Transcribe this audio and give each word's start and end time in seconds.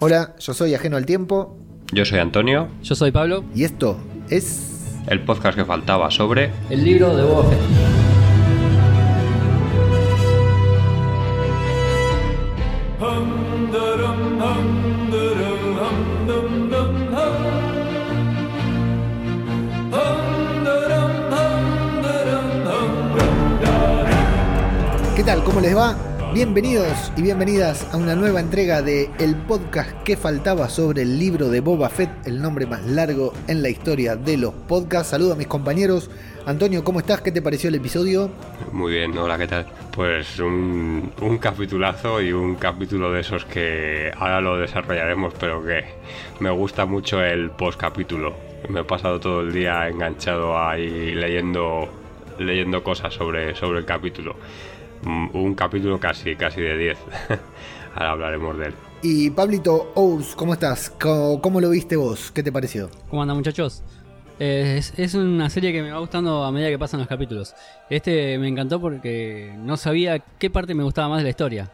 Hola, 0.00 0.34
yo 0.38 0.54
soy 0.54 0.74
Ajeno 0.74 0.96
al 0.96 1.06
Tiempo 1.06 1.56
Yo 1.92 2.04
soy 2.04 2.18
Antonio, 2.18 2.68
Yo 2.82 2.94
soy 2.94 3.10
Pablo. 3.10 3.44
y 3.54 3.64
esto 3.64 3.98
es... 4.30 5.00
el 5.08 5.20
podcast 5.24 5.56
que 5.58 5.64
faltaba 5.64 6.10
sobre... 6.10 6.50
El 6.70 6.84
libro 6.84 7.16
de 7.16 7.24
Boba 7.24 7.44
Fett. 7.50 7.58
¿Qué 25.16 25.24
tal? 25.24 25.42
¿Cómo 25.42 25.60
les 25.60 25.76
va? 25.76 25.96
Bienvenidos 26.34 27.10
y 27.16 27.22
bienvenidas 27.22 27.88
a 27.92 27.96
una 27.96 28.14
nueva 28.14 28.40
entrega 28.40 28.82
de 28.82 29.10
el 29.18 29.34
podcast 29.34 30.02
que 30.02 30.14
faltaba 30.14 30.68
sobre 30.68 31.02
el 31.02 31.18
libro 31.18 31.48
de 31.48 31.60
Boba 31.60 31.88
Fett, 31.88 32.10
el 32.26 32.42
nombre 32.42 32.66
más 32.66 32.84
largo 32.84 33.32
en 33.48 33.62
la 33.62 33.70
historia 33.70 34.14
de 34.14 34.36
los 34.36 34.52
podcasts. 34.52 35.08
Saludo 35.08 35.32
a 35.32 35.36
mis 35.36 35.46
compañeros. 35.46 36.10
Antonio, 36.44 36.84
¿cómo 36.84 37.00
estás? 37.00 37.22
¿Qué 37.22 37.32
te 37.32 37.40
pareció 37.40 37.68
el 37.68 37.76
episodio? 37.76 38.30
Muy 38.72 38.92
bien, 38.92 39.16
hola, 39.16 39.38
¿qué 39.38 39.46
tal? 39.46 39.66
Pues 39.90 40.38
un, 40.38 41.10
un 41.22 41.38
capitulazo 41.38 42.20
y 42.20 42.30
un 42.30 42.56
capítulo 42.56 43.10
de 43.10 43.20
esos 43.20 43.46
que 43.46 44.12
ahora 44.14 44.42
lo 44.42 44.58
desarrollaremos, 44.58 45.32
pero 45.40 45.64
que 45.64 45.84
me 46.40 46.50
gusta 46.50 46.84
mucho 46.84 47.22
el 47.22 47.50
post 47.50 47.80
capítulo. 47.80 48.34
Me 48.68 48.80
he 48.80 48.84
pasado 48.84 49.18
todo 49.18 49.40
el 49.40 49.52
día 49.52 49.88
enganchado 49.88 50.58
ahí 50.58 51.14
leyendo, 51.14 51.88
leyendo 52.38 52.84
cosas 52.84 53.14
sobre, 53.14 53.54
sobre 53.54 53.78
el 53.78 53.86
capítulo. 53.86 54.36
Mm, 55.02 55.28
Un 55.36 55.54
capítulo 55.54 55.98
casi, 56.00 56.34
casi 56.36 56.60
de 56.60 56.76
10. 56.76 56.98
ahora 57.94 58.10
hablaremos 58.12 58.58
de 58.58 58.66
él. 58.66 58.74
Y 59.02 59.30
Pablito 59.30 59.92
Ous, 59.94 60.34
¿cómo 60.34 60.54
estás? 60.54 60.90
¿Cómo, 61.00 61.40
cómo 61.40 61.60
lo 61.60 61.70
viste 61.70 61.96
vos? 61.96 62.30
¿Qué 62.32 62.42
te 62.42 62.50
pareció? 62.50 62.90
¿Cómo 63.08 63.22
andan 63.22 63.36
muchachos? 63.36 63.82
Eh, 64.40 64.76
es, 64.78 64.92
es 64.98 65.14
una 65.14 65.50
serie 65.50 65.72
que 65.72 65.82
me 65.82 65.90
va 65.92 65.98
gustando 65.98 66.44
a 66.44 66.50
medida 66.52 66.68
que 66.68 66.78
pasan 66.78 67.00
los 67.00 67.08
capítulos. 67.08 67.54
Este 67.90 68.38
me 68.38 68.48
encantó 68.48 68.80
porque 68.80 69.54
no 69.58 69.76
sabía 69.76 70.18
qué 70.20 70.50
parte 70.50 70.74
me 70.74 70.82
gustaba 70.84 71.08
más 71.08 71.18
de 71.18 71.24
la 71.24 71.30
historia. 71.30 71.70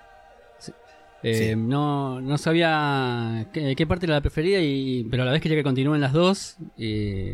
Eh, 1.23 1.51
Sí. 1.53 1.57
No, 1.57 2.21
no 2.21 2.37
sabía 2.37 3.47
qué, 3.53 3.75
qué 3.75 3.87
parte 3.87 4.05
era 4.05 4.17
la 4.17 4.21
preferida, 4.21 4.61
y, 4.61 5.05
pero 5.11 5.23
a 5.23 5.27
la 5.27 5.33
vez 5.33 5.41
quería 5.41 5.57
que 5.57 5.63
continúen 5.65 6.01
las 6.03 6.13
dos. 6.13 6.57
y- 6.77 7.33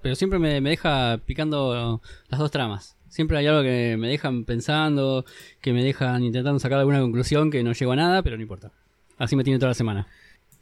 pero 0.00 0.14
siempre 0.16 0.38
me, 0.38 0.60
me 0.60 0.68
deja 0.70 1.18
picando 1.24 2.00
las 2.28 2.38
dos 2.38 2.50
tramas. 2.50 2.93
Siempre 3.14 3.38
hay 3.38 3.46
algo 3.46 3.62
que 3.62 3.96
me 3.96 4.08
dejan 4.08 4.44
pensando, 4.44 5.24
que 5.60 5.72
me 5.72 5.84
dejan 5.84 6.24
intentando 6.24 6.58
sacar 6.58 6.80
alguna 6.80 7.00
conclusión 7.00 7.48
que 7.48 7.62
no 7.62 7.72
llego 7.72 7.92
a 7.92 7.96
nada, 7.96 8.24
pero 8.24 8.36
no 8.36 8.42
importa. 8.42 8.72
Así 9.18 9.36
me 9.36 9.44
tiene 9.44 9.60
toda 9.60 9.70
la 9.70 9.74
semana. 9.74 10.08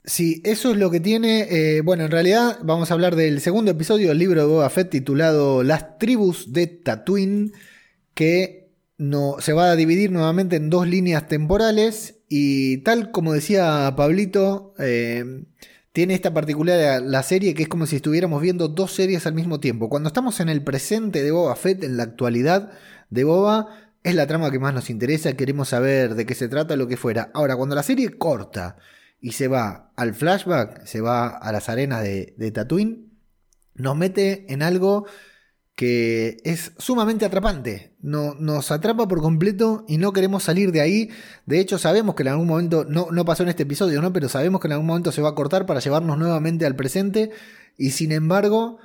Sí, 0.04 0.42
eso 0.44 0.72
es 0.72 0.76
lo 0.76 0.90
que 0.90 1.00
tiene. 1.00 1.46
eh, 1.48 1.80
bueno, 1.80 2.04
en 2.04 2.10
realidad 2.10 2.58
vamos 2.62 2.90
a 2.90 2.94
hablar 2.94 3.16
del 3.16 3.40
segundo 3.40 3.70
episodio 3.70 4.10
del 4.10 4.18
libro 4.18 4.42
de 4.42 4.46
Boba 4.48 4.68
Fett 4.68 4.90
titulado 4.90 5.62
Las 5.62 5.96
tribus 5.96 6.52
de 6.52 6.66
Tatooine, 6.66 7.52
que 8.12 8.68
no, 8.98 9.36
se 9.38 9.54
va 9.54 9.70
a 9.70 9.76
dividir 9.76 10.12
nuevamente 10.12 10.56
en 10.56 10.68
dos 10.68 10.86
líneas 10.86 11.28
temporales 11.28 12.18
y 12.28 12.82
tal 12.82 13.12
como 13.12 13.32
decía 13.32 13.94
Pablito, 13.96 14.74
eh, 14.78 15.24
tiene 15.92 16.14
esta 16.14 16.32
particularidad 16.32 17.02
la 17.02 17.22
serie 17.22 17.54
que 17.54 17.64
es 17.64 17.68
como 17.68 17.86
si 17.86 17.96
estuviéramos 17.96 18.40
viendo 18.40 18.68
dos 18.68 18.92
series 18.92 19.26
al 19.26 19.34
mismo 19.34 19.60
tiempo. 19.60 19.88
Cuando 19.88 20.08
estamos 20.08 20.40
en 20.40 20.48
el 20.48 20.62
presente 20.62 21.22
de 21.22 21.30
Boba 21.30 21.54
Fett, 21.54 21.84
en 21.84 21.96
la 21.96 22.04
actualidad 22.04 22.72
de 23.10 23.24
Boba, 23.24 23.68
es 24.02 24.14
la 24.14 24.26
trama 24.26 24.50
que 24.50 24.58
más 24.58 24.74
nos 24.74 24.90
interesa, 24.90 25.34
queremos 25.34 25.68
saber 25.68 26.14
de 26.14 26.26
qué 26.26 26.34
se 26.34 26.48
trata, 26.48 26.76
lo 26.76 26.88
que 26.88 26.96
fuera. 26.96 27.30
Ahora, 27.34 27.56
cuando 27.56 27.74
la 27.74 27.82
serie 27.82 28.16
corta 28.16 28.76
y 29.20 29.32
se 29.32 29.48
va 29.48 29.92
al 29.96 30.14
flashback, 30.14 30.84
se 30.86 31.00
va 31.00 31.28
a 31.28 31.52
las 31.52 31.68
arenas 31.68 32.02
de, 32.02 32.34
de 32.36 32.50
Tatooine, 32.50 33.12
nos 33.74 33.96
mete 33.96 34.52
en 34.52 34.62
algo 34.62 35.06
que 35.74 36.36
es 36.44 36.72
sumamente 36.78 37.24
atrapante. 37.24 37.94
No, 38.00 38.34
nos 38.34 38.70
atrapa 38.70 39.08
por 39.08 39.20
completo 39.20 39.84
y 39.88 39.96
no 39.96 40.12
queremos 40.12 40.42
salir 40.42 40.70
de 40.72 40.80
ahí. 40.80 41.10
De 41.46 41.60
hecho, 41.60 41.78
sabemos 41.78 42.14
que 42.14 42.22
en 42.22 42.28
algún 42.28 42.46
momento, 42.46 42.84
no, 42.84 43.08
no 43.10 43.24
pasó 43.24 43.42
en 43.42 43.48
este 43.48 43.62
episodio, 43.62 44.02
¿no? 44.02 44.12
Pero 44.12 44.28
sabemos 44.28 44.60
que 44.60 44.68
en 44.68 44.72
algún 44.72 44.86
momento 44.86 45.12
se 45.12 45.22
va 45.22 45.30
a 45.30 45.34
cortar 45.34 45.66
para 45.66 45.80
llevarnos 45.80 46.18
nuevamente 46.18 46.66
al 46.66 46.76
presente. 46.76 47.30
Y 47.78 47.92
sin 47.92 48.12
embargo, 48.12 48.78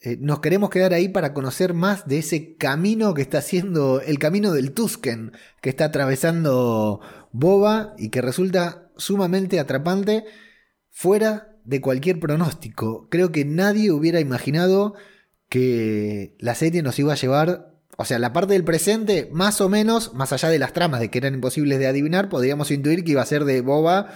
eh, 0.00 0.18
nos 0.20 0.40
queremos 0.40 0.70
quedar 0.70 0.92
ahí 0.92 1.08
para 1.08 1.32
conocer 1.32 1.72
más 1.72 2.06
de 2.06 2.18
ese 2.18 2.56
camino 2.56 3.14
que 3.14 3.22
está 3.22 3.38
haciendo, 3.38 4.00
el 4.00 4.18
camino 4.18 4.52
del 4.52 4.72
Tusken, 4.72 5.32
que 5.62 5.70
está 5.70 5.86
atravesando 5.86 7.00
Boba 7.32 7.94
y 7.96 8.10
que 8.10 8.20
resulta 8.20 8.90
sumamente 8.96 9.58
atrapante 9.58 10.24
fuera 10.90 11.56
de 11.64 11.80
cualquier 11.80 12.20
pronóstico. 12.20 13.08
Creo 13.08 13.32
que 13.32 13.44
nadie 13.44 13.92
hubiera 13.92 14.20
imaginado 14.20 14.94
que 15.54 16.34
la 16.40 16.56
serie 16.56 16.82
nos 16.82 16.98
iba 16.98 17.12
a 17.12 17.16
llevar, 17.16 17.76
o 17.96 18.04
sea, 18.04 18.18
la 18.18 18.32
parte 18.32 18.54
del 18.54 18.64
presente, 18.64 19.28
más 19.30 19.60
o 19.60 19.68
menos, 19.68 20.12
más 20.12 20.32
allá 20.32 20.48
de 20.48 20.58
las 20.58 20.72
tramas 20.72 20.98
de 20.98 21.10
que 21.10 21.18
eran 21.18 21.34
imposibles 21.34 21.78
de 21.78 21.86
adivinar, 21.86 22.28
podríamos 22.28 22.72
intuir 22.72 23.04
que 23.04 23.12
iba 23.12 23.22
a 23.22 23.26
ser 23.26 23.44
de 23.44 23.60
Boba 23.60 24.08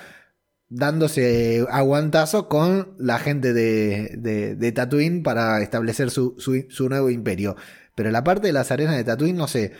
dándose 0.68 1.64
aguantazo 1.70 2.48
con 2.48 2.96
la 2.98 3.20
gente 3.20 3.52
de, 3.52 4.56
de, 4.58 4.72
Tatooine 4.72 5.22
para 5.22 5.62
establecer 5.62 6.10
su, 6.10 6.34
su, 6.38 6.66
su 6.70 6.88
nuevo 6.88 7.08
imperio. 7.08 7.54
Pero 7.94 8.10
la 8.10 8.24
parte 8.24 8.48
de 8.48 8.52
las 8.52 8.72
arenas 8.72 8.96
de 8.96 9.04
Tatooine, 9.04 9.38
no 9.38 9.46
sé. 9.46 9.74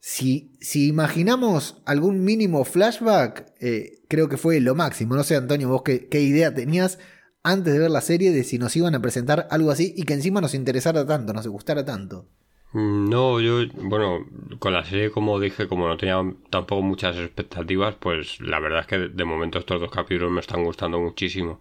Si, 0.00 0.56
si 0.60 0.88
imaginamos 0.88 1.82
algún 1.86 2.24
mínimo 2.24 2.64
flashback, 2.64 3.52
eh, 3.60 4.02
creo 4.08 4.28
que 4.28 4.38
fue 4.38 4.58
lo 4.58 4.74
máximo. 4.74 5.14
No 5.14 5.22
sé, 5.22 5.36
Antonio, 5.36 5.68
vos 5.68 5.82
qué, 5.84 6.08
qué 6.08 6.20
idea 6.20 6.52
tenías 6.52 6.98
antes 7.46 7.72
de 7.72 7.80
ver 7.80 7.90
la 7.90 8.00
serie 8.00 8.32
de 8.32 8.44
si 8.44 8.58
nos 8.58 8.76
iban 8.76 8.94
a 8.94 9.00
presentar 9.02 9.46
algo 9.50 9.70
así 9.70 9.94
y 9.96 10.04
que 10.04 10.14
encima 10.14 10.40
nos 10.40 10.54
interesara 10.54 11.06
tanto, 11.06 11.32
nos 11.32 11.46
gustara 11.48 11.84
tanto. 11.84 12.26
Mm, 12.72 13.08
No, 13.10 13.40
yo, 13.40 13.60
bueno, 13.74 14.26
con 14.58 14.72
la 14.72 14.84
serie, 14.84 15.10
como 15.10 15.40
dije, 15.40 15.68
como 15.68 15.88
no 15.88 15.96
tenía 15.96 16.22
tampoco 16.50 16.82
muchas 16.82 17.16
expectativas, 17.16 17.94
pues 17.96 18.40
la 18.40 18.60
verdad 18.60 18.80
es 18.80 18.86
que 18.86 18.98
de 18.98 19.24
momento 19.24 19.58
estos 19.58 19.80
dos 19.80 19.90
capítulos 19.90 20.30
me 20.32 20.40
están 20.40 20.64
gustando 20.64 20.98
muchísimo. 21.00 21.60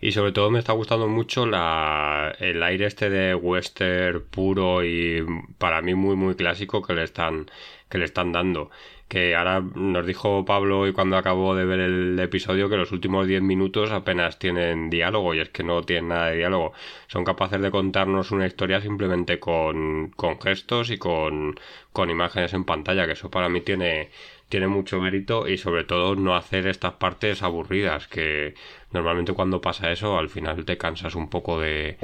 Y 0.00 0.12
sobre 0.12 0.32
todo 0.32 0.50
me 0.50 0.58
está 0.60 0.72
gustando 0.74 1.08
mucho 1.08 1.46
la, 1.46 2.34
el 2.40 2.62
aire 2.62 2.86
este 2.86 3.10
de 3.10 3.34
western 3.34 4.24
puro 4.30 4.84
y 4.84 5.24
para 5.58 5.82
mí 5.82 5.94
muy 5.94 6.16
muy 6.16 6.34
clásico 6.36 6.82
que 6.82 6.94
le 6.94 7.04
están, 7.04 7.50
que 7.88 7.98
le 7.98 8.06
están 8.06 8.32
dando. 8.32 8.70
Que 9.10 9.34
ahora 9.34 9.60
nos 9.74 10.06
dijo 10.06 10.44
Pablo 10.44 10.86
y 10.86 10.92
cuando 10.92 11.16
acabó 11.16 11.56
de 11.56 11.64
ver 11.64 11.80
el 11.80 12.18
episodio 12.20 12.68
que 12.68 12.76
los 12.76 12.92
últimos 12.92 13.26
10 13.26 13.42
minutos 13.42 13.90
apenas 13.90 14.38
tienen 14.38 14.88
diálogo 14.88 15.34
y 15.34 15.40
es 15.40 15.48
que 15.48 15.64
no 15.64 15.82
tienen 15.82 16.08
nada 16.08 16.28
de 16.28 16.36
diálogo. 16.36 16.72
Son 17.08 17.24
capaces 17.24 17.60
de 17.60 17.72
contarnos 17.72 18.30
una 18.30 18.46
historia 18.46 18.80
simplemente 18.80 19.40
con, 19.40 20.10
con 20.14 20.40
gestos 20.40 20.90
y 20.90 20.98
con, 20.98 21.58
con 21.92 22.08
imágenes 22.08 22.54
en 22.54 22.64
pantalla, 22.64 23.06
que 23.06 23.14
eso 23.14 23.30
para 23.30 23.48
mí 23.48 23.62
tiene, 23.62 24.10
tiene 24.48 24.68
mucho 24.68 25.00
mérito 25.00 25.48
y 25.48 25.58
sobre 25.58 25.82
todo 25.84 26.14
no 26.14 26.36
hacer 26.36 26.68
estas 26.68 26.94
partes 26.94 27.42
aburridas 27.42 28.06
que 28.06 28.54
normalmente 28.92 29.32
cuando 29.32 29.60
pasa 29.60 29.90
eso 29.90 30.18
al 30.18 30.28
final 30.28 30.64
te 30.64 30.78
cansas 30.78 31.16
un 31.16 31.28
poco 31.28 31.60
de, 31.60 31.98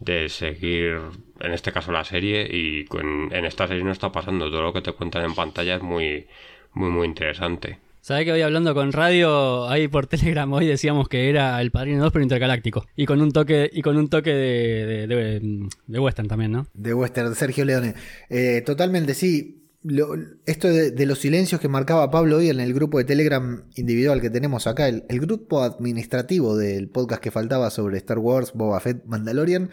de 0.00 0.28
seguir 0.30 1.00
en 1.40 1.52
este 1.52 1.72
caso 1.72 1.92
la 1.92 2.04
serie 2.04 2.46
y 2.50 2.84
con- 2.86 3.32
en 3.32 3.44
esta 3.44 3.66
serie 3.68 3.84
no 3.84 3.92
está 3.92 4.10
pasando 4.12 4.50
todo 4.50 4.62
lo 4.62 4.72
que 4.72 4.82
te 4.82 4.92
cuentan 4.92 5.24
en 5.24 5.34
pantalla 5.34 5.76
es 5.76 5.82
muy 5.82 6.26
muy 6.74 6.90
muy 6.90 7.06
interesante 7.06 7.78
¿Sabés 8.00 8.24
que 8.24 8.30
hoy 8.32 8.42
hablando 8.42 8.72
con 8.72 8.92
radio, 8.92 9.68
ahí 9.68 9.88
por 9.88 10.06
Telegram 10.06 10.52
hoy 10.52 10.64
decíamos 10.64 11.08
que 11.08 11.28
era 11.28 11.60
el 11.60 11.72
Padrino 11.72 12.00
2 12.04 12.12
pero 12.12 12.22
intergaláctico? 12.22 12.86
Y 12.94 13.04
con 13.04 13.20
un 13.20 13.32
toque, 13.32 13.68
y 13.72 13.82
con 13.82 13.96
un 13.96 14.08
toque 14.08 14.30
de, 14.32 14.86
de, 14.86 15.06
de- 15.08 15.68
de 15.88 15.98
western 15.98 16.28
también, 16.28 16.52
¿no? 16.52 16.68
De 16.72 16.94
Western, 16.94 17.34
Sergio 17.34 17.64
Leone. 17.64 17.94
Eh, 18.30 18.62
totalmente, 18.64 19.12
sí. 19.12 19.64
Lo- 19.82 20.14
esto 20.46 20.68
de, 20.68 20.92
de 20.92 21.04
los 21.06 21.18
silencios 21.18 21.60
que 21.60 21.66
marcaba 21.68 22.08
Pablo 22.12 22.36
hoy 22.36 22.48
en 22.48 22.60
el 22.60 22.72
grupo 22.74 22.98
de 22.98 23.04
Telegram 23.06 23.64
individual 23.74 24.20
que 24.20 24.30
tenemos 24.30 24.68
acá, 24.68 24.86
el, 24.88 25.02
el 25.08 25.18
grupo 25.18 25.64
administrativo 25.64 26.56
del 26.56 26.88
podcast 26.88 27.20
que 27.20 27.32
faltaba 27.32 27.70
sobre 27.70 27.96
Star 27.98 28.18
Wars, 28.20 28.52
Boba 28.54 28.78
Fett, 28.78 29.04
Mandalorian. 29.06 29.70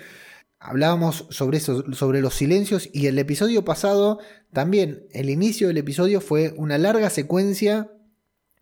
Hablábamos 0.66 1.28
sobre 1.30 1.58
eso, 1.58 1.84
sobre 1.92 2.22
los 2.22 2.36
silencios 2.36 2.90
y 2.94 3.08
el 3.08 3.20
episodio 3.20 3.66
pasado 3.66 4.20
también, 4.54 5.08
el 5.12 5.30
inicio 5.30 5.68
del 5.68 5.78
episodio 5.78 6.22
fue 6.22 6.54
una 6.56 6.78
larga 6.78 7.10
secuencia 7.10 7.92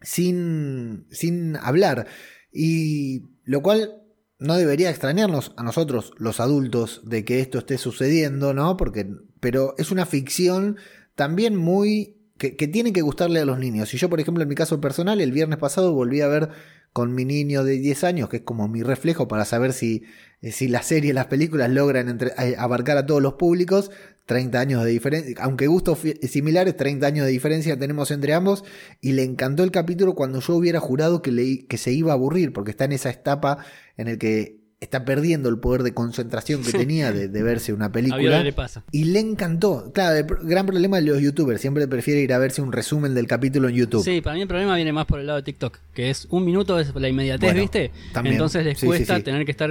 sin, 0.01 1.05
sin 1.11 1.57
hablar. 1.57 2.07
Y 2.51 3.25
lo 3.43 3.61
cual 3.61 4.01
no 4.39 4.57
debería 4.57 4.89
extrañarnos 4.89 5.53
a 5.57 5.63
nosotros, 5.63 6.13
los 6.17 6.39
adultos, 6.39 7.01
de 7.05 7.23
que 7.23 7.39
esto 7.39 7.59
esté 7.59 7.77
sucediendo, 7.77 8.55
¿no? 8.55 8.77
Porque, 8.77 9.07
pero 9.39 9.75
es 9.77 9.91
una 9.91 10.07
ficción 10.07 10.77
también 11.13 11.55
muy 11.55 12.17
que, 12.39 12.55
que 12.55 12.67
tiene 12.67 12.93
que 12.93 13.03
gustarle 13.03 13.41
a 13.41 13.45
los 13.45 13.59
niños. 13.59 13.93
Y 13.93 13.97
yo, 13.97 14.09
por 14.09 14.19
ejemplo, 14.19 14.41
en 14.41 14.49
mi 14.49 14.55
caso 14.55 14.81
personal, 14.81 15.21
el 15.21 15.31
viernes 15.31 15.59
pasado 15.59 15.93
volví 15.93 16.21
a 16.21 16.27
ver 16.27 16.49
con 16.93 17.13
mi 17.13 17.25
niño 17.25 17.63
de 17.63 17.77
10 17.77 18.03
años, 18.03 18.29
que 18.29 18.37
es 18.37 18.43
como 18.43 18.67
mi 18.67 18.83
reflejo 18.83 19.27
para 19.27 19.45
saber 19.45 19.73
si, 19.73 20.03
eh, 20.41 20.51
si 20.51 20.67
las 20.67 20.85
series, 20.87 21.13
las 21.13 21.27
películas 21.27 21.69
logran 21.69 22.19
eh, 22.21 22.55
abarcar 22.57 22.97
a 22.97 23.05
todos 23.05 23.21
los 23.21 23.33
públicos. 23.33 23.91
30 24.25 24.59
años 24.59 24.83
de 24.85 24.91
diferencia, 24.91 25.35
aunque 25.41 25.67
gustos 25.67 25.99
similares, 26.29 26.77
30 26.77 27.05
años 27.05 27.25
de 27.25 27.31
diferencia 27.31 27.77
tenemos 27.77 28.11
entre 28.11 28.33
ambos. 28.33 28.63
Y 29.01 29.13
le 29.13 29.23
encantó 29.23 29.63
el 29.63 29.71
capítulo 29.71 30.15
cuando 30.15 30.39
yo 30.39 30.55
hubiera 30.55 30.79
jurado 30.79 31.21
que, 31.21 31.31
le, 31.31 31.65
que 31.65 31.77
se 31.77 31.91
iba 31.91 32.11
a 32.11 32.15
aburrir, 32.15 32.53
porque 32.53 32.71
está 32.71 32.85
en 32.85 32.93
esa 32.93 33.09
etapa 33.09 33.65
en 33.97 34.07
el 34.07 34.17
que 34.17 34.60
está 34.81 35.05
perdiendo 35.05 35.47
el 35.47 35.59
poder 35.59 35.83
de 35.83 35.93
concentración 35.93 36.63
que 36.63 36.71
tenía 36.71 37.11
de, 37.13 37.43
verse 37.43 37.71
una 37.71 37.91
película. 37.91 38.43
le 38.43 38.51
pasa. 38.51 38.83
Y 38.91 39.05
le 39.05 39.19
encantó. 39.19 39.91
Claro, 39.93 40.17
el 40.17 40.25
gran 40.47 40.65
problema 40.65 40.97
de 40.97 41.03
los 41.03 41.21
youtubers. 41.21 41.61
Siempre 41.61 41.87
prefiere 41.87 42.21
ir 42.21 42.33
a 42.33 42.39
verse 42.39 42.63
un 42.63 42.71
resumen 42.71 43.13
del 43.13 43.27
capítulo 43.27 43.69
en 43.69 43.75
YouTube. 43.75 44.03
Sí, 44.03 44.21
para 44.21 44.33
mí 44.35 44.41
el 44.41 44.47
problema 44.47 44.75
viene 44.75 44.91
más 44.91 45.05
por 45.05 45.19
el 45.19 45.27
lado 45.27 45.37
de 45.37 45.43
TikTok, 45.43 45.77
que 45.93 46.09
es 46.09 46.27
un 46.31 46.43
minuto 46.43 46.79
es 46.79 46.93
la 46.95 47.07
inmediatez, 47.07 47.53
¿viste? 47.53 47.91
Entonces 48.23 48.65
les 48.65 48.83
cuesta 48.83 49.21
tener 49.21 49.45
que 49.45 49.51
estar 49.51 49.69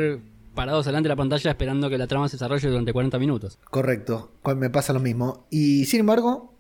parados 0.55 0.87
delante 0.87 1.09
de 1.09 1.11
la 1.11 1.17
pantalla 1.17 1.51
esperando 1.51 1.91
que 1.91 1.99
la 1.99 2.07
trama 2.07 2.29
se 2.29 2.37
desarrolle 2.37 2.69
durante 2.69 2.93
40 2.93 3.19
minutos. 3.19 3.59
Correcto, 3.65 4.31
me 4.57 4.71
pasa 4.71 4.93
lo 4.93 5.01
mismo. 5.01 5.47
Y 5.51 5.87
sin 5.87 6.01
embargo, 6.01 6.55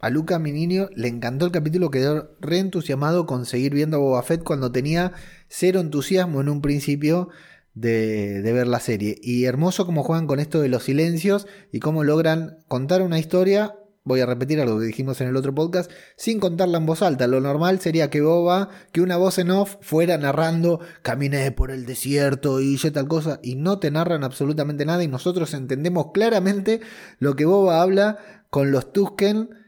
a 0.00 0.10
Luca, 0.10 0.38
mi 0.38 0.52
niño, 0.52 0.90
le 0.94 1.08
encantó 1.08 1.46
el 1.46 1.52
capítulo, 1.52 1.90
quedó 1.90 2.30
reentusiasmado 2.38 3.24
con 3.24 3.46
seguir 3.46 3.72
viendo 3.72 3.96
a 3.96 4.00
Boba 4.00 4.22
Fett 4.22 4.42
cuando 4.44 4.72
tenía 4.72 5.12
cero 5.48 5.80
entusiasmo 5.80 6.42
en 6.42 6.50
un 6.50 6.60
principio 6.60 7.30
de, 7.74 8.40
ver 8.42 8.66
la 8.66 8.80
serie. 8.80 9.18
Y 9.22 9.44
hermoso 9.44 9.86
cómo 9.86 10.02
juegan 10.02 10.26
con 10.26 10.40
esto 10.40 10.60
de 10.60 10.68
los 10.68 10.84
silencios 10.84 11.46
y 11.72 11.80
cómo 11.80 12.04
logran 12.04 12.58
contar 12.68 13.02
una 13.02 13.18
historia. 13.18 13.76
Voy 14.06 14.20
a 14.20 14.26
repetir 14.26 14.60
algo 14.60 14.78
que 14.78 14.84
dijimos 14.84 15.22
en 15.22 15.28
el 15.28 15.36
otro 15.36 15.54
podcast, 15.54 15.90
sin 16.16 16.38
contarla 16.38 16.76
en 16.76 16.84
voz 16.84 17.00
alta. 17.00 17.26
Lo 17.26 17.40
normal 17.40 17.80
sería 17.80 18.10
que 18.10 18.20
Boba, 18.20 18.68
que 18.92 19.00
una 19.00 19.16
voz 19.16 19.38
en 19.38 19.50
off 19.50 19.76
fuera 19.80 20.18
narrando, 20.18 20.80
caminé 21.00 21.50
por 21.52 21.70
el 21.70 21.86
desierto 21.86 22.60
y 22.60 22.74
hice 22.74 22.90
tal 22.90 23.08
cosa, 23.08 23.40
y 23.42 23.54
no 23.54 23.78
te 23.78 23.90
narran 23.90 24.22
absolutamente 24.22 24.84
nada 24.84 25.02
y 25.02 25.08
nosotros 25.08 25.54
entendemos 25.54 26.12
claramente 26.12 26.82
lo 27.18 27.34
que 27.34 27.46
Boba 27.46 27.80
habla 27.80 28.18
con 28.50 28.70
los 28.72 28.92
Tusken 28.92 29.63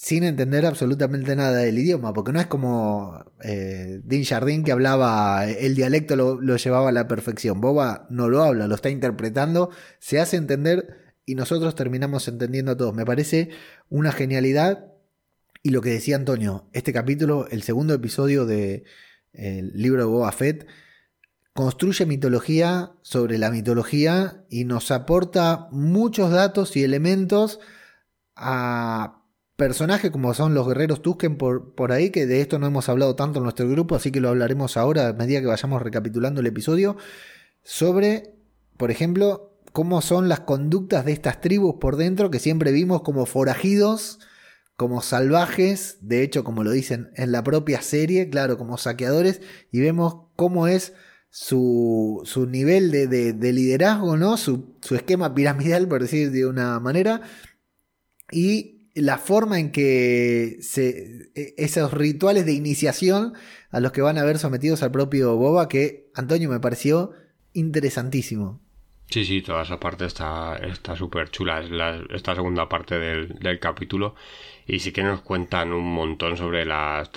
sin 0.00 0.22
entender 0.22 0.64
absolutamente 0.64 1.34
nada 1.34 1.58
del 1.58 1.76
idioma, 1.76 2.12
porque 2.12 2.30
no 2.30 2.40
es 2.40 2.46
como 2.46 3.24
eh, 3.42 4.00
Din 4.04 4.24
Jardín 4.24 4.62
que 4.62 4.70
hablaba, 4.70 5.44
el 5.44 5.74
dialecto 5.74 6.14
lo, 6.14 6.56
llevaba 6.56 6.90
a 6.90 6.92
la 6.92 7.08
perfección. 7.08 7.60
Boba 7.60 8.06
no 8.08 8.28
lo 8.28 8.44
habla, 8.44 8.68
lo 8.68 8.76
está 8.76 8.90
interpretando, 8.90 9.70
se 9.98 10.20
hace 10.20 10.36
entender 10.36 11.16
y 11.26 11.34
nosotros 11.34 11.74
terminamos 11.74 12.28
entendiendo 12.28 12.70
a 12.70 12.76
todos. 12.76 12.94
Me 12.94 13.04
parece 13.04 13.50
una 13.88 14.12
genialidad. 14.12 14.92
Y 15.64 15.70
lo 15.70 15.80
que 15.82 15.90
decía 15.90 16.14
Antonio, 16.14 16.68
este 16.72 16.92
capítulo, 16.92 17.48
el 17.50 17.64
segundo 17.64 17.92
episodio 17.92 18.46
del 18.46 18.84
libro 19.74 20.02
de 20.02 20.08
Boba 20.08 20.30
Fett, 20.30 20.68
construye 21.54 22.06
mitología 22.06 22.92
sobre 23.02 23.36
la 23.36 23.50
mitología 23.50 24.44
y 24.48 24.64
nos 24.64 24.92
aporta 24.92 25.66
muchos 25.72 26.30
datos 26.30 26.76
y 26.76 26.84
elementos 26.84 27.58
a 28.36 29.17
personajes 29.58 30.12
como 30.12 30.32
son 30.34 30.54
los 30.54 30.68
guerreros 30.68 31.02
Tusken 31.02 31.36
por, 31.36 31.74
por 31.74 31.90
ahí, 31.90 32.10
que 32.10 32.26
de 32.26 32.40
esto 32.40 32.60
no 32.60 32.68
hemos 32.68 32.88
hablado 32.88 33.16
tanto 33.16 33.40
en 33.40 33.42
nuestro 33.42 33.68
grupo, 33.68 33.96
así 33.96 34.12
que 34.12 34.20
lo 34.20 34.28
hablaremos 34.28 34.76
ahora 34.76 35.08
a 35.08 35.12
medida 35.14 35.40
que 35.40 35.48
vayamos 35.48 35.82
recapitulando 35.82 36.40
el 36.40 36.46
episodio, 36.46 36.96
sobre, 37.64 38.36
por 38.76 38.92
ejemplo, 38.92 39.58
cómo 39.72 40.00
son 40.00 40.28
las 40.28 40.40
conductas 40.40 41.04
de 41.04 41.10
estas 41.10 41.40
tribus 41.40 41.74
por 41.80 41.96
dentro, 41.96 42.30
que 42.30 42.38
siempre 42.38 42.70
vimos 42.70 43.02
como 43.02 43.26
forajidos, 43.26 44.20
como 44.76 45.02
salvajes, 45.02 45.98
de 46.02 46.22
hecho, 46.22 46.44
como 46.44 46.62
lo 46.62 46.70
dicen 46.70 47.10
en 47.16 47.32
la 47.32 47.42
propia 47.42 47.82
serie, 47.82 48.30
claro, 48.30 48.58
como 48.58 48.78
saqueadores, 48.78 49.40
y 49.72 49.80
vemos 49.80 50.28
cómo 50.36 50.68
es 50.68 50.92
su, 51.30 52.22
su 52.26 52.46
nivel 52.46 52.92
de, 52.92 53.08
de, 53.08 53.52
liderazgo, 53.52 54.16
¿no? 54.16 54.36
Su, 54.36 54.76
su 54.82 54.94
esquema 54.94 55.34
piramidal, 55.34 55.88
por 55.88 56.00
decir 56.00 56.30
de 56.30 56.46
una 56.46 56.78
manera, 56.78 57.22
y 58.30 58.77
la 59.00 59.18
forma 59.18 59.58
en 59.58 59.72
que 59.72 60.58
se, 60.60 61.30
e, 61.34 61.54
esos 61.56 61.92
rituales 61.92 62.46
de 62.46 62.52
iniciación 62.52 63.34
a 63.70 63.80
los 63.80 63.92
que 63.92 64.02
van 64.02 64.18
a 64.18 64.24
ver 64.24 64.38
sometidos 64.38 64.82
al 64.82 64.92
propio 64.92 65.36
Boba, 65.36 65.68
que 65.68 66.10
Antonio 66.14 66.48
me 66.48 66.60
pareció 66.60 67.12
interesantísimo. 67.52 68.60
Sí, 69.10 69.24
sí, 69.24 69.40
toda 69.40 69.62
esa 69.62 69.80
parte 69.80 70.04
está 70.04 70.58
súper 70.94 71.30
chula. 71.30 71.60
Es 71.60 71.70
esta 72.10 72.34
segunda 72.34 72.68
parte 72.68 72.98
del, 72.98 73.58
capítulo. 73.58 74.14
Y 74.66 74.80
sí 74.80 74.92
que 74.92 75.02
nos 75.02 75.22
cuentan 75.22 75.72
un 75.72 75.94
montón 75.94 76.36
sobre 76.36 76.66
las. 76.66 77.10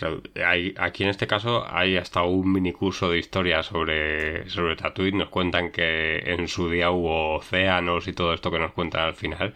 Hay, 0.45 0.73
aquí 0.77 1.03
en 1.03 1.09
este 1.09 1.27
caso 1.27 1.65
hay 1.69 1.97
hasta 1.97 2.23
un 2.23 2.53
mini 2.53 2.71
curso 2.71 3.09
de 3.09 3.19
historia 3.19 3.61
sobre, 3.61 4.49
sobre 4.49 4.77
Tatooine. 4.77 5.17
Nos 5.17 5.29
cuentan 5.29 5.71
que 5.71 6.19
en 6.19 6.47
su 6.47 6.69
día 6.69 6.91
hubo 6.91 7.35
océanos 7.35 8.07
y 8.07 8.13
todo 8.13 8.33
esto 8.33 8.51
que 8.51 8.59
nos 8.59 8.71
cuentan 8.71 9.01
al 9.01 9.15
final. 9.15 9.53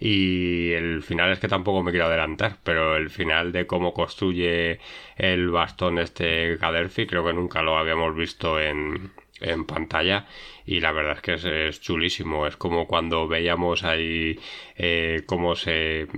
Y 0.00 0.72
el 0.72 1.02
final 1.02 1.32
es 1.32 1.38
que 1.38 1.48
tampoco 1.48 1.82
me 1.82 1.90
quiero 1.90 2.06
adelantar, 2.06 2.58
pero 2.62 2.96
el 2.96 3.10
final 3.10 3.52
de 3.52 3.66
cómo 3.66 3.94
construye 3.94 4.80
el 5.16 5.50
bastón 5.50 5.98
este 5.98 6.56
Gaderfi 6.56 7.06
creo 7.06 7.24
que 7.24 7.32
nunca 7.32 7.62
lo 7.62 7.78
habíamos 7.78 8.14
visto 8.14 8.60
en, 8.60 9.12
en 9.40 9.64
pantalla 9.64 10.26
y 10.64 10.80
la 10.80 10.92
verdad 10.92 11.14
es 11.16 11.22
que 11.22 11.68
es, 11.68 11.80
chulísimo. 11.80 12.46
Es 12.46 12.56
como 12.56 12.86
cuando 12.86 13.28
veíamos 13.28 13.84
ahí 13.84 14.38
eh, 14.76 15.22
cómo 15.26 15.54
se 15.54 16.08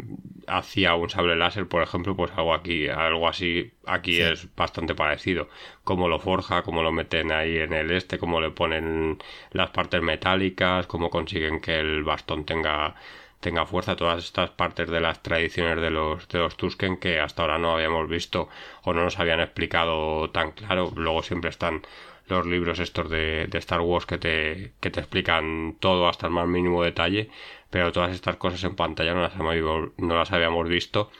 hacía 0.46 0.94
un 0.94 1.10
sable 1.10 1.36
láser, 1.36 1.68
por 1.68 1.82
ejemplo, 1.82 2.16
pues 2.16 2.32
algo 2.32 2.54
aquí, 2.54 2.88
algo 2.88 3.28
así, 3.28 3.72
aquí 3.86 4.20
es 4.20 4.48
bastante 4.56 4.94
parecido. 4.94 5.48
Cómo 5.84 6.08
lo 6.08 6.18
forja, 6.18 6.62
cómo 6.62 6.82
lo 6.82 6.92
meten 6.92 7.32
ahí 7.32 7.58
en 7.58 7.72
el 7.74 7.90
este, 7.90 8.18
cómo 8.18 8.40
le 8.40 8.50
ponen 8.50 9.18
las 9.52 9.70
partes 9.70 10.02
metálicas, 10.02 10.86
cómo 10.86 11.10
consiguen 11.10 11.60
que 11.60 11.78
el 11.78 12.04
bastón 12.04 12.44
tenga 12.46 12.94
tenga 13.40 13.66
fuerza 13.66 13.96
todas 13.96 14.24
estas 14.24 14.50
partes 14.50 14.90
de 14.90 15.00
las 15.00 15.22
tradiciones 15.22 15.80
de 15.80 15.90
los, 15.90 16.28
de 16.28 16.38
los 16.38 16.56
Tusken 16.56 16.96
que 16.98 17.20
hasta 17.20 17.42
ahora 17.42 17.58
no 17.58 17.72
habíamos 17.72 18.08
visto 18.08 18.48
o 18.82 18.92
no 18.92 19.04
nos 19.04 19.18
habían 19.18 19.40
explicado 19.40 20.30
tan 20.30 20.52
claro. 20.52 20.92
Luego 20.96 21.22
siempre 21.22 21.50
están 21.50 21.82
los 22.28 22.46
libros 22.46 22.78
estos 22.78 23.08
de, 23.10 23.46
de 23.46 23.58
Star 23.58 23.80
Wars 23.80 24.06
que 24.06 24.18
te, 24.18 24.72
que 24.80 24.90
te 24.90 25.00
explican 25.00 25.76
todo 25.80 26.08
hasta 26.08 26.26
el 26.26 26.32
más 26.32 26.46
mínimo 26.46 26.82
detalle, 26.82 27.30
pero 27.70 27.92
todas 27.92 28.12
estas 28.12 28.36
cosas 28.36 28.62
en 28.64 28.76
pantalla 28.76 29.14
no 29.14 29.22
las, 29.22 29.34
habíamos, 29.36 29.90
no 29.96 30.16
las 30.16 30.32
habíamos 30.32 30.68
visto 30.68 31.10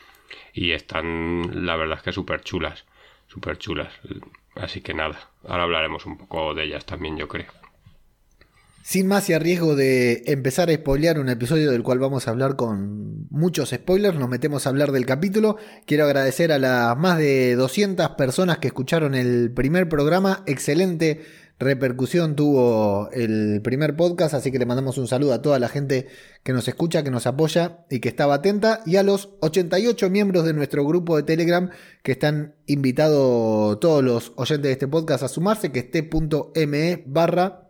y 0.52 0.72
están, 0.72 1.66
la 1.66 1.76
verdad 1.76 1.98
es 1.98 2.04
que 2.04 2.12
súper 2.12 2.42
chulas, 2.42 2.84
súper 3.28 3.58
chulas. 3.58 3.92
Así 4.54 4.80
que 4.82 4.94
nada, 4.94 5.30
ahora 5.46 5.62
hablaremos 5.64 6.04
un 6.06 6.18
poco 6.18 6.54
de 6.54 6.64
ellas 6.64 6.84
también, 6.84 7.16
yo 7.16 7.28
creo. 7.28 7.57
Sin 8.82 9.06
más 9.06 9.28
y 9.28 9.34
a 9.34 9.38
riesgo 9.38 9.76
de 9.76 10.22
empezar 10.26 10.70
a 10.70 10.74
spoilear 10.74 11.18
un 11.18 11.28
episodio 11.28 11.70
del 11.70 11.82
cual 11.82 11.98
vamos 11.98 12.26
a 12.26 12.30
hablar 12.30 12.56
con 12.56 13.26
muchos 13.28 13.70
spoilers, 13.70 14.18
nos 14.18 14.30
metemos 14.30 14.66
a 14.66 14.70
hablar 14.70 14.92
del 14.92 15.04
capítulo. 15.04 15.56
Quiero 15.84 16.04
agradecer 16.04 16.52
a 16.52 16.58
las 16.58 16.96
más 16.96 17.18
de 17.18 17.54
200 17.54 18.10
personas 18.10 18.58
que 18.58 18.68
escucharon 18.68 19.14
el 19.14 19.52
primer 19.52 19.90
programa. 19.90 20.42
Excelente 20.46 21.20
repercusión 21.58 22.36
tuvo 22.36 23.10
el 23.12 23.60
primer 23.62 23.96
podcast, 23.96 24.32
así 24.32 24.50
que 24.50 24.58
le 24.58 24.66
mandamos 24.66 24.96
un 24.96 25.08
saludo 25.08 25.34
a 25.34 25.42
toda 25.42 25.58
la 25.58 25.68
gente 25.68 26.06
que 26.42 26.52
nos 26.52 26.68
escucha, 26.68 27.02
que 27.02 27.10
nos 27.10 27.26
apoya 27.26 27.84
y 27.90 27.98
que 28.00 28.08
estaba 28.08 28.34
atenta, 28.34 28.80
y 28.86 28.96
a 28.96 29.02
los 29.02 29.30
88 29.40 30.08
miembros 30.08 30.44
de 30.44 30.54
nuestro 30.54 30.86
grupo 30.86 31.16
de 31.16 31.24
Telegram 31.24 31.70
que 32.02 32.12
están 32.12 32.54
invitados 32.66 33.80
todos 33.80 34.02
los 34.04 34.32
oyentes 34.36 34.68
de 34.68 34.72
este 34.72 34.88
podcast 34.88 35.24
a 35.24 35.28
sumarse, 35.28 35.72
que 35.72 35.80
esté.me 35.80 37.02
barra 37.06 37.67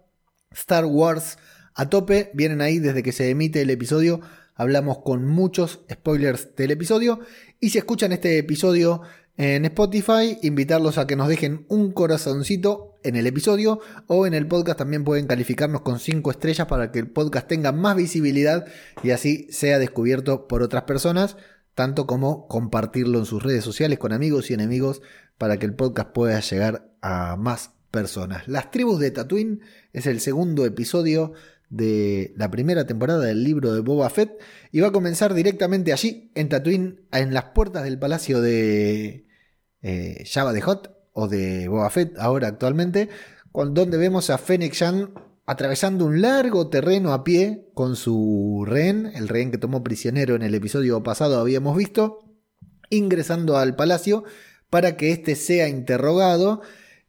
Star 0.58 0.84
Wars 0.84 1.38
a 1.74 1.88
tope. 1.88 2.30
Vienen 2.34 2.60
ahí 2.60 2.78
desde 2.78 3.02
que 3.02 3.12
se 3.12 3.30
emite 3.30 3.62
el 3.62 3.70
episodio. 3.70 4.20
Hablamos 4.54 4.98
con 4.98 5.24
muchos 5.24 5.80
spoilers 5.90 6.54
del 6.56 6.72
episodio. 6.72 7.20
Y 7.60 7.70
si 7.70 7.78
escuchan 7.78 8.12
este 8.12 8.38
episodio 8.38 9.02
en 9.36 9.64
Spotify, 9.66 10.36
invitarlos 10.42 10.98
a 10.98 11.06
que 11.06 11.14
nos 11.14 11.28
dejen 11.28 11.64
un 11.68 11.92
corazoncito 11.92 12.98
en 13.04 13.14
el 13.14 13.28
episodio 13.28 13.78
o 14.08 14.26
en 14.26 14.34
el 14.34 14.48
podcast 14.48 14.78
también 14.78 15.04
pueden 15.04 15.28
calificarnos 15.28 15.82
con 15.82 16.00
5 16.00 16.32
estrellas 16.32 16.66
para 16.66 16.90
que 16.90 16.98
el 16.98 17.08
podcast 17.08 17.46
tenga 17.46 17.70
más 17.70 17.94
visibilidad 17.94 18.66
y 19.04 19.12
así 19.12 19.46
sea 19.50 19.78
descubierto 19.78 20.48
por 20.48 20.62
otras 20.62 20.82
personas, 20.82 21.36
tanto 21.76 22.08
como 22.08 22.48
compartirlo 22.48 23.20
en 23.20 23.26
sus 23.26 23.40
redes 23.40 23.62
sociales 23.62 24.00
con 24.00 24.12
amigos 24.12 24.50
y 24.50 24.54
enemigos 24.54 25.02
para 25.38 25.56
que 25.58 25.66
el 25.66 25.74
podcast 25.74 26.10
pueda 26.10 26.40
llegar 26.40 26.90
a 27.00 27.36
más 27.36 27.77
personas. 27.90 28.46
Las 28.48 28.70
tribus 28.70 28.98
de 29.00 29.10
Tatooine 29.10 29.60
es 29.92 30.06
el 30.06 30.20
segundo 30.20 30.64
episodio 30.64 31.32
de 31.70 32.32
la 32.36 32.50
primera 32.50 32.86
temporada 32.86 33.24
del 33.24 33.44
libro 33.44 33.74
de 33.74 33.80
Boba 33.80 34.08
Fett 34.10 34.32
y 34.72 34.80
va 34.80 34.88
a 34.88 34.92
comenzar 34.92 35.34
directamente 35.34 35.92
allí, 35.92 36.30
en 36.34 36.48
Tatooine, 36.48 37.02
en 37.12 37.34
las 37.34 37.44
puertas 37.46 37.84
del 37.84 37.98
palacio 37.98 38.40
de 38.40 39.26
eh, 39.82 40.24
de 40.24 40.60
Hot 40.60 40.96
o 41.12 41.28
de 41.28 41.68
Boba 41.68 41.90
Fett 41.90 42.16
ahora 42.18 42.48
actualmente, 42.48 43.08
con, 43.52 43.74
donde 43.74 43.98
vemos 43.98 44.30
a 44.30 44.38
Fennec 44.38 44.74
atravesando 45.46 46.04
un 46.04 46.20
largo 46.20 46.68
terreno 46.68 47.12
a 47.12 47.24
pie 47.24 47.70
con 47.74 47.96
su 47.96 48.64
rehén, 48.66 49.10
el 49.14 49.28
rehén 49.28 49.50
que 49.50 49.58
tomó 49.58 49.82
prisionero 49.82 50.34
en 50.34 50.42
el 50.42 50.54
episodio 50.54 51.02
pasado 51.02 51.40
habíamos 51.40 51.76
visto, 51.76 52.20
ingresando 52.90 53.56
al 53.56 53.74
palacio 53.74 54.24
para 54.70 54.96
que 54.96 55.10
éste 55.10 55.36
sea 55.36 55.68
interrogado 55.68 56.60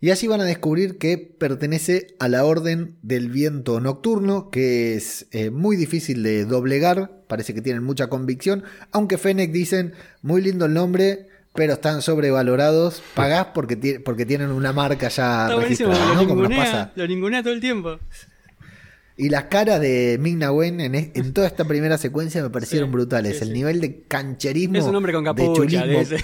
y 0.02 0.12
allí 0.12 0.28
van 0.28 0.40
a 0.42 0.46
descubrir 0.46 0.98
que 0.98 1.18
pertenece 1.18 2.16
a 2.20 2.30
la 2.30 2.46
Orden 2.46 2.96
del 3.02 3.30
Viento 3.30 3.82
Nocturno, 3.82 4.50
que 4.50 4.96
es 4.96 5.28
eh, 5.32 5.50
muy 5.50 5.76
difícil 5.76 6.24
de 6.24 6.46
doblegar, 6.46 7.12
parece 7.28 7.54
que 7.54 7.62
tienen 7.62 7.84
mucha 7.84 8.08
convicción, 8.08 8.64
aunque 8.92 9.18
Fennec 9.18 9.52
dicen, 9.52 9.94
muy 10.22 10.42
lindo 10.42 10.66
el 10.66 10.74
nombre, 10.74 11.28
pero 11.54 11.74
están 11.74 12.02
sobrevalorados, 12.02 13.04
pagás 13.14 13.48
porque, 13.54 14.02
porque 14.04 14.26
tienen 14.26 14.52
una 14.52 14.72
marca 14.72 15.10
ya 15.10 15.50
registrada, 15.50 16.14
¿no? 16.14 16.28
Como 16.28 16.44
nos 16.44 16.58
pasa. 16.58 16.92
Lo 16.96 17.06
ningunea 17.06 17.44
todo 17.44 17.54
el 17.54 17.60
tiempo. 17.60 18.00
Y 19.18 19.28
las 19.28 19.46
caras 19.46 19.82
de 19.82 20.18
Ming 20.18 20.42
Wen 20.50 20.80
en, 20.80 20.96
en, 20.96 21.34
toda 21.34 21.46
esta 21.46 21.66
primera 21.66 21.98
secuencia 21.98 22.42
me 22.42 22.50
parecieron 22.50 22.90
brutales. 22.90 23.42
el 23.42 23.52
nivel 23.52 23.82
de 23.82 24.04
cancherismo. 24.04 24.78
Es 24.78 24.86
un 24.86 24.96
hombre 24.96 25.12
con 25.12 25.26
capucha. 25.26 25.86
De 25.86 26.24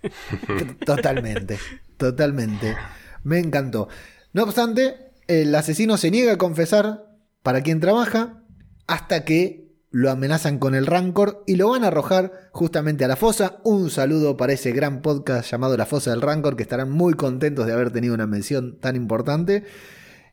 totalmente, 0.86 1.58
totalmente. 1.96 2.76
Me 3.22 3.38
encantó. 3.38 3.88
No 4.32 4.44
obstante, 4.44 5.12
el 5.26 5.54
asesino 5.54 5.96
se 5.96 6.10
niega 6.10 6.32
a 6.32 6.38
confesar 6.38 7.06
para 7.42 7.62
quien 7.62 7.80
trabaja 7.80 8.42
hasta 8.86 9.24
que 9.24 9.68
lo 9.90 10.10
amenazan 10.10 10.58
con 10.58 10.74
el 10.74 10.86
rancor 10.86 11.42
y 11.46 11.56
lo 11.56 11.70
van 11.70 11.84
a 11.84 11.88
arrojar 11.88 12.50
justamente 12.52 13.04
a 13.04 13.08
la 13.08 13.16
fosa. 13.16 13.58
Un 13.64 13.90
saludo 13.90 14.36
para 14.36 14.52
ese 14.52 14.72
gran 14.72 15.00
podcast 15.00 15.50
llamado 15.50 15.76
La 15.76 15.86
Fosa 15.86 16.10
del 16.10 16.20
Rancor, 16.20 16.56
que 16.56 16.62
estarán 16.62 16.90
muy 16.90 17.14
contentos 17.14 17.66
de 17.66 17.72
haber 17.72 17.90
tenido 17.90 18.14
una 18.14 18.26
mención 18.26 18.78
tan 18.80 18.96
importante. 18.96 19.64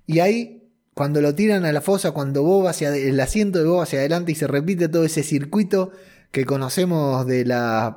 Y 0.06 0.20
ahí, 0.20 0.70
cuando 0.94 1.22
lo 1.22 1.36
tiran 1.36 1.66
a 1.66 1.72
la 1.72 1.82
fosa, 1.82 2.12
cuando 2.12 2.44
Bob 2.44 2.68
hacia 2.68 2.96
el 2.96 3.20
asiento 3.20 3.60
de 3.60 3.66
Bob 3.66 3.82
hacia 3.82 4.00
adelante 4.00 4.34
y 4.34 4.36
se 4.36 4.48
repite 4.48 4.90
todo 4.90 5.06
ese 5.06 5.24
circuito 5.24 5.92
que 6.32 6.46
conocemos 6.46 7.26
de 7.26 7.46
las 7.46 7.96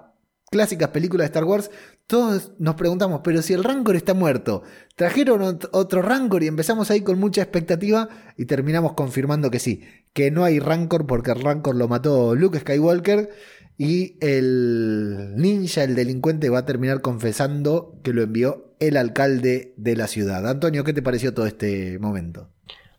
clásicas 0.51 0.91
películas 0.91 1.25
de 1.25 1.27
Star 1.27 1.45
Wars, 1.45 1.71
todos 2.09 2.53
nos 2.59 2.75
preguntamos, 2.75 3.21
pero 3.23 3.43
si 3.43 3.53
el 3.53 3.63
Rancor 3.63 3.95
está 3.95 4.15
muerto, 4.15 4.63
trajeron 4.97 5.61
otro 5.73 6.01
Rancor 6.01 6.43
y 6.43 6.47
empezamos 6.47 6.91
ahí 6.91 7.03
con 7.03 7.21
mucha 7.21 7.43
expectativa 7.43 8.09
y 8.39 8.47
terminamos 8.47 8.95
confirmando 8.95 9.51
que 9.51 9.59
sí, 9.59 9.83
que 10.15 10.31
no 10.31 10.43
hay 10.43 10.59
Rancor 10.59 11.07
porque 11.07 11.33
el 11.33 11.43
Rancor 11.43 11.77
lo 11.77 11.87
mató 11.87 12.35
Luke 12.35 12.61
Skywalker 12.61 13.29
y 13.77 14.17
el 14.21 15.35
ninja, 15.37 15.85
el 15.85 15.95
delincuente, 15.95 16.49
va 16.49 16.61
a 16.61 16.65
terminar 16.65 17.03
confesando 17.03 18.01
que 18.03 18.15
lo 18.15 18.23
envió 18.23 18.75
el 18.81 18.97
alcalde 18.97 19.75
de 19.77 19.95
la 19.95 20.07
ciudad. 20.07 20.49
Antonio, 20.49 20.85
¿qué 20.85 20.95
te 20.95 21.03
pareció 21.03 21.35
todo 21.35 21.47
este 21.47 21.99
momento? 21.99 22.49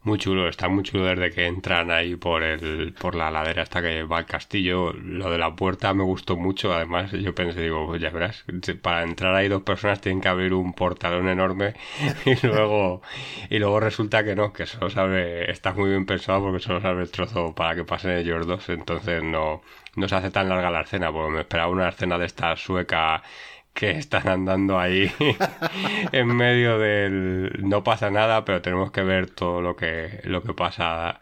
Muy 0.02 0.18
chulo, 0.18 0.48
está 0.48 0.70
muy 0.70 0.84
chulo 0.84 1.04
desde 1.04 1.30
que 1.30 1.46
entran 1.46 1.92
ahí 1.92 2.16
por 2.16 2.42
el 2.42 2.94
por 2.94 3.16
la 3.16 3.30
ladera 3.30 3.64
hasta 3.64 3.82
que 3.82 4.04
va 4.04 4.20
al 4.20 4.26
castillo. 4.26 4.94
Lo 4.94 5.30
de 5.30 5.38
la 5.38 5.54
puerta 5.56 5.94
me 5.94 6.04
gustó 6.04 6.38
mucho. 6.38 6.74
Además, 6.74 7.12
yo 7.12 7.36
pensé, 7.36 7.62
digo, 7.62 7.86
pues 7.86 8.02
ya 8.02 8.10
verás, 8.10 8.46
para 8.82 9.04
entrar 9.04 9.36
ahí 9.36 9.50
dos 9.50 9.64
personas 9.64 10.00
tienen 10.00 10.22
que 10.22 10.30
abrir 10.30 10.54
un 10.54 10.72
portalón 10.74 11.28
enorme 11.28 11.74
y 12.26 12.48
luego 12.48 13.02
y 13.50 13.60
luego 13.60 13.80
resulta 13.82 14.24
que 14.24 14.36
no, 14.36 14.54
que 14.54 14.66
solo 14.66 14.90
sabe, 14.90 15.52
está 15.52 15.74
muy 15.74 15.90
bien 15.90 16.06
pensado 16.06 16.42
porque 16.42 16.60
solo 16.60 16.80
sabe 16.80 17.02
el 17.04 17.12
trozo 17.12 17.54
para 17.54 17.76
que 17.76 17.84
pasen 17.84 18.12
ellos 18.12 18.48
dos. 18.48 18.70
Entonces 18.70 19.22
no, 19.22 19.62
no 19.98 20.08
se 20.08 20.16
hace 20.16 20.32
tan 20.32 20.48
larga 20.48 20.72
la 20.72 20.82
escena, 20.82 21.12
porque 21.12 21.32
me 21.34 21.42
esperaba 21.42 21.70
una 21.72 21.90
escena 21.90 22.18
de 22.18 22.26
esta 22.26 22.56
sueca 22.56 23.22
que 23.80 23.92
están 23.92 24.28
andando 24.28 24.78
ahí 24.78 25.10
en 26.12 26.28
medio 26.36 26.78
del 26.80 27.54
no 27.60 27.82
pasa 27.82 28.12
nada, 28.12 28.44
pero 28.44 28.62
tenemos 28.62 28.92
que 28.92 29.04
ver 29.04 29.30
todo 29.30 29.62
lo 29.62 29.78
que, 29.78 30.20
lo 30.26 30.44
que 30.44 30.54
pasa 30.54 31.22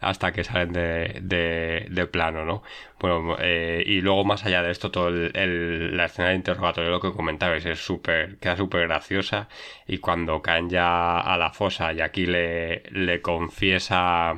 hasta 0.00 0.32
que 0.32 0.42
salen 0.42 0.72
de, 0.72 1.86
de, 1.88 2.06
plano, 2.08 2.44
¿no? 2.44 2.64
Bueno, 2.98 3.36
eh, 3.40 3.84
y 3.86 4.00
luego 4.00 4.24
más 4.24 4.44
allá 4.44 4.62
de 4.64 4.72
esto, 4.72 4.90
todo 4.90 5.08
el, 5.10 5.96
la 5.96 6.06
escena 6.06 6.30
de 6.30 6.34
interrogatorio, 6.34 6.90
lo 6.90 7.00
que 7.00 7.12
comentabais, 7.12 7.64
es 7.66 7.78
súper, 7.78 8.38
queda 8.40 8.56
súper 8.56 8.88
graciosa 8.88 9.48
y 9.86 9.98
cuando 9.98 10.42
caen 10.42 10.70
ya 10.70 11.20
a 11.20 11.36
la 11.38 11.52
fosa 11.52 11.92
y 11.92 12.00
aquí 12.00 12.26
le, 12.26 12.82
le 12.90 13.22
confiesa 13.22 14.34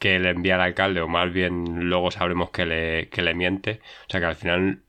que 0.00 0.18
le 0.18 0.30
envía 0.30 0.56
al 0.56 0.62
alcalde, 0.62 1.00
o 1.00 1.08
más 1.08 1.32
bien 1.32 1.88
luego 1.88 2.10
sabremos 2.10 2.50
que 2.50 2.66
le, 2.66 3.08
que 3.08 3.22
le 3.22 3.34
miente, 3.34 3.80
o 4.08 4.10
sea 4.10 4.20
que 4.20 4.26
al 4.26 4.36
final 4.36 4.81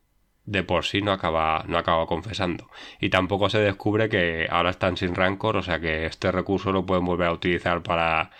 de 0.45 0.63
por 0.63 0.85
sí 0.85 1.01
no 1.01 1.11
acaba, 1.11 1.63
no 1.67 1.77
acaba 1.77 2.05
confesando. 2.05 2.69
Y 2.99 3.09
tampoco 3.09 3.49
se 3.49 3.59
descubre 3.59 4.09
que 4.09 4.47
ahora 4.49 4.71
están 4.71 4.97
sin 4.97 5.15
rancor, 5.15 5.57
o 5.57 5.63
sea 5.63 5.79
que 5.79 6.05
este 6.05 6.31
recurso 6.31 6.71
lo 6.71 6.85
pueden 6.85 7.05
volver 7.05 7.27
a 7.27 7.33
utilizar 7.33 7.81
para, 7.83 8.31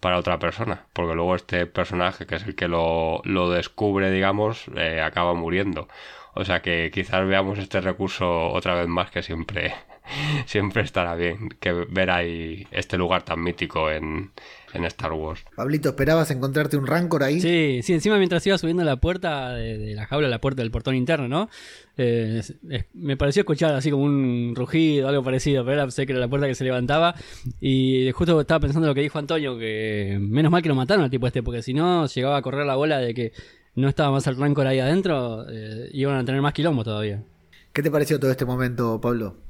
para 0.00 0.18
otra 0.18 0.38
persona, 0.38 0.86
porque 0.92 1.14
luego 1.14 1.34
este 1.34 1.66
personaje, 1.66 2.26
que 2.26 2.36
es 2.36 2.44
el 2.44 2.54
que 2.54 2.68
lo, 2.68 3.20
lo 3.24 3.50
descubre, 3.50 4.10
digamos, 4.10 4.66
eh, 4.76 5.00
acaba 5.02 5.34
muriendo. 5.34 5.88
O 6.34 6.44
sea 6.44 6.62
que 6.62 6.90
quizás 6.92 7.26
veamos 7.26 7.58
este 7.58 7.80
recurso 7.80 8.50
otra 8.50 8.74
vez 8.74 8.86
más 8.88 9.10
que 9.10 9.22
siempre, 9.22 9.74
siempre 10.46 10.82
estará 10.82 11.14
bien 11.16 11.48
que 11.60 11.72
ver 11.72 12.10
ahí 12.10 12.66
este 12.70 12.96
lugar 12.98 13.22
tan 13.24 13.42
mítico 13.42 13.90
en, 13.90 14.32
en 14.74 14.84
Star 14.84 15.12
Wars. 15.12 15.44
Pablito, 15.54 15.90
¿esperabas 15.90 16.30
encontrarte 16.30 16.76
un 16.76 16.86
Rancor 16.86 17.22
ahí? 17.22 17.40
Sí, 17.40 17.80
sí, 17.82 17.94
encima 17.94 18.18
mientras 18.18 18.46
iba 18.46 18.58
subiendo 18.58 18.84
la 18.84 18.96
puerta 18.96 19.54
de, 19.54 19.94
la 19.94 20.06
jaula, 20.06 20.28
la 20.28 20.40
puerta 20.40 20.62
del 20.62 20.70
portón 20.70 20.94
interno, 20.94 21.28
¿no? 21.28 21.48
Eh, 21.96 22.42
me 22.94 23.16
pareció 23.16 23.40
escuchar 23.40 23.74
así 23.74 23.90
como 23.90 24.04
un 24.04 24.54
rugido, 24.54 25.08
algo 25.08 25.22
parecido, 25.22 25.64
pero 25.64 25.82
era, 25.82 25.90
sé 25.90 26.06
que 26.06 26.12
era 26.12 26.20
la 26.20 26.28
puerta 26.28 26.46
que 26.46 26.54
se 26.54 26.64
levantaba. 26.64 27.14
Y 27.60 28.10
justo 28.12 28.40
estaba 28.40 28.60
pensando 28.60 28.86
lo 28.86 28.94
que 28.94 29.00
dijo 29.00 29.18
Antonio, 29.18 29.58
que 29.58 30.18
menos 30.20 30.52
mal 30.52 30.62
que 30.62 30.68
lo 30.68 30.74
mataron 30.74 31.04
al 31.04 31.10
tipo 31.10 31.26
este, 31.26 31.42
porque 31.42 31.62
si 31.62 31.74
no 31.74 32.06
llegaba 32.06 32.36
a 32.36 32.42
correr 32.42 32.66
la 32.66 32.76
bola 32.76 32.98
de 32.98 33.14
que 33.14 33.32
no 33.74 33.88
estaba 33.88 34.10
más 34.10 34.26
el 34.26 34.36
Rancor 34.36 34.66
ahí 34.66 34.80
adentro, 34.80 35.46
eh, 35.48 35.88
iban 35.92 36.16
a 36.16 36.24
tener 36.24 36.42
más 36.42 36.52
quilombo 36.52 36.84
todavía. 36.84 37.22
¿Qué 37.72 37.82
te 37.82 37.90
pareció 37.90 38.18
todo 38.18 38.30
este 38.30 38.44
momento, 38.44 39.00
Pablo? 39.00 39.47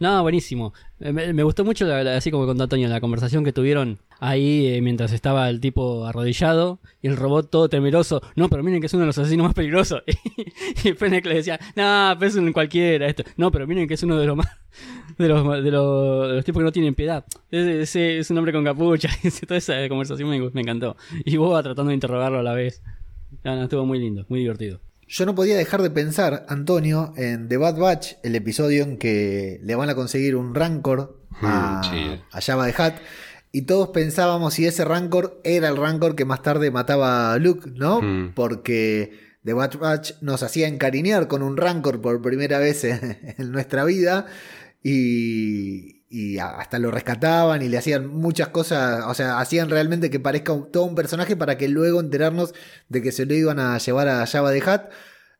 No, 0.00 0.22
buenísimo. 0.22 0.72
Me, 0.98 1.42
gustó 1.42 1.62
mucho, 1.62 1.84
así 1.94 2.30
como 2.30 2.46
contó 2.46 2.62
Antonio, 2.62 2.88
la 2.88 3.02
conversación 3.02 3.44
que 3.44 3.52
tuvieron 3.52 3.98
ahí 4.18 4.66
eh, 4.66 4.80
mientras 4.80 5.12
estaba 5.12 5.50
el 5.50 5.60
tipo 5.60 6.06
arrodillado 6.06 6.80
y 7.02 7.08
el 7.08 7.18
robot 7.18 7.50
todo 7.50 7.68
temeroso. 7.68 8.22
No, 8.34 8.48
pero 8.48 8.62
miren 8.62 8.80
que 8.80 8.86
es 8.86 8.94
uno 8.94 9.02
de 9.02 9.08
los 9.08 9.18
asesinos 9.18 9.44
más 9.44 9.54
peligrosos. 9.54 10.02
y 10.84 10.92
Fennec 10.94 11.26
le 11.26 11.34
decía, 11.34 11.60
no, 11.76 12.16
pero 12.18 12.30
es 12.30 12.34
un 12.36 12.50
cualquiera 12.50 13.06
esto. 13.08 13.24
No, 13.36 13.50
pero 13.50 13.66
miren 13.66 13.86
que 13.86 13.94
es 13.94 14.02
uno 14.02 14.16
de 14.16 14.26
los 14.26 14.36
más... 14.36 14.48
De 15.18 15.28
los, 15.28 15.44
de 15.62 15.70
los, 15.70 16.28
de 16.28 16.34
los 16.36 16.44
tipos 16.46 16.60
que 16.60 16.64
no 16.64 16.72
tienen 16.72 16.94
piedad. 16.94 17.26
Ese 17.50 18.18
es 18.18 18.30
un 18.30 18.38
hombre 18.38 18.54
con 18.54 18.64
capucha. 18.64 19.10
Toda 19.46 19.58
esa 19.58 19.86
conversación 19.88 20.30
me, 20.30 20.40
me 20.50 20.60
encantó. 20.62 20.96
Y 21.26 21.36
Boba 21.36 21.62
tratando 21.62 21.90
de 21.90 21.94
interrogarlo 21.94 22.38
a 22.38 22.42
la 22.42 22.54
vez. 22.54 22.82
No, 23.44 23.62
estuvo 23.62 23.84
muy 23.84 23.98
lindo, 23.98 24.24
muy 24.30 24.40
divertido. 24.40 24.80
Yo 25.12 25.26
no 25.26 25.34
podía 25.34 25.56
dejar 25.56 25.82
de 25.82 25.90
pensar, 25.90 26.46
Antonio, 26.48 27.12
en 27.16 27.48
The 27.48 27.56
Bad 27.56 27.76
Batch, 27.78 28.12
el 28.22 28.36
episodio 28.36 28.84
en 28.84 28.96
que 28.96 29.58
le 29.64 29.74
van 29.74 29.90
a 29.90 29.96
conseguir 29.96 30.36
un 30.36 30.54
Rancor 30.54 31.20
a, 31.42 31.82
mm, 31.82 32.36
a 32.36 32.40
Java 32.40 32.64
de 32.64 32.74
Hat. 32.78 32.94
Y 33.50 33.62
todos 33.62 33.88
pensábamos 33.88 34.54
si 34.54 34.66
ese 34.66 34.84
Rancor 34.84 35.40
era 35.42 35.68
el 35.68 35.76
Rancor 35.76 36.14
que 36.14 36.24
más 36.24 36.42
tarde 36.42 36.70
mataba 36.70 37.32
a 37.32 37.38
Luke, 37.38 37.72
¿no? 37.74 38.00
Mm. 38.00 38.34
Porque 38.36 39.18
The 39.44 39.52
Bad 39.52 39.78
Batch 39.80 40.12
nos 40.20 40.44
hacía 40.44 40.68
encariñar 40.68 41.26
con 41.26 41.42
un 41.42 41.56
Rancor 41.56 42.00
por 42.00 42.22
primera 42.22 42.60
vez 42.60 42.84
en 42.84 43.50
nuestra 43.50 43.84
vida. 43.84 44.26
Y, 44.80 45.99
y 46.12 46.38
hasta 46.38 46.80
lo 46.80 46.90
rescataban 46.90 47.62
y 47.62 47.68
le 47.68 47.78
hacían 47.78 48.08
muchas 48.08 48.48
cosas, 48.48 49.04
o 49.06 49.14
sea, 49.14 49.38
hacían 49.38 49.70
realmente 49.70 50.10
que 50.10 50.18
parezca 50.18 50.52
todo 50.72 50.82
un 50.82 50.96
personaje 50.96 51.36
para 51.36 51.56
que 51.56 51.68
luego 51.68 52.00
enterarnos 52.00 52.52
de 52.88 53.00
que 53.00 53.12
se 53.12 53.26
lo 53.26 53.34
iban 53.34 53.60
a 53.60 53.78
llevar 53.78 54.08
a 54.08 54.26
Java 54.26 54.50
de 54.50 54.60
Hat. 54.60 54.90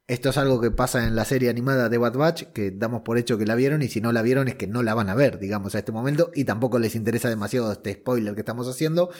Esto 0.06 0.30
es 0.30 0.38
algo 0.38 0.60
que 0.60 0.70
pasa 0.70 1.06
en 1.08 1.16
la 1.16 1.24
serie 1.24 1.50
animada 1.50 1.88
de 1.88 1.98
Bad 1.98 2.14
Batch, 2.14 2.44
que 2.52 2.70
damos 2.70 3.02
por 3.02 3.18
hecho 3.18 3.36
que 3.36 3.46
la 3.46 3.56
vieron 3.56 3.82
y 3.82 3.88
si 3.88 4.00
no 4.00 4.12
la 4.12 4.22
vieron 4.22 4.46
es 4.46 4.54
que 4.54 4.68
no 4.68 4.84
la 4.84 4.94
van 4.94 5.08
a 5.08 5.16
ver, 5.16 5.40
digamos, 5.40 5.74
a 5.74 5.80
este 5.80 5.90
momento 5.90 6.30
y 6.34 6.44
tampoco 6.44 6.78
les 6.78 6.94
interesa 6.94 7.28
demasiado 7.28 7.72
este 7.72 7.94
spoiler 7.94 8.34
que 8.34 8.40
estamos 8.40 8.68
haciendo. 8.68 9.10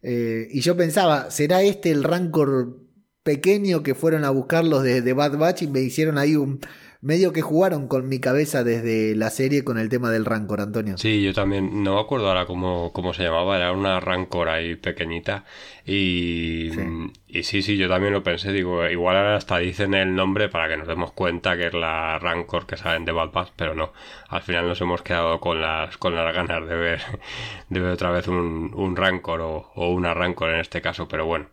Eh, 0.00 0.48
y 0.50 0.60
yo 0.60 0.74
pensaba, 0.74 1.30
¿será 1.30 1.62
este 1.62 1.90
el 1.90 2.02
rancor 2.02 2.78
pequeño 3.22 3.82
que 3.82 3.94
fueron 3.94 4.24
a 4.24 4.30
buscarlos 4.30 4.82
de, 4.82 5.02
de 5.02 5.12
Bad 5.12 5.36
Batch 5.36 5.62
y 5.62 5.68
me 5.68 5.80
hicieron 5.80 6.16
ahí 6.16 6.36
un, 6.36 6.60
medio 7.04 7.34
que 7.34 7.42
jugaron 7.42 7.86
con 7.86 8.08
mi 8.08 8.18
cabeza 8.18 8.64
desde 8.64 9.14
la 9.14 9.28
serie 9.28 9.62
con 9.62 9.78
el 9.78 9.90
tema 9.90 10.10
del 10.10 10.24
Rancor, 10.24 10.62
Antonio. 10.62 10.96
Sí, 10.96 11.22
yo 11.22 11.34
también, 11.34 11.84
no 11.84 11.96
me 11.96 12.00
acuerdo 12.00 12.28
ahora 12.28 12.46
cómo, 12.46 12.92
cómo 12.94 13.12
se 13.12 13.24
llamaba, 13.24 13.58
era 13.58 13.72
una 13.72 14.00
Rancor 14.00 14.48
ahí 14.48 14.74
pequeñita 14.76 15.44
y 15.84 16.70
sí. 16.72 16.80
y 17.28 17.42
sí, 17.42 17.60
sí, 17.60 17.76
yo 17.76 17.90
también 17.90 18.14
lo 18.14 18.22
pensé, 18.22 18.52
digo, 18.52 18.88
igual 18.88 19.18
ahora 19.18 19.36
hasta 19.36 19.58
dicen 19.58 19.92
el 19.92 20.14
nombre 20.14 20.48
para 20.48 20.66
que 20.66 20.78
nos 20.78 20.88
demos 20.88 21.12
cuenta 21.12 21.58
que 21.58 21.66
es 21.66 21.74
la 21.74 22.18
Rancor 22.18 22.66
que 22.66 22.78
salen 22.78 23.04
de 23.04 23.12
Bad 23.12 23.32
Batch, 23.32 23.52
pero 23.54 23.74
no, 23.74 23.92
al 24.28 24.40
final 24.40 24.66
nos 24.66 24.80
hemos 24.80 25.02
quedado 25.02 25.40
con 25.40 25.60
las, 25.60 25.98
con 25.98 26.14
las 26.14 26.34
ganas 26.34 26.66
de 26.66 26.74
ver, 26.74 27.02
de 27.68 27.80
ver 27.80 27.92
otra 27.92 28.12
vez 28.12 28.28
un, 28.28 28.72
un 28.74 28.96
Rancor 28.96 29.42
o, 29.42 29.72
o 29.74 29.90
una 29.90 30.14
Rancor 30.14 30.48
en 30.50 30.60
este 30.60 30.80
caso, 30.80 31.06
pero 31.06 31.26
bueno. 31.26 31.48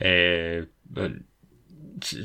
Eh, 0.00 0.66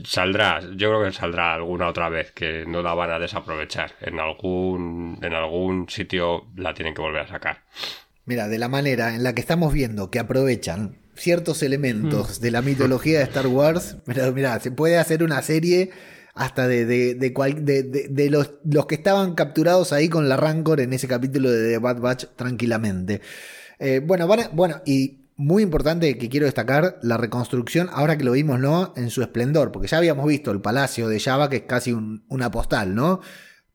saldrá, 0.06 0.62
yo 0.62 0.90
creo 0.90 1.04
que 1.04 1.12
saldrá 1.12 1.54
alguna 1.54 1.88
otra 1.88 2.10
vez 2.10 2.32
que 2.32 2.66
no 2.66 2.82
la 2.82 2.94
van 2.94 3.12
a 3.12 3.20
desaprovechar. 3.20 3.92
En 4.02 4.20
algún, 4.20 5.20
en 5.22 5.34
algún 5.34 5.90
sitio 5.90 6.48
la 6.56 6.74
tienen 6.74 6.94
que 6.94 7.02
volver 7.02 7.22
a 7.22 7.28
sacar. 7.28 7.64
Mira, 8.26 8.48
de 8.48 8.58
la 8.58 8.70
manera 8.70 9.16
en 9.16 9.24
la 9.24 9.34
que 9.34 9.42
estamos 9.42 9.74
viendo 9.74 10.10
que 10.10 10.20
aprovechan 10.20 10.98
ciertos 11.16 11.64
elementos 11.64 12.40
mm. 12.40 12.42
de 12.42 12.52
la 12.52 12.62
mitología 12.62 13.20
de 13.20 13.26
Star 13.26 13.48
Wars, 13.48 13.98
mira, 14.06 14.32
mira, 14.32 14.60
se 14.60 14.72
puede 14.72 14.98
hacer 14.98 15.24
una 15.24 15.42
serie 15.42 15.92
hasta 16.34 16.68
de, 16.68 16.86
de, 16.86 17.16
de, 17.16 18.30
los, 18.30 18.56
los, 18.66 18.86
que 18.88 18.96
estaban 18.96 19.36
capturados 19.36 19.94
ahí 19.94 20.10
con 20.10 20.28
la 20.28 20.36
Rancor 20.36 20.82
en 20.82 20.92
ese 20.92 21.08
capítulo 21.08 21.50
de 21.50 21.72
The 21.72 21.78
Bad 21.78 22.00
Batch 22.02 22.26
tranquilamente. 22.36 23.22
Eh, 23.80 24.02
bueno, 24.04 24.28
bueno, 24.28 24.82
y 24.86 25.25
muy 25.38 25.64
importante 25.64 26.18
que 26.18 26.30
quiero 26.30 26.46
destacar 26.46 26.98
la 27.02 27.18
reconstrucción, 27.18 27.90
ahora 27.92 28.18
que 28.18 28.24
lo 28.24 28.32
vimos, 28.32 28.60
¿no? 28.60 28.94
En 28.96 29.10
su 29.10 29.22
esplendor, 29.22 29.72
porque 29.72 29.88
ya 29.88 29.98
habíamos 29.98 30.28
visto 30.28 30.52
el 30.52 30.62
palacio 30.62 31.08
de 31.08 31.20
Java, 31.20 31.50
que 31.50 31.58
es 31.58 31.64
casi 31.64 31.94
una 31.94 32.52
postal, 32.52 32.96
¿no? 32.96 33.20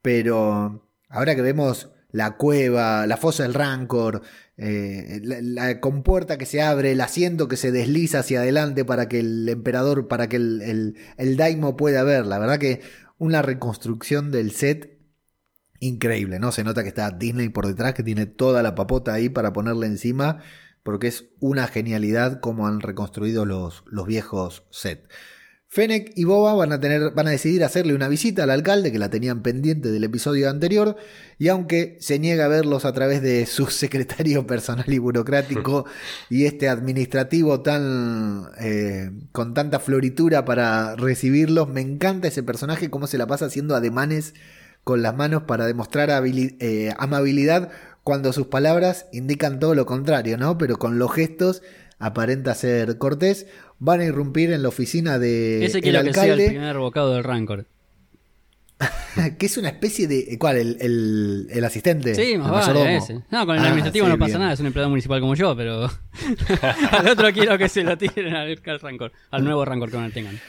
Pero 0.00 0.88
ahora 1.09 1.35
que 1.35 1.43
vemos 1.43 1.90
la 2.12 2.37
cueva, 2.37 3.07
la 3.07 3.17
fosa 3.17 3.43
del 3.43 3.55
Rancor, 3.55 4.23
eh, 4.57 5.21
la, 5.23 5.81
compuerta 5.81 6.38
que 6.38 6.47
se 6.47 6.62
abre, 6.62 6.93
el 6.93 7.00
asiento 7.00 7.47
que 7.47 7.57
se 7.57 7.73
desliza 7.73 8.21
hacia 8.21 8.40
adelante 8.40 8.85
para 8.85 9.09
que 9.09 9.21
el 9.21 9.49
emperador, 9.49 10.09
para 10.09 10.29
que 10.29 10.37
el, 10.37 10.97
el 11.17 11.37
Daimo 11.37 11.76
pueda 11.76 12.02
ver. 12.05 12.26
La 12.26 12.38
verdad 12.38 12.59
que 12.59 12.81
una 13.19 13.43
reconstrucción 13.43 14.31
del 14.31 14.52
set 14.52 14.99
increíble, 15.79 16.38
¿no? 16.38 16.52
Se 16.52 16.64
nota 16.64 16.83
que 16.83 16.88
está 16.88 17.11
Disney 17.11 17.49
por 17.49 17.67
detrás, 17.67 17.95
que 17.95 18.02
tiene 18.02 18.26
toda 18.26 18.62
la 18.62 18.75
papota 18.75 19.12
ahí 19.14 19.29
para 19.29 19.52
ponerle 19.52 19.87
encima, 19.87 20.43
porque 20.83 21.09
es 21.09 21.27
una 21.41 21.67
genialidad 21.67 22.41
como 22.41 22.67
han 22.67 22.81
reconstruido 22.81 23.45
los, 23.45 23.85
los 23.87 24.07
viejos 24.07 24.65
sets. 24.71 25.09
Fennec 25.73 26.11
y 26.17 26.25
Boba 26.25 26.53
van 26.55 26.73
a, 26.73 26.81
tener, 26.81 27.13
van 27.13 27.29
a 27.29 27.31
decidir 27.31 27.63
hacerle 27.63 27.95
una 27.95 28.09
visita 28.09 28.43
al 28.43 28.51
alcalde 28.51 28.91
que 28.91 28.99
la 28.99 29.09
tenían 29.09 29.41
pendiente 29.41 29.93
del 29.93 30.03
episodio 30.03 30.51
anterior 30.51 30.97
y 31.39 31.47
aunque 31.47 31.97
se 32.01 32.19
niega 32.19 32.47
a 32.47 32.49
verlos 32.49 32.85
a 32.85 32.93
través 32.93 33.23
de 33.23 33.47
su 33.47 33.67
secretario 33.71 34.49
personal 34.49 34.93
y 34.93 34.99
burocrático 34.99 35.87
y 36.29 36.47
este 36.47 36.69
administrativo 36.69 37.61
tan 37.61 38.49
eh, 38.61 39.13
con 39.31 39.55
tanta 39.55 39.79
floritura 39.79 40.45
para 40.45 40.97
recibirlos, 40.97 41.69
me 41.69 41.83
encanta 41.83 42.27
ese 42.27 42.43
personaje 42.43 42.91
cómo 42.91 43.07
se 43.07 43.17
la 43.17 43.29
pasa 43.29 43.45
haciendo 43.45 43.77
ademanes 43.77 44.35
con 44.83 45.03
las 45.03 45.15
manos 45.15 45.45
para 45.45 45.67
demostrar 45.67 46.11
eh, 46.11 46.95
amabilidad 46.99 47.71
cuando 48.02 48.33
sus 48.33 48.47
palabras 48.47 49.07
indican 49.12 49.61
todo 49.61 49.75
lo 49.75 49.87
contrario, 49.87 50.38
¿no? 50.38 50.59
Pero 50.59 50.78
con 50.78 50.99
los 50.99 51.12
gestos 51.12 51.62
aparenta 51.99 52.54
ser 52.54 52.99
cortés 52.99 53.47
van 53.78 54.00
a 54.00 54.04
irrumpir 54.04 54.52
en 54.52 54.62
la 54.62 54.69
oficina 54.69 55.19
de 55.19 55.64
Ese 55.64 55.80
quiero 55.80 56.02
que 56.02 56.14
sea 56.14 56.35
el 56.35 56.47
primer 56.47 56.78
bocado 56.78 57.14
del 57.14 57.25
Rancor. 57.25 57.66
que 59.38 59.47
es 59.47 59.57
una 59.59 59.69
especie 59.69 60.07
de. 60.07 60.38
¿Cuál? 60.38 60.57
¿El, 60.57 61.49
el, 61.50 61.64
asistente? 61.64 62.14
Sí, 62.14 62.38
más 62.38 62.66
vale, 62.66 62.97
ese. 62.97 63.21
No, 63.30 63.45
con 63.45 63.57
el 63.57 63.62
ah, 63.62 63.66
administrativo 63.66 64.09
no 64.09 64.19
pasa 64.19 64.38
nada, 64.38 64.54
es 64.54 64.61
un 64.61 64.66
empleado 64.66 64.88
municipal 64.88 65.21
como 65.21 65.35
yo, 65.35 65.54
pero. 65.54 65.85
al 66.92 67.09
otro 67.09 67.30
quiero 67.33 67.59
que 67.59 67.69
se 67.69 67.83
lo 67.83 67.99
tiren 67.99 68.35
al, 68.35 68.57
Rancor, 68.80 69.12
al 69.30 69.45
nuevo 69.45 69.64
Rancor 69.64 69.90
que 69.90 69.97
van 69.97 70.07
a 70.07 70.11
tengan. 70.11 70.40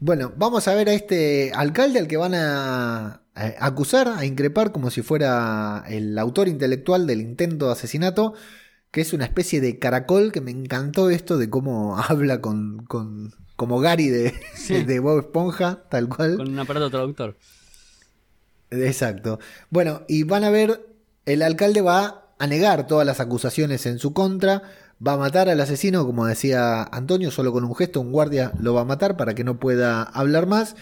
Bueno, 0.00 0.32
vamos 0.36 0.68
a 0.68 0.74
ver 0.74 0.88
a 0.88 0.94
este 0.94 1.52
alcalde 1.54 1.98
al 1.98 2.08
que 2.08 2.16
van 2.16 2.34
a, 2.34 3.22
a 3.34 3.66
acusar, 3.66 4.08
a 4.08 4.24
increpar 4.24 4.72
como 4.72 4.90
si 4.90 5.02
fuera 5.02 5.84
el 5.88 6.18
autor 6.18 6.48
intelectual 6.48 7.06
del 7.06 7.20
intento 7.20 7.66
de 7.66 7.72
asesinato 7.72 8.34
que 8.94 9.00
es 9.00 9.12
una 9.12 9.24
especie 9.24 9.60
de 9.60 9.80
caracol 9.80 10.30
que 10.30 10.40
me 10.40 10.52
encantó 10.52 11.10
esto 11.10 11.36
de 11.36 11.50
cómo 11.50 11.98
habla 12.08 12.40
con, 12.40 12.86
con 12.86 13.34
como 13.56 13.80
Gary 13.80 14.08
de, 14.08 14.32
de 14.86 15.00
Bob 15.00 15.18
Esponja, 15.18 15.82
tal 15.90 16.08
cual. 16.08 16.36
Con 16.36 16.50
un 16.50 16.58
aparato 16.60 16.90
traductor. 16.90 17.36
Exacto. 18.70 19.40
Bueno, 19.68 20.02
y 20.06 20.22
van 20.22 20.44
a 20.44 20.50
ver, 20.50 20.86
el 21.26 21.42
alcalde 21.42 21.80
va 21.80 22.34
a 22.38 22.46
negar 22.46 22.86
todas 22.86 23.04
las 23.04 23.18
acusaciones 23.18 23.84
en 23.86 23.98
su 23.98 24.12
contra, 24.12 24.62
va 25.04 25.14
a 25.14 25.16
matar 25.16 25.48
al 25.48 25.60
asesino, 25.60 26.06
como 26.06 26.26
decía 26.26 26.82
Antonio, 26.82 27.30
solo 27.30 27.52
con 27.52 27.64
un 27.64 27.74
gesto, 27.74 28.00
un 28.00 28.12
guardia 28.12 28.52
lo 28.58 28.74
va 28.74 28.82
a 28.82 28.84
matar 28.86 29.16
para 29.16 29.34
que 29.34 29.44
no 29.44 29.58
pueda 29.58 30.02
hablar 30.02 30.46
más 30.46 30.76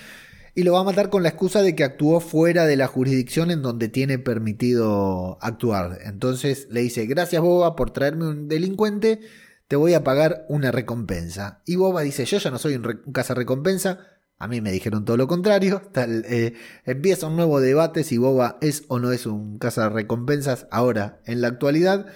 y 0.54 0.64
lo 0.64 0.74
va 0.74 0.80
a 0.80 0.84
matar 0.84 1.08
con 1.08 1.22
la 1.22 1.30
excusa 1.30 1.62
de 1.62 1.74
que 1.74 1.84
actuó 1.84 2.20
fuera 2.20 2.66
de 2.66 2.76
la 2.76 2.86
jurisdicción 2.86 3.50
en 3.50 3.62
donde 3.62 3.88
tiene 3.88 4.18
permitido 4.18 5.38
actuar. 5.40 5.98
Entonces 6.04 6.68
le 6.70 6.82
dice, 6.82 7.06
gracias 7.06 7.40
Boba 7.40 7.74
por 7.74 7.90
traerme 7.90 8.28
un 8.28 8.48
delincuente, 8.48 9.20
te 9.68 9.76
voy 9.76 9.94
a 9.94 10.04
pagar 10.04 10.44
una 10.48 10.70
recompensa. 10.70 11.62
Y 11.64 11.76
Boba 11.76 12.02
dice, 12.02 12.24
yo 12.26 12.38
ya 12.38 12.50
no 12.50 12.58
soy 12.58 12.74
un, 12.74 13.00
casa 13.12 13.34
recompensa, 13.34 14.00
a 14.38 14.48
mí 14.48 14.60
me 14.60 14.72
dijeron 14.72 15.04
todo 15.04 15.16
lo 15.16 15.26
contrario. 15.26 15.80
Tal, 15.92 16.24
eh, 16.28 16.54
empieza 16.84 17.28
un 17.28 17.36
nuevo 17.36 17.60
debate 17.60 18.04
si 18.04 18.18
Boba 18.18 18.58
es 18.60 18.84
o 18.88 18.98
no 18.98 19.12
es 19.12 19.24
un 19.24 19.58
casa 19.58 19.88
recompensas 19.88 20.66
ahora 20.70 21.20
en 21.24 21.40
la 21.40 21.48
actualidad. 21.48 22.06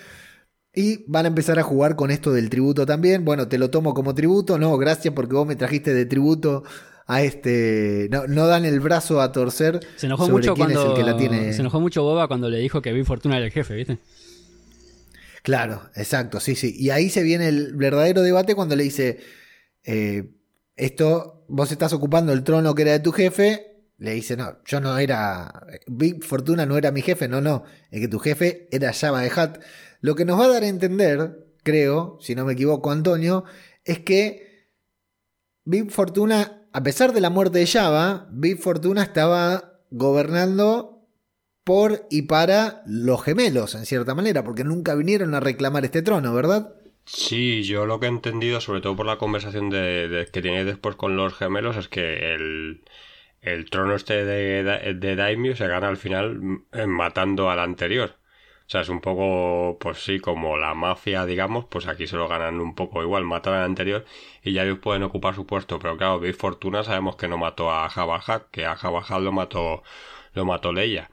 Y 0.78 1.04
van 1.06 1.24
a 1.24 1.28
empezar 1.28 1.58
a 1.58 1.62
jugar 1.62 1.96
con 1.96 2.10
esto 2.10 2.32
del 2.32 2.50
tributo 2.50 2.84
también. 2.84 3.24
Bueno, 3.24 3.48
te 3.48 3.56
lo 3.56 3.70
tomo 3.70 3.94
como 3.94 4.14
tributo. 4.14 4.58
No, 4.58 4.76
gracias 4.76 5.14
porque 5.14 5.34
vos 5.34 5.46
me 5.46 5.56
trajiste 5.56 5.94
de 5.94 6.04
tributo 6.04 6.64
a 7.06 7.22
este. 7.22 8.10
No, 8.10 8.46
dan 8.46 8.66
el 8.66 8.80
brazo 8.80 9.22
a 9.22 9.32
torcer. 9.32 9.80
Se 9.96 10.04
enojó 10.04 10.28
mucho 10.28 10.54
cuando. 10.54 10.94
Se 10.94 11.60
enojó 11.60 11.80
mucho 11.80 12.02
Boba 12.02 12.28
cuando 12.28 12.50
le 12.50 12.58
dijo 12.58 12.82
que 12.82 12.92
vi 12.92 13.04
Fortuna 13.04 13.38
era 13.38 13.46
el 13.46 13.52
jefe, 13.52 13.74
¿viste? 13.74 13.96
Claro, 15.42 15.80
exacto, 15.94 16.40
sí, 16.40 16.54
sí. 16.54 16.74
Y 16.76 16.90
ahí 16.90 17.08
se 17.08 17.22
viene 17.22 17.48
el 17.48 17.74
verdadero 17.74 18.20
debate 18.20 18.54
cuando 18.54 18.76
le 18.76 18.84
dice. 18.84 19.18
Eh, 19.82 20.30
esto, 20.76 21.46
vos 21.48 21.72
estás 21.72 21.94
ocupando 21.94 22.34
el 22.34 22.44
trono 22.44 22.74
que 22.74 22.82
era 22.82 22.92
de 22.92 23.00
tu 23.00 23.12
jefe. 23.12 23.72
Le 23.96 24.10
dice, 24.10 24.36
no, 24.36 24.58
yo 24.66 24.78
no 24.80 24.98
era. 24.98 25.66
Big 25.86 26.22
Fortuna 26.22 26.66
no 26.66 26.76
era 26.76 26.90
mi 26.90 27.00
jefe, 27.00 27.28
no, 27.28 27.40
no. 27.40 27.64
Es 27.90 28.00
que 28.00 28.08
tu 28.08 28.18
jefe 28.18 28.68
era 28.70 28.92
Java 28.92 29.22
de 29.22 29.32
Hat. 29.34 29.58
Lo 30.00 30.14
que 30.14 30.24
nos 30.24 30.38
va 30.38 30.44
a 30.44 30.48
dar 30.48 30.62
a 30.62 30.68
entender, 30.68 31.46
creo, 31.62 32.18
si 32.20 32.34
no 32.34 32.44
me 32.44 32.54
equivoco, 32.54 32.90
Antonio, 32.90 33.44
es 33.84 34.00
que 34.00 34.70
Big 35.64 35.90
Fortuna 35.90 36.56
a 36.76 36.82
pesar 36.82 37.14
de 37.14 37.22
la 37.22 37.30
muerte 37.30 37.58
de 37.60 37.66
Java, 37.66 38.26
Big 38.30 38.58
Fortuna 38.58 39.02
estaba 39.02 39.80
gobernando 39.90 41.08
por 41.64 42.06
y 42.10 42.22
para 42.22 42.82
los 42.84 43.24
gemelos, 43.24 43.74
en 43.74 43.86
cierta 43.86 44.14
manera, 44.14 44.44
porque 44.44 44.62
nunca 44.62 44.94
vinieron 44.94 45.34
a 45.34 45.40
reclamar 45.40 45.86
este 45.86 46.02
trono, 46.02 46.34
¿verdad? 46.34 46.74
Sí, 47.06 47.62
yo 47.62 47.86
lo 47.86 47.98
que 47.98 48.04
he 48.04 48.10
entendido, 48.10 48.60
sobre 48.60 48.82
todo 48.82 48.94
por 48.94 49.06
la 49.06 49.16
conversación 49.16 49.70
de, 49.70 50.28
que 50.30 50.42
tiene 50.42 50.66
después 50.66 50.96
con 50.96 51.16
los 51.16 51.32
gemelos, 51.32 51.78
es 51.78 51.88
que 51.88 52.34
el, 52.34 53.70
trono 53.70 53.94
este 53.94 54.26
de, 54.26 54.92
de 54.92 55.16
Daimyo 55.16 55.56
se 55.56 55.68
gana 55.68 55.88
al 55.88 55.96
final 55.96 56.38
matando 56.86 57.48
al 57.48 57.60
anterior. 57.60 58.16
O 58.66 58.68
sea, 58.68 58.80
es 58.80 58.88
un 58.88 59.00
poco, 59.00 59.78
pues 59.78 60.02
sí, 60.04 60.18
como 60.18 60.56
la 60.56 60.74
mafia, 60.74 61.24
digamos, 61.24 61.66
pues 61.66 61.86
aquí 61.86 62.08
se 62.08 62.16
lo 62.16 62.26
ganan 62.26 62.60
un 62.60 62.74
poco 62.74 63.00
igual, 63.00 63.24
matan 63.24 63.54
al 63.54 63.62
anterior 63.64 64.04
y 64.42 64.52
ya 64.54 64.64
ellos 64.64 64.78
pueden 64.80 65.04
ocupar 65.04 65.36
su 65.36 65.46
puesto. 65.46 65.78
Pero 65.78 65.96
claro, 65.96 66.18
veis 66.18 66.36
Fortuna 66.36 66.82
sabemos 66.82 67.14
que 67.16 67.28
no 67.28 67.38
mató 67.38 67.70
a 67.70 67.88
Jabba 67.88 68.20
que 68.50 68.66
a 68.66 68.74
Jabba 68.76 69.20
lo 69.20 69.30
mató, 69.32 69.84
lo 70.34 70.44
mató 70.44 70.72
Leia. 70.72 71.10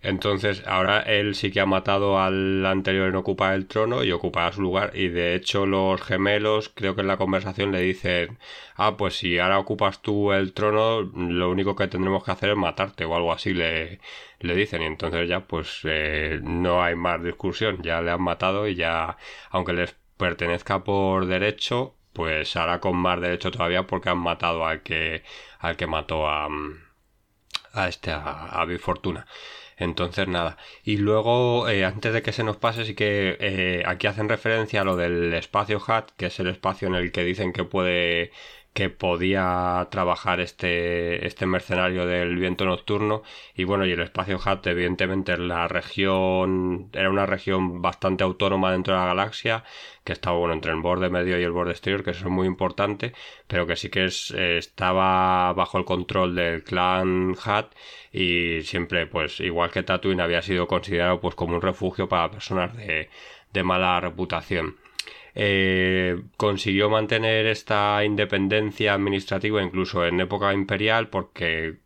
Entonces, 0.00 0.62
ahora 0.66 1.00
él 1.00 1.34
sí 1.34 1.50
que 1.50 1.60
ha 1.60 1.66
matado 1.66 2.18
al 2.20 2.64
anterior 2.66 3.08
en 3.08 3.16
ocupar 3.16 3.54
el 3.54 3.66
trono 3.66 4.04
y 4.04 4.12
ocupará 4.12 4.52
su 4.52 4.62
lugar. 4.62 4.92
Y 4.94 5.08
de 5.08 5.34
hecho, 5.34 5.66
los 5.66 6.00
gemelos, 6.02 6.68
creo 6.70 6.94
que 6.94 7.02
en 7.02 7.08
la 7.08 7.16
conversación 7.16 7.72
le 7.72 7.80
dicen: 7.80 8.38
Ah, 8.76 8.96
pues 8.96 9.16
si 9.16 9.38
ahora 9.38 9.58
ocupas 9.58 10.02
tú 10.02 10.32
el 10.32 10.52
trono, 10.52 11.02
lo 11.02 11.50
único 11.50 11.76
que 11.76 11.88
tendremos 11.88 12.24
que 12.24 12.30
hacer 12.32 12.50
es 12.50 12.56
matarte 12.56 13.04
o 13.04 13.14
algo 13.16 13.32
así, 13.32 13.52
le, 13.54 14.00
le 14.40 14.54
dicen. 14.54 14.82
Y 14.82 14.86
entonces 14.86 15.28
ya, 15.28 15.40
pues 15.46 15.80
eh, 15.84 16.40
no 16.42 16.82
hay 16.82 16.94
más 16.94 17.22
discusión. 17.22 17.82
Ya 17.82 18.00
le 18.02 18.10
han 18.10 18.22
matado 18.22 18.66
y 18.68 18.74
ya, 18.74 19.16
aunque 19.50 19.72
les 19.72 19.94
pertenezca 20.16 20.84
por 20.84 21.26
derecho, 21.26 21.94
pues 22.12 22.56
hará 22.56 22.80
con 22.80 22.96
más 22.96 23.20
derecho 23.20 23.50
todavía 23.50 23.86
porque 23.86 24.08
han 24.10 24.18
matado 24.18 24.64
al 24.66 24.82
que, 24.82 25.22
al 25.58 25.76
que 25.76 25.86
mató 25.86 26.28
a, 26.28 26.48
a 27.72 27.88
este, 27.88 28.10
a, 28.12 28.62
a 28.62 28.78
Fortuna. 28.78 29.26
Entonces, 29.76 30.28
nada. 30.28 30.56
Y 30.84 30.98
luego, 30.98 31.68
eh, 31.68 31.84
antes 31.84 32.12
de 32.12 32.22
que 32.22 32.32
se 32.32 32.44
nos 32.44 32.56
pase, 32.56 32.84
sí 32.84 32.94
que 32.94 33.36
eh, 33.40 33.82
aquí 33.86 34.06
hacen 34.06 34.28
referencia 34.28 34.82
a 34.82 34.84
lo 34.84 34.96
del 34.96 35.32
espacio 35.34 35.80
HAT, 35.86 36.12
que 36.16 36.26
es 36.26 36.38
el 36.40 36.48
espacio 36.48 36.88
en 36.88 36.94
el 36.94 37.12
que 37.12 37.24
dicen 37.24 37.52
que 37.52 37.64
puede 37.64 38.32
que 38.74 38.88
podía 38.88 39.86
trabajar 39.90 40.40
este, 40.40 41.26
este 41.26 41.46
mercenario 41.46 42.06
del 42.06 42.36
viento 42.36 42.64
nocturno. 42.64 43.22
Y 43.54 43.64
bueno 43.64 43.84
y 43.86 43.92
el 43.92 44.00
espacio 44.00 44.40
HAT 44.42 44.66
evidentemente 44.68 45.36
la 45.36 45.68
región 45.68 46.88
era 46.92 47.10
una 47.10 47.26
región 47.26 47.82
bastante 47.82 48.24
autónoma 48.24 48.72
dentro 48.72 48.94
de 48.94 49.00
la 49.00 49.06
galaxia 49.06 49.64
que 50.04 50.12
estaba 50.12 50.36
bueno 50.38 50.54
entre 50.54 50.72
el 50.72 50.80
borde 50.80 51.10
medio 51.10 51.38
y 51.38 51.42
el 51.44 51.52
borde 51.52 51.72
exterior 51.72 52.02
que 52.02 52.10
eso 52.10 52.26
es 52.26 52.30
muy 52.30 52.46
importante 52.46 53.12
pero 53.46 53.66
que 53.66 53.76
sí 53.76 53.88
que 53.90 54.06
es, 54.06 54.30
estaba 54.32 55.52
bajo 55.52 55.78
el 55.78 55.84
control 55.84 56.34
del 56.34 56.64
clan 56.64 57.36
HAT 57.44 57.72
y 58.12 58.62
siempre 58.62 59.06
pues 59.06 59.40
igual 59.40 59.70
que 59.70 59.82
Tatooine 59.82 60.20
había 60.22 60.42
sido 60.42 60.66
considerado 60.66 61.20
pues 61.20 61.34
como 61.34 61.54
un 61.56 61.62
refugio 61.62 62.08
para 62.08 62.30
personas 62.30 62.76
de, 62.76 63.10
de 63.52 63.62
mala 63.62 64.00
reputación 64.00 64.81
eh, 65.34 66.22
consiguió 66.36 66.90
mantener 66.90 67.46
esta 67.46 68.04
independencia 68.04 68.94
administrativa 68.94 69.62
incluso 69.62 70.04
en 70.04 70.20
época 70.20 70.52
imperial 70.52 71.08
porque 71.08 71.76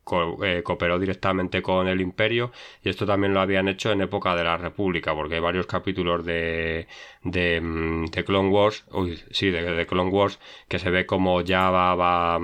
eh, 0.43 0.61
cooperó 0.63 0.99
directamente 0.99 1.61
con 1.61 1.87
el 1.87 2.01
imperio 2.01 2.51
y 2.83 2.89
esto 2.89 3.05
también 3.05 3.33
lo 3.33 3.39
habían 3.39 3.67
hecho 3.67 3.91
en 3.91 4.01
época 4.01 4.35
de 4.35 4.43
la 4.43 4.57
república 4.57 5.15
porque 5.15 5.35
hay 5.35 5.41
varios 5.41 5.67
capítulos 5.67 6.25
de, 6.25 6.87
de, 7.23 7.61
mm, 7.61 8.07
Clone 8.25 8.49
Wars, 8.49 8.85
sí, 9.31 9.49
de, 9.51 9.85
Clone 9.87 10.11
Wars 10.11 10.39
que 10.67 10.79
se 10.79 10.89
ve 10.89 11.05
como 11.05 11.41
ya 11.41 11.69
va, 11.69 11.95
va 11.95 12.39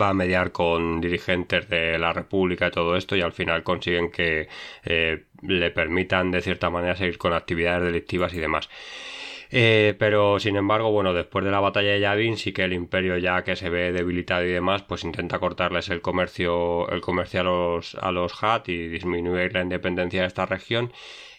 va 0.00 0.10
a 0.10 0.14
mediar 0.14 0.52
con 0.52 1.00
dirigentes 1.00 1.68
de 1.68 1.98
la 1.98 2.12
República 2.12 2.68
y 2.68 2.70
todo 2.70 2.96
esto 2.96 3.16
y 3.16 3.20
al 3.20 3.32
final 3.32 3.62
consiguen 3.64 4.10
que 4.10 4.48
eh, 4.84 5.24
le 5.42 5.70
permitan 5.70 6.30
de 6.30 6.40
cierta 6.40 6.70
manera 6.70 6.94
seguir 6.96 7.18
con 7.18 7.32
actividades 7.32 7.82
delictivas 7.84 8.32
y 8.34 8.38
demás. 8.38 8.68
Eh, 9.54 9.94
pero 9.98 10.40
sin 10.40 10.56
embargo, 10.56 10.90
bueno, 10.92 11.12
después 11.12 11.44
de 11.44 11.50
la 11.50 11.60
batalla 11.60 11.92
de 11.92 12.00
Yavin, 12.00 12.38
sí 12.38 12.52
que 12.54 12.64
el 12.64 12.72
imperio 12.72 13.18
ya 13.18 13.44
que 13.44 13.54
se 13.54 13.68
ve 13.68 13.92
debilitado 13.92 14.44
y 14.46 14.50
demás, 14.50 14.82
pues 14.82 15.04
intenta 15.04 15.38
cortarles 15.38 15.90
el 15.90 16.00
comercio, 16.00 16.88
el 16.88 17.02
comercio 17.02 17.40
a 17.40 17.44
los, 17.44 17.94
a 17.96 18.12
los 18.12 18.42
Hat 18.42 18.68
y 18.70 18.88
disminuir 18.88 19.52
la 19.52 19.60
independencia 19.62 20.22
de 20.22 20.26
esta 20.28 20.46
región. 20.46 20.90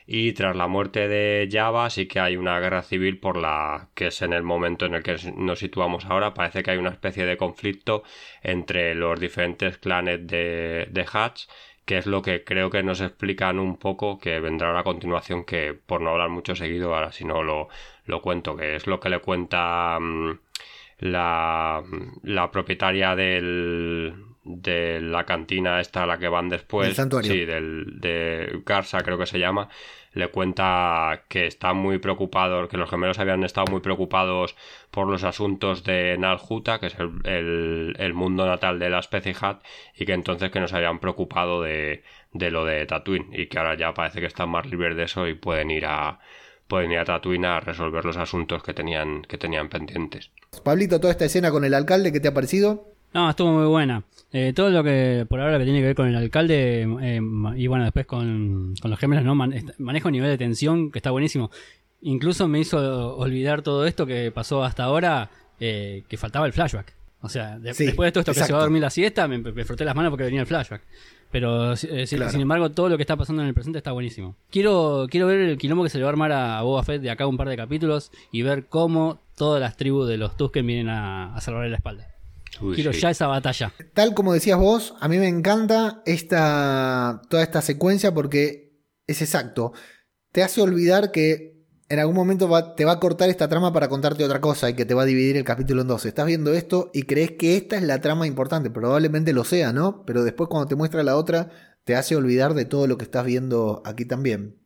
Y 0.06 0.34
tras 0.34 0.56
la 0.56 0.68
muerte 0.68 1.08
de 1.08 1.50
Java 1.52 1.90
sí 1.90 2.08
que 2.08 2.20
hay 2.20 2.36
una 2.38 2.60
guerra 2.60 2.84
civil 2.84 3.20
por 3.20 3.38
la 3.38 3.90
que 3.96 4.08
es 4.08 4.22
en 4.22 4.34
el 4.34 4.44
momento 4.44 4.86
en 4.86 4.94
el 4.96 5.02
que 5.04 5.16
nos 5.36 5.60
situamos 5.60 6.06
ahora. 6.06 6.34
Parece 6.36 6.62
que 6.62 6.72
hay 6.72 6.78
una 6.78 6.90
especie 6.92 7.26
de 7.26 7.38
conflicto 7.38 8.04
entre 8.44 8.94
los 8.96 9.20
diferentes 9.20 9.78
clanes 9.80 10.28
de, 10.28 10.88
de 10.92 11.06
Hatch 11.12 11.46
que 11.86 11.98
es 11.98 12.06
lo 12.06 12.22
que 12.22 12.44
creo 12.46 12.70
que 12.70 12.82
nos 12.82 13.02
explican 13.02 13.60
un 13.60 13.78
poco 13.78 14.18
que 14.18 14.40
vendrá 14.40 14.78
a 14.80 14.84
continuación 14.84 15.44
que 15.44 15.74
por 15.74 16.00
no 16.02 16.12
hablar 16.12 16.30
mucho 16.30 16.56
seguido 16.56 16.96
ahora 16.96 17.12
si 17.12 17.26
no 17.26 17.44
lo, 17.44 17.68
lo 18.06 18.22
cuento 18.22 18.56
que 18.56 18.76
es 18.76 18.88
lo 18.88 19.00
que 19.00 19.10
le 19.10 19.20
cuenta 19.20 19.98
mm, 20.00 20.40
la, 21.00 21.84
la 22.24 22.52
propietaria 22.52 23.16
del, 23.16 24.14
de 24.44 25.00
la 25.02 25.26
cantina 25.26 25.80
esta 25.80 26.04
a 26.04 26.06
la 26.06 26.18
que 26.18 26.28
van 26.28 26.50
después, 26.50 26.96
sí, 27.22 27.46
del, 27.46 28.00
de 28.00 28.62
Garza 28.66 29.00
creo 29.02 29.18
que 29.18 29.26
se 29.26 29.40
llama, 29.40 29.70
le 30.14 30.28
cuenta 30.30 31.24
que 31.28 31.48
está 31.48 31.74
muy 31.74 31.98
preocupado, 31.98 32.68
que 32.68 32.78
los 32.78 32.90
gemelos 32.90 33.20
habían 33.20 33.44
estado 33.44 33.72
muy 33.72 33.82
preocupados 33.82 34.56
por 34.92 35.08
los 35.08 35.24
asuntos 35.24 35.84
de 35.84 36.18
Naljuta, 36.18 36.80
que 36.80 36.88
es 36.88 36.96
el, 37.00 37.96
el, 37.98 38.14
mundo 38.14 38.46
natal 38.46 38.80
de 38.80 38.90
la 38.90 39.00
especie 39.00 39.36
Hat, 39.40 39.62
y 39.98 40.06
que 40.06 40.14
entonces 40.14 40.52
que 40.52 40.60
nos 40.60 40.74
habían 40.74 41.00
preocupado 41.00 41.62
de, 41.62 42.04
de 42.32 42.52
lo 42.52 42.66
de 42.66 42.86
Tatooine, 42.86 43.30
y 43.34 43.48
que 43.48 43.58
ahora 43.58 43.76
ya 43.76 43.94
parece 43.94 44.20
que 44.20 44.28
están 44.28 44.50
más 44.50 44.66
libres 44.66 44.96
de 44.96 45.04
eso 45.04 45.28
y 45.28 45.36
pueden 45.36 45.72
ir 45.72 45.86
a 45.86 46.20
pueden 46.74 46.92
ir 46.92 46.98
a 46.98 47.06
Tatooine 47.06 47.46
a 47.46 47.60
resolver 47.60 48.04
los 48.04 48.18
asuntos 48.18 48.64
que 48.64 48.74
tenían, 48.74 49.22
que 49.22 49.38
tenían 49.38 49.70
pendientes. 49.70 50.32
Pablito, 50.64 51.00
toda 51.00 51.12
esta 51.12 51.26
escena 51.26 51.52
con 51.52 51.64
el 51.64 51.76
alcalde, 51.76 52.12
¿qué 52.12 52.20
te 52.20 52.30
ha 52.30 52.34
parecido? 52.34 52.96
No, 53.14 53.30
estuvo 53.30 53.52
muy 53.52 53.68
buena. 53.68 54.04
Eh, 54.32 54.54
todo 54.56 54.72
lo 54.72 54.84
que 54.84 55.28
por 55.30 55.40
ahora 55.40 55.60
que 55.60 55.66
tiene 55.66 55.82
que 55.82 55.86
ver 55.86 55.96
con 55.96 56.08
el 56.08 56.16
alcalde 56.16 56.88
eh, 57.00 57.22
y 57.58 57.68
bueno, 57.68 57.84
después 57.84 58.08
con, 58.08 58.74
los 58.84 59.00
gemelos, 59.00 59.24
¿no? 59.24 59.36
maneja 59.36 60.08
un 60.08 60.14
nivel 60.14 60.32
de 60.32 60.38
tensión 60.40 60.92
que 60.92 60.98
está 60.98 61.12
buenísimo. 61.12 61.52
Incluso 62.02 62.48
me 62.48 62.60
hizo 62.60 63.18
olvidar 63.18 63.62
todo 63.62 63.86
esto 63.86 64.08
que 64.08 64.32
pasó 64.32 64.64
hasta 64.64 64.86
ahora, 64.86 65.30
eh, 65.60 66.02
que 66.08 66.18
faltaba 66.18 66.48
el 66.48 66.54
flashback. 66.54 66.92
O 67.22 67.30
sea, 67.30 67.60
después 67.60 68.08
de 68.08 68.12
todo 68.12 68.22
esto 68.22 68.34
que 68.34 68.44
se 68.44 68.52
va 68.52 68.58
a 68.58 68.62
dormir 68.64 68.82
la 68.82 68.90
siesta, 68.90 69.28
me, 69.28 69.38
me, 69.38 69.64
froté 69.64 69.86
las 69.86 69.96
manos 69.96 70.10
porque 70.10 70.24
venía 70.24 70.42
el 70.42 70.48
flashback. 70.48 70.82
Pero 71.34 71.76
sin 71.76 72.42
embargo, 72.42 72.70
todo 72.70 72.90
lo 72.90 72.96
que 72.96 73.02
está 73.02 73.18
pasando 73.18 73.42
en 73.42 73.48
el 73.48 73.56
presente 73.56 73.80
está 73.80 73.92
buenísimo. 73.92 74.36
Quiero, 74.52 75.08
quiero 75.10 75.26
ver 75.26 75.40
el 75.40 75.58
quilombo 75.58 75.84
que 75.84 75.90
se 75.90 75.98
le 75.98 76.04
va 76.04 76.10
a 76.10 76.12
armar 76.12 76.32
a, 76.32 76.62
Boba 76.62 76.84
Fett 76.84 77.02
de 77.02 77.10
acá 77.10 77.26
un 77.26 77.38
par 77.38 77.50
de 77.50 77.58
capítulos 77.58 78.12
y 78.32 78.44
ver 78.44 78.68
cómo 78.68 79.20
todas 79.36 79.60
las 79.60 79.76
tribus 79.76 80.08
de 80.08 80.18
los 80.18 80.38
Tusken 80.38 80.68
vienen 80.68 80.90
a, 80.90 81.36
a 81.36 81.42
salvarle 81.42 81.72
la 81.72 81.78
espalda. 81.78 82.08
Quiero 82.76 82.92
ya 82.92 83.10
esa 83.10 83.26
batalla. 83.26 83.74
Tal 83.96 84.14
como 84.14 84.32
decías 84.32 84.60
vos, 84.60 84.94
a 85.00 85.08
mí 85.08 85.18
me 85.18 85.28
encanta 85.28 86.04
esta, 86.06 87.24
toda 87.32 87.42
esta 87.42 87.64
secuencia 87.64 88.14
porque 88.14 88.80
es 89.08 89.24
exacto. 89.24 89.74
Te 90.32 90.44
hace 90.44 90.62
olvidar 90.62 91.12
que 91.12 91.53
en 91.90 92.00
algún 92.00 92.16
momento 92.16 92.50
te 92.76 92.86
va 92.86 92.94
a 92.94 93.00
cortar 93.00 93.30
esta 93.30 93.48
trama 93.48 93.74
para 93.74 93.90
contarte 93.90 94.24
otra 94.24 94.42
cosa 94.42 94.70
y 94.70 94.74
que 94.74 94.86
te 94.86 94.94
va 94.94 95.04
a 95.04 95.06
dividir 95.06 95.38
el 95.38 95.44
capítulo 95.44 95.82
en 95.82 95.88
dos. 95.88 96.06
Estás 96.06 96.26
viendo 96.26 96.54
esto 96.54 96.90
y 96.94 97.04
crees 97.04 97.32
que 97.32 97.58
esta 97.58 97.76
es 97.76 97.84
la 97.84 98.02
trama 98.02 98.26
importante. 98.26 98.70
Probablemente 98.70 99.34
lo 99.34 99.44
sea, 99.44 99.74
¿no? 99.74 100.04
Pero 100.06 100.24
después 100.24 100.50
cuando 100.50 100.68
te 100.68 100.76
muestra 100.76 101.04
la 101.04 101.16
otra, 101.16 101.50
te 101.84 101.96
hace 101.96 102.16
olvidar 102.16 102.54
de 102.54 102.66
todo 102.66 102.88
lo 102.88 102.98
que 102.98 103.04
estás 103.04 103.26
viendo 103.26 103.84
aquí 103.86 104.06
también. 104.06 104.58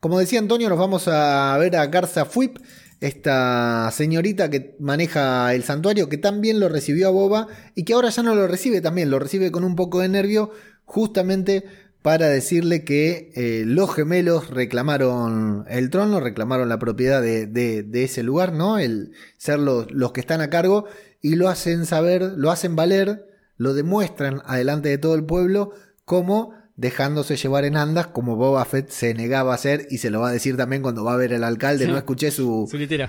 Como 0.00 0.18
decía 0.18 0.38
Antonio, 0.38 0.68
nos 0.68 0.78
vamos 0.78 1.08
a 1.08 1.56
ver 1.58 1.76
a 1.76 1.86
Garza 1.86 2.26
Fuip 2.26 2.58
esta 3.00 3.90
señorita 3.90 4.50
que 4.50 4.76
maneja 4.78 5.54
el 5.54 5.62
santuario, 5.62 6.08
que 6.08 6.18
también 6.18 6.60
lo 6.60 6.68
recibió 6.68 7.08
a 7.08 7.10
Boba 7.10 7.48
y 7.74 7.84
que 7.84 7.94
ahora 7.94 8.10
ya 8.10 8.22
no 8.22 8.34
lo 8.34 8.46
recibe 8.46 8.80
también, 8.80 9.10
lo 9.10 9.18
recibe 9.18 9.50
con 9.50 9.64
un 9.64 9.76
poco 9.76 10.00
de 10.00 10.08
nervio, 10.08 10.50
justamente 10.84 11.64
para 12.04 12.28
decirle 12.28 12.84
que 12.84 13.32
eh, 13.34 13.62
los 13.64 13.94
gemelos 13.94 14.50
reclamaron 14.50 15.64
el 15.70 15.88
trono, 15.88 16.20
reclamaron 16.20 16.68
la 16.68 16.78
propiedad 16.78 17.22
de, 17.22 17.88
ese 17.94 18.22
lugar, 18.22 18.52
¿no? 18.52 18.78
El 18.78 19.12
ser 19.38 19.58
los, 19.58 19.90
los, 19.90 20.12
que 20.12 20.20
están 20.20 20.42
a 20.42 20.50
cargo 20.50 20.84
y 21.22 21.36
lo 21.36 21.48
hacen 21.48 21.86
saber, 21.86 22.34
lo 22.36 22.50
hacen 22.50 22.76
valer, 22.76 23.24
lo 23.56 23.72
demuestran 23.72 24.42
adelante 24.44 24.90
de 24.90 24.98
todo 24.98 25.14
el 25.14 25.24
pueblo 25.24 25.72
como 26.04 26.52
dejándose 26.76 27.36
llevar 27.36 27.64
en 27.64 27.78
andas 27.78 28.08
como 28.08 28.36
Boba 28.36 28.66
Fett 28.66 28.90
se 28.90 29.14
negaba 29.14 29.52
a 29.52 29.54
hacer 29.54 29.86
y 29.88 29.96
se 29.96 30.10
lo 30.10 30.20
va 30.20 30.28
a 30.28 30.32
decir 30.32 30.58
también 30.58 30.82
cuando 30.82 31.04
va 31.04 31.14
a 31.14 31.16
ver 31.16 31.32
el 31.32 31.42
alcalde. 31.42 31.88
No 31.88 31.96
escuché 31.96 32.30
su, 32.30 32.68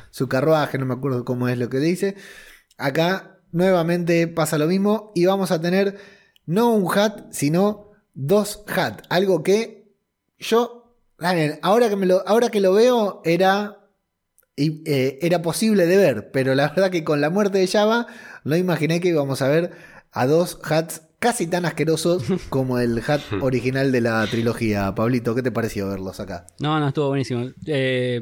su, 0.09 0.29
carruaje, 0.29 0.77
no 0.77 0.85
me 0.85 0.93
acuerdo 0.93 1.25
cómo 1.25 1.49
es 1.49 1.57
lo 1.57 1.67
que 1.67 1.79
dice. 1.79 2.15
Acá 2.77 3.41
nuevamente 3.51 4.25
pasa 4.29 4.57
lo 4.57 4.67
mismo 4.67 5.11
y 5.15 5.25
vamos 5.25 5.51
a 5.51 5.59
tener 5.59 5.97
no 6.45 6.71
un 6.73 6.97
hat, 6.97 7.33
sino 7.33 7.84
dos 8.15 8.63
hat. 8.67 9.03
Algo 9.09 9.43
que 9.43 9.93
yo, 10.39 10.95
ahora 11.61 11.89
que, 11.89 11.95
me 11.95 12.07
lo, 12.07 12.27
ahora 12.27 12.49
que 12.49 12.61
lo 12.61 12.73
veo, 12.73 13.21
era, 13.23 13.77
eh, 14.57 15.19
era 15.21 15.43
posible 15.43 15.85
de 15.85 15.97
ver, 15.97 16.31
pero 16.31 16.55
la 16.55 16.69
verdad 16.75 16.89
que 16.89 17.03
con 17.03 17.21
la 17.21 17.29
muerte 17.29 17.59
de 17.59 17.67
Java 17.67 18.07
no 18.43 18.55
imaginé 18.55 18.99
que 18.99 19.09
íbamos 19.09 19.43
a 19.43 19.47
ver 19.49 19.71
a 20.11 20.25
dos 20.25 20.59
hats 20.63 21.03
casi 21.19 21.47
tan 21.47 21.65
asquerosos 21.65 22.23
como 22.49 22.79
el 22.79 23.01
hat 23.05 23.21
original 23.41 23.91
de 23.91 24.01
la 24.01 24.25
trilogía. 24.27 24.93
Pablito, 24.95 25.35
¿qué 25.35 25.43
te 25.43 25.51
pareció 25.51 25.87
verlos 25.87 26.19
acá? 26.19 26.47
No, 26.59 26.79
no, 26.79 26.87
estuvo 26.87 27.09
buenísimo. 27.09 27.49
Eh, 27.65 28.19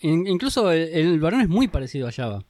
incluso 0.00 0.70
el, 0.72 1.20
varón 1.20 1.40
es 1.40 1.48
muy 1.48 1.68
parecido 1.68 2.08
a 2.08 2.12
Java. 2.12 2.44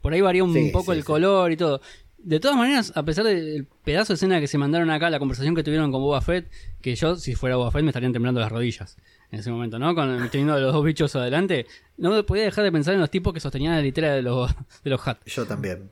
Por 0.00 0.12
ahí 0.12 0.20
varía 0.20 0.44
un 0.44 0.70
poco 0.72 0.92
el 0.92 1.04
color 1.04 1.50
y 1.52 1.56
todo. 1.56 1.80
De 2.18 2.40
todas 2.40 2.56
maneras, 2.56 2.92
a 2.94 3.04
pesar 3.04 3.24
del 3.24 3.66
pedazo 3.84 4.12
de 4.12 4.14
escena 4.16 4.40
que 4.40 4.48
se 4.48 4.58
mandaron 4.58 4.90
acá, 4.90 5.08
la 5.08 5.18
conversación 5.18 5.54
que 5.54 5.62
tuvieron 5.62 5.92
con 5.92 6.02
Boba 6.02 6.20
Fett, 6.20 6.50
que 6.80 6.94
yo, 6.94 7.16
si 7.16 7.34
fuera 7.34 7.56
Boba 7.56 7.70
Fett, 7.70 7.82
me 7.82 7.90
estarían 7.90 8.12
temblando 8.12 8.40
las 8.40 8.50
rodillas 8.50 8.96
en 9.30 9.40
ese 9.40 9.50
momento, 9.50 9.78
¿no? 9.78 9.94
Con, 9.94 10.28
teniendo 10.30 10.58
los 10.58 10.72
dos 10.72 10.84
bichos 10.84 11.14
adelante, 11.16 11.66
no 11.96 12.24
podía 12.26 12.44
dejar 12.44 12.64
de 12.64 12.72
pensar 12.72 12.94
en 12.94 13.00
los 13.00 13.10
tipos 13.10 13.32
que 13.32 13.40
sostenían 13.40 13.74
la 13.74 13.82
litera 13.82 14.12
de 14.12 14.22
los, 14.22 14.50
de 14.84 14.90
los 14.90 15.06
Hat. 15.06 15.18
Yo 15.26 15.46
también. 15.46 15.90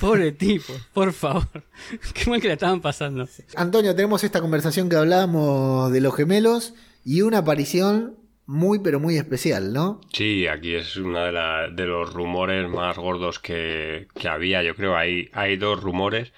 Pobre 0.00 0.32
tipo, 0.32 0.72
por 0.92 1.12
favor. 1.12 1.46
Qué 2.14 2.28
mal 2.28 2.40
que 2.40 2.48
le 2.48 2.54
estaban 2.54 2.80
pasando. 2.80 3.28
Antonio, 3.54 3.94
tenemos 3.94 4.24
esta 4.24 4.40
conversación 4.40 4.88
que 4.88 4.96
hablábamos 4.96 5.92
de 5.92 6.00
los 6.00 6.14
gemelos 6.16 6.74
y 7.04 7.22
una 7.22 7.38
aparición 7.38 8.16
muy 8.46 8.78
pero 8.78 9.00
muy 9.00 9.16
especial, 9.16 9.72
¿no? 9.72 10.00
Sí, 10.12 10.46
aquí 10.46 10.74
es 10.74 10.96
uno 10.96 11.24
de, 11.24 11.86
los 11.86 12.12
rumores 12.12 12.68
más 12.68 12.96
gordos 12.96 13.38
que, 13.38 14.06
había. 14.28 14.62
Yo 14.62 14.74
creo 14.74 14.96
hay, 14.96 15.30
hay 15.32 15.56
dos 15.56 15.82
rumores. 15.82 16.32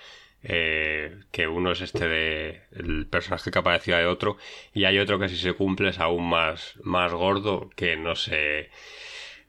Eh, 0.49 1.23
que 1.33 1.49
uno 1.49 1.73
es 1.73 1.81
este 1.81 2.07
de 2.07 2.61
el 2.71 3.07
personaje 3.09 3.51
que 3.51 3.59
aparecía 3.59 3.99
de 3.99 4.07
otro 4.07 4.37
y 4.73 4.85
hay 4.85 5.01
otro 5.01 5.19
que 5.19 5.29
si 5.29 5.37
se 5.37 5.55
cumple 5.55 5.88
es 5.88 5.99
aún 5.99 6.29
más, 6.29 6.75
más 6.85 7.12
gordo 7.12 7.69
que 7.75 7.97
no 7.97 8.14
sé 8.14 8.71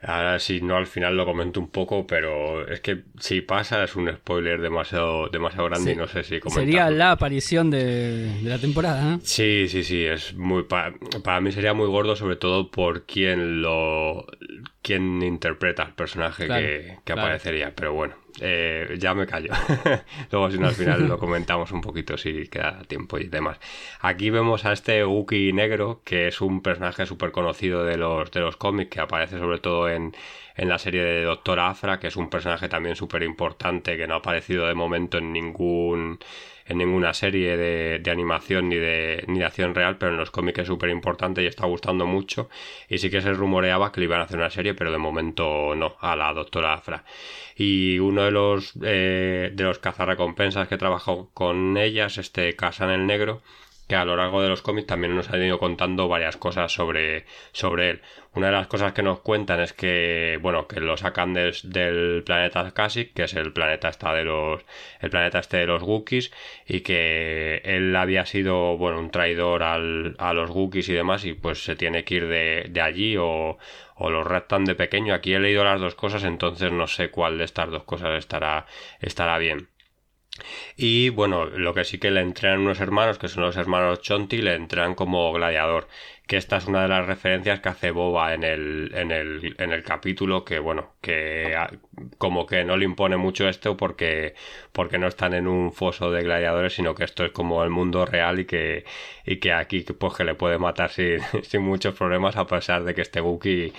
Ahora 0.01 0.37
si 0.37 0.61
no 0.61 0.77
al 0.77 0.85
final 0.85 1.17
lo 1.17 1.25
comento 1.25 1.59
un 1.59 1.69
poco, 1.69 2.05
pero 2.05 2.67
es 2.67 2.81
que 2.81 3.03
si 3.19 3.41
pasa 3.41 3.83
es 3.83 3.95
un 3.95 4.13
spoiler 4.13 4.61
demasiado, 4.61 5.27
demasiado 5.29 5.65
grande 5.65 5.93
y 5.93 5.95
no 5.95 6.07
sé 6.07 6.23
si 6.23 6.39
comentarlo. 6.39 6.65
Sería 6.65 6.89
la 6.91 7.11
aparición 7.11 7.71
de, 7.71 8.31
la 8.43 8.59
temporada, 8.59 9.15
¿eh? 9.15 9.19
Sí, 9.23 9.67
sí, 9.67 9.83
sí, 9.83 10.05
es 10.05 10.35
muy 10.35 10.63
para 10.63 11.41
mí 11.41 11.51
sería 11.51 11.73
muy 11.73 11.87
gordo 11.87 12.15
sobre 12.15 12.35
todo 12.35 12.69
por 12.69 13.05
quien 13.05 13.63
lo 13.63 14.27
quien 14.83 15.23
interpreta 15.23 15.83
el 15.83 15.93
personaje 15.93 16.47
que, 17.03 17.11
aparecería, 17.11 17.73
pero 17.75 17.93
bueno, 17.93 18.15
eh, 18.41 18.95
ya 18.99 19.13
me 19.13 19.25
callo. 19.25 19.51
Luego 20.31 20.51
si 20.51 20.57
no 20.57 20.67
al 20.67 20.73
final 20.73 21.07
lo 21.07 21.17
comentamos 21.19 21.71
un 21.71 21.81
poquito 21.81 22.17
si 22.17 22.47
queda 22.47 22.81
tiempo 22.87 23.17
y 23.17 23.27
demás. 23.27 23.59
Aquí 24.01 24.29
vemos 24.29 24.65
a 24.65 24.73
este 24.73 25.05
Uki 25.05 25.53
negro, 25.53 26.01
que 26.03 26.27
es 26.27 26.41
un 26.41 26.61
personaje 26.61 27.05
súper 27.05 27.31
conocido 27.31 27.83
de 27.83 27.97
los, 27.97 28.31
de 28.31 28.39
los 28.39 28.57
cómics, 28.57 28.89
que 28.89 28.99
aparece 28.99 29.37
sobre 29.37 29.59
todo 29.59 29.89
en, 29.89 30.15
en 30.55 30.69
la 30.69 30.77
serie 30.77 31.03
de 31.03 31.23
Doctor 31.23 31.59
Afra, 31.59 31.99
que 31.99 32.07
es 32.07 32.15
un 32.15 32.29
personaje 32.29 32.67
también 32.69 32.95
súper 32.95 33.23
importante, 33.23 33.97
que 33.97 34.07
no 34.07 34.15
ha 34.15 34.17
aparecido 34.17 34.67
de 34.67 34.73
momento 34.73 35.17
en 35.17 35.31
ningún 35.31 36.19
en 36.67 36.77
ninguna 36.77 37.13
serie 37.13 37.57
de, 37.57 37.99
de, 37.99 38.11
animación 38.11 38.69
ni 38.69 38.75
de, 38.75 39.23
ni 39.27 39.39
de 39.39 39.45
acción 39.45 39.73
real, 39.73 39.97
pero 39.97 40.11
en 40.11 40.17
los 40.17 40.31
cómics 40.31 40.59
es 40.59 40.67
súper 40.67 40.89
importante 40.89 41.41
y 41.41 41.47
está 41.47 41.65
gustando 41.65 42.05
mucho. 42.05 42.49
Y 42.89 42.97
sí 42.97 43.09
que 43.09 43.21
se 43.21 43.33
rumoreaba 43.33 43.91
que 43.91 44.01
le 44.01 44.05
iban 44.05 44.21
a 44.21 44.23
hacer 44.23 44.37
una 44.37 44.49
serie, 44.49 44.73
pero 44.73 44.91
de 44.91 44.97
momento 44.97 45.75
no, 45.75 45.95
a 46.01 46.15
la 46.15 46.33
doctora 46.33 46.73
Afra. 46.73 47.03
Y 47.55 47.99
uno 47.99 48.23
de 48.23 48.31
los, 48.31 48.73
eh, 48.83 49.51
de 49.53 49.63
los 49.63 49.79
cazarrecompensas 49.79 50.67
que 50.67 50.77
trabajó 50.77 51.29
con 51.33 51.77
ellas, 51.77 52.17
este 52.17 52.55
Casan 52.55 52.89
el 52.89 53.07
Negro, 53.07 53.41
que 53.87 53.95
a 53.95 54.05
lo 54.05 54.15
largo 54.17 54.41
de 54.41 54.49
los 54.49 54.61
cómics 54.61 54.87
también 54.87 55.15
nos 55.15 55.29
han 55.29 55.41
ido 55.41 55.59
contando 55.59 56.07
varias 56.07 56.37
cosas 56.37 56.71
sobre, 56.73 57.25
sobre 57.53 57.89
él. 57.91 58.01
Una 58.33 58.47
de 58.47 58.53
las 58.53 58.67
cosas 58.67 58.93
que 58.93 59.01
nos 59.01 59.21
cuentan 59.21 59.61
es 59.61 59.73
que, 59.73 60.37
bueno, 60.41 60.67
que 60.67 60.79
lo 60.79 60.97
sacan 60.97 61.33
del 61.33 62.23
planeta 62.25 62.71
Kashyyyk, 62.71 63.13
que 63.13 63.23
es 63.23 63.33
el 63.33 63.53
planeta 63.53 63.89
esta 63.89 64.13
de 64.13 64.25
los, 64.25 64.63
el 64.99 65.09
planeta 65.09 65.39
este 65.39 65.57
de 65.57 65.67
los 65.67 65.81
Wookiees, 65.83 66.31
y 66.67 66.81
que 66.81 67.61
él 67.63 67.95
había 67.95 68.25
sido, 68.25 68.77
bueno, 68.77 68.99
un 68.99 69.09
traidor 69.09 69.63
al, 69.63 70.15
a 70.19 70.33
los 70.33 70.49
Wookiees 70.49 70.89
y 70.89 70.93
demás, 70.93 71.25
y 71.25 71.33
pues 71.33 71.63
se 71.63 71.75
tiene 71.75 72.03
que 72.03 72.15
ir 72.15 72.27
de, 72.27 72.67
de 72.69 72.81
allí 72.81 73.15
o, 73.17 73.57
o 73.95 74.09
los 74.09 74.27
raptan 74.27 74.65
de 74.65 74.75
pequeño. 74.75 75.13
Aquí 75.13 75.33
he 75.33 75.39
leído 75.39 75.63
las 75.63 75.79
dos 75.79 75.95
cosas, 75.95 76.23
entonces 76.23 76.71
no 76.71 76.87
sé 76.87 77.09
cuál 77.09 77.37
de 77.37 77.45
estas 77.45 77.71
dos 77.71 77.83
cosas 77.83 78.19
estará, 78.19 78.65
estará 78.99 79.37
bien. 79.37 79.69
Y 80.75 81.09
bueno, 81.09 81.45
lo 81.45 81.73
que 81.73 81.83
sí 81.85 81.97
que 81.99 82.11
le 82.11 82.21
entrenan 82.21 82.59
unos 82.61 82.79
hermanos, 82.79 83.17
que 83.17 83.27
son 83.27 83.43
los 83.43 83.57
hermanos 83.57 84.01
Chonti, 84.01 84.41
le 84.41 84.55
entrenan 84.55 84.95
como 84.95 85.31
gladiador. 85.33 85.87
Que 86.27 86.37
esta 86.37 86.57
es 86.57 86.65
una 86.65 86.81
de 86.81 86.89
las 86.89 87.05
referencias 87.05 87.61
que 87.61 87.69
hace 87.69 87.91
Boba 87.91 88.33
en 88.33 88.43
el, 88.43 88.91
en 88.93 89.11
el, 89.11 89.55
en 89.57 89.71
el 89.71 89.83
capítulo, 89.83 90.43
que 90.43 90.59
bueno, 90.59 90.95
que 91.01 91.55
como 92.17 92.45
que 92.45 92.63
no 92.65 92.75
le 92.77 92.85
impone 92.85 93.15
mucho 93.17 93.47
esto 93.47 93.77
porque, 93.77 94.35
porque 94.73 94.97
no 94.97 95.07
están 95.07 95.33
en 95.33 95.47
un 95.47 95.71
foso 95.71 96.11
de 96.11 96.23
gladiadores, 96.23 96.73
sino 96.73 96.95
que 96.95 97.05
esto 97.05 97.23
es 97.25 97.31
como 97.31 97.63
el 97.63 97.69
mundo 97.69 98.05
real 98.05 98.39
y 98.41 98.45
que, 98.45 98.85
y 99.25 99.37
que 99.37 99.53
aquí 99.53 99.81
pues 99.81 100.15
que 100.15 100.23
le 100.25 100.35
puede 100.35 100.57
matar 100.57 100.89
sin, 100.91 101.19
sin 101.43 101.61
muchos 101.61 101.95
problemas 101.95 102.35
a 102.35 102.45
pesar 102.45 102.83
de 102.83 102.93
que 102.93 103.01
este 103.01 103.21
Wookiee 103.21 103.73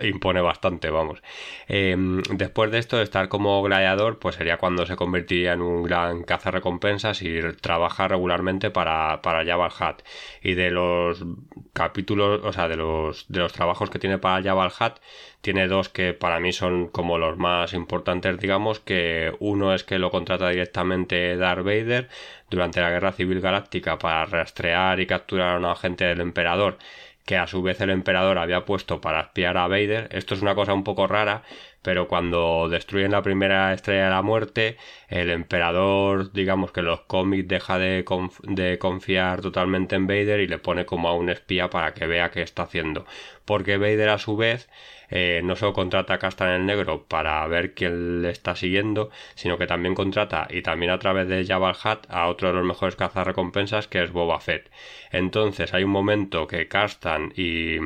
impone 0.00 0.40
bastante, 0.40 0.90
vamos. 0.90 1.22
Em, 1.68 2.22
después 2.22 2.70
de 2.70 2.78
esto, 2.78 3.00
estar 3.00 3.28
como 3.28 3.62
gladiador, 3.62 4.18
pues 4.18 4.36
sería 4.36 4.56
cuando 4.58 4.86
se 4.86 4.96
convertiría 4.96 5.52
en 5.52 5.62
un 5.62 5.82
gran 5.82 6.24
recompensas 6.44 7.22
y 7.22 7.40
trabaja 7.60 8.08
regularmente 8.08 8.70
para, 8.70 9.20
para 9.22 9.44
Jabal 9.44 9.72
Hat. 9.78 10.02
Y 10.42 10.54
de 10.54 10.70
los 10.70 11.24
capítulos, 11.72 12.40
o 12.44 12.52
sea, 12.52 12.68
de 12.68 12.76
los, 12.76 13.26
de 13.28 13.40
los 13.40 13.52
trabajos 13.52 13.90
que 13.90 13.98
tiene 13.98 14.18
para 14.18 14.42
Jabal 14.42 14.72
Hat, 14.78 14.98
tiene 15.40 15.68
dos 15.68 15.88
que 15.88 16.12
para 16.12 16.40
mí 16.40 16.52
son 16.52 16.88
como 16.88 17.18
los 17.18 17.36
más 17.38 17.72
importantes, 17.72 18.38
digamos, 18.38 18.80
que 18.80 19.34
uno 19.40 19.74
es 19.74 19.84
que 19.84 19.98
lo 19.98 20.10
contrata 20.10 20.50
directamente 20.50 21.36
Darth 21.36 21.64
Vader 21.64 22.08
durante 22.50 22.80
la 22.80 22.90
Guerra 22.90 23.12
Civil 23.12 23.40
Galáctica 23.40 23.98
para 23.98 24.26
rastrear 24.26 25.00
y 25.00 25.06
capturar 25.06 25.54
a 25.54 25.58
un 25.58 25.64
agente 25.64 26.04
del 26.04 26.20
emperador 26.20 26.78
que 27.24 27.36
a 27.36 27.46
su 27.46 27.62
vez 27.62 27.80
el 27.80 27.90
emperador 27.90 28.38
había 28.38 28.64
puesto 28.64 29.00
para 29.00 29.20
espiar 29.20 29.56
a 29.56 29.68
Vader. 29.68 30.08
Esto 30.12 30.34
es 30.34 30.42
una 30.42 30.54
cosa 30.54 30.74
un 30.74 30.84
poco 30.84 31.06
rara, 31.06 31.42
pero 31.82 32.08
cuando 32.08 32.68
destruyen 32.68 33.12
la 33.12 33.22
primera 33.22 33.72
estrella 33.72 34.04
de 34.04 34.10
la 34.10 34.22
muerte, 34.22 34.76
el 35.08 35.30
emperador, 35.30 36.32
digamos 36.32 36.72
que 36.72 36.82
los 36.82 37.02
cómics 37.02 37.48
deja 37.48 37.78
de, 37.78 38.04
de, 38.42 38.78
confiar 38.78 39.40
totalmente 39.40 39.96
en 39.96 40.06
Vader 40.06 40.40
y 40.40 40.48
le 40.48 40.58
pone 40.58 40.86
como 40.86 41.08
a 41.08 41.14
un 41.14 41.30
espía 41.30 41.70
para 41.70 41.94
que 41.94 42.06
vea 42.06 42.30
qué 42.30 42.42
está 42.42 42.64
haciendo. 42.64 43.06
Porque 43.44 43.78
Vader 43.78 44.10
a 44.10 44.18
su 44.18 44.36
vez 44.36 44.68
eh, 45.10 45.40
no 45.44 45.56
solo 45.56 45.72
contrata 45.72 46.14
a 46.14 46.18
Castan 46.18 46.50
el 46.50 46.66
Negro 46.66 47.06
para 47.06 47.46
ver 47.46 47.74
quién 47.74 48.22
le 48.22 48.30
está 48.30 48.56
siguiendo, 48.56 49.10
sino 49.34 49.58
que 49.58 49.66
también 49.66 49.94
contrata 49.94 50.46
y 50.50 50.62
también 50.62 50.92
a 50.92 50.98
través 50.98 51.28
de 51.28 51.44
Jabal 51.44 51.76
Hat 51.82 52.06
a 52.08 52.28
otro 52.28 52.48
de 52.48 52.54
los 52.54 52.64
mejores 52.64 52.96
cazarrecompensas 52.96 53.88
que 53.88 54.02
es 54.02 54.12
Boba 54.12 54.40
Fett. 54.40 54.70
Entonces 55.12 55.74
hay 55.74 55.84
un 55.84 55.90
momento 55.90 56.46
que 56.46 56.68
Castan 56.68 57.32
y 57.36 57.78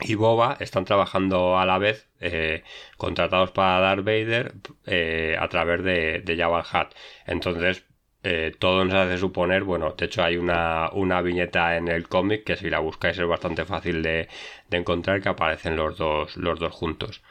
y 0.00 0.14
Boba 0.14 0.56
están 0.60 0.84
trabajando 0.84 1.58
a 1.58 1.64
la 1.64 1.78
vez 1.78 2.08
eh, 2.20 2.62
contratados 2.96 3.50
para 3.52 3.80
Darth 3.80 4.04
Vader 4.04 4.54
eh, 4.84 5.36
a 5.38 5.48
través 5.48 5.82
de, 5.82 6.20
de 6.20 6.36
Jabal 6.36 6.64
Hat. 6.70 6.92
Entonces, 7.26 7.86
eh, 8.28 8.52
todo 8.58 8.84
nos 8.84 8.94
hace 8.94 9.18
suponer, 9.18 9.62
bueno, 9.62 9.92
de 9.96 10.06
hecho 10.06 10.22
hay 10.24 10.36
una, 10.36 10.90
una 10.92 11.22
viñeta 11.22 11.76
en 11.76 11.88
el 11.88 12.08
cómic 12.08 12.44
que 12.44 12.56
si 12.56 12.68
la 12.70 12.80
buscáis 12.80 13.18
es 13.18 13.26
bastante 13.26 13.64
fácil 13.64 14.02
de, 14.02 14.28
de 14.68 14.76
encontrar 14.76 15.22
que 15.22 15.28
aparecen 15.28 15.76
los 15.76 15.96
dos, 15.96 16.36
los 16.36 16.58
dos 16.58 16.72
juntos. 16.72 17.22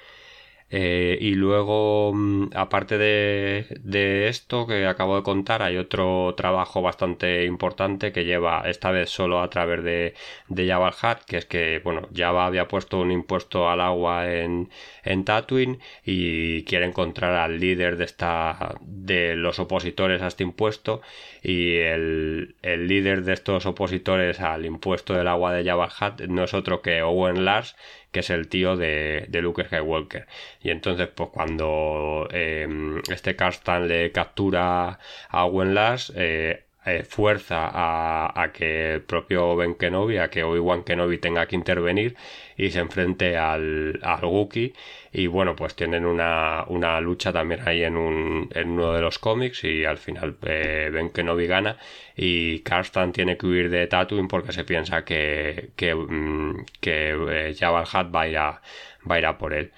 Eh, 0.69 1.17
y 1.21 1.35
luego, 1.35 2.11
mm, 2.13 2.49
aparte 2.55 2.97
de, 2.97 4.27
esto 4.27 4.65
que 4.65 4.87
acabo 4.87 5.15
de 5.15 5.23
contar, 5.23 5.61
hay 5.61 5.77
otro 5.77 6.33
trabajo 6.35 6.81
bastante 6.81 7.45
importante 7.45 8.11
que 8.11 8.25
lleva 8.25 8.63
esta 8.65 8.91
vez 8.91 9.09
solo 9.09 9.41
a 9.41 9.49
través 9.49 9.83
de, 9.83 10.15
de 10.49 10.67
Java 10.67 10.93
Hat, 11.01 11.23
que 11.25 11.37
es 11.37 11.45
que, 11.45 11.79
bueno, 11.83 12.09
Java 12.15 12.45
había 12.47 12.67
puesto 12.67 12.99
un 12.99 13.11
impuesto 13.11 13.69
al 13.69 13.79
agua 13.79 14.31
en, 14.33 14.69
en 15.03 15.23
Tatooine 15.23 15.79
y 16.03 16.63
quiere 16.63 16.85
encontrar 16.85 17.33
al 17.33 17.59
líder 17.59 17.97
de 17.97 18.05
esta, 18.05 18.75
de 18.81 19.35
los 19.35 19.59
opositores 19.59 20.21
a 20.21 20.27
este 20.27 20.43
impuesto. 20.43 21.01
Y 21.43 21.77
el, 21.77 22.55
el 22.63 22.87
líder 22.87 23.23
de 23.23 23.33
estos 23.33 23.65
opositores 23.67 24.39
al 24.41 24.65
impuesto 24.65 25.13
del 25.13 25.27
agua 25.27 25.53
de 25.53 25.63
Java 25.63 25.89
Hat 25.99 26.21
no 26.21 26.43
es 26.43 26.53
otro 26.53 26.81
que 26.81 27.01
Owen 27.03 27.45
Lars, 27.45 27.75
que 28.15 28.21
es 28.21 28.29
el 28.29 28.47
tío 28.47 28.77
de, 28.77 29.25
de 29.27 29.41
Luke 29.41 29.65
Skywalker. 29.65 30.25
Y 30.61 30.69
entonces, 30.69 31.09
pues 31.13 31.31
cuando 31.33 32.29
eh, 32.31 32.65
este 33.09 33.35
Carstan 33.35 33.89
le 33.89 34.13
captura 34.13 34.99
a 35.27 35.45
Owen 35.45 35.75
Lars, 35.75 36.13
eh, 36.15 36.63
eh, 36.85 37.03
fuerza 37.03 37.69
a, 37.73 38.51
que 38.53 38.93
el 38.95 39.01
propio 39.01 39.55
Ben 39.55 39.75
Kenobi, 39.75 40.17
a 40.17 40.29
que 40.29 40.43
Obi-Wan 40.43 40.83
Kenobi 40.83 41.17
tenga 41.17 41.45
que 41.47 41.55
intervenir 41.55 42.15
y 42.57 42.69
se 42.71 42.79
enfrente 42.79 43.37
al, 43.37 43.99
al 44.03 44.25
Wookiee. 44.25 44.73
Y 45.11 45.27
bueno, 45.27 45.55
pues 45.55 45.75
tienen 45.75 46.05
una, 46.05 46.65
una 46.67 46.99
lucha 47.01 47.31
también 47.33 47.61
ahí 47.67 47.83
en, 47.83 47.95
un, 47.97 48.49
en 48.53 48.69
uno 48.71 48.93
de 48.93 49.01
los 49.01 49.17
cómics 49.19 49.63
y 49.63 49.85
al 49.85 49.97
final 49.97 50.37
eh, 50.43 50.89
Ben 50.91 51.09
Kenobi 51.09 51.47
gana 51.47 51.77
y 52.15 52.59
Karstan 52.59 53.11
tiene 53.13 53.37
que 53.37 53.45
huir 53.47 53.69
de 53.69 53.87
Tatooine 53.87 54.27
porque 54.27 54.51
se 54.51 54.63
piensa 54.65 55.03
que, 55.05 55.71
que, 55.75 55.95
mm, 55.95 56.65
que 56.81 57.09
eh, 57.11 57.55
va 57.65 58.21
a 58.21 58.27
ir 58.27 58.37
a, 58.37 58.61
va 59.09 59.15
a 59.15 59.19
ir 59.19 59.25
a 59.25 59.37
por 59.37 59.53
él. 59.53 59.71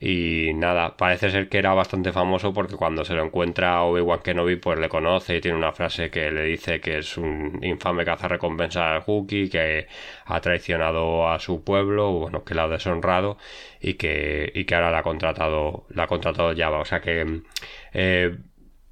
Y 0.00 0.52
nada, 0.54 0.96
parece 0.96 1.28
ser 1.30 1.48
que 1.48 1.58
era 1.58 1.74
bastante 1.74 2.12
famoso 2.12 2.52
porque 2.52 2.76
cuando 2.76 3.04
se 3.04 3.14
lo 3.14 3.24
encuentra 3.24 3.82
Obi-Wan 3.82 4.20
Kenobi, 4.20 4.54
pues 4.56 4.78
le 4.78 4.88
conoce 4.88 5.36
y 5.36 5.40
tiene 5.40 5.56
una 5.56 5.72
frase 5.72 6.08
que 6.10 6.30
le 6.30 6.44
dice 6.44 6.80
que 6.80 6.98
es 6.98 7.16
un 7.16 7.58
infame 7.64 8.04
recompensa 8.04 8.94
al 8.94 9.02
Wookiee, 9.04 9.50
que 9.50 9.88
ha 10.26 10.40
traicionado 10.40 11.28
a 11.28 11.40
su 11.40 11.64
pueblo, 11.64 12.12
bueno, 12.12 12.44
que 12.44 12.54
la 12.54 12.64
ha 12.64 12.68
deshonrado 12.68 13.38
y 13.80 13.94
que, 13.94 14.52
y 14.54 14.64
que 14.66 14.74
ahora 14.76 14.92
la 14.92 14.98
ha 14.98 15.02
contratado, 15.02 15.86
la 15.90 16.04
ha 16.04 16.06
contratado 16.06 16.54
Java. 16.56 16.78
O 16.78 16.84
sea 16.84 17.00
que 17.00 17.42
eh, 17.92 18.36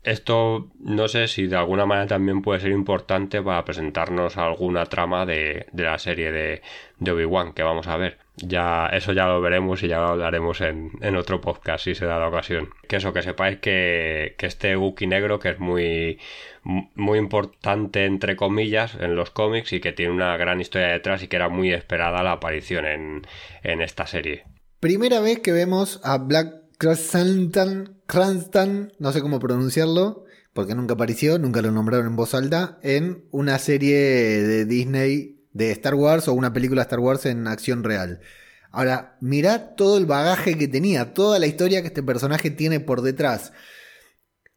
esto 0.07 0.69
no 0.79 1.09
sé 1.09 1.27
si 1.27 1.49
de 1.49 1.57
alguna 1.57 1.85
manera 1.85 2.07
también 2.07 2.41
puede 2.41 2.61
ser 2.61 2.71
importante 2.71 3.43
para 3.43 3.65
presentarnos 3.65 4.37
alguna 4.37 4.87
trama 4.87 5.27
de, 5.27 5.67
de 5.73 5.83
la 5.83 5.99
serie 5.99 6.31
de, 6.31 6.63
de 7.01 7.11
Obi-Wan 7.11 7.53
que 7.53 7.65
vamos 7.65 7.89
a 7.89 7.97
ver. 7.97 8.19
Ya, 8.37 8.87
eso 8.93 9.13
ya 9.13 9.27
lo 9.27 9.41
veremos 9.41 9.83
y 9.83 9.89
ya 9.89 9.99
lo 9.99 10.09
hablaremos 10.09 10.61
en, 10.61 10.93
en 11.01 11.17
otro 11.17 11.41
podcast 11.41 11.85
si 11.85 11.97
se 11.97 12.07
da 12.07 12.21
la 12.21 12.29
ocasión. 12.29 12.71
Que 12.87 12.97
eso, 12.97 13.13
que 13.13 13.23
sepáis 13.23 13.59
que, 13.59 14.37
que 14.39 14.47
este 14.47 14.77
Wookiee 14.77 15.09
negro, 15.09 15.41
que 15.41 15.49
es 15.49 15.59
muy, 15.59 16.21
muy 16.63 17.19
importante 17.19 18.05
entre 18.05 18.37
comillas 18.37 18.95
en 19.01 19.17
los 19.17 19.31
cómics 19.31 19.73
y 19.73 19.81
que 19.81 19.93
tiene 19.93 20.13
una 20.13 20.37
gran 20.37 20.61
historia 20.61 20.89
detrás 20.89 21.23
y 21.25 21.29
que 21.29 21.37
era 21.37 21.49
muy 21.49 21.73
esperada 21.73 22.23
la 22.23 22.33
aparición 22.33 22.87
en, 22.87 23.27
en 23.65 23.83
esta 23.83 24.07
serie. 24.07 24.45
Primera 24.79 25.19
vez 25.21 25.41
que 25.41 25.53
vemos 25.53 26.01
a 26.05 26.19
Black 26.19 26.66
Cranston, 26.79 27.97
no 28.99 29.13
sé 29.13 29.23
cómo 29.23 29.39
pronunciarlo, 29.39 30.25
porque 30.53 30.75
nunca 30.75 30.95
apareció, 30.95 31.39
nunca 31.39 31.63
lo 31.63 31.71
nombraron 31.71 32.07
en 32.07 32.17
voz 32.17 32.35
alta, 32.35 32.79
en 32.83 33.25
una 33.31 33.59
serie 33.59 33.97
de 33.97 34.65
Disney 34.67 35.41
de 35.53 35.71
Star 35.73 35.95
Wars 35.95 36.29
o 36.29 36.35
una 36.35 36.53
película 36.53 36.83
Star 36.83 37.01
Wars 37.01 37.25
en 37.27 37.47
acción 37.47 37.83
real. 37.83 38.21
Ahora, 38.71 39.17
mirad 39.21 39.75
todo 39.77 39.97
el 39.97 40.05
bagaje 40.05 40.59
que 40.59 40.69
tenía, 40.69 41.15
toda 41.15 41.39
la 41.39 41.47
historia 41.47 41.81
que 41.81 41.89
este 41.89 42.03
personaje 42.03 42.51
tiene 42.51 42.79
por 42.79 43.01
detrás. 43.01 43.53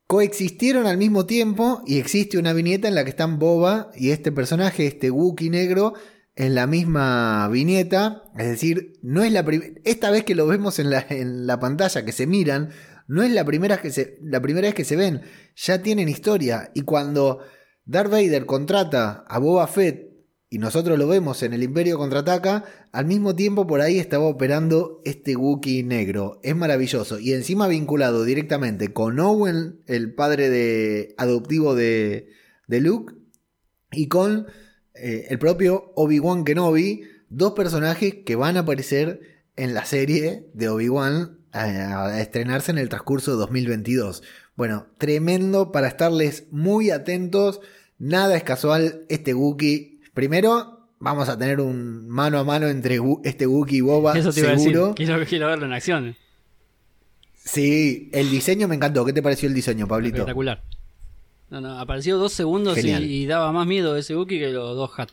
Coexistieron 0.07 0.87
al 0.87 0.97
mismo 0.97 1.25
tiempo 1.25 1.83
y 1.85 1.99
existe 1.99 2.37
una 2.37 2.51
viñeta 2.51 2.89
en 2.89 2.95
la 2.95 3.05
que 3.05 3.11
están 3.11 3.39
Boba 3.39 3.91
y 3.95 4.11
este 4.11 4.31
personaje, 4.33 4.87
este 4.87 5.09
Wookiee 5.09 5.49
negro, 5.49 5.93
en 6.39 6.55
la 6.55 6.67
misma 6.67 7.49
viñeta. 7.49 8.23
Es 8.37 8.47
decir, 8.47 8.93
no 9.03 9.23
es 9.23 9.31
la 9.31 9.45
esta 9.83 10.09
vez 10.09 10.23
que 10.23 10.35
lo 10.35 10.47
vemos 10.47 10.79
en 10.79 10.89
la, 10.89 11.05
en 11.09 11.45
la, 11.45 11.59
pantalla, 11.59 12.05
que 12.05 12.13
se 12.13 12.27
miran, 12.27 12.69
no 13.07 13.23
es 13.23 13.31
la 13.31 13.43
primera, 13.43 13.81
que 13.81 13.91
se, 13.91 14.17
la 14.23 14.41
primera 14.41 14.69
vez 14.69 14.73
que 14.73 14.85
se 14.85 14.95
ven. 14.95 15.21
Ya 15.57 15.81
tienen 15.81 16.07
historia. 16.07 16.71
Y 16.73 16.81
cuando 16.83 17.39
Darth 17.85 18.09
Vader 18.09 18.45
contrata 18.45 19.25
a 19.27 19.37
Boba 19.37 19.67
Fett 19.67 20.09
y 20.49 20.59
nosotros 20.59 20.97
lo 20.97 21.09
vemos 21.09 21.43
en 21.43 21.53
el 21.53 21.61
Imperio 21.61 21.97
contraataca, 21.97 22.63
al 22.93 23.05
mismo 23.05 23.35
tiempo 23.35 23.67
por 23.67 23.81
ahí 23.81 23.99
estaba 23.99 24.23
operando 24.23 25.01
este 25.03 25.35
Wookiee 25.35 25.83
negro. 25.83 26.39
Es 26.41 26.55
maravilloso. 26.55 27.19
Y 27.19 27.33
encima 27.33 27.67
vinculado 27.67 28.23
directamente 28.23 28.93
con 28.93 29.19
Owen, 29.19 29.81
el 29.87 30.15
padre 30.15 30.49
de, 30.49 31.15
adoptivo 31.17 31.75
de, 31.75 32.29
de 32.67 32.79
Luke, 32.79 33.13
y 33.91 34.07
con 34.07 34.47
eh, 35.01 35.27
el 35.29 35.39
propio 35.39 35.91
Obi-Wan 35.95 36.43
Kenobi, 36.43 37.03
dos 37.29 37.53
personajes 37.53 38.15
que 38.25 38.35
van 38.35 38.57
a 38.57 38.61
aparecer 38.61 39.21
en 39.55 39.73
la 39.73 39.85
serie 39.85 40.47
de 40.53 40.69
Obi-Wan 40.69 41.37
a 41.51 42.21
estrenarse 42.21 42.71
en 42.71 42.77
el 42.77 42.89
transcurso 42.89 43.31
de 43.31 43.37
2022. 43.37 44.23
Bueno, 44.55 44.87
tremendo 44.97 45.71
para 45.71 45.87
estarles 45.87 46.45
muy 46.51 46.91
atentos 46.91 47.59
Nada 47.99 48.37
es 48.37 48.43
casual. 48.43 49.05
Este 49.09 49.33
Wookiee. 49.33 49.99
Primero, 50.13 50.87
vamos 50.99 51.27
a 51.27 51.37
tener 51.37 51.59
un 51.59 52.07
mano 52.07 52.39
a 52.39 52.45
mano 52.45 52.67
entre 52.67 52.99
este 53.23 53.45
Wookiee 53.45 53.79
y 53.79 53.81
Boba. 53.81 54.17
Eso 54.17 54.31
te 54.31 54.39
iba 54.39 54.49
a 54.49 54.53
decir. 54.53 54.71
seguro. 54.71 54.95
Quiero, 54.95 55.25
quiero 55.25 55.47
verlo 55.47 55.65
en 55.65 55.73
acción. 55.73 56.15
Sí, 57.35 58.09
el 58.13 58.31
diseño 58.31 58.67
me 58.69 58.75
encantó. 58.75 59.05
¿Qué 59.05 59.11
te 59.11 59.21
pareció 59.21 59.49
el 59.49 59.53
diseño, 59.53 59.87
Pablito? 59.87 60.17
Espectacular. 60.17 60.63
No, 61.49 61.61
no, 61.61 61.79
apareció 61.79 62.17
dos 62.17 62.33
segundos 62.33 62.77
y, 62.77 63.25
daba 63.25 63.51
más 63.51 63.65
miedo 63.65 63.97
ese 63.97 64.15
Wookiee 64.15 64.39
que 64.39 64.49
los 64.49 64.75
dos 64.75 64.91
Hat. 64.97 65.09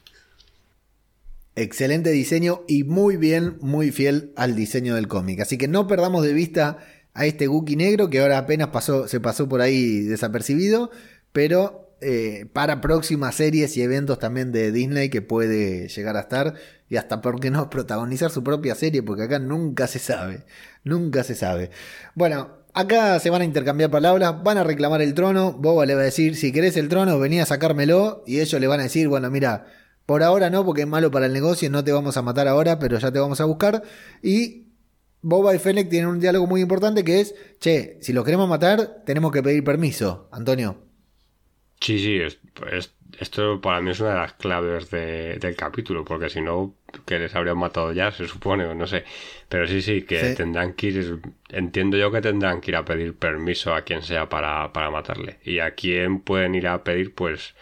Excelente 1.54 2.10
diseño 2.10 2.62
y 2.68 2.84
muy 2.84 3.16
bien, 3.16 3.56
muy 3.60 3.90
fiel 3.90 4.32
al 4.36 4.54
diseño 4.54 4.94
del 4.94 5.08
cómic. 5.08 5.40
Así 5.40 5.56
que 5.56 5.68
no 5.68 5.86
perdamos 5.86 6.22
de 6.22 6.34
vista 6.34 6.78
a 7.14 7.24
este 7.24 7.48
Wookiee 7.48 7.76
negro 7.76 8.10
que 8.10 8.20
ahora 8.20 8.36
apenas 8.36 8.68
pasó, 8.68 9.08
se 9.08 9.20
pasó 9.20 9.48
por 9.48 9.62
ahí 9.62 10.00
desapercibido, 10.02 10.90
pero 11.32 11.86
eh, 12.02 12.44
para 12.52 12.82
próximas 12.82 13.36
series 13.36 13.74
y 13.78 13.82
eventos 13.82 14.18
también 14.18 14.52
de 14.52 14.70
Disney 14.70 15.08
que 15.08 15.22
puede 15.22 15.88
llegar 15.88 16.18
a 16.18 16.20
estar 16.20 16.52
y 16.90 16.96
hasta, 16.96 17.22
¿por 17.22 17.40
qué 17.40 17.50
no?, 17.50 17.70
protagonizar 17.70 18.30
su 18.30 18.44
propia 18.44 18.74
serie, 18.74 19.02
porque 19.02 19.22
acá 19.22 19.38
nunca 19.38 19.86
se 19.86 19.98
sabe, 19.98 20.44
nunca 20.84 21.24
se 21.24 21.34
sabe. 21.34 21.70
Bueno, 22.14 22.58
acá 22.76 23.18
se 23.18 23.30
van 23.30 23.40
a 23.40 23.44
intercambiar 23.46 23.90
palabras, 23.90 24.42
van 24.44 24.58
a 24.58 24.64
reclamar 24.64 25.00
el 25.00 25.14
trono, 25.14 25.54
Boba 25.54 25.86
le 25.86 25.94
va 25.94 26.02
a 26.02 26.04
decir, 26.04 26.36
si 26.36 26.52
querés 26.52 26.76
el 26.76 26.88
trono, 26.88 27.18
vení 27.18 27.40
a 27.40 27.46
sacármelo, 27.46 28.22
y 28.26 28.40
ellos 28.40 28.60
le 28.60 28.66
van 28.66 28.80
a 28.80 28.84
decir, 28.84 29.08
bueno, 29.08 29.30
mira, 29.30 29.66
por 30.04 30.22
ahora 30.22 30.50
no, 30.50 30.64
porque 30.64 30.82
es 30.82 30.86
malo 30.86 31.10
para 31.10 31.24
el 31.24 31.32
negocio, 31.32 31.70
no 31.70 31.82
te 31.82 31.92
vamos 31.92 32.18
a 32.18 32.22
matar 32.22 32.46
ahora, 32.46 32.78
pero 32.78 32.98
ya 32.98 33.10
te 33.10 33.18
vamos 33.18 33.40
a 33.40 33.46
buscar. 33.46 33.82
Y 34.22 34.74
Boba 35.22 35.54
y 35.54 35.58
Fennec 35.58 35.88
tienen 35.88 36.10
un 36.10 36.20
diálogo 36.20 36.46
muy 36.46 36.60
importante 36.60 37.02
que 37.02 37.20
es, 37.20 37.34
che, 37.58 37.98
si 38.02 38.12
lo 38.12 38.22
queremos 38.22 38.48
matar, 38.48 39.02
tenemos 39.06 39.32
que 39.32 39.42
pedir 39.42 39.64
permiso, 39.64 40.28
Antonio. 40.30 40.85
Sí, 41.80 41.98
sí, 41.98 42.16
es- 42.20 42.40
es- 42.72 42.94
esto 43.18 43.60
para 43.60 43.80
mí 43.80 43.90
es 43.90 44.00
una 44.00 44.10
de 44.10 44.16
las 44.16 44.32
claves 44.34 44.90
de- 44.90 45.36
del 45.38 45.56
capítulo, 45.56 46.04
porque 46.04 46.28
si 46.28 46.40
no, 46.40 46.74
que 47.06 47.18
les 47.18 47.34
habrían 47.34 47.58
matado 47.58 47.92
ya, 47.92 48.10
se 48.12 48.26
supone, 48.26 48.64
o 48.66 48.74
no 48.74 48.86
sé. 48.86 49.04
Pero 49.48 49.66
sí, 49.66 49.80
sí, 49.82 50.02
que 50.02 50.30
Sí. 50.30 50.34
tendrán 50.34 50.72
que 50.74 50.88
ir, 50.88 51.20
entiendo 51.50 51.96
yo 51.96 52.10
que 52.10 52.20
tendrán 52.20 52.60
que 52.60 52.70
ir 52.72 52.76
a 52.76 52.84
pedir 52.84 53.14
permiso 53.16 53.74
a 53.74 53.82
quien 53.82 54.02
sea 54.02 54.28
para, 54.28 54.72
para 54.72 54.90
matarle. 54.90 55.38
Y 55.44 55.58
a 55.60 55.72
quién 55.74 56.20
pueden 56.20 56.54
ir 56.54 56.66
a 56.68 56.82
pedir, 56.84 57.14
pues, 57.14 57.54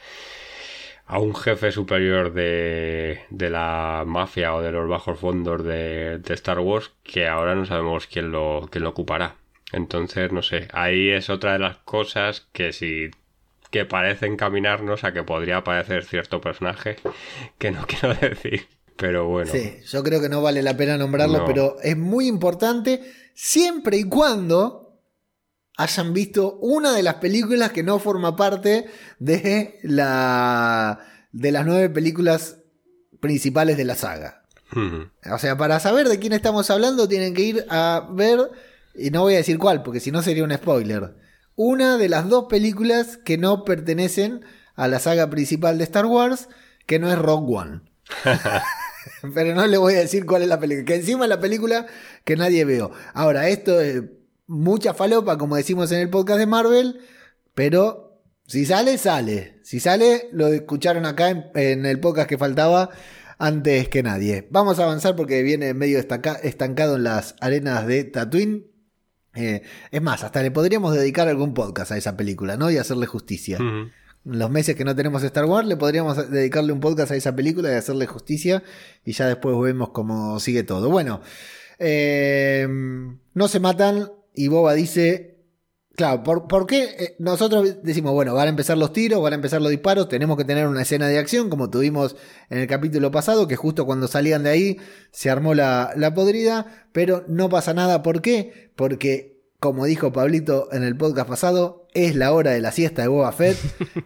a 1.07 1.18
un 1.18 1.35
jefe 1.35 1.70
superior 1.72 2.33
de, 2.33 3.20
de 3.31 3.50
la 3.50 4.05
mafia 4.07 4.55
o 4.55 4.62
de 4.62 4.72
los 4.72 4.88
bajos 4.88 5.18
fondos 5.18 5.64
de, 5.64 6.18
de 6.18 6.35
Star 6.35 6.59
Wars, 6.61 6.92
que 7.03 7.27
ahora 7.29 7.55
no 7.55 7.64
sabemos 7.66 8.07
quién 8.07 8.31
lo, 8.33 8.68
quién 8.70 8.85
lo 8.85 8.90
ocupará. 8.90 9.37
Entonces, 9.72 10.33
no 10.33 10.42
sé, 10.42 10.68
ahí 10.72 11.11
es 11.11 11.31
otra 11.31 11.55
de 11.55 11.59
las 11.59 11.79
cosas 11.79 12.48
que 12.53 12.72
si 12.72 13.11
que 13.74 13.84
parece 13.84 14.26
encaminarnos 14.26 15.02
a 15.02 15.12
que 15.12 15.24
podría 15.24 15.56
aparecer 15.56 16.04
cierto 16.04 16.40
personaje 16.40 16.94
que 17.58 17.72
no 17.72 17.84
quiero 17.88 18.14
decir. 18.14 18.68
Pero 18.96 19.26
bueno, 19.26 19.50
Sí, 19.50 19.78
yo 19.84 20.04
creo 20.04 20.20
que 20.20 20.28
no 20.28 20.40
vale 20.42 20.62
la 20.62 20.76
pena 20.76 20.96
nombrarlo, 20.96 21.38
No. 21.38 21.44
pero 21.44 21.76
es 21.82 21.96
muy 21.96 22.28
importante 22.28 23.02
siempre 23.34 23.96
y 23.96 24.04
cuando 24.04 25.00
hayan 25.76 26.12
visto 26.14 26.56
una 26.60 26.92
de 26.92 27.02
las 27.02 27.14
películas 27.16 27.72
que 27.72 27.82
no 27.82 27.98
forma 27.98 28.37
parte 28.37 28.87
de 29.18 29.80
la 29.82 31.00
de 31.32 31.50
las 31.50 31.66
nueve 31.66 31.90
películas 31.90 32.58
principales 33.18 33.76
de 33.76 33.84
la 33.87 33.96
saga. 33.96 34.44
Ujú. 34.70 35.10
O 35.34 35.38
sea, 35.38 35.56
para 35.56 35.80
saber 35.80 36.08
de 36.08 36.20
quién 36.20 36.32
estamos 36.32 36.70
hablando 36.70 37.08
tienen 37.08 37.34
que 37.34 37.42
ir 37.42 37.66
a 37.70 38.08
ver, 38.12 38.38
y 38.94 39.10
no 39.10 39.22
voy 39.22 39.34
a 39.34 39.38
decir 39.38 39.58
cuál, 39.58 39.82
porque 39.82 39.98
si 39.98 40.12
no 40.12 40.22
sería 40.22 40.44
un 40.44 40.52
spoiler, 40.54 41.23
una 41.57 41.99
de 41.99 42.09
las 42.09 42.29
dos 42.29 42.47
películas 42.49 43.17
que 43.17 43.38
no 43.38 43.64
pertenecen 43.64 44.45
a 44.75 44.88
la 44.88 44.99
saga 44.99 45.31
principal 45.31 45.79
de 45.79 45.85
Star 45.85 46.07
Wars, 46.07 46.49
que 46.87 46.99
no 46.99 47.11
es 47.11 47.19
Rogue 47.19 47.57
One. 47.57 47.81
Pero 49.35 49.55
no 49.55 49.67
le 49.67 49.79
voy 49.79 49.95
a 49.95 50.01
decir 50.01 50.27
cuál 50.27 50.43
es 50.43 50.49
la 50.49 50.61
película, 50.61 50.85
que 50.85 50.95
encima 50.97 51.25
es 51.25 51.29
la 51.29 51.40
película 51.40 51.87
que 52.25 52.37
nadie 52.37 52.64
veo. 52.64 52.90
Ahora, 53.12 53.49
esto 53.49 53.81
es 53.81 54.03
mucha 54.47 54.95
falopa, 54.95 55.38
como 55.38 55.57
decimos 55.57 55.93
en 55.93 56.01
el 56.01 56.11
podcast 56.11 56.38
de 56.38 56.47
Marvel, 56.47 57.01
pero 57.55 58.23
si 58.47 58.67
sale, 58.67 58.99
sale. 58.99 59.61
Si 59.62 59.81
sale, 59.81 60.29
lo 60.33 60.49
escucharon 60.49 61.07
acá 61.07 61.31
en, 61.31 61.51
en 61.55 61.87
el 61.87 62.01
podcast 62.01 62.29
que 62.29 62.38
faltaba 62.38 62.90
antes 63.38 63.88
que 63.88 64.03
nadie. 64.03 64.47
Vamos 64.51 64.79
a 64.79 64.85
avanzar 64.85 65.17
porque 65.17 65.43
viene 65.43 65.75
medio 65.75 65.99
estancado 65.99 66.97
en 66.97 67.05
las 67.05 67.37
arenas 67.40 67.87
de 67.87 68.05
Tatooine. 68.05 68.67
Eh, 69.35 69.62
es 69.90 70.03
más, 70.03 70.23
hasta 70.23 70.42
le 70.42 70.51
podríamos 70.51 70.94
dedicar 70.94 71.29
algún 71.29 71.55
podcast 71.55 71.92
a 71.92 71.97
esa 71.97 72.16
película, 72.16 72.57
¿no? 72.57 72.70
Y 72.70 72.77
hacerle 72.77 73.07
justicia. 73.07 73.59
Los 74.25 74.51
meses 74.51 74.75
que 74.75 74.85
no 74.85 74.97
tenemos 74.97 75.23
Star 75.23 75.44
Wars, 75.44 75.68
le 75.68 75.77
podríamos 75.77 76.31
dedicarle 76.31 76.73
un 76.73 76.81
podcast 76.81 77.12
a 77.12 77.16
esa 77.16 77.37
película 77.37 77.70
y 77.70 77.75
hacerle 77.75 78.07
justicia. 78.07 78.62
Y 79.05 79.12
ya 79.12 79.27
después 79.27 79.59
vemos 79.61 79.90
cómo 79.90 80.40
sigue 80.40 80.62
todo. 80.62 80.88
Bueno, 80.88 81.20
eh, 81.79 82.66
no 83.35 83.49
se 83.49 83.61
matan. 83.61 84.11
Y 84.35 84.49
Boba 84.49 84.75
dice. 84.75 85.34
Claro, 85.96 86.24
¿por, 86.24 86.48
por 86.48 86.66
qué 86.66 86.83
eh, 86.98 87.16
nosotros 87.20 87.83
decimos, 87.85 88.12
bueno, 88.12 88.35
van 88.35 88.46
a 88.46 88.50
empezar 88.50 88.76
los 88.76 88.92
tiros, 88.92 89.22
van 89.22 89.33
a 89.33 89.37
empezar 89.37 89.62
los 89.62 89.70
disparos, 89.70 90.09
tenemos 90.09 90.37
que 90.37 90.44
tener 90.44 90.66
una 90.66 90.83
escena 90.83 91.07
de 91.07 91.18
acción, 91.18 91.48
como 91.48 91.70
tuvimos 91.70 92.16
en 92.50 92.59
el 92.59 92.66
capítulo 92.66 93.12
pasado, 93.12 93.46
que 93.46 93.54
justo 93.54 93.87
cuando 93.87 94.09
salían 94.09 94.42
de 94.42 94.50
ahí 94.50 94.76
se 95.12 95.30
armó 95.30 95.54
la, 95.54 95.92
la 95.94 96.12
podrida, 96.12 96.88
pero 96.92 97.24
no 97.28 97.48
pasa 97.48 97.74
nada. 97.74 98.02
¿Por 98.02 98.22
qué? 98.22 98.72
Porque, 98.74 99.44
como 99.61 99.85
dijo 99.85 100.12
Pablito 100.12 100.68
en 100.72 100.83
el 100.83 100.96
podcast 100.96 101.28
pasado, 101.28 101.84
es 101.94 102.16
la 102.16 102.33
hora 102.33 102.50
de 102.50 102.61
la 102.61 102.72
siesta 102.72 103.02
de 103.02 103.09
Boba 103.09 103.30
Fett, 103.30 103.57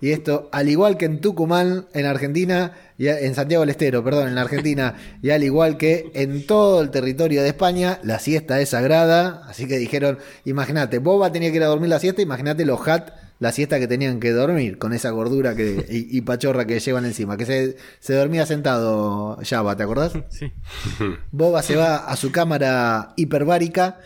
y 0.00 0.10
esto, 0.10 0.50
al 0.52 0.68
igual 0.68 0.98
que 0.98 1.06
en 1.06 1.20
Tucumán, 1.20 1.86
en 1.94 2.04
Argentina, 2.04 2.72
y 2.98 3.08
en 3.08 3.34
Santiago 3.34 3.62
del 3.62 3.70
Estero, 3.70 4.04
perdón, 4.04 4.28
en 4.28 4.34
la 4.34 4.42
Argentina, 4.42 4.94
y 5.22 5.30
al 5.30 5.42
igual 5.42 5.78
que 5.78 6.10
en 6.14 6.46
todo 6.46 6.82
el 6.82 6.90
territorio 6.90 7.42
de 7.42 7.48
España, 7.48 7.98
la 8.02 8.18
siesta 8.18 8.60
es 8.60 8.68
sagrada, 8.70 9.42
así 9.48 9.66
que 9.66 9.78
dijeron, 9.78 10.18
imagínate, 10.44 10.98
Boba 10.98 11.32
tenía 11.32 11.50
que 11.50 11.56
ir 11.56 11.62
a 11.62 11.68
dormir 11.68 11.88
la 11.88 11.98
siesta, 11.98 12.20
imagínate 12.20 12.66
los 12.66 12.86
Hat, 12.86 13.10
la 13.38 13.52
siesta 13.52 13.78
que 13.78 13.86
tenían 13.86 14.20
que 14.20 14.32
dormir, 14.32 14.76
con 14.78 14.92
esa 14.92 15.10
gordura 15.10 15.54
que, 15.54 15.86
y, 15.88 16.14
y 16.16 16.20
pachorra 16.20 16.66
que 16.66 16.80
llevan 16.80 17.06
encima, 17.06 17.38
que 17.38 17.46
se, 17.46 17.76
se 18.00 18.14
dormía 18.14 18.44
sentado 18.44 19.38
Java, 19.42 19.76
¿te 19.76 19.82
acordás? 19.82 20.12
Sí. 20.30 20.52
Boba 21.30 21.62
se 21.62 21.74
va 21.74 21.96
a 21.96 22.16
su 22.16 22.32
cámara 22.32 23.14
hiperbárica, 23.16 23.98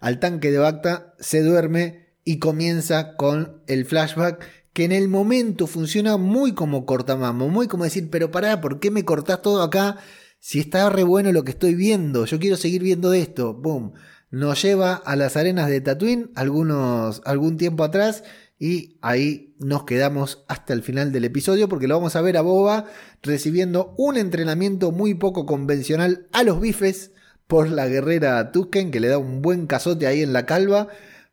al 0.00 0.18
tanque 0.18 0.50
de 0.50 0.58
Bacta, 0.58 1.14
se 1.18 1.42
duerme 1.42 2.07
y 2.28 2.40
comienza 2.40 3.16
con 3.16 3.62
el 3.68 3.86
flashback 3.86 4.44
que 4.74 4.84
en 4.84 4.92
el 4.92 5.08
momento 5.08 5.66
funciona 5.66 6.18
muy 6.18 6.52
como 6.52 6.84
cortamamo, 6.84 7.48
muy 7.48 7.68
como 7.68 7.84
decir, 7.84 8.10
pero 8.10 8.30
pará, 8.30 8.60
¿por 8.60 8.80
qué 8.80 8.90
me 8.90 9.06
cortás 9.06 9.40
todo 9.40 9.62
acá? 9.62 9.96
Si 10.38 10.58
está 10.58 10.90
re 10.90 11.04
bueno 11.04 11.32
lo 11.32 11.42
que 11.42 11.52
estoy 11.52 11.74
viendo, 11.74 12.26
yo 12.26 12.38
quiero 12.38 12.58
seguir 12.58 12.82
viendo 12.82 13.14
esto. 13.14 13.54
Boom. 13.54 13.94
Nos 14.30 14.60
lleva 14.60 14.92
a 14.92 15.16
las 15.16 15.38
arenas 15.38 15.70
de 15.70 15.80
Tatooine 15.80 16.30
algunos, 16.34 17.22
algún 17.24 17.56
tiempo 17.56 17.82
atrás 17.82 18.24
y 18.58 18.98
ahí 19.00 19.54
nos 19.58 19.84
quedamos 19.84 20.44
hasta 20.48 20.74
el 20.74 20.82
final 20.82 21.12
del 21.12 21.24
episodio 21.24 21.66
porque 21.66 21.88
lo 21.88 21.96
vamos 21.96 22.14
a 22.14 22.20
ver 22.20 22.36
a 22.36 22.42
Boba 22.42 22.84
recibiendo 23.22 23.94
un 23.96 24.18
entrenamiento 24.18 24.92
muy 24.92 25.14
poco 25.14 25.46
convencional 25.46 26.28
a 26.32 26.42
los 26.42 26.60
bifes 26.60 27.12
por 27.46 27.70
la 27.70 27.88
guerrera 27.88 28.52
Tusken 28.52 28.90
que 28.90 29.00
le 29.00 29.08
da 29.08 29.16
un 29.16 29.40
buen 29.40 29.66
cazote 29.66 30.06
ahí 30.06 30.20
en 30.20 30.34
la 30.34 30.44
calva 30.44 30.88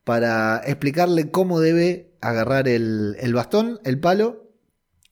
para 0.06 0.62
explicarle 0.66 1.32
cómo 1.32 1.60
debe 1.60 2.16
agarrar 2.22 2.70
el, 2.70 3.18
el 3.20 3.34
bastón, 3.34 3.80
el 3.84 4.00
palo 4.00 4.50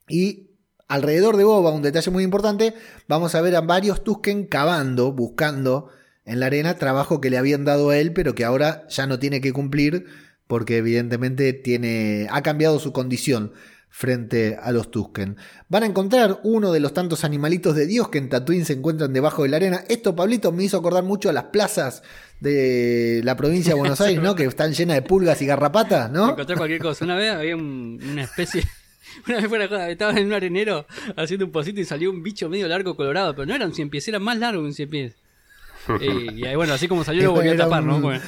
y 0.07 0.51
alrededor 0.87 1.35
de 1.35 1.43
Boba, 1.43 1.71
un 1.71 1.81
detalle 1.81 2.11
muy 2.11 2.23
importante, 2.23 2.75
vamos 3.07 3.35
a 3.35 3.41
ver 3.41 3.55
a 3.55 3.61
varios 3.61 4.03
Tusken 4.03 4.45
cavando, 4.45 5.11
buscando 5.11 5.89
en 6.25 6.39
la 6.39 6.45
arena 6.45 6.77
trabajo 6.77 7.19
que 7.19 7.29
le 7.29 7.37
habían 7.37 7.65
dado 7.65 7.89
a 7.89 7.97
él, 7.97 8.13
pero 8.13 8.35
que 8.35 8.45
ahora 8.45 8.87
ya 8.87 9.07
no 9.07 9.19
tiene 9.19 9.41
que 9.41 9.51
cumplir 9.51 10.05
porque 10.47 10.77
evidentemente 10.77 11.53
tiene 11.53 12.27
ha 12.29 12.43
cambiado 12.43 12.79
su 12.79 12.93
condición 12.93 13.53
frente 13.89 14.57
a 14.59 14.71
los 14.71 14.89
Tusken. 14.89 15.37
Van 15.69 15.83
a 15.83 15.85
encontrar 15.85 16.39
uno 16.43 16.71
de 16.71 16.79
los 16.79 16.93
tantos 16.93 17.23
animalitos 17.23 17.75
de 17.75 17.85
Dios 17.85 18.09
que 18.09 18.17
en 18.17 18.27
Tatooine 18.27 18.65
se 18.65 18.73
encuentran 18.73 19.13
debajo 19.13 19.43
de 19.43 19.49
la 19.49 19.57
arena. 19.57 19.83
Esto, 19.87 20.15
Pablito, 20.15 20.51
me 20.51 20.63
hizo 20.63 20.77
acordar 20.77 21.03
mucho 21.03 21.29
a 21.29 21.33
las 21.33 21.45
plazas 21.45 22.01
de 22.43 23.21
la 23.23 23.35
provincia 23.37 23.73
de 23.73 23.79
Buenos 23.79 24.01
Aires, 24.01 24.21
¿no? 24.21 24.35
Que 24.35 24.43
están 24.43 24.73
llenas 24.73 24.95
de 24.95 25.01
pulgas 25.01 25.41
y 25.41 25.45
garrapatas, 25.45 26.11
¿no? 26.11 26.31
Encontré 26.31 26.55
cualquier 26.57 26.81
cosa. 26.81 27.05
Una 27.05 27.15
vez 27.15 27.31
había 27.31 27.55
un- 27.55 27.99
una 28.11 28.23
especie. 28.23 28.63
Una 29.27 29.37
vez 29.37 29.47
fuera 29.47 29.67
joda, 29.67 29.89
estaba 29.89 30.11
en 30.19 30.25
un 30.25 30.33
arenero 30.33 30.85
haciendo 31.15 31.45
un 31.45 31.51
pocito 31.51 31.79
y 31.79 31.85
salió 31.85 32.09
un 32.09 32.21
bicho 32.23 32.49
medio 32.49 32.67
largo 32.67 32.95
colorado, 32.95 33.33
pero 33.35 33.45
no 33.45 33.53
era 33.55 33.65
un 33.65 33.73
cien 33.73 33.89
pies, 33.89 34.07
era 34.07 34.17
más 34.19 34.37
largo 34.37 34.61
que 34.61 34.67
un 34.67 34.73
cien 34.73 34.89
pies. 34.89 35.13
Y, 36.01 36.33
y 36.41 36.45
ahí, 36.45 36.55
bueno, 36.55 36.73
así 36.73 36.87
como 36.87 37.03
salió 37.03 37.23
lo 37.25 37.31
volví 37.33 37.49
a 37.49 37.55
tapar, 37.57 37.83
¿no? 37.83 37.99
Bueno, 38.01 38.21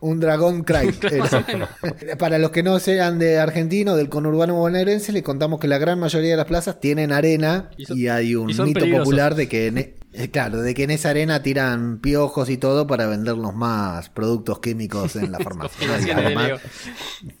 Un 0.00 0.20
dragón 0.20 0.62
cry. 0.64 0.90
Para 2.18 2.38
los 2.38 2.50
que 2.50 2.62
no 2.62 2.78
sean 2.78 3.18
de 3.18 3.38
argentino, 3.38 3.96
del 3.96 4.08
conurbano 4.08 4.54
bonaerense, 4.54 5.12
les 5.12 5.22
contamos 5.22 5.60
que 5.60 5.68
la 5.68 5.78
gran 5.78 5.98
mayoría 5.98 6.30
de 6.32 6.36
las 6.36 6.46
plazas 6.46 6.80
tienen 6.80 7.12
arena 7.12 7.70
y, 7.76 8.08
hay 8.08 8.34
un 8.34 8.50
y 8.50 8.54
mito 8.54 8.80
peligrosos. 8.80 9.04
popular 9.04 9.34
de 9.34 9.48
que, 9.48 9.66
en 9.68 9.78
e- 9.78 9.94
eh, 10.12 10.30
claro, 10.30 10.62
de 10.62 10.74
que 10.74 10.84
en 10.84 10.90
esa 10.90 11.10
arena 11.10 11.42
tiran 11.42 11.98
piojos 12.00 12.48
y 12.50 12.56
todo 12.56 12.86
para 12.86 13.06
vendernos 13.06 13.54
más 13.54 14.08
productos 14.08 14.58
químicos 14.60 15.16
en 15.16 15.30
la 15.32 15.38
farmacia. 15.44 15.86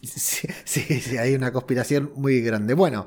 Sí, 0.02 0.48
sí, 0.64 1.00
sí, 1.00 1.16
hay 1.18 1.34
una 1.34 1.52
conspiración 1.52 2.12
muy 2.16 2.40
grande. 2.40 2.74
Bueno, 2.74 3.06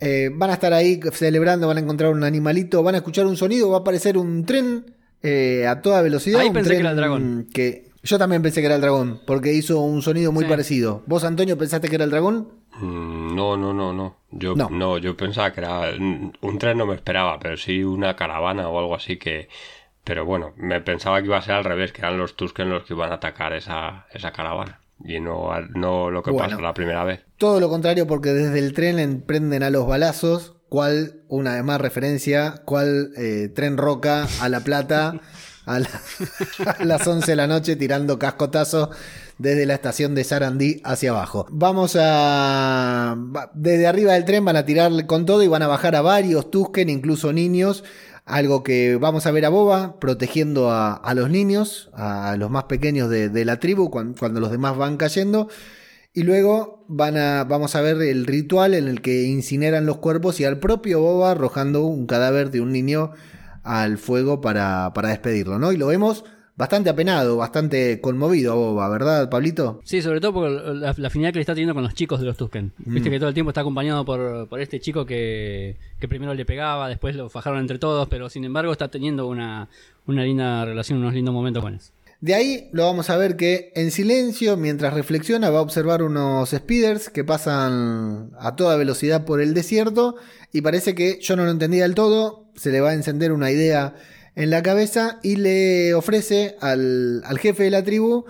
Eh, 0.00 0.28
van 0.34 0.50
a 0.50 0.54
estar 0.54 0.72
ahí 0.72 0.98
celebrando, 1.12 1.68
van 1.68 1.76
a 1.76 1.80
encontrar 1.80 2.10
un 2.10 2.24
animalito, 2.24 2.82
van 2.82 2.96
a 2.96 2.98
escuchar 2.98 3.26
un 3.26 3.36
sonido, 3.36 3.70
va 3.70 3.76
a 3.78 3.80
aparecer 3.80 4.18
un 4.18 4.44
tren 4.44 4.84
eh, 5.22 5.66
a 5.68 5.80
toda 5.80 6.02
velocidad. 6.02 6.40
Ahí 6.40 6.48
un 6.48 6.52
pensé 6.52 6.70
tren 6.70 6.78
que 6.78 6.80
era 6.80 6.90
el 6.90 6.96
dragón. 6.96 7.46
que- 7.54 7.93
yo 8.04 8.18
también 8.18 8.42
pensé 8.42 8.60
que 8.60 8.66
era 8.66 8.76
el 8.76 8.80
dragón, 8.80 9.20
porque 9.26 9.52
hizo 9.52 9.80
un 9.80 10.02
sonido 10.02 10.30
muy 10.30 10.44
Sí. 10.44 10.50
parecido. 10.50 11.02
¿Vos, 11.06 11.24
Antonio, 11.24 11.58
pensaste 11.58 11.88
que 11.88 11.96
era 11.96 12.04
el 12.04 12.10
dragón? 12.10 12.48
Mm, 12.80 13.34
No, 13.34 13.56
no, 13.56 13.72
no, 13.74 13.92
no. 13.92 14.16
Yo 14.30 14.54
No. 14.54 14.68
no. 14.70 14.98
yo 14.98 15.16
pensaba 15.16 15.52
que 15.52 15.60
era 15.60 15.90
un 15.98 16.58
tren 16.58 16.78
no 16.78 16.86
me 16.86 16.94
esperaba, 16.94 17.38
pero 17.40 17.56
sí 17.56 17.82
una 17.82 18.14
caravana 18.16 18.68
o 18.68 18.78
algo 18.78 18.94
así 18.94 19.16
que 19.16 19.48
pero 20.04 20.26
bueno, 20.26 20.52
me 20.56 20.82
pensaba 20.82 21.20
que 21.20 21.26
iba 21.28 21.38
a 21.38 21.42
ser 21.42 21.54
al 21.54 21.64
revés, 21.64 21.90
que 21.90 22.02
eran 22.02 22.18
los 22.18 22.36
Tusken 22.36 22.68
los 22.68 22.84
que 22.84 22.92
iban 22.92 23.10
a 23.10 23.14
atacar 23.14 23.54
esa, 23.54 24.06
esa 24.12 24.32
caravana 24.32 24.80
y 25.02 25.18
no 25.18 25.50
al- 25.50 25.70
no 25.72 26.10
lo 26.10 26.22
que 26.22 26.30
Bueno. 26.30 26.50
pasó 26.50 26.60
la 26.60 26.74
primera 26.74 27.04
vez. 27.04 27.24
Todo 27.38 27.58
lo 27.58 27.70
contrario, 27.70 28.06
porque 28.06 28.30
desde 28.34 28.58
el 28.58 28.74
tren 28.74 28.98
emprenden 28.98 29.62
a 29.62 29.70
los 29.70 29.86
balazos. 29.86 30.56
¿Cuál, 30.68 31.22
una 31.28 31.54
vez 31.54 31.64
más 31.64 31.80
referencia, 31.80 32.62
cuál 32.66 33.12
eh, 33.16 33.48
tren 33.54 33.76
roca 33.78 34.26
a 34.42 34.48
La 34.50 34.60
Plata 34.60 35.14
a, 35.66 35.78
la- 35.80 35.88
a 36.78 36.84
las 36.84 37.06
11 37.06 37.30
de 37.32 37.36
la 37.36 37.46
noche 37.46 37.76
tirando 37.76 38.18
cascotazos 38.18 38.90
desde 39.38 39.66
la 39.66 39.74
estación 39.74 40.14
de 40.14 40.24
Sarandí 40.24 40.80
hacia 40.84 41.10
abajo? 41.10 41.46
Vamos 41.50 41.96
a... 42.00 43.16
Desde 43.54 43.86
arriba 43.86 44.12
del 44.14 44.24
tren 44.24 44.44
van 44.44 44.56
a 44.56 44.64
tirar 44.66 45.06
con 45.06 45.26
todo 45.26 45.42
y 45.42 45.48
van 45.48 45.62
a 45.62 45.66
bajar 45.68 45.96
a 45.96 46.02
varios 46.02 46.50
Tusken, 46.50 46.88
incluso 46.90 47.32
niños. 47.32 47.84
Algo 48.26 48.62
que 48.62 48.96
vamos 48.96 49.26
a 49.26 49.30
ver 49.32 49.44
a 49.44 49.50
Boba 49.50 49.98
protegiendo 50.00 50.70
a, 50.70 51.12
los 51.14 51.28
niños, 51.28 51.90
a 51.92 52.36
los 52.38 52.50
más 52.50 52.64
pequeños 52.64 53.10
de, 53.10 53.44
la 53.44 53.60
tribu, 53.60 53.90
cuan- 53.90 54.14
cuando 54.18 54.40
los 54.40 54.50
demás 54.50 54.76
van 54.76 54.96
cayendo. 54.96 55.48
Y 56.14 56.22
luego 56.22 56.84
van 56.88 57.16
a, 57.18 57.44
vamos 57.44 57.74
a 57.74 57.80
ver 57.82 58.00
el 58.00 58.24
ritual 58.26 58.72
en 58.74 58.86
el 58.88 59.02
que 59.02 59.24
incineran 59.24 59.84
los 59.84 59.98
cuerpos 59.98 60.38
y 60.40 60.44
al 60.44 60.58
propio 60.60 61.00
Boba 61.00 61.32
arrojando 61.32 61.82
un 61.84 62.06
cadáver 62.06 62.50
de 62.50 62.60
un 62.60 62.72
niño 62.72 63.10
al 63.64 63.98
fuego 63.98 64.40
para, 64.40 64.92
para 64.94 65.08
despedirlo, 65.08 65.58
¿no? 65.58 65.72
Y 65.72 65.76
lo 65.76 65.88
vemos 65.88 66.24
bastante 66.56 66.88
apenado, 66.90 67.36
bastante 67.36 68.00
conmovido 68.00 68.52
a 68.52 68.56
Boba, 68.56 68.88
¿verdad, 68.88 69.28
Pablito? 69.28 69.80
Sí, 69.84 70.02
sobre 70.02 70.20
todo 70.20 70.34
por 70.34 70.50
la, 70.50 70.94
la 70.96 71.08
afinidad 71.08 71.30
que 71.30 71.36
le 71.36 71.40
está 71.40 71.54
teniendo 71.54 71.74
con 71.74 71.82
los 71.82 71.94
chicos 71.94 72.20
de 72.20 72.26
los 72.26 72.36
Tusken. 72.36 72.72
Mm. 72.78 72.94
Viste 72.94 73.10
que 73.10 73.18
todo 73.18 73.28
el 73.28 73.34
tiempo 73.34 73.50
está 73.50 73.62
acompañado 73.62 74.04
por, 74.04 74.48
por 74.48 74.60
este 74.60 74.78
chico 74.78 75.04
que, 75.04 75.76
que 75.98 76.08
primero 76.08 76.34
le 76.34 76.44
pegaba, 76.44 76.88
después 76.88 77.16
lo 77.16 77.28
fajaron 77.28 77.58
entre 77.58 77.78
todos, 77.78 78.08
pero 78.08 78.28
sin 78.28 78.44
embargo 78.44 78.70
está 78.70 78.88
teniendo 78.88 79.26
una, 79.26 79.68
una 80.06 80.22
linda 80.22 80.64
relación, 80.64 80.98
unos 81.00 81.14
lindos 81.14 81.34
momentos 81.34 81.62
con 81.62 81.74
eso. 81.74 81.92
De 82.24 82.34
ahí 82.34 82.70
lo 82.72 82.86
vamos 82.86 83.10
a 83.10 83.18
ver 83.18 83.36
que 83.36 83.70
en 83.74 83.90
silencio, 83.90 84.56
mientras 84.56 84.94
reflexiona, 84.94 85.50
va 85.50 85.58
a 85.58 85.60
observar 85.60 86.02
unos 86.02 86.48
speeders 86.52 87.10
que 87.10 87.22
pasan 87.22 88.30
a 88.38 88.56
toda 88.56 88.78
velocidad 88.78 89.26
por 89.26 89.42
el 89.42 89.52
desierto 89.52 90.16
y 90.50 90.62
parece 90.62 90.94
que 90.94 91.18
yo 91.20 91.36
no 91.36 91.44
lo 91.44 91.50
entendía 91.50 91.82
del 91.82 91.94
todo, 91.94 92.50
se 92.56 92.70
le 92.72 92.80
va 92.80 92.92
a 92.92 92.94
encender 92.94 93.30
una 93.30 93.50
idea 93.50 93.94
en 94.36 94.48
la 94.48 94.62
cabeza 94.62 95.20
y 95.22 95.36
le 95.36 95.92
ofrece 95.92 96.56
al, 96.62 97.22
al 97.26 97.38
jefe 97.38 97.64
de 97.64 97.70
la 97.70 97.84
tribu 97.84 98.24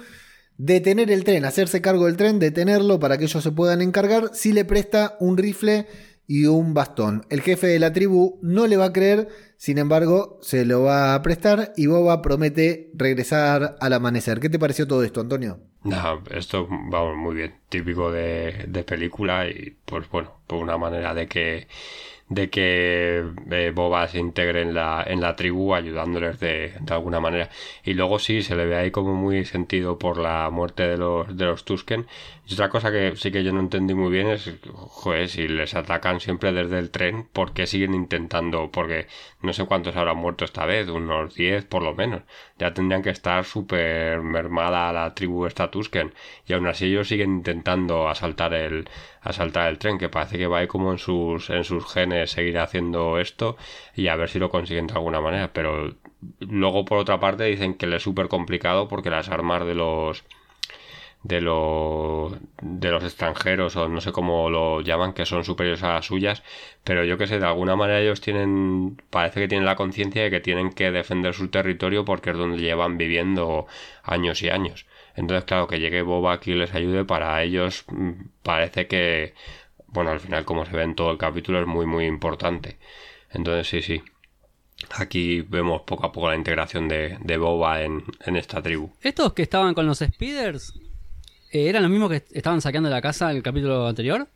detener 0.59 1.13
el 1.13 1.23
tren, 1.23 1.45
hacerse 1.45 1.81
cargo 1.81 2.07
del 2.07 2.17
tren, 2.17 2.41
detenerlo 2.41 2.99
para 2.99 3.17
que 3.17 3.27
ellos 3.27 3.45
se 3.45 3.53
puedan 3.53 3.81
encargar. 3.81 4.33
Si 4.35 4.53
le 4.53 4.65
presta 4.65 5.17
un 5.21 5.37
rifle 5.37 5.87
y 6.27 6.47
un 6.47 6.75
bastón. 6.75 7.27
El 7.29 7.41
jefe 7.41 7.67
de 7.67 7.79
la 7.79 7.93
tribu 7.93 8.39
no 8.43 8.67
le 8.67 8.77
va 8.77 8.87
a 8.87 8.93
creer, 8.93 9.29
sin 9.57 9.79
embargo, 9.79 10.39
se 10.43 10.65
lo 10.65 10.83
va 10.83 11.15
a 11.15 11.23
prestar 11.23 11.73
y 11.77 11.87
Boba 11.87 12.23
promete 12.23 12.91
regresar 12.95 13.77
al 13.81 13.93
amanecer. 13.93 14.41
¿Qué 14.41 14.49
te 14.49 14.59
pareció 14.59 14.87
todo 14.87 15.03
esto, 15.03 15.21
Antonio? 15.21 15.61
No, 15.83 16.23
esto 16.31 16.67
vamos 16.91 17.17
muy 17.17 17.35
bien, 17.35 17.55
típico 17.75 18.13
de, 18.13 18.67
de 18.69 18.85
película 18.85 19.49
y 19.49 19.77
pues 19.85 20.09
bueno, 20.11 20.31
por 20.47 20.59
una 20.63 20.79
manera 20.79 21.13
de 21.13 21.27
que 21.27 21.67
de 22.29 22.49
que 22.49 23.23
eh, 23.51 23.73
Boba 23.75 24.09
se 24.09 24.19
integre 24.19 24.63
en 24.63 24.73
la, 24.75 25.05
en 25.07 25.21
la 25.21 25.37
tribu 25.37 25.75
ayudándoles 25.75 26.41
de, 26.41 26.73
de 26.81 26.95
alguna 26.95 27.21
manera. 27.21 27.51
Y 27.85 27.95
luego 27.95 28.19
sí, 28.19 28.43
se 28.43 28.57
le 28.57 28.65
ve 28.65 28.77
ahí 28.77 28.91
como 28.91 29.15
muy 29.15 29.45
sentido 29.45 29.99
por 29.99 30.17
la 30.19 30.49
muerte 30.51 30.85
de 30.85 30.97
los, 30.97 31.37
de 31.37 31.45
los 31.45 31.65
Tusken. 31.65 32.07
Y 32.47 32.55
otra 32.55 32.69
cosa 32.71 32.91
que 32.91 33.17
sí 33.17 33.31
que 33.31 33.45
yo 33.45 33.53
no 33.53 33.61
entendí 33.61 33.95
muy 33.95 34.11
bien 34.11 34.29
es, 34.29 34.51
joder, 34.73 35.29
si 35.29 35.49
les 35.49 35.75
atacan 35.75 36.21
siempre 36.21 36.53
desde 36.53 36.79
el 36.79 36.91
tren, 36.91 37.27
¿por 37.33 37.53
qué 37.53 37.67
siguen 37.67 37.95
intentando? 37.95 38.71
Porque 38.71 39.07
no 39.43 39.53
sé 39.53 39.65
cuántos 39.67 39.97
habrán 39.97 40.17
muerto 40.19 40.45
esta 40.45 40.67
vez, 40.67 40.89
unos 40.89 41.35
10 41.35 41.65
por 41.67 41.83
lo 41.83 41.95
menos. 41.95 42.23
Ya 42.59 42.73
tendrían 42.75 43.03
que 43.03 43.11
estar 43.11 43.45
súper 43.45 44.21
mermada 44.23 44.93
la 44.93 45.15
tribu 45.15 45.47
esta 45.47 45.71
Tusken. 45.71 46.13
Y 46.47 46.53
aún 46.55 46.67
así 46.67 46.87
ellos 46.87 47.09
siguen 47.09 47.43
intentando 47.65 48.09
asaltar 48.09 48.53
el, 48.55 48.89
asaltar 49.23 49.69
el 49.69 49.79
tren, 49.79 49.99
que 49.99 50.09
parece 50.09 50.37
que 50.39 50.47
va 50.47 50.59
ahí 50.59 50.67
como 50.67 50.93
en 50.93 50.99
sus, 50.99 51.51
en 51.51 51.65
sus 51.65 51.87
genes 51.93 52.31
seguir 52.31 52.59
haciendo 52.59 53.19
esto 53.19 53.57
y 53.97 54.09
a 54.09 54.17
ver 54.17 54.29
si 54.29 54.39
lo 54.39 54.51
consiguen 54.51 54.87
de 54.87 54.95
alguna 54.95 55.21
manera. 55.21 55.53
Pero 55.53 55.95
luego 56.41 56.85
por 56.85 56.99
otra 56.99 57.21
parte 57.21 57.45
dicen 57.45 57.75
que 57.75 57.87
le 57.87 57.97
es 57.97 58.03
súper 58.03 58.29
complicado 58.29 58.89
porque 58.89 59.11
las 59.11 59.29
armas 59.31 59.65
de 59.67 59.75
los 59.75 60.25
de 61.23 61.41
los 61.41 62.35
de 62.61 62.91
los 62.91 63.03
extranjeros 63.03 63.77
o 63.77 63.89
no 63.89 64.01
sé 64.03 64.13
cómo 64.13 64.51
lo 64.51 64.83
llaman 64.83 65.15
que 65.15 65.25
son 65.25 65.43
superiores 65.43 65.83
a 65.83 65.95
las 65.95 66.05
suyas 66.07 66.43
pero 66.85 67.03
yo 67.05 67.17
que 67.17 67.27
sé 67.27 67.39
de 67.39 67.47
alguna 67.47 67.77
manera 67.77 68.01
ellos 68.01 68.21
tienen 68.21 69.01
parece 69.09 69.41
que 69.41 69.49
tienen 69.49 69.65
la 69.65 69.75
conciencia 69.75 70.23
de 70.23 70.31
que 70.31 70.41
tienen 70.41 70.71
que 70.75 70.91
defender 70.91 71.33
su 71.33 71.49
territorio 71.49 72.05
porque 72.05 72.31
es 72.31 72.37
donde 72.37 72.59
llevan 72.59 72.99
viviendo 72.99 73.67
años 74.03 74.43
y 74.43 74.51
años 74.51 74.85
entonces 75.17 75.45
claro 75.45 75.67
que 75.67 75.79
llegue 75.79 76.03
Boba 76.03 76.33
aquí 76.35 76.53
y 76.53 76.55
les 76.55 76.75
ayude 76.75 77.05
para 77.05 77.43
ellos 77.43 77.85
mm, 77.89 78.13
parece 78.43 78.87
que 78.87 79.35
bueno 79.87 80.11
al 80.11 80.21
final 80.21 80.45
como 80.45 80.65
se 80.65 80.73
ve 80.73 80.83
en 80.83 80.95
todo 80.95 81.11
el 81.11 81.19
capítulo 81.19 81.61
es 81.61 81.67
muy 81.67 81.87
muy 81.87 82.07
importante. 82.07 82.79
Entonces 83.31 83.69
sí 83.69 83.83
sí. 83.83 84.03
Aquí 84.91 85.41
vemos 85.41 85.83
poco 85.83 86.07
a 86.07 86.13
poco 86.13 86.29
la 86.29 86.37
integración 86.37 86.89
de, 86.89 87.37
Boba 87.39 87.83
en, 87.83 88.05
en 88.27 88.37
esta 88.37 88.61
tribu. 88.61 88.91
Estos 89.01 89.33
que 89.33 89.43
estaban 89.43 89.73
con 89.73 89.87
los 89.87 89.99
speeders, 90.01 90.75
eh, 91.53 91.69
¿eran 91.69 91.83
los 91.83 91.91
mismos 91.91 92.11
que 92.11 92.25
estaban 92.33 92.61
saqueando 92.61 92.91
la 92.91 93.01
casa 93.01 93.31
en 93.31 93.39
el 93.39 93.43
capítulo 93.43 93.87
anterior? 93.87 94.29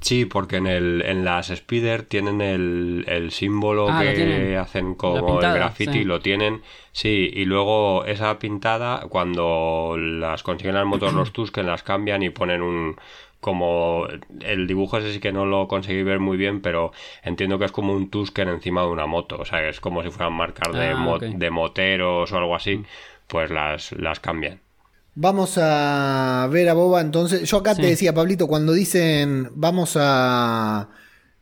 Sí, 0.00 0.24
porque 0.26 0.56
en 0.56 0.66
el 0.68 1.02
en 1.04 1.24
las 1.24 1.50
Spider 1.50 2.02
tienen 2.04 2.40
el, 2.40 3.04
el 3.08 3.30
símbolo 3.32 3.88
Ah, 3.90 4.00
que 4.00 4.56
hacen 4.56 4.94
como 4.94 5.26
pintada, 5.26 5.54
el 5.54 5.58
graffiti, 5.60 5.92
sí. 5.98 6.04
lo 6.04 6.20
tienen. 6.20 6.62
Sí, 6.92 7.30
y 7.34 7.44
luego 7.44 8.04
esa 8.04 8.38
pintada, 8.38 9.00
cuando 9.08 9.96
las 9.98 10.42
consiguen 10.44 10.76
al 10.76 10.86
motor 10.86 11.12
los 11.12 11.32
Tusken, 11.32 11.66
las 11.66 11.82
cambian 11.82 12.22
y 12.22 12.30
ponen 12.30 12.62
un. 12.62 12.96
Como 13.40 14.06
el 14.40 14.66
dibujo 14.66 14.98
ese 14.98 15.12
sí 15.12 15.20
que 15.20 15.30
no 15.32 15.46
lo 15.46 15.68
conseguí 15.68 16.02
ver 16.02 16.18
muy 16.18 16.36
bien, 16.36 16.60
pero 16.60 16.90
entiendo 17.22 17.58
que 17.58 17.66
es 17.66 17.72
como 17.72 17.92
un 17.92 18.10
Tusken 18.10 18.48
encima 18.48 18.82
de 18.82 18.88
una 18.88 19.06
moto. 19.06 19.36
O 19.38 19.44
sea, 19.44 19.68
es 19.68 19.78
como 19.80 20.02
si 20.02 20.10
fueran 20.10 20.32
marcas 20.32 20.76
de, 20.76 20.90
Ah, 20.90 20.96
mo- 20.96 21.18
de 21.18 21.50
moteros 21.50 22.32
o 22.32 22.36
algo 22.38 22.54
así. 22.56 22.84
Pues 23.28 23.50
las, 23.50 23.92
las 23.92 24.18
cambian. 24.20 24.60
Vamos 25.20 25.58
a 25.60 26.48
ver 26.52 26.68
a 26.68 26.74
Boba 26.74 27.00
entonces. 27.00 27.42
Yo 27.50 27.56
acá 27.56 27.74
Sí. 27.74 27.80
te 27.82 27.88
decía, 27.88 28.14
Pablito, 28.14 28.46
cuando 28.46 28.72
dicen 28.72 29.50
vamos 29.56 29.96
a. 29.98 30.90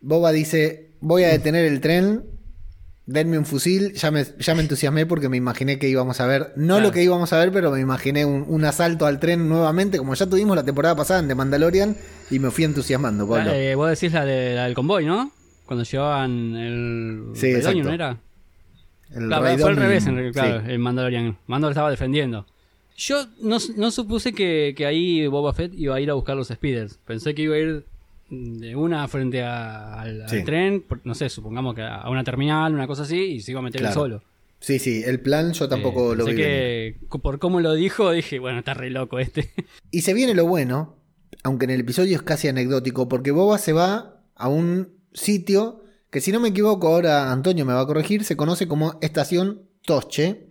Boba 0.00 0.32
dice: 0.32 0.92
Voy 1.00 1.24
a 1.24 1.28
detener 1.28 1.66
el 1.66 1.82
tren. 1.82 2.24
Denme 3.04 3.36
un 3.38 3.44
fusil. 3.44 3.92
Ya 3.92 4.10
me, 4.10 4.24
ya 4.38 4.54
me 4.54 4.62
entusiasmé 4.62 5.04
porque 5.04 5.28
me 5.28 5.36
imaginé 5.36 5.78
que 5.78 5.90
íbamos 5.90 6.20
a 6.22 6.26
ver. 6.26 6.54
No 6.56 6.76
Claro. 6.76 6.80
lo 6.84 6.92
que 6.92 7.02
íbamos 7.02 7.34
a 7.34 7.38
ver, 7.38 7.52
pero 7.52 7.70
me 7.70 7.78
imaginé 7.80 8.24
un, 8.24 8.46
un 8.48 8.64
asalto 8.64 9.04
al 9.04 9.20
tren 9.20 9.46
nuevamente, 9.46 9.98
como 9.98 10.14
ya 10.14 10.24
tuvimos 10.26 10.56
la 10.56 10.64
temporada 10.64 10.96
pasada 10.96 11.20
en 11.20 11.28
The 11.28 11.34
Mandalorian. 11.34 11.96
Y 12.30 12.38
me 12.38 12.50
fui 12.50 12.64
entusiasmando, 12.64 13.28
Pablo. 13.28 13.52
Eh, 13.52 13.74
vos 13.74 13.90
decís 13.90 14.10
la, 14.14 14.24
de, 14.24 14.54
la 14.54 14.64
del 14.64 14.74
convoy, 14.74 15.04
¿no? 15.04 15.30
Cuando 15.66 15.84
llevaban 15.84 16.56
el 16.56 17.24
Sí, 17.34 17.48
exacto. 17.48 17.82
¿no 17.82 17.92
era? 17.92 18.16
El 19.14 19.26
Claro, 19.26 19.58
fue 19.58 19.70
al 19.70 19.76
revés, 19.76 20.06
en 20.06 20.32
claro, 20.32 20.62
sí. 20.64 20.70
el 20.72 20.78
Mandalorian. 20.78 21.36
Mando 21.46 21.66
lo 21.68 21.72
estaba 21.72 21.90
defendiendo. 21.90 22.46
Yo 22.96 23.26
no, 23.40 23.58
no 23.76 23.90
supuse 23.90 24.32
que, 24.32 24.74
que 24.76 24.86
ahí 24.86 25.26
Boba 25.26 25.52
Fett 25.52 25.72
iba 25.76 25.94
a 25.96 26.00
ir 26.00 26.10
a 26.10 26.14
buscar 26.14 26.36
los 26.36 26.48
speeders. 26.48 26.98
Pensé 27.06 27.34
que 27.34 27.42
iba 27.42 27.54
a 27.54 27.58
ir 27.58 27.84
de 28.30 28.74
una 28.74 29.06
frente 29.08 29.42
a- 29.42 30.00
al, 30.00 30.24
tren, 30.44 30.84
no 31.04 31.14
sé, 31.14 31.28
supongamos 31.28 31.74
que 31.74 31.82
a 31.82 32.08
una 32.08 32.24
terminal, 32.24 32.72
una 32.74 32.86
cosa 32.86 33.02
así, 33.02 33.18
y 33.18 33.40
se 33.40 33.50
iba 33.52 33.60
a 33.60 33.62
meter 33.62 33.80
Claro. 33.82 33.94
solo. 33.94 34.22
Sí, 34.58 34.78
sí, 34.78 35.02
el 35.04 35.20
plan 35.20 35.52
yo 35.52 35.68
tampoco 35.68 36.14
Eh, 36.14 36.16
lo 36.16 36.24
vi. 36.24 36.34
que 36.34 36.96
por 37.22 37.38
cómo 37.38 37.60
lo 37.60 37.74
dijo, 37.74 38.10
dije, 38.10 38.38
bueno, 38.38 38.60
está 38.60 38.72
re 38.74 38.90
loco 38.90 39.18
este. 39.18 39.50
Y 39.90 40.00
se 40.00 40.14
viene 40.14 40.34
lo 40.34 40.46
bueno, 40.46 40.96
aunque 41.44 41.66
en 41.66 41.70
el 41.72 41.80
episodio 41.80 42.16
es 42.16 42.22
casi 42.22 42.48
anecdótico, 42.48 43.08
porque 43.08 43.30
Boba 43.30 43.58
se 43.58 43.72
va 43.74 44.22
a 44.34 44.48
un 44.48 44.88
sitio 45.12 45.82
que 46.10 46.20
si 46.22 46.32
no 46.32 46.40
me 46.40 46.48
equivoco, 46.48 46.88
ahora 46.88 47.30
Antonio 47.30 47.66
me 47.66 47.74
va 47.74 47.82
a 47.82 47.86
corregir, 47.86 48.24
se 48.24 48.36
conoce 48.36 48.66
como 48.66 48.98
Estación 49.02 49.62
Tosche, 49.84 50.45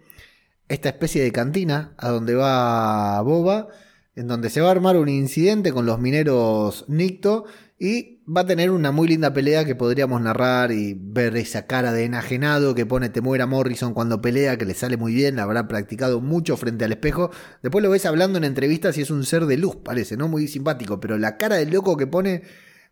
esta 0.67 0.89
especie 0.89 1.21
de 1.23 1.31
cantina 1.31 1.93
a 1.97 2.09
donde 2.09 2.35
va 2.35 3.21
Boba, 3.21 3.67
en 4.15 4.27
donde 4.27 4.49
se 4.49 4.61
va 4.61 4.69
a 4.69 4.71
armar 4.71 4.97
un 4.97 5.09
incidente 5.09 5.71
con 5.71 5.85
los 5.85 5.99
mineros 5.99 6.85
Nicto 6.87 7.45
y 7.77 8.23
va 8.25 8.41
a 8.41 8.45
tener 8.45 8.71
una 8.71 8.91
muy 8.91 9.07
linda 9.07 9.33
pelea 9.33 9.65
que 9.65 9.75
podríamos 9.75 10.21
narrar 10.21 10.71
y 10.71 10.95
ver 10.97 11.35
esa 11.35 11.67
cara 11.67 11.91
de 11.91 12.05
enajenado 12.05 12.73
que 12.73 12.85
pone 12.85 13.09
Temuera 13.09 13.45
Morrison 13.45 13.93
cuando 13.93 14.21
pelea, 14.21 14.57
que 14.57 14.65
le 14.65 14.73
sale 14.73 14.95
muy 14.97 15.13
bien, 15.13 15.39
habrá 15.39 15.67
practicado 15.67 16.21
mucho 16.21 16.55
frente 16.55 16.85
al 16.85 16.93
espejo. 16.93 17.31
Después 17.61 17.83
lo 17.83 17.89
ves 17.89 18.05
hablando 18.05 18.37
en 18.37 18.45
entrevistas 18.45 18.97
y 18.97 19.01
es 19.01 19.11
un 19.11 19.25
ser 19.25 19.45
de 19.45 19.57
luz, 19.57 19.75
parece, 19.75 20.15
¿no? 20.15 20.29
Muy 20.29 20.47
simpático, 20.47 20.99
pero 20.99 21.17
la 21.17 21.37
cara 21.37 21.57
del 21.57 21.71
loco 21.71 21.97
que 21.97 22.07
pone 22.07 22.43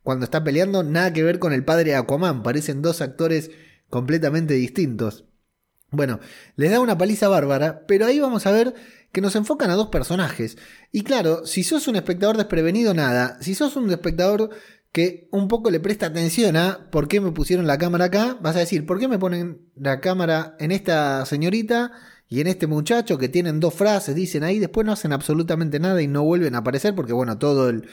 cuando 0.03 0.25
está 0.25 0.43
peleando, 0.43 0.83
nada 0.83 1.13
que 1.13 1.23
ver 1.23 1.39
con 1.39 1.53
el 1.53 1.63
padre 1.63 1.95
Aquaman. 1.95 2.43
Parecen 2.43 2.81
dos 2.81 3.01
actores 3.01 3.51
completamente 3.89 4.53
distintos. 4.53 5.25
Bueno, 5.93 6.19
les 6.55 6.71
da 6.71 6.79
una 6.79 6.97
paliza 6.97 7.29
bárbara, 7.29 7.85
pero 7.87 8.05
ahí 8.05 8.19
vamos 8.19 8.45
a 8.45 8.51
ver 8.51 8.73
que 9.11 9.21
nos 9.21 9.35
enfocan 9.35 9.69
a 9.69 9.75
dos 9.75 9.87
personajes. 9.89 10.57
Y 10.91 11.03
claro, 11.03 11.45
si 11.45 11.63
sos 11.63 11.87
un 11.87 11.95
espectador 11.95 12.35
desprevenido, 12.35 12.93
nada. 12.93 13.37
Si 13.41 13.53
sos 13.53 13.75
un 13.75 13.89
espectador 13.91 14.49
que 14.91 15.27
un 15.31 15.47
poco 15.47 15.71
le 15.71 15.79
presta 15.79 16.07
atención 16.07 16.57
a 16.57 16.89
por 16.91 17.07
qué 17.07 17.21
me 17.21 17.31
pusieron 17.31 17.67
la 17.67 17.77
cámara 17.77 18.05
acá, 18.05 18.37
vas 18.41 18.55
a 18.55 18.59
decir, 18.59 18.85
¿por 18.85 18.99
qué 18.99 19.07
me 19.07 19.19
ponen 19.19 19.61
la 19.75 20.01
cámara 20.01 20.55
en 20.59 20.71
esta 20.71 21.25
señorita 21.25 21.91
y 22.27 22.41
en 22.41 22.47
este 22.47 22.65
muchacho 22.65 23.19
que 23.19 23.29
tienen 23.29 23.59
dos 23.59 23.75
frases, 23.75 24.15
dicen 24.15 24.43
ahí, 24.43 24.57
después 24.57 24.85
no 24.85 24.93
hacen 24.93 25.13
absolutamente 25.13 25.79
nada 25.79 26.01
y 26.01 26.07
no 26.07 26.23
vuelven 26.23 26.55
a 26.55 26.59
aparecer 26.59 26.95
porque 26.95 27.13
bueno, 27.13 27.37
todo 27.37 27.69
el, 27.69 27.83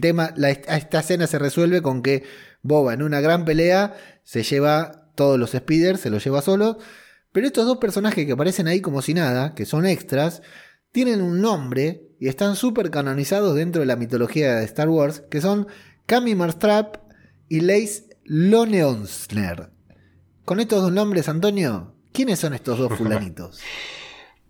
tema, 0.00 0.32
esta 0.68 1.00
escena 1.00 1.26
se 1.26 1.38
resuelve 1.38 1.82
con 1.82 2.02
que 2.02 2.24
Boba 2.62 2.94
en 2.94 3.02
una 3.02 3.20
gran 3.20 3.44
pelea 3.44 3.94
se 4.24 4.42
lleva 4.42 5.10
todos 5.14 5.38
los 5.38 5.50
speeders, 5.50 6.00
se 6.00 6.08
los 6.08 6.24
lleva 6.24 6.40
solo, 6.40 6.78
pero 7.32 7.46
estos 7.46 7.66
dos 7.66 7.78
personajes 7.78 8.26
que 8.26 8.32
aparecen 8.32 8.68
ahí 8.68 8.80
como 8.80 9.02
si 9.02 9.14
nada, 9.14 9.54
que 9.54 9.66
son 9.66 9.86
extras, 9.86 10.42
tienen 10.92 11.22
un 11.22 11.40
nombre 11.40 12.02
y 12.18 12.28
están 12.28 12.56
súper 12.56 12.90
canonizados 12.90 13.54
dentro 13.54 13.80
de 13.80 13.86
la 13.86 13.96
mitología 13.96 14.56
de 14.56 14.64
Star 14.64 14.88
Wars, 14.88 15.22
que 15.30 15.40
son 15.40 15.68
Cami 16.06 16.34
Marstrap 16.34 16.96
y 17.48 17.60
Lace 17.60 18.08
Loneonsner. 18.24 19.70
Con 20.44 20.60
estos 20.60 20.82
dos 20.82 20.92
nombres, 20.92 21.28
Antonio, 21.28 21.94
¿Quiénes 22.12 22.40
son 22.40 22.54
estos 22.54 22.78
dos 22.78 22.92
fulanitos? 22.98 23.60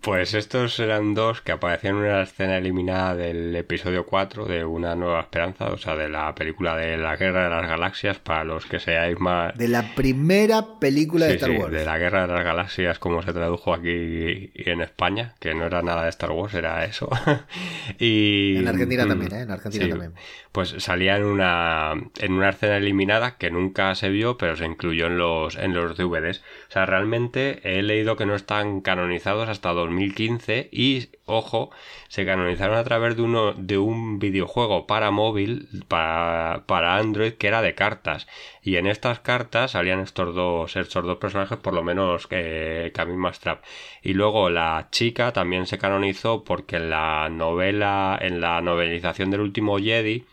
Pues 0.01 0.33
estos 0.33 0.81
eran 0.81 1.13
dos 1.13 1.43
que 1.43 1.53
aparecían 1.53 1.97
en 1.97 2.01
una 2.05 2.23
escena 2.23 2.57
eliminada 2.57 3.15
del 3.15 3.55
episodio 3.55 4.07
4 4.07 4.47
de 4.47 4.65
Una 4.65 4.95
Nueva 4.95 5.21
Esperanza, 5.21 5.67
o 5.67 5.77
sea, 5.77 5.95
de 5.95 6.09
la 6.09 6.35
película 6.35 6.75
de 6.75 6.97
la 6.97 7.17
Guerra 7.17 7.45
de 7.45 7.51
las 7.51 7.69
Galaxias, 7.69 8.19
para 8.19 8.45
los 8.45 8.65
que 8.65 8.81
seáis 8.81 9.21
más... 9.21 9.55
De 9.59 9.69
la 9.69 9.95
primera 9.95 10.79
película 10.81 11.27
de 11.27 11.35
Star 11.35 11.51
Wars. 11.51 11.71
de 11.71 11.85
la 11.85 11.99
Guerra 11.99 12.27
de 12.27 12.33
las 12.33 12.45
Galaxias, 12.45 12.99
como 12.99 13.21
se 13.21 13.35
tradujo 13.35 13.75
aquí 13.75 14.51
en 14.55 14.81
España, 14.81 15.35
que 15.39 15.53
no 15.53 15.67
era 15.67 15.83
nada 15.83 16.05
de 16.05 16.09
Star 16.09 16.31
Wars, 16.31 16.55
era 16.55 16.83
eso. 16.87 17.11
y... 17.99 18.57
En 18.57 18.69
Argentina 18.69 19.07
también, 19.07 19.35
¿eh? 19.35 19.41
En 19.43 19.51
Argentina 19.51 19.87
también. 19.87 20.15
Pues 20.51 20.77
salía 20.79 21.19
en 21.19 21.25
una, 21.25 21.93
en 22.21 22.33
una 22.33 22.49
escena 22.49 22.79
eliminada 22.79 23.37
que 23.37 23.51
nunca 23.51 23.95
se 23.95 24.09
vio, 24.09 24.39
pero 24.39 24.57
se 24.57 24.65
incluyó 24.65 25.09
en 25.09 25.19
los, 25.19 25.57
en 25.57 25.75
los 25.75 25.99
DVDs. 25.99 26.43
O 26.71 26.73
sea, 26.73 26.87
realmente 26.87 27.59
he 27.65 27.83
leído 27.83 28.15
que 28.15 28.27
no 28.27 28.37
están 28.37 28.81
canonizados 28.81 29.49
hasta 29.49 29.73
2015 29.73 30.69
y, 30.71 31.09
ojo, 31.25 31.73
se 32.07 32.25
canonizaron 32.25 32.77
a 32.77 32.85
través 32.85 33.17
de, 33.17 33.23
uno, 33.23 33.55
de 33.55 33.77
un 33.77 34.21
videojuego 34.21 34.87
para 34.87 35.11
móvil, 35.11 35.69
para, 35.89 36.63
para 36.67 36.97
Android, 36.97 37.33
que 37.33 37.49
era 37.49 37.61
de 37.61 37.75
cartas. 37.75 38.29
Y 38.63 38.77
en 38.77 38.87
estas 38.87 39.19
cartas 39.19 39.73
salían 39.73 39.99
estos 39.99 40.33
dos, 40.33 40.77
estos 40.77 41.05
dos 41.05 41.19
personajes, 41.19 41.59
por 41.59 41.75
lo 41.75 41.83
menos 41.83 42.29
que 42.29 42.93
Camille 42.95 43.19
Mastrap. 43.19 43.65
Y 44.01 44.15
luego 44.15 44.49
la 44.49 44.87
chica 44.93 45.33
también 45.33 45.67
se 45.67 45.79
canonizó 45.79 46.45
porque 46.45 46.77
en 46.77 46.91
la 46.91 47.29
novela, 47.31 48.17
en 48.23 48.41
la 48.41 48.61
novelización 48.61 49.33
del 49.33 49.41
último 49.41 49.79
Jedi, 49.79 50.25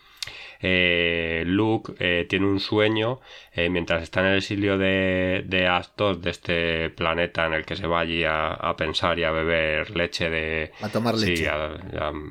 eh, 0.60 1.44
Luke 1.46 1.94
eh, 1.98 2.26
tiene 2.28 2.46
un 2.46 2.60
sueño 2.60 3.20
eh, 3.52 3.68
mientras 3.68 4.02
está 4.02 4.20
en 4.20 4.26
el 4.26 4.38
exilio 4.38 4.76
de, 4.76 5.44
de 5.46 5.66
Astos, 5.66 6.20
de 6.20 6.30
este 6.30 6.90
planeta 6.90 7.46
en 7.46 7.54
el 7.54 7.64
que 7.64 7.76
se 7.76 7.86
va 7.86 8.00
allí 8.00 8.24
a, 8.24 8.74
pensar 8.76 9.18
y 9.18 9.24
a 9.24 9.30
beber 9.30 9.90
leche 9.96 10.30
de... 10.30 10.72
A 10.80 10.88
tomar 10.88 11.14
leche. 11.14 11.48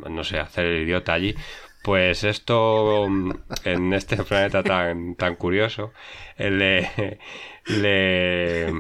no 0.10 0.24
sé, 0.24 0.40
hacer 0.40 0.66
el 0.66 0.84
idiota 0.84 1.14
allí. 1.14 1.36
Pues 1.84 2.24
esto, 2.24 3.06
en 3.64 3.94
este 3.94 4.18
planeta 4.24 4.64
tan, 4.64 5.16
tan 5.16 5.36
curioso, 5.36 5.94
le, 6.38 6.90
le, 7.66 8.74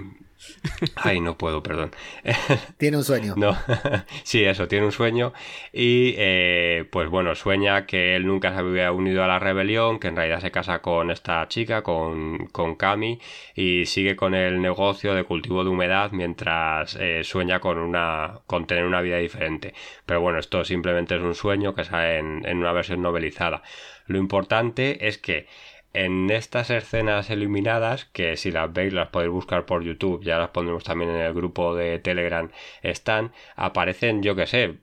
Ay, 0.95 1.19
no 1.19 1.37
puedo, 1.37 1.63
perdón. 1.63 1.91
Tiene 2.77 2.97
un 2.97 3.03
sueño. 3.03 3.33
No, 3.37 3.57
sí, 4.23 4.43
eso, 4.43 4.67
tiene 4.67 4.85
un 4.85 4.91
sueño. 4.91 5.33
Y 5.73 6.13
eh, 6.17 6.85
pues 6.91 7.09
bueno, 7.09 7.35
sueña 7.35 7.85
que 7.85 8.15
él 8.15 8.25
nunca 8.25 8.53
se 8.53 8.59
había 8.59 8.91
unido 8.91 9.23
a 9.23 9.27
la 9.27 9.39
rebelión, 9.39 9.99
que 9.99 10.07
en 10.07 10.15
realidad 10.15 10.41
se 10.41 10.51
casa 10.51 10.79
con 10.81 11.11
esta 11.11 11.47
chica, 11.47 11.81
con, 11.81 12.47
con 12.47 12.75
Cami, 12.75 13.19
y 13.55 13.85
sigue 13.85 14.15
con 14.15 14.35
el 14.35 14.61
negocio 14.61 15.13
de 15.15 15.23
cultivo 15.23 15.63
de 15.63 15.69
humedad 15.69 16.11
mientras 16.11 16.95
eh, 16.99 17.23
sueña 17.23 17.59
con, 17.59 17.77
una, 17.77 18.39
con 18.45 18.67
tener 18.67 18.85
una 18.85 19.01
vida 19.01 19.17
diferente. 19.17 19.73
Pero 20.05 20.21
bueno, 20.21 20.39
esto 20.39 20.63
simplemente 20.63 21.15
es 21.15 21.21
un 21.21 21.35
sueño 21.35 21.73
que 21.73 21.83
sale 21.83 22.19
en, 22.19 22.45
en 22.45 22.57
una 22.57 22.71
versión 22.71 23.01
novelizada. 23.01 23.63
Lo 24.07 24.17
importante 24.17 25.07
es 25.07 25.17
que 25.17 25.47
en 25.93 26.29
estas 26.29 26.69
escenas 26.69 27.29
eliminadas, 27.29 28.05
que 28.05 28.37
si 28.37 28.51
las 28.51 28.71
veis 28.71 28.93
las 28.93 29.09
podéis 29.09 29.31
buscar 29.31 29.65
por 29.65 29.83
YouTube, 29.83 30.23
ya 30.23 30.37
las 30.37 30.49
pondremos 30.49 30.83
también 30.83 31.09
en 31.11 31.21
el 31.21 31.33
grupo 31.33 31.75
de 31.75 31.99
Telegram, 31.99 32.51
están, 32.81 33.31
aparecen, 33.55 34.21
yo 34.21 34.35
que 34.35 34.47
sé, 34.47 34.75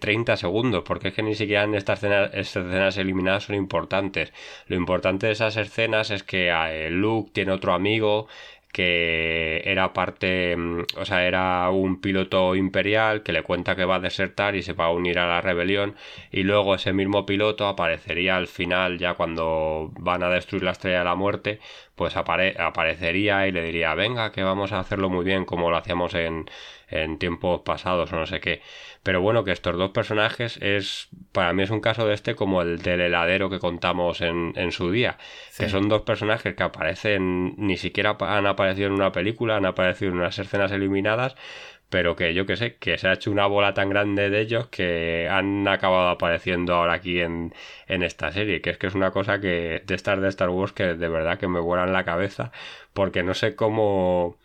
30 0.00 0.32
eh, 0.32 0.36
segundos, 0.36 0.84
porque 0.84 1.08
es 1.08 1.14
que 1.14 1.22
ni 1.22 1.34
siquiera 1.34 1.64
en 1.64 1.74
estas 1.74 1.98
escenas, 2.02 2.30
escenas, 2.32 2.96
eliminadas 2.96 3.44
son 3.44 3.56
importantes. 3.56 4.32
Lo 4.66 4.76
importante 4.76 5.26
de 5.26 5.32
esas 5.32 5.56
escenas 5.56 6.10
es 6.10 6.22
que 6.22 6.48
eh, 6.50 6.90
Luke 6.90 7.30
tiene 7.32 7.52
otro 7.52 7.74
amigo, 7.74 8.28
que 8.76 9.62
era 9.64 9.94
parte, 9.94 10.54
mm, 10.54 10.82
o 10.98 11.04
sea, 11.06 11.26
era 11.26 11.70
un 11.70 11.98
piloto 12.00 12.54
imperial 12.54 13.22
que 13.22 13.32
le 13.32 13.42
cuenta 13.42 13.74
que 13.74 13.86
va 13.86 13.96
a 13.96 14.00
desertar 14.00 14.54
y 14.54 14.62
se 14.62 14.74
va 14.74 14.86
a 14.86 14.90
unir 14.90 15.18
a 15.18 15.26
la 15.26 15.40
rebelión 15.40 15.96
y 16.30 16.42
luego 16.42 16.74
ese 16.74 16.92
mismo 16.92 17.24
piloto 17.24 17.66
aparecería 17.68 18.36
al 18.36 18.48
final 18.48 18.98
ya 18.98 19.14
cuando 19.14 19.90
van 19.98 20.22
a 20.22 20.28
destruir 20.28 20.62
la 20.64 20.72
estrella 20.72 20.98
de 20.98 21.04
la 21.06 21.14
muerte, 21.14 21.58
pues 21.94 22.16
aparecería 22.16 23.46
y 23.48 23.52
le 23.52 23.62
diría, 23.62 23.94
venga, 23.94 24.30
que 24.32 24.42
vamos 24.42 24.72
a 24.72 24.80
hacerlo 24.80 25.08
muy 25.08 25.24
bien 25.24 25.46
como 25.46 25.70
lo 25.70 25.78
hacíamos 25.78 26.12
en, 26.14 26.44
en 26.88 27.18
tiempos 27.18 27.62
pasados 27.62 28.12
o 28.12 28.16
no 28.16 28.26
sé 28.26 28.40
qué. 28.40 28.60
Pero 29.06 29.20
bueno, 29.20 29.44
que 29.44 29.52
estos 29.52 29.76
dos 29.76 29.92
personajes 29.92 30.58
es, 30.60 31.06
para 31.30 31.52
mí 31.52 31.62
es 31.62 31.70
un 31.70 31.80
caso 31.80 32.08
de 32.08 32.14
este 32.14 32.34
como 32.34 32.60
el 32.62 32.82
del 32.82 33.00
heladero 33.00 33.48
que 33.48 33.60
contamos 33.60 34.20
en, 34.20 34.52
en 34.56 34.72
su 34.72 34.90
día, 34.90 35.16
que 35.56 35.68
son 35.68 35.88
dos 35.88 36.02
personajes 36.02 36.56
que 36.56 36.64
aparecen, 36.64 37.54
ni 37.56 37.76
siquiera 37.76 38.16
han 38.18 38.48
aparecido 38.48 38.88
en 38.88 38.94
una 38.94 39.12
película, 39.12 39.58
han 39.58 39.64
aparecido 39.64 40.10
en 40.10 40.18
unas 40.18 40.36
escenas 40.40 40.72
eliminadas, 40.72 41.36
pero 41.88 42.16
que 42.16 42.34
yo 42.34 42.46
que 42.46 42.56
sé, 42.56 42.78
que 42.78 42.98
se 42.98 43.06
ha 43.06 43.12
hecho 43.12 43.30
una 43.30 43.46
bola 43.46 43.74
tan 43.74 43.90
grande 43.90 44.28
de 44.28 44.40
ellos 44.40 44.66
que 44.70 45.28
han 45.30 45.68
acabado 45.68 46.08
apareciendo 46.08 46.74
ahora 46.74 46.94
aquí 46.94 47.20
en, 47.20 47.54
en 47.86 48.02
esta 48.02 48.32
serie, 48.32 48.60
que 48.60 48.70
es 48.70 48.76
que 48.76 48.88
es 48.88 48.96
una 48.96 49.12
cosa 49.12 49.40
que 49.40 49.84
de 49.86 49.94
estas 49.94 50.20
de 50.20 50.28
Star 50.30 50.48
Wars 50.48 50.72
que 50.72 50.94
de 50.94 51.08
verdad 51.08 51.38
que 51.38 51.46
me 51.46 51.60
vuelan 51.60 51.92
la 51.92 52.02
cabeza, 52.04 52.50
porque 52.92 53.22
no 53.22 53.34
sé 53.34 53.54
cómo 53.54 54.36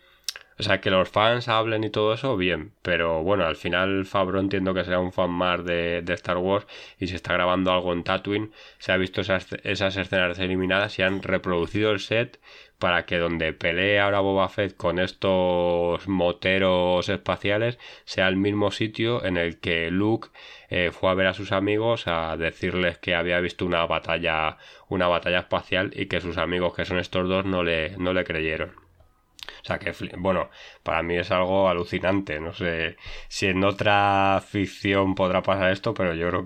o 0.62 0.64
sea, 0.64 0.80
que 0.80 0.90
los 0.90 1.08
fans 1.08 1.48
hablen 1.48 1.82
y 1.82 1.90
todo 1.90 2.14
eso, 2.14 2.36
bien. 2.36 2.72
Pero 2.82 3.24
bueno, 3.24 3.44
al 3.44 3.56
final 3.56 4.06
Fabro 4.06 4.38
entiendo 4.38 4.74
que 4.74 4.84
sea 4.84 5.00
un 5.00 5.12
fan 5.12 5.30
más 5.30 5.64
de, 5.64 6.04
Star 6.10 6.36
Wars 6.38 6.68
y 7.00 7.08
se 7.08 7.16
está 7.16 7.32
grabando 7.32 7.72
algo 7.72 7.92
en 7.92 8.04
Tatooine. 8.04 8.52
Se 8.78 8.92
ha 8.92 8.96
visto 8.96 9.22
esas, 9.22 9.48
esas 9.64 9.96
escenas 9.96 10.38
eliminadas 10.38 10.96
y 11.00 11.02
han 11.02 11.20
reproducido 11.20 11.90
el 11.90 11.98
set 11.98 12.38
para 12.78 13.06
que 13.06 13.18
donde 13.18 13.52
pelee 13.52 13.98
ahora 13.98 14.20
Boba 14.20 14.48
Fett 14.48 14.76
con 14.76 15.00
estos 15.00 16.06
moteros 16.06 17.08
espaciales 17.08 17.78
sea 18.04 18.28
el 18.28 18.36
mismo 18.36 18.70
sitio 18.70 19.24
en 19.24 19.36
el 19.36 19.58
que 19.58 19.90
Luke 19.90 20.28
eh, 20.68 20.90
fue 20.92 21.10
a 21.10 21.14
ver 21.14 21.26
a 21.28 21.34
sus 21.34 21.52
amigos 21.52 22.06
a 22.06 22.36
decirles 22.36 22.98
que 22.98 23.14
había 23.16 23.40
visto 23.40 23.66
una 23.66 23.86
batalla 23.86 24.58
una 24.88 25.08
batalla 25.08 25.40
espacial 25.40 25.92
y 25.94 26.06
que 26.06 26.20
sus 26.20 26.38
amigos 26.38 26.74
que 26.74 26.84
son 26.84 26.98
estos 26.98 27.28
dos 27.28 27.44
no 27.44 27.62
le, 27.62 27.96
no 27.98 28.12
le 28.12 28.24
creyeron. 28.24 28.81
O 29.62 29.64
sea 29.64 29.78
que, 29.78 29.92
bueno, 30.16 30.50
para 30.82 31.02
mí 31.02 31.16
es 31.16 31.30
algo 31.30 31.68
alucinante. 31.68 32.40
No 32.40 32.52
sé 32.52 32.96
si 33.28 33.46
en 33.46 33.64
otra 33.64 34.42
ficción 34.46 35.14
podrá 35.14 35.42
pasar 35.42 35.72
esto, 35.72 35.94
pero 35.94 36.14
yo 36.14 36.28
creo 36.28 36.44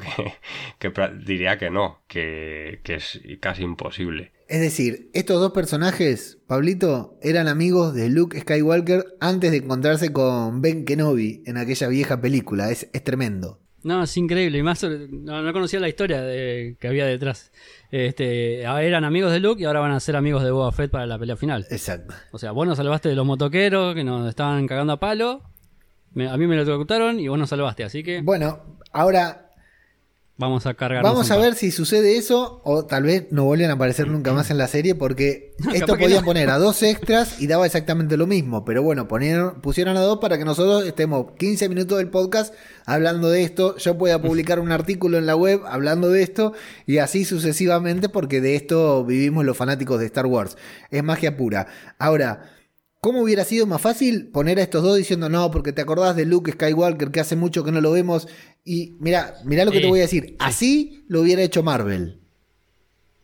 que, 0.79 0.93
diría 1.25 1.59
que 1.59 1.71
no, 1.71 2.03
que, 2.09 2.81
que 2.83 2.97
es 2.97 3.21
casi 3.41 3.63
imposible. 3.63 4.33
Es 4.49 4.61
decir, 4.61 5.11
estos 5.13 5.41
dos 5.41 5.53
personajes, 5.53 6.39
Pablito, 6.47 7.19
eran 7.21 7.49
amigos 7.49 7.95
de 7.95 8.09
Luke 8.09 8.39
Skywalker 8.41 9.05
antes 9.21 9.51
de 9.51 9.57
encontrarse 9.57 10.13
con 10.13 10.63
Ben 10.63 10.85
Kenobi 10.85 11.43
en 11.47 11.57
aquella 11.57 11.89
vieja 11.89 12.21
película. 12.21 12.71
Es, 12.71 12.89
es 12.93 13.03
tremendo. 13.03 13.61
No, 13.83 14.03
es 14.03 14.17
increíble. 14.17 14.59
Y 14.59 14.63
más, 14.63 14.85
no, 14.85 15.53
conocía 15.53 15.81
la 15.81 15.89
historia 15.89 16.21
de, 16.21 16.77
que 16.81 16.89
había 16.89 17.07
detrás. 17.07 17.53
Este, 17.91 18.63
eran 18.63 19.05
amigos 19.05 19.33
de 19.33 19.41
Luke 19.41 19.63
y 19.63 19.65
ahora 19.65 19.81
van 19.81 19.93
a 19.93 20.01
ser 20.01 20.17
amigos 20.17 20.43
de 20.43 20.51
Boba 20.51 20.73
Fett 20.73 20.91
para 20.91 21.07
la 21.07 21.19
pelea 21.19 21.37
final. 21.37 21.67
Exacto. 21.71 22.15
O 22.33 22.39
sea, 22.39 22.53
vos 22.53 22.67
nos 22.67 22.77
salvaste 22.77 23.09
de 23.09 23.15
los 23.15 23.27
motoqueros 23.27 23.95
que 23.95 24.05
nos 24.05 24.29
estaban 24.29 24.67
cagando 24.67 24.95
a 24.95 25.01
palo. 25.01 25.43
a 26.29 26.37
mí 26.37 26.47
me 26.47 26.57
lo 26.57 26.63
ejecutaron 26.63 27.21
y 27.21 27.29
vos 27.29 27.39
nos 27.39 27.49
salvaste, 27.49 27.85
así 27.85 28.03
que. 28.03 28.23
Bueno, 28.23 28.79
ahora 28.93 29.46
vamos 30.37 30.67
a 30.67 30.75
cargar. 30.75 31.03
Vamos 31.03 31.31
a 31.31 31.37
ver 31.37 31.55
si 31.55 31.71
sucede 31.71 32.17
eso 32.17 32.61
o 32.65 32.85
tal 32.85 33.05
vez 33.05 33.27
no 33.31 33.45
vuelven 33.45 33.71
a 33.71 33.75
aparecer 33.75 34.09
nunca 34.09 34.33
más 34.33 34.51
en 34.51 34.59
la 34.59 34.69
serie 34.69 34.95
porque 34.95 35.55
esto 35.75 35.97
podían 35.97 36.25
poner 36.25 36.51
a 36.51 36.59
dos 36.59 36.83
extras 36.85 37.41
y 37.41 37.47
daba 37.47 37.67
exactamente 37.67 38.17
lo 38.17 38.27
mismo. 38.27 38.65
Pero 38.65 38.83
bueno, 38.83 39.09
ponieron, 39.09 39.61
pusieron 39.61 39.97
a 39.97 40.01
dos 40.01 40.19
para 40.19 40.39
que 40.39 40.45
nosotros 40.45 40.87
estemos 40.87 41.33
15 41.39 41.69
minutos 41.69 41.99
del 41.99 42.09
podcast 42.09 42.55
hablando 42.85 43.31
de 43.31 43.43
esto. 43.43 43.77
Yo 43.79 43.97
pueda 43.97 44.21
publicar 44.21 44.61
un 44.61 44.73
artículo 44.73 45.19
en 45.19 45.27
la 45.27 45.37
web 45.37 45.63
hablando 45.67 46.11
de 46.11 46.23
esto 46.23 46.53
y 46.87 46.99
así 46.99 47.25
sucesivamente 47.25 48.09
porque 48.09 48.41
de 48.41 48.57
esto 48.57 49.05
vivimos 49.05 49.45
los 49.45 49.57
fanáticos 49.57 50.01
de 50.01 50.07
Star 50.07 50.27
Wars. 50.27 50.57
Es 50.91 51.03
magia 51.03 51.37
pura. 51.37 51.67
Ahora... 51.99 52.56
¿Cómo 53.01 53.23
hubiera 53.23 53.45
sido 53.45 53.67
más 53.67 53.81
fácil 53.81 54.29
poner 54.29 54.59
a 54.59 54.63
estos 54.63 54.83
dos 54.83 54.97
diciendo 54.97 55.29
no, 55.29 55.51
porque 55.51 55.73
te 55.73 55.83
acordás 55.83 56.17
de 56.17 56.27
Luke 56.27 56.53
Skywalker 56.53 57.11
que 57.11 57.21
hace 57.21 57.37
mucho 57.37 57.63
que 57.63 57.73
no 57.73 57.81
lo 57.81 57.93
vemos? 57.93 58.27
Y 58.65 58.97
mira, 58.99 59.37
mira 59.45 59.65
lo 59.65 59.71
que 59.71 59.81
te 59.81 59.89
voy 59.89 60.01
a 60.01 60.03
decir. 60.03 60.37
Así 60.39 61.05
lo 61.09 61.21
hubiera 61.21 61.43
hecho 61.43 61.63
Marvel. 61.63 62.21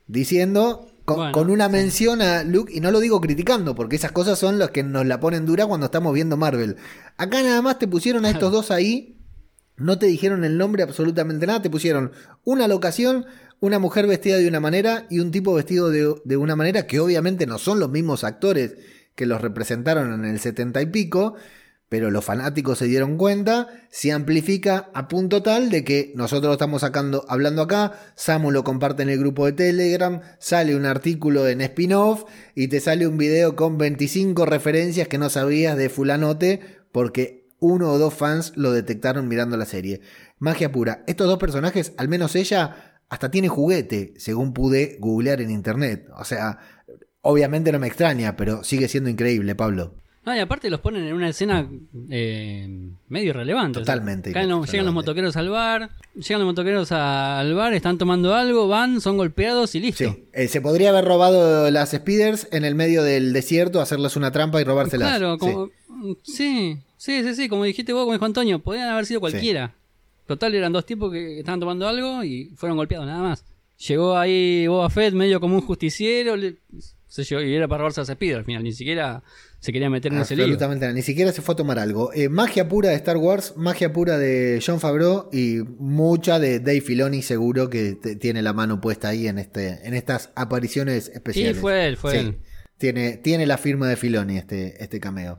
Diciendo 0.07 0.93
con, 1.05 1.51
una 1.51 1.69
mención 1.69 2.23
a 2.23 2.45
Luke, 2.45 2.73
y 2.73 2.81
no 2.81 2.91
lo 2.91 3.01
digo 3.01 3.21
criticando, 3.21 3.75
porque 3.75 3.97
esas 3.97 4.13
cosas 4.13 4.39
son 4.39 4.59
las 4.59 4.71
que 4.71 4.83
nos 4.83 5.07
la 5.07 5.21
ponen 5.21 5.47
dura 5.47 5.67
cuando 5.67 5.87
estamos 5.87 6.15
viendo 6.15 6.37
Marvel. 6.37 6.77
Acá 7.17 7.43
nada 7.43 7.61
más 7.63 7.79
te 7.79 7.89
pusieron 7.89 8.25
a 8.25 8.31
estos 8.31 8.53
dos 8.53 8.71
ahí, 8.71 9.19
no 9.77 9.99
te 9.99 10.07
dijeron 10.07 10.45
el 10.45 10.59
nombre 10.59 10.83
absolutamente 10.83 11.47
nada, 11.47 11.63
te 11.63 11.71
pusieron 11.71 12.13
una 12.45 12.69
locación, 12.69 13.27
una 13.61 13.79
mujer 13.79 14.07
vestida 14.07 14.39
de 14.39 14.49
una 14.49 14.61
manera 14.61 15.07
y 15.11 15.19
un 15.19 15.31
tipo 15.31 15.55
vestido 15.55 15.91
de, 15.91 16.15
de 16.25 16.37
una 16.37 16.57
manera 16.57 16.87
que 16.87 17.01
obviamente 17.01 17.47
no 17.47 17.59
son 17.59 17.81
los 17.81 17.91
mismos 17.91 18.25
actores 18.25 18.77
que 19.15 19.27
los 19.27 19.41
representaron 19.41 20.13
en 20.13 20.25
el 20.25 20.41
70 20.41 20.81
y 20.83 20.87
pico, 20.87 21.35
pero 21.93 22.11
los 22.11 22.25
fanáticos 22.25 22.79
se 22.79 22.87
dieron 22.87 23.19
cuenta, 23.19 23.69
se 23.91 24.13
amplifica 24.13 24.89
a 24.95 25.09
punto 25.09 25.43
tal 25.43 25.69
de 25.69 25.85
que 25.85 26.13
nosotros 26.17 26.53
estamos 26.53 26.81
sacando, 26.81 27.27
hablando 27.29 27.61
acá, 27.61 27.93
Samu 28.15 28.51
lo 28.51 28.65
comparte 28.65 29.03
en 29.03 29.11
el 29.11 29.19
grupo 29.19 29.45
de 29.45 29.53
Telegram, 29.53 30.23
sale 30.39 30.75
un 30.75 30.87
artículo 30.87 31.47
en 31.47 31.61
spin-off 31.61 32.25
y 32.55 32.69
te 32.69 32.81
sale 32.81 33.07
un 33.07 33.19
video 33.19 33.57
con 33.57 33.77
25 33.77 34.47
referencias 34.47 35.07
que 35.07 35.19
no 35.19 35.29
sabías 35.29 35.77
de 35.77 35.91
fulanote 35.91 36.61
porque 36.93 37.51
uno 37.61 37.91
o 37.93 37.99
dos 37.99 38.15
fans 38.15 38.55
lo 38.57 38.73
detectaron 38.73 39.29
mirando 39.29 39.59
la 39.59 39.67
serie. 39.67 40.01
Magia 40.39 40.73
pura. 40.73 41.05
Estos 41.07 41.27
dos 41.27 41.39
personajes, 41.39 41.93
al 41.99 42.09
menos 42.09 42.35
ella, 42.37 43.01
hasta 43.11 43.31
tiene 43.31 43.49
juguete, 43.49 44.15
según 44.17 44.55
pude 44.55 44.97
googlear 44.99 45.43
en 45.43 45.51
internet. 45.51 46.09
O 46.17 46.25
sea, 46.25 46.59
Obviamente 47.23 47.73
no 47.73 47.79
me 47.79 47.87
extraña, 47.87 48.37
pero 48.37 48.65
sigue 48.65 48.89
siendo 48.89 49.09
increíble, 49.09 49.55
Pablo. 49.55 49.95
No, 50.25 50.37
y 50.37 50.39
aparte 50.39 50.71
los 50.71 50.79
ponen 50.79 51.05
en 51.05 51.15
una 51.15 51.29
escena 51.29 51.69
eh, 52.09 52.69
medio 53.09 53.33
relevante. 53.33 53.81
Totalmente. 53.81 54.31
llegan 54.31 54.85
los 54.85 54.95
motoqueros 54.95 55.37
al 55.37 55.49
bar, 55.49 55.91
llegan 56.15 56.41
los 56.41 56.47
motoqueros 56.47 56.93
al 56.93 57.55
bar, 57.55 57.75
están 57.75 57.99
tomando 57.99 58.33
algo, 58.35 58.69
van, 58.69 59.01
son 59.01 59.17
golpeados 59.17 59.75
y 59.75 59.81
listo. 59.81 60.13
Sí. 60.13 60.25
Eh, 60.33 60.47
se 60.47 60.61
podría 60.61 60.91
haber 60.91 61.05
robado 61.07 61.69
las 61.73 61.91
speeders 61.91 62.47
en 62.53 62.65
el 62.65 62.77
medio 62.77 63.03
del 63.03 63.33
desierto, 63.33 63.81
hacerles 63.81 64.15
una 64.15 64.31
trampa 64.31 64.61
y 64.61 64.65
robárselas. 64.65 65.09
Claro, 65.09 65.39
como, 65.39 65.71
sí. 66.23 66.79
sí, 66.97 67.23
sí, 67.25 67.35
sí, 67.35 67.49
como 67.49 67.65
dijiste 67.65 67.93
vos, 67.93 68.03
como 68.03 68.13
dijo 68.13 68.25
Antonio, 68.25 68.61
podrían 68.61 68.91
haber 68.91 69.07
sido 69.07 69.19
cualquiera. 69.19 69.75
Total, 70.29 70.55
eran 70.55 70.73
dos 70.73 70.87
tipos 70.87 71.11
que 71.11 71.41
estaban 71.41 71.59
tomando 71.59 71.89
algo 71.89 72.23
y 72.23 72.53
fueron 72.57 72.77
golpeados, 72.77 73.07
nada 73.09 73.23
más. 73.23 73.45
Llegó 73.89 74.17
ahí 74.17 74.69
Boba 74.69 74.89
Fett 74.89 75.15
medio 75.15 75.41
como 75.41 75.57
un 75.57 75.63
justiciero, 75.63 76.37
y 77.19 77.55
era 77.55 77.69
para 77.69 77.79
robarse 77.81 78.01
a 78.01 78.05
Speeder 78.05 78.39
al 78.39 78.45
final, 78.45 78.63
ni 78.63 78.73
siquiera 78.73 79.23
se 79.59 79.73
quería 79.73 79.91
meter 79.91 80.13
en 80.13 80.21
ese 80.21 80.35
lío. 80.35 80.45
Absolutamente, 80.45 80.93
ni 80.93 81.03
siquiera 81.03 81.31
se 81.33 81.43
fue 81.43 81.53
a 81.53 81.57
tomar 81.57 81.79
algo. 81.79 82.13
Eh, 82.15 82.29
magia 82.29 82.69
pura 82.69 82.89
de 82.89 82.95
Star 82.97 83.17
Wars, 83.17 83.55
magia 83.57 83.93
pura 83.93 84.19
de 84.19 84.63
John 84.65 84.81
Favreau 84.81 85.29
y 85.33 85.59
mucha 85.79 86.39
de 86.39 86.61
Dave 86.61 86.81
Filoni, 86.81 87.23
seguro 87.23 87.69
que 87.69 87.95
tiene 88.21 88.43
la 88.43 88.53
mano 88.53 88.81
puesta 88.81 89.09
ahí 89.09 89.29
en, 89.29 89.39
este, 89.39 89.87
en 89.87 89.95
estas 89.95 90.31
apariciones 90.35 91.09
especiales. 91.09 91.57
Sí, 91.57 91.61
fue 91.61 91.87
él, 91.87 91.97
fue 91.97 92.19
él. 92.19 92.39
Tiene, 92.79 93.19
tiene 93.19 93.47
la 93.47 93.59
firma 93.59 93.89
de 93.89 93.97
Filoni 93.97 94.39
este, 94.39 94.83
este 94.83 94.99
cameo. 94.99 95.39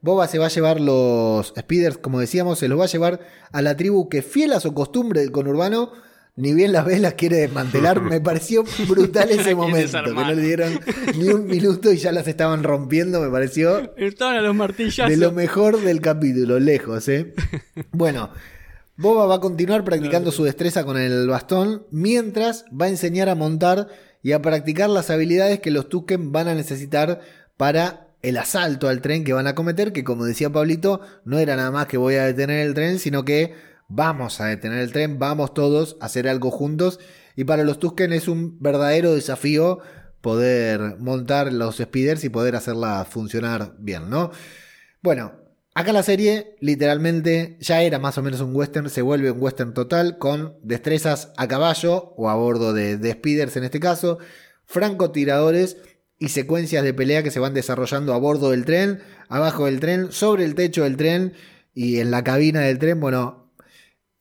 Boba 0.00 0.26
se 0.26 0.38
va 0.38 0.46
a 0.46 0.48
llevar 0.48 0.80
los 0.80 1.54
speeders, 1.56 1.96
como 1.96 2.18
decíamos, 2.18 2.58
se 2.58 2.66
los 2.66 2.78
va 2.78 2.84
a 2.84 2.88
llevar 2.88 3.20
a 3.52 3.62
la 3.62 3.76
tribu 3.76 4.08
que, 4.08 4.22
fiel 4.22 4.52
a 4.52 4.58
su 4.58 4.74
costumbre 4.74 5.20
del 5.20 5.30
conurbano, 5.30 5.92
ni 6.36 6.54
bien 6.54 6.72
las 6.72 6.86
velas 6.86 7.14
quiere 7.14 7.36
desmantelar. 7.36 8.00
Me 8.02 8.20
pareció 8.20 8.64
brutal 8.88 9.30
ese 9.30 9.54
momento, 9.54 10.02
que 10.04 10.10
no 10.12 10.32
le 10.32 10.42
dieron 10.42 10.80
ni 11.16 11.28
un 11.28 11.46
minuto 11.46 11.92
y 11.92 11.98
ya 11.98 12.12
las 12.12 12.26
estaban 12.26 12.62
rompiendo, 12.62 13.20
me 13.20 13.30
pareció. 13.30 13.94
Estaban 13.96 14.36
a 14.36 14.40
los 14.40 14.54
martillazos. 14.54 15.10
De 15.10 15.16
lo 15.16 15.32
mejor 15.32 15.80
del 15.80 16.00
capítulo, 16.00 16.58
lejos, 16.58 17.08
¿eh? 17.08 17.34
Bueno, 17.92 18.30
Boba 18.96 19.26
va 19.26 19.36
a 19.36 19.40
continuar 19.40 19.84
practicando 19.84 20.32
su 20.32 20.44
destreza 20.44 20.84
con 20.84 20.98
el 20.98 21.28
bastón, 21.28 21.86
mientras 21.90 22.64
va 22.68 22.86
a 22.86 22.90
enseñar 22.90 23.28
a 23.28 23.34
montar 23.34 23.88
y 24.22 24.32
a 24.32 24.42
practicar 24.42 24.88
las 24.88 25.10
habilidades 25.10 25.60
que 25.60 25.70
los 25.70 25.88
Tuken 25.88 26.32
van 26.32 26.48
a 26.48 26.54
necesitar 26.54 27.20
para 27.56 28.08
el 28.22 28.36
asalto 28.36 28.88
al 28.88 29.00
tren 29.00 29.24
que 29.24 29.32
van 29.32 29.48
a 29.48 29.54
cometer, 29.54 29.92
que 29.92 30.04
como 30.04 30.24
decía 30.24 30.50
Pablito, 30.50 31.00
no 31.24 31.38
era 31.38 31.56
nada 31.56 31.72
más 31.72 31.86
que 31.86 31.96
voy 31.96 32.14
a 32.14 32.24
detener 32.24 32.64
el 32.64 32.74
tren, 32.74 32.98
sino 32.98 33.24
que 33.24 33.54
vamos 33.88 34.40
a 34.40 34.46
detener 34.46 34.78
el 34.78 34.92
tren, 34.92 35.18
vamos 35.18 35.54
todos 35.54 35.96
a 36.00 36.06
hacer 36.06 36.28
algo 36.28 36.50
juntos. 36.50 36.98
Y 37.36 37.44
para 37.44 37.64
los 37.64 37.78
Tusken 37.78 38.12
es 38.12 38.28
un 38.28 38.58
verdadero 38.60 39.14
desafío 39.14 39.80
poder 40.20 40.98
montar 40.98 41.52
los 41.52 41.76
speeders 41.76 42.24
y 42.24 42.28
poder 42.28 42.56
hacerla 42.56 43.04
funcionar 43.04 43.74
bien, 43.78 44.08
¿no? 44.08 44.30
Bueno, 45.02 45.32
acá 45.74 45.92
la 45.92 46.02
serie 46.02 46.56
literalmente 46.60 47.58
ya 47.60 47.82
era 47.82 47.98
más 47.98 48.16
o 48.18 48.22
menos 48.22 48.40
un 48.40 48.54
western, 48.54 48.88
se 48.88 49.02
vuelve 49.02 49.30
un 49.30 49.42
western 49.42 49.74
total 49.74 50.18
con 50.18 50.56
destrezas 50.62 51.32
a 51.36 51.48
caballo 51.48 52.14
o 52.16 52.30
a 52.30 52.34
bordo 52.34 52.72
de, 52.72 52.96
de 52.96 53.12
speeders 53.12 53.56
en 53.56 53.64
este 53.64 53.80
caso, 53.80 54.18
francotiradores 54.64 55.76
y 56.18 56.28
secuencias 56.28 56.84
de 56.84 56.94
pelea 56.94 57.24
que 57.24 57.32
se 57.32 57.40
van 57.40 57.52
desarrollando 57.52 58.14
a 58.14 58.18
bordo 58.18 58.50
del 58.50 58.64
tren, 58.64 59.00
abajo 59.28 59.66
del 59.66 59.80
tren, 59.80 60.12
sobre 60.12 60.44
el 60.44 60.54
techo 60.54 60.84
del 60.84 60.96
tren 60.96 61.32
y 61.74 61.98
en 61.98 62.12
la 62.12 62.22
cabina 62.22 62.60
del 62.60 62.78
tren. 62.78 63.00
Bueno, 63.00 63.41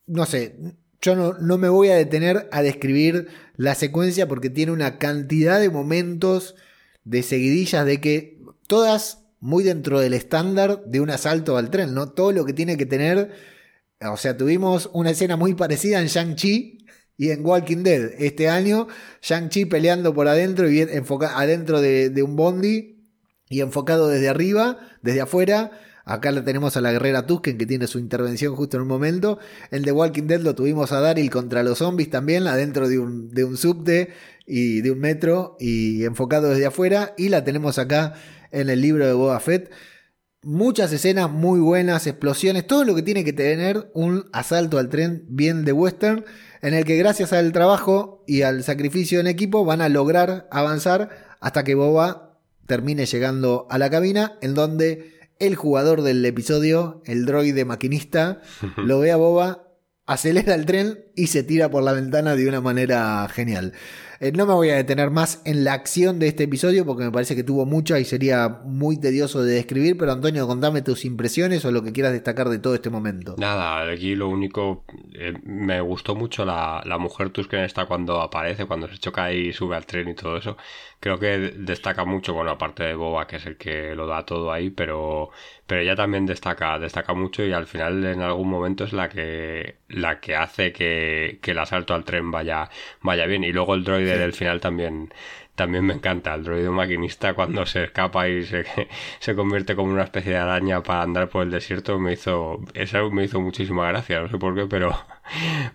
no 0.08 0.26
sé, 0.26 0.58
yo 1.02 1.16
no, 1.16 1.58
me 1.58 1.70
voy 1.70 1.90
a 1.90 1.96
detener 1.96 2.48
a 2.52 2.62
describir 2.62 3.28
la 3.56 3.74
secuencia 3.76 4.28
porque 4.28 4.50
tiene 4.50 4.72
una 4.72 5.00
cantidad 5.00 5.60
de 5.60 5.70
momentos, 5.70 6.56
de 7.04 7.24
seguidillas, 7.24 7.86
de 7.86 8.00
que 8.00 8.40
todas 8.68 9.24
muy 9.40 9.64
dentro 9.64 10.00
del 10.00 10.14
estándar 10.14 10.84
de 10.86 11.02
un 11.02 11.10
asalto 11.10 11.58
al 11.58 11.72
tren, 11.72 11.96
¿no? 11.96 12.10
Todo 12.12 12.32
lo 12.32 12.46
que 12.46 12.54
tiene 12.54 12.78
que 12.78 12.86
tener. 12.86 13.32
O 14.00 14.18
sea, 14.18 14.38
tuvimos 14.38 14.90
una 14.94 15.10
escena 15.10 15.36
muy 15.36 15.56
parecida 15.56 16.00
en 16.00 16.08
Shang-Chi 16.08 16.86
y 17.18 17.32
en 17.32 17.44
Walking 17.44 17.84
Dead 17.84 18.12
este 18.20 18.50
año. 18.50 18.88
Shang-Chi 19.24 19.66
peleando 19.66 20.14
por 20.14 20.28
adentro 20.28 20.70
y 20.70 20.74
bien 20.74 20.90
enfocado 20.92 21.36
adentro 21.36 21.82
de, 21.82 22.12
de 22.12 22.22
un 22.22 22.36
bondi 22.36 23.04
y 23.50 23.62
enfocado 23.62 24.08
desde 24.08 24.30
arriba, 24.30 24.78
desde 25.02 25.22
afuera 25.22 25.72
Acá 26.06 26.32
la 26.32 26.44
tenemos 26.44 26.78
a 26.78 26.82
la 26.82 26.92
guerrera 26.92 27.26
Tusken 27.26 27.58
que 27.58 27.66
tiene 27.66 27.88
su 27.88 28.00
intervención 28.00 28.56
justo 28.56 28.78
en 28.78 28.84
un 28.84 28.88
momento. 28.88 29.40
El 29.70 29.84
de 29.84 29.92
Walking 29.92 30.24
Dead 30.24 30.42
lo 30.42 30.56
tuvimos 30.56 30.92
a 30.92 31.00
Daryl 31.00 31.30
contra 31.30 31.64
los 31.64 31.78
zombies 31.78 32.10
también, 32.10 32.48
adentro 32.48 32.90
de 32.90 33.00
un, 33.00 33.30
de 33.30 33.44
un 33.44 33.58
subte 33.58 34.14
y 34.46 34.82
de 34.82 34.92
un 34.92 35.00
metro 35.00 35.58
y 35.60 36.04
enfocado 36.06 36.50
desde 36.50 36.66
afuera. 36.66 37.14
Y 37.18 37.30
la 37.30 37.44
tenemos 37.44 37.78
acá 37.78 38.14
en 38.52 38.70
el 38.70 38.82
libro 38.82 39.06
de 39.06 39.14
Boba 39.14 39.40
Fett. 39.40 39.72
Muchas 40.44 40.92
escenas 40.92 41.30
muy 41.30 41.60
buenas, 41.60 42.08
explosiones, 42.08 42.66
todo 42.66 42.84
lo 42.84 42.96
que 42.96 43.04
tiene 43.04 43.24
que 43.24 43.32
tener 43.32 43.92
un 43.94 44.26
asalto 44.34 44.80
al 44.80 44.90
tren 44.90 45.24
bien 45.28 45.66
de 45.66 45.72
western, 45.72 46.26
en 46.64 46.74
el 46.74 46.84
que 46.84 46.98
gracias 46.98 47.32
al 47.32 47.52
trabajo 47.52 48.24
y 48.26 48.42
al 48.42 48.64
sacrificio 48.64 49.20
en 49.20 49.28
equipo 49.28 49.66
van 49.66 49.82
a 49.82 49.90
lograr 49.90 50.48
avanzar 50.50 51.10
hasta 51.42 51.64
que 51.64 51.76
Boba 51.76 52.40
termine 52.66 53.06
llegando 53.06 53.68
a 53.70 53.78
la 53.78 53.92
cabina, 53.92 54.40
en 54.42 54.56
donde 54.56 55.21
el 55.42 55.56
jugador 55.56 56.04
del 56.04 56.24
episodio, 56.24 57.02
el 57.06 57.26
droide 57.26 57.66
maquinista, 57.66 58.42
lo 58.78 59.00
ve 59.00 59.12
a 59.12 59.18
Boba, 59.18 59.68
acelera 60.06 60.54
el 60.54 60.66
tren 60.66 61.06
y 61.16 61.28
se 61.28 61.44
tira 61.44 61.70
por 61.70 61.84
la 61.84 61.94
ventana 61.94 62.36
de 62.36 62.48
una 62.48 62.62
manera 62.62 63.28
genial. 63.34 63.74
Eh, 64.24 64.32
no 64.32 64.46
me 64.46 64.54
voy 64.54 64.70
a 64.70 64.76
detener 64.76 65.10
más 65.10 65.42
en 65.46 65.64
la 65.64 65.74
acción 65.74 66.20
de 66.20 66.28
este 66.28 66.44
episodio 66.44 66.86
porque 66.86 67.04
me 67.04 67.12
parece 67.12 67.36
que 67.36 67.44
tuvo 67.44 67.66
mucha 67.66 68.00
y 68.00 68.06
sería 68.06 68.62
muy 68.66 69.00
tedioso 69.00 69.42
de 69.42 69.56
describir, 69.56 69.98
pero 69.98 70.12
Antonio, 70.12 70.46
contame 70.46 70.84
tus 70.84 71.06
impresiones 71.06 71.66
o 71.66 71.72
lo 71.72 71.82
que 71.82 71.92
quieras 71.92 72.14
destacar 72.14 72.48
de 72.50 72.60
todo 72.60 72.76
este 72.76 72.92
momento. 72.92 73.34
Nada, 73.40 73.90
aquí 73.92 74.14
lo 74.14 74.30
único, 74.30 74.86
eh, 75.16 75.34
me 75.44 75.82
gustó 75.82 76.14
mucho 76.14 76.46
la, 76.46 76.84
la 76.86 77.00
mujer 77.00 77.32
Tusken 77.32 77.62
esta 77.62 77.88
cuando 77.88 78.22
aparece, 78.22 78.68
cuando 78.68 78.88
se 78.88 79.00
choca 79.00 79.34
y 79.34 79.54
sube 79.54 79.76
al 79.76 79.88
tren 79.88 80.10
y 80.10 80.14
todo 80.14 80.38
eso. 80.38 80.56
Creo 81.00 81.18
que 81.18 81.56
destaca 81.58 82.06
mucho, 82.06 82.36
bueno, 82.36 82.52
aparte 82.52 82.84
de 82.84 82.94
Boba, 82.94 83.26
que 83.26 83.38
es 83.38 83.46
el 83.48 83.58
que 83.58 83.96
lo 83.96 84.06
da 84.06 84.24
todo 84.24 84.52
ahí, 84.52 84.70
pero, 84.70 85.32
pero 85.72 85.84
ella 85.84 85.96
también 85.96 86.26
destaca, 86.26 86.78
destaca 86.78 87.14
mucho 87.14 87.46
y 87.46 87.54
al 87.54 87.66
final 87.66 88.04
en 88.04 88.22
algún 88.22 88.50
momento 88.50 88.84
es 88.84 88.92
la 88.92 89.08
que, 89.08 89.78
la 89.88 90.20
que 90.20 90.36
hace 90.36 90.74
que, 90.74 91.40
que 91.42 91.52
el 91.52 91.60
asalto 91.60 91.94
al 91.94 92.04
tren 92.04 92.30
vaya, 92.30 92.70
vaya 93.02 93.26
bien. 93.26 93.46
Y 93.46 93.54
luego 93.54 93.74
el 93.76 93.86
droide 93.86 94.18
del 94.18 94.34
final 94.34 94.60
también, 94.60 95.14
también 95.56 95.86
me 95.86 95.94
encanta. 95.94 96.34
El 96.36 96.44
droide 96.44 96.70
maquinista 96.70 97.36
cuando 97.36 97.66
se 97.66 97.86
escapa 97.86 98.28
y 98.28 98.44
se, 98.44 98.66
se 99.20 99.34
convierte 99.34 99.74
como 99.74 99.94
una 99.94 100.04
especie 100.04 100.34
de 100.34 100.40
araña 100.40 100.84
para 100.84 101.04
andar 101.04 101.30
por 101.30 101.44
el 101.44 101.52
desierto 101.52 101.98
me 102.00 102.12
hizo, 102.12 102.60
eso 102.74 103.10
me 103.10 103.24
hizo 103.24 103.40
muchísima 103.40 103.88
gracia, 103.88 104.20
no 104.20 104.28
sé 104.28 104.38
por 104.38 104.54
qué, 104.54 104.66
pero 104.66 104.94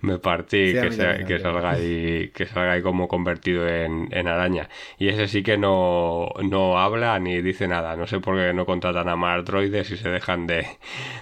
me 0.02 0.18
partí 0.18 0.72
que, 0.72 1.24
que, 1.26 1.38
salga 1.38 1.70
ahí, 1.70 2.30
que 2.34 2.46
salga 2.46 2.72
ahí 2.72 2.82
como 2.82 3.09
convertido 3.09 3.68
en, 3.68 4.09
en, 4.11 4.28
araña. 4.28 4.68
Y 4.98 5.09
ese 5.09 5.28
sí 5.28 5.42
que 5.42 5.57
no, 5.57 6.28
no 6.42 6.78
habla 6.78 7.18
ni 7.18 7.40
dice 7.42 7.68
nada. 7.68 7.96
No 7.96 8.07
sé 8.07 8.20
por 8.20 8.36
qué 8.36 8.52
no 8.52 8.66
contratan 8.66 9.09
a 9.09 9.16
más 9.16 9.44
droides 9.44 9.90
y 9.90 9.96
se 9.96 10.09
dejan 10.09 10.46
de, 10.46 10.66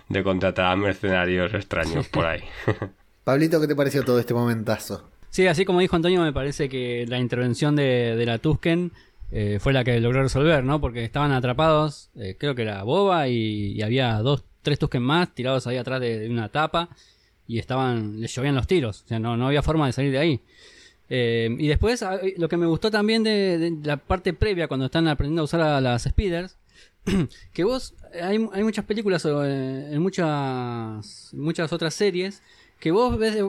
de 0.08 0.22
contratar 0.22 0.66
a 0.66 0.76
mercenarios 0.76 1.54
extraños 1.54 2.08
por 2.08 2.26
ahí. 2.26 2.42
Pablito, 3.24 3.60
¿qué 3.60 3.66
te 3.66 3.74
pareció 3.74 4.04
todo 4.04 4.18
este 4.18 4.34
momentazo? 4.34 5.08
Sí, 5.30 5.46
así 5.48 5.64
como 5.64 5.80
dijo 5.80 5.96
Antonio, 5.96 6.20
me 6.20 6.32
parece 6.32 6.68
que 6.68 7.06
la 7.08 7.18
intervención 7.18 7.74
de, 7.74 8.22
la 8.24 8.38
Tusken 8.38 8.92
eh, 9.32 9.58
fue 9.60 9.72
la 9.72 9.82
que 9.82 9.98
logró 9.98 10.22
resolver, 10.22 10.62
¿no? 10.62 10.80
Porque 10.80 11.02
estaban 11.02 11.32
atrapados, 11.32 12.10
eh, 12.14 12.36
creo 12.38 12.54
que 12.54 12.62
era 12.62 12.84
Boba 12.84 13.26
y, 13.26 13.82
había 13.82 14.18
dos, 14.18 14.44
tres 14.62 14.78
Tusken 14.78 15.02
más 15.02 15.34
tirados 15.34 15.66
ahí 15.66 15.76
atrás 15.76 16.00
de, 16.00 16.28
una 16.30 16.50
tapa 16.50 16.90
y 17.46 17.58
estaban, 17.58 18.20
les 18.20 18.34
llovían 18.34 18.54
los 18.54 18.66
tiros, 18.66 19.02
o 19.04 19.08
sea, 19.08 19.18
no, 19.18 19.36
no 19.36 19.46
había 19.46 19.62
forma 19.62 19.86
de 19.86 19.92
salir 19.92 20.12
de 20.12 20.18
ahí. 20.18 20.40
Eh, 21.10 21.54
y 21.58 21.68
después, 21.68 22.02
ah, 22.02 22.18
lo 22.38 22.48
que 22.48 22.56
me 22.56 22.66
gustó 22.66 22.90
también 22.90 23.22
de, 23.22 23.76
la 23.82 23.98
parte 23.98 24.32
previa, 24.32 24.68
cuando 24.68 24.86
están 24.86 25.06
aprendiendo 25.08 25.42
a 25.42 25.44
usar 25.44 25.60
a 25.60 25.80
las 25.80 26.04
speeders, 26.04 26.56
que 27.52 27.64
vos, 27.64 27.94
hay, 28.14 28.48
hay 28.52 28.64
muchas 28.64 28.84
películas 28.84 29.24
en 29.24 30.00
muchas, 30.00 31.30
muchas 31.34 31.72
otras 31.72 31.94
series 31.94 32.42
que 32.80 32.90
vos 32.90 33.18
ves, 33.18 33.42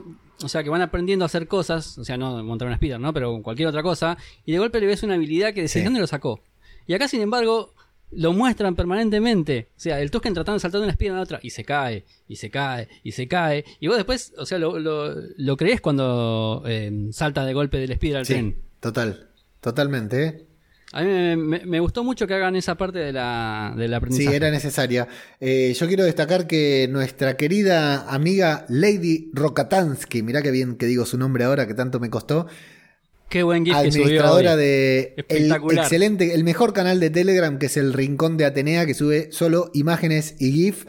o 0.43 0.49
sea, 0.49 0.63
que 0.63 0.69
van 0.69 0.81
aprendiendo 0.81 1.23
a 1.25 1.27
hacer 1.27 1.47
cosas, 1.47 1.97
o 1.97 2.05
sea, 2.05 2.17
no 2.17 2.43
montar 2.43 2.67
una 2.67 2.77
speeder, 2.77 2.99
¿no? 2.99 3.13
Pero 3.13 3.41
cualquier 3.41 3.69
otra 3.69 3.83
cosa, 3.83 4.17
y 4.45 4.51
de 4.51 4.59
golpe 4.59 4.79
le 4.79 4.87
ves 4.87 5.03
una 5.03 5.15
habilidad 5.15 5.53
que 5.53 5.61
decís, 5.61 5.83
¿dónde 5.83 5.99
lo 5.99 6.07
sacó? 6.07 6.41
Y 6.87 6.93
acá, 6.93 7.07
sin 7.07 7.21
embargo, 7.21 7.73
lo 8.11 8.33
muestran 8.33 8.75
permanentemente. 8.75 9.69
O 9.75 9.79
sea, 9.79 9.99
el 10.01 10.11
Tusken 10.11 10.33
tratando 10.33 10.55
de 10.55 10.59
saltar 10.61 10.81
de 10.81 10.85
una 10.87 10.93
speeder 10.93 11.13
a 11.13 11.17
la 11.17 11.23
otra, 11.23 11.39
y 11.41 11.49
se 11.49 11.63
cae, 11.63 12.05
y 12.27 12.35
se 12.37 12.49
cae, 12.49 12.87
y 13.03 13.11
se 13.11 13.27
cae. 13.27 13.65
Y 13.79 13.87
vos 13.87 13.97
después, 13.97 14.33
o 14.37 14.45
sea, 14.45 14.57
lo, 14.57 14.79
lo, 14.79 15.57
crees 15.57 15.81
cuando 15.81 16.63
eh, 16.65 17.09
salta 17.11 17.45
de 17.45 17.53
golpe 17.53 17.77
del 17.77 17.93
speeder 17.95 18.17
al 18.17 18.25
sí, 18.25 18.55
Total, 18.79 19.29
totalmente, 19.61 20.23
¿eh? 20.25 20.45
A 20.91 21.01
mí 21.01 21.35
me, 21.35 21.79
gustó 21.81 22.05
mucho 22.05 22.25
que 22.25 22.35
hagan 22.35 22.55
esa 22.55 22.75
parte 22.75 22.99
de 22.99 23.11
la, 23.11 23.73
de 23.75 23.89
la 23.89 23.97
aprendizaje. 23.97 24.29
Sí, 24.29 24.35
era 24.35 24.49
necesaria. 24.49 25.07
Eh, 25.41 25.75
yo 25.77 25.87
quiero 25.87 26.05
destacar 26.05 26.47
que 26.47 26.87
nuestra 26.89 27.35
querida 27.35 28.09
amiga 28.09 28.65
Lady 28.69 29.29
Rokatansky, 29.33 30.23
mirá 30.23 30.41
qué 30.41 30.51
bien 30.51 30.77
que 30.77 30.85
digo 30.85 31.05
su 31.05 31.17
nombre 31.17 31.43
ahora, 31.43 31.67
que 31.67 31.73
tanto 31.73 31.99
me 31.99 32.09
costó. 32.09 32.47
Qué 33.35 33.43
buen 33.43 33.65
GIF 33.65 33.75
Administradora 33.75 34.55
de 34.55 35.13
el 35.27 35.51
excelente, 35.51 36.35
el 36.35 36.45
mejor 36.45 36.71
canal 36.71 37.01
de 37.01 37.09
Telegram, 37.09 37.59
que 37.59 37.65
es 37.65 37.75
el 37.75 37.91
Rincón 37.91 38.37
de 38.37 38.45
Atenea, 38.45 38.85
que 38.85 38.93
sube 38.93 39.27
solo 39.33 39.71
imágenes 39.73 40.37
y 40.39 40.53
GIF 40.53 40.85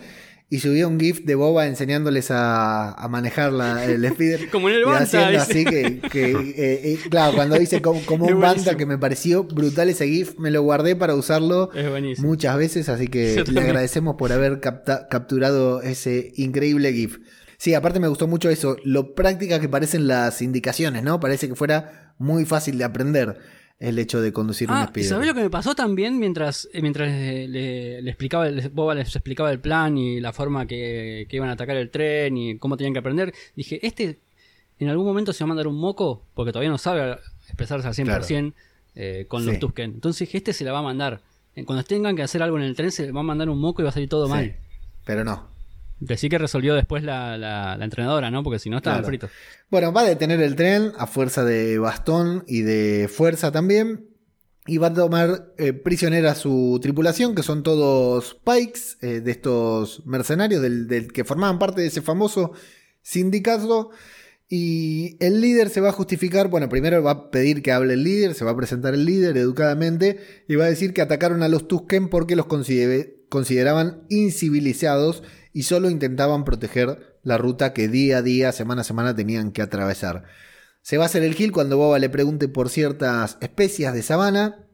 y 0.49 0.61
subió 0.61 0.87
un 0.87 1.01
GIF 1.01 1.25
de 1.25 1.35
Boba 1.35 1.67
enseñándoles 1.67 2.29
a, 2.31 3.05
manejar 3.11 3.53
la, 3.53 3.85
el 3.85 4.09
speeder. 4.09 4.49
como 4.53 4.69
en 4.69 4.77
el 4.77 4.85
Banta. 4.85 5.27
así 5.41 5.65
que, 5.65 5.81
eh, 5.81 6.01
eh, 6.15 6.99
claro, 7.11 7.35
cuando 7.35 7.59
dice 7.59 7.83
como, 7.83 8.01
un 8.27 8.41
Banta 8.41 8.77
que 8.77 8.87
me 8.87 8.97
pareció 8.97 9.43
brutal 9.43 9.89
ese 9.89 10.07
GIF, 10.07 10.39
me 10.39 10.53
lo 10.53 10.63
guardé 10.63 10.95
para 10.95 11.17
usarlo 11.17 11.71
muchas 12.19 12.57
veces, 12.59 12.89
así 12.89 13.09
que 13.09 13.43
le 13.51 13.61
agradecemos 13.61 14.15
por 14.15 14.31
haber 14.31 14.61
capturado 14.61 15.83
ese 15.83 16.31
increíble 16.37 16.93
GIF. 16.93 17.19
Sí, 17.59 17.75
aparte 17.75 17.99
me 17.99 18.07
gustó 18.07 18.29
mucho 18.29 18.51
eso, 18.51 18.77
lo 18.85 19.17
práctica 19.17 19.59
que 19.61 19.69
parecen 19.69 20.07
las 20.07 20.43
indicaciones, 20.43 21.03
¿no? 21.03 21.19
Parece 21.19 21.49
que 21.49 21.57
fuera 21.57 22.06
muy 22.19 22.45
fácil 22.45 22.79
de 22.79 22.85
aprender 22.85 23.39
el 23.79 23.99
hecho 23.99 24.21
de 24.21 24.33
conducir 24.33 24.69
ah, 24.71 24.83
un 24.83 24.89
speeder. 24.89 25.09
¿Sabés 25.09 25.27
lo 25.27 25.35
que 25.35 25.43
me 25.43 25.51
pasó 25.51 25.75
también 25.75 26.19
mientras, 26.19 26.69
eh, 26.73 26.81
mientras 26.81 27.09
le, 27.11 27.99
explicaba, 28.09 28.49
Boba 28.73 28.95
les 28.95 29.15
explicaba 29.15 29.51
el 29.51 29.61
plan 29.61 29.99
y 29.99 30.21
la 30.21 30.33
forma 30.33 30.67
que, 30.67 31.27
iban 31.31 31.51
a 31.51 31.53
atacar 31.53 31.77
el 31.77 31.91
tren 31.91 32.37
y 32.37 32.59
cómo 32.59 32.77
tenían 32.77 32.95
que 32.95 33.01
aprender? 33.01 33.35
Dije, 33.55 33.87
este 33.87 34.19
en 34.79 34.89
algún 34.89 35.07
momento 35.07 35.33
se 35.33 35.43
va 35.43 35.47
a 35.47 35.49
mandar 35.49 35.67
un 35.69 35.79
moco 35.79 36.23
porque 36.35 36.53
todavía 36.53 36.71
no 36.71 36.79
sabe 36.79 37.19
expresarse 37.47 37.89
al 37.89 37.95
100% 37.95 38.53
eh, 38.95 39.27
con 39.29 39.45
los 39.45 39.59
Tusken. 39.59 39.93
Entonces 39.93 40.21
dije, 40.21 40.39
este 40.39 40.53
se 40.53 40.65
la 40.65 40.73
va 40.73 40.79
a 40.79 40.83
mandar. 40.83 41.21
Cuando 41.65 41.83
tengan 41.85 42.17
que 42.17 42.23
hacer 42.23 42.43
algo 42.43 42.59
en 42.59 42.65
el 42.65 42.77
tren 42.77 42.91
se 42.93 43.11
va 43.13 43.21
a 43.21 43.23
mandar 43.25 43.49
un 43.49 43.59
moco 43.59 43.81
y 43.81 43.85
va 43.85 43.91
a 43.91 43.93
salir 43.93 44.09
todo 44.09 44.29
mal. 44.29 44.57
Pero 45.05 45.25
no. 45.25 45.56
Decí 45.99 46.29
que 46.29 46.39
resolvió 46.39 46.75
después 46.75 47.03
la, 47.03 47.39
la, 47.39 47.83
entrenadora, 47.83 48.31
¿no? 48.31 48.43
Porque 48.43 48.59
si 48.59 48.69
no 48.69 48.77
estaba 48.77 49.03
frito. 49.03 49.31
Bueno, 49.71 49.93
va 49.93 50.03
a 50.03 50.05
detener 50.05 50.43
el 50.43 50.55
tren 50.55 50.93
a 50.99 51.07
fuerza 51.07 51.43
de 51.43 51.79
bastón 51.79 52.45
y 52.47 52.63
de 52.63 53.09
fuerza 53.09 53.51
también. 53.51 54.11
Y 54.67 54.79
va 54.79 54.89
a 54.89 54.95
tomar 54.95 55.55
eh, 55.59 55.73
prisionera 55.73 56.33
a 56.33 56.35
su 56.35 56.79
tripulación, 56.83 57.35
que 57.35 57.43
son 57.43 57.63
todos 57.63 58.37
Pikes, 58.45 58.81
eh, 59.01 59.21
de 59.21 59.31
estos 59.31 60.05
mercenarios 60.05 60.61
del, 60.61 61.13
que 61.13 61.25
formaban 61.25 61.59
parte 61.59 61.81
de 61.81 61.87
ese 61.87 62.03
famoso 62.03 62.53
sindicato. 63.01 63.91
Y 64.49 65.17
el 65.25 65.41
líder 65.41 65.71
se 65.71 65.81
va 65.81 65.89
a 65.89 65.93
justificar, 65.93 66.49
bueno, 66.49 66.69
primero 66.69 67.03
va 67.03 67.11
a 67.11 67.31
pedir 67.31 67.63
que 67.63 67.73
hable 67.73 67.95
el 67.95 68.05
líder, 68.05 68.35
se 68.35 68.45
va 68.45 68.51
a 68.51 68.57
presentar 68.57 68.95
el 68.95 69.05
líder 69.05 69.37
educadamente 69.39 70.19
y 70.47 70.57
va 70.57 70.67
a 70.67 70.69
decir 70.71 70.93
que 70.93 71.03
atacaron 71.03 71.43
a 71.43 71.49
los 71.49 71.67
Tusken 71.67 72.09
porque 72.09 72.37
los 72.37 72.47
consideraban 72.47 74.05
incivilizados 74.09 75.25
y 75.57 75.63
solo 75.63 75.89
intentaban 75.89 76.45
proteger 76.45 77.19
la 77.23 77.39
ruta 77.39 77.73
que 77.73 77.89
día 77.89 78.19
a 78.19 78.23
día, 78.23 78.53
semana 78.53 78.83
a 78.83 78.85
semana 78.85 79.17
tenían 79.17 79.53
que 79.53 79.63
atravesar. 79.63 80.25
Se 80.83 80.99
va 80.99 81.05
a 81.05 81.07
hacer 81.07 81.23
el 81.23 81.35
gil 81.35 81.51
cuando 81.51 81.79
Boba 81.79 81.99
le 81.99 82.11
pregunte 82.11 82.47
por 82.47 82.69
ciertas 82.69 83.39
especies 83.41 83.95
de 83.95 84.03
sabana, 84.03 84.67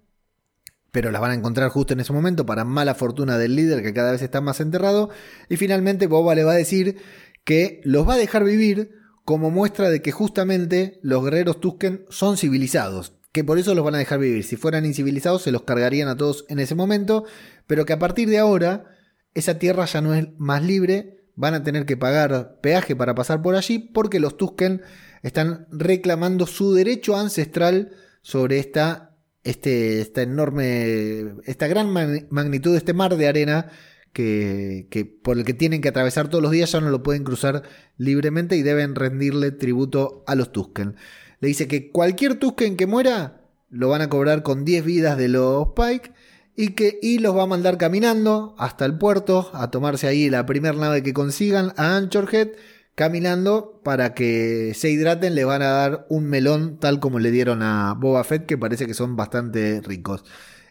pero 0.90 1.12
las 1.12 1.20
van 1.20 1.30
a 1.30 1.34
encontrar 1.34 1.68
justo 1.68 1.92
en 1.92 2.00
ese 2.00 2.12
momento 2.12 2.46
para 2.46 2.64
mala 2.64 2.96
fortuna 2.96 3.38
del 3.38 3.54
líder 3.54 3.84
que 3.84 3.94
cada 3.94 4.10
vez 4.10 4.22
está 4.22 4.40
más 4.40 4.58
enterrado. 4.58 5.10
Y 5.48 5.56
finalmente 5.56 6.08
Boba 6.08 6.34
le 6.34 6.42
va 6.42 6.50
a 6.50 6.56
decir 6.56 6.96
que 7.44 7.80
los 7.84 8.08
va 8.08 8.14
a 8.14 8.18
dejar 8.18 8.42
vivir 8.42 8.90
como 9.24 9.52
muestra 9.52 9.88
de 9.88 10.02
que 10.02 10.10
justamente 10.10 10.98
los 11.00 11.22
guerreros 11.22 11.60
Tusken 11.60 12.06
son 12.10 12.36
civilizados, 12.36 13.12
que 13.30 13.44
por 13.44 13.60
eso 13.60 13.76
los 13.76 13.84
van 13.84 13.94
a 13.94 13.98
dejar 13.98 14.18
vivir. 14.18 14.42
Si 14.42 14.56
fueran 14.56 14.84
incivilizados 14.84 15.42
se 15.42 15.52
los 15.52 15.62
cargarían 15.62 16.08
a 16.08 16.16
todos 16.16 16.44
en 16.48 16.58
ese 16.58 16.74
momento, 16.74 17.24
pero 17.68 17.86
que 17.86 17.92
a 17.92 18.00
partir 18.00 18.28
de 18.28 18.40
ahora 18.40 18.96
esa 19.34 19.58
tierra 19.58 19.84
ya 19.86 20.00
no 20.00 20.14
es 20.14 20.28
más 20.38 20.62
libre, 20.62 21.22
van 21.34 21.54
a 21.54 21.62
tener 21.62 21.86
que 21.86 21.96
pagar 21.96 22.58
peaje 22.60 22.94
para 22.94 23.14
pasar 23.14 23.42
por 23.42 23.54
allí 23.54 23.78
porque 23.78 24.20
los 24.20 24.36
Tusken 24.36 24.82
están 25.22 25.66
reclamando 25.70 26.46
su 26.46 26.74
derecho 26.74 27.16
ancestral 27.16 27.92
sobre 28.22 28.58
esta, 28.58 29.16
este, 29.44 30.00
esta 30.00 30.22
enorme, 30.22 31.34
esta 31.44 31.66
gran 31.66 31.90
magnitud 31.90 32.76
este 32.76 32.92
mar 32.92 33.16
de 33.16 33.28
arena 33.28 33.70
que, 34.12 34.88
que, 34.90 35.04
por 35.06 35.38
el 35.38 35.44
que 35.44 35.54
tienen 35.54 35.80
que 35.80 35.88
atravesar 35.88 36.28
todos 36.28 36.42
los 36.42 36.52
días, 36.52 36.72
ya 36.72 36.80
no 36.80 36.90
lo 36.90 37.02
pueden 37.02 37.24
cruzar 37.24 37.62
libremente 37.96 38.56
y 38.56 38.62
deben 38.62 38.94
rendirle 38.94 39.52
tributo 39.52 40.22
a 40.26 40.34
los 40.34 40.52
Tusken. 40.52 40.96
Le 41.40 41.48
dice 41.48 41.66
que 41.66 41.90
cualquier 41.90 42.34
Tusken 42.34 42.76
que 42.76 42.86
muera 42.86 43.40
lo 43.70 43.88
van 43.88 44.02
a 44.02 44.10
cobrar 44.10 44.42
con 44.42 44.64
10 44.64 44.84
vidas 44.84 45.16
de 45.16 45.28
los 45.28 45.68
Pike 45.74 46.12
y 46.56 46.70
que 46.70 46.98
y 47.02 47.18
los 47.18 47.36
va 47.36 47.44
a 47.44 47.46
mandar 47.46 47.78
caminando 47.78 48.54
hasta 48.58 48.84
el 48.84 48.98
puerto 48.98 49.50
a 49.54 49.70
tomarse 49.70 50.06
ahí 50.06 50.28
la 50.30 50.46
primera 50.46 50.76
nave 50.76 51.02
que 51.02 51.14
consigan 51.14 51.72
a 51.76 51.96
Anchorhead 51.96 52.48
caminando 52.94 53.80
para 53.82 54.14
que 54.14 54.72
se 54.74 54.90
hidraten 54.90 55.34
le 55.34 55.44
van 55.44 55.62
a 55.62 55.70
dar 55.70 56.06
un 56.10 56.26
melón 56.26 56.78
tal 56.78 57.00
como 57.00 57.18
le 57.18 57.30
dieron 57.30 57.62
a 57.62 57.94
Boba 57.94 58.22
Fett 58.24 58.46
que 58.46 58.58
parece 58.58 58.86
que 58.86 58.94
son 58.94 59.16
bastante 59.16 59.80
ricos 59.82 60.24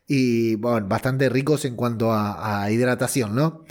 y 0.08 0.56
bueno, 0.56 0.88
bastante 0.88 1.30
ricos 1.30 1.64
en 1.64 1.76
cuanto 1.76 2.12
a, 2.12 2.64
a 2.64 2.70
hidratación, 2.72 3.34
¿no? 3.34 3.64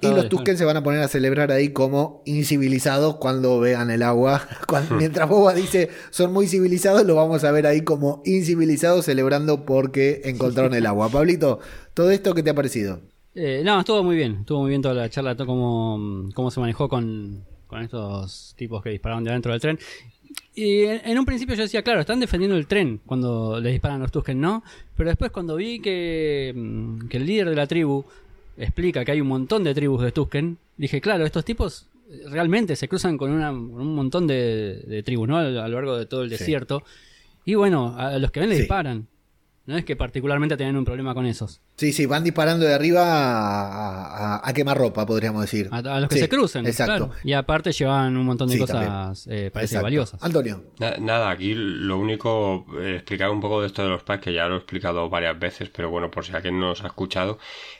Y 0.00 0.14
los 0.14 0.28
Tusken 0.28 0.56
se 0.56 0.64
van 0.64 0.76
a 0.76 0.82
poner 0.82 1.00
a 1.00 1.08
celebrar 1.08 1.50
ahí 1.50 1.70
como 1.70 2.22
incivilizados 2.24 3.16
cuando 3.16 3.58
vean 3.58 3.90
el 3.90 4.02
agua. 4.02 4.46
mientras 4.96 5.28
Boba 5.28 5.54
dice 5.54 5.90
son 6.10 6.32
muy 6.32 6.46
civilizados, 6.46 7.04
lo 7.04 7.16
vamos 7.16 7.42
a 7.42 7.50
ver 7.50 7.66
ahí 7.66 7.80
como 7.80 8.22
incivilizados 8.24 9.06
celebrando 9.06 9.64
porque 9.64 10.22
encontraron 10.24 10.74
el 10.74 10.86
agua. 10.86 11.08
Pablito, 11.10 11.58
¿todo 11.94 12.10
esto 12.12 12.32
qué 12.34 12.42
te 12.42 12.50
ha 12.50 12.54
parecido? 12.54 13.00
Eh, 13.34 13.62
no, 13.64 13.80
estuvo 13.80 14.04
muy 14.04 14.14
bien. 14.14 14.38
Estuvo 14.40 14.60
muy 14.60 14.68
bien 14.68 14.82
toda 14.82 14.94
la 14.94 15.10
charla, 15.10 15.34
todo 15.34 15.48
cómo, 15.48 16.28
cómo 16.34 16.50
se 16.52 16.60
manejó 16.60 16.88
con, 16.88 17.44
con 17.66 17.82
estos 17.82 18.54
tipos 18.56 18.82
que 18.82 18.90
dispararon 18.90 19.24
de 19.24 19.30
adentro 19.30 19.50
del 19.50 19.60
tren. 19.60 19.78
Y 20.54 20.84
en, 20.84 21.18
un 21.18 21.24
principio 21.24 21.56
yo 21.56 21.62
decía, 21.62 21.82
claro, 21.82 22.00
están 22.00 22.20
defendiendo 22.20 22.56
el 22.56 22.68
tren 22.68 23.00
cuando 23.04 23.58
les 23.60 23.72
disparan 23.72 24.00
los 24.00 24.12
Tusken, 24.12 24.40
¿no? 24.40 24.62
Pero 24.96 25.10
después 25.10 25.32
cuando 25.32 25.56
vi 25.56 25.80
que, 25.80 26.52
mm, 26.54 27.08
que 27.08 27.16
el 27.16 27.26
líder 27.26 27.50
de 27.50 27.56
la 27.56 27.66
tribu 27.66 28.04
explica 28.56 29.04
que 29.04 29.12
hay 29.12 29.20
un 29.20 29.28
montón 29.28 29.64
de 29.64 29.74
tribus 29.74 30.02
de 30.02 30.12
Tusken, 30.12 30.58
dije, 30.76 31.00
claro, 31.00 31.24
estos 31.24 31.44
tipos 31.44 31.88
realmente 32.26 32.76
se 32.76 32.88
cruzan 32.88 33.18
con, 33.18 33.30
un 33.32 33.94
montón 33.94 34.26
de, 34.26 35.02
tribus, 35.04 35.28
¿no? 35.28 35.38
A, 35.38 35.44
lo 35.44 35.68
largo 35.68 35.96
de 35.96 36.06
todo 36.06 36.22
el 36.22 36.30
desierto. 36.30 36.82
Y 37.44 37.54
bueno, 37.54 37.94
a 37.96 38.18
los 38.18 38.30
que 38.30 38.40
ven 38.40 38.50
le 38.50 38.56
disparan. 38.56 39.06
No 39.66 39.78
es 39.78 39.84
que 39.84 39.96
particularmente 39.96 40.56
tengan 40.56 40.76
un 40.76 40.84
problema 40.84 41.14
con 41.14 41.24
esos. 41.24 41.60
Sí, 41.76 41.92
sí, 41.92 42.06
van 42.06 42.22
disparando 42.22 42.64
de 42.64 42.72
arriba 42.72 43.02
a, 43.02 44.36
a, 44.36 44.48
a 44.48 44.52
quemar 44.54 44.78
ropa, 44.78 45.04
podríamos 45.06 45.42
decir. 45.42 45.68
A, 45.72 45.78
a 45.78 46.00
los 46.00 46.08
que 46.08 46.14
Sí, 46.16 46.20
se 46.20 46.28
crucen. 46.28 46.66
Exacto. 46.66 47.06
claro. 47.08 47.20
Y 47.24 47.32
aparte 47.32 47.72
llevan 47.72 48.16
un 48.16 48.24
montón 48.26 48.48
de 48.48 48.54
Sí, 48.54 48.60
cosas 48.60 49.26
eh, 49.28 49.50
valiosas. 49.82 50.22
Antonio. 50.22 50.62
Na- 50.78 50.96
Nada, 50.98 51.30
aquí 51.30 51.52
lo 51.54 51.98
único, 51.98 52.64
eh, 52.80 52.94
explicar 52.96 53.30
un 53.30 53.40
poco 53.40 53.60
de 53.60 53.66
esto 53.66 53.82
de 53.82 53.88
los 53.88 54.04
packs, 54.04 54.22
que 54.22 54.32
ya 54.32 54.46
lo 54.46 54.54
he 54.54 54.58
explicado 54.58 55.08
varias 55.08 55.36
veces, 55.38 55.68
pero 55.68 55.90
bueno, 55.90 56.10
por 56.12 56.24
si 56.24 56.32
alguien 56.32 56.60
no 56.60 56.68
nos 56.68 56.84
ha 56.84 56.86
escuchado, 56.86 57.38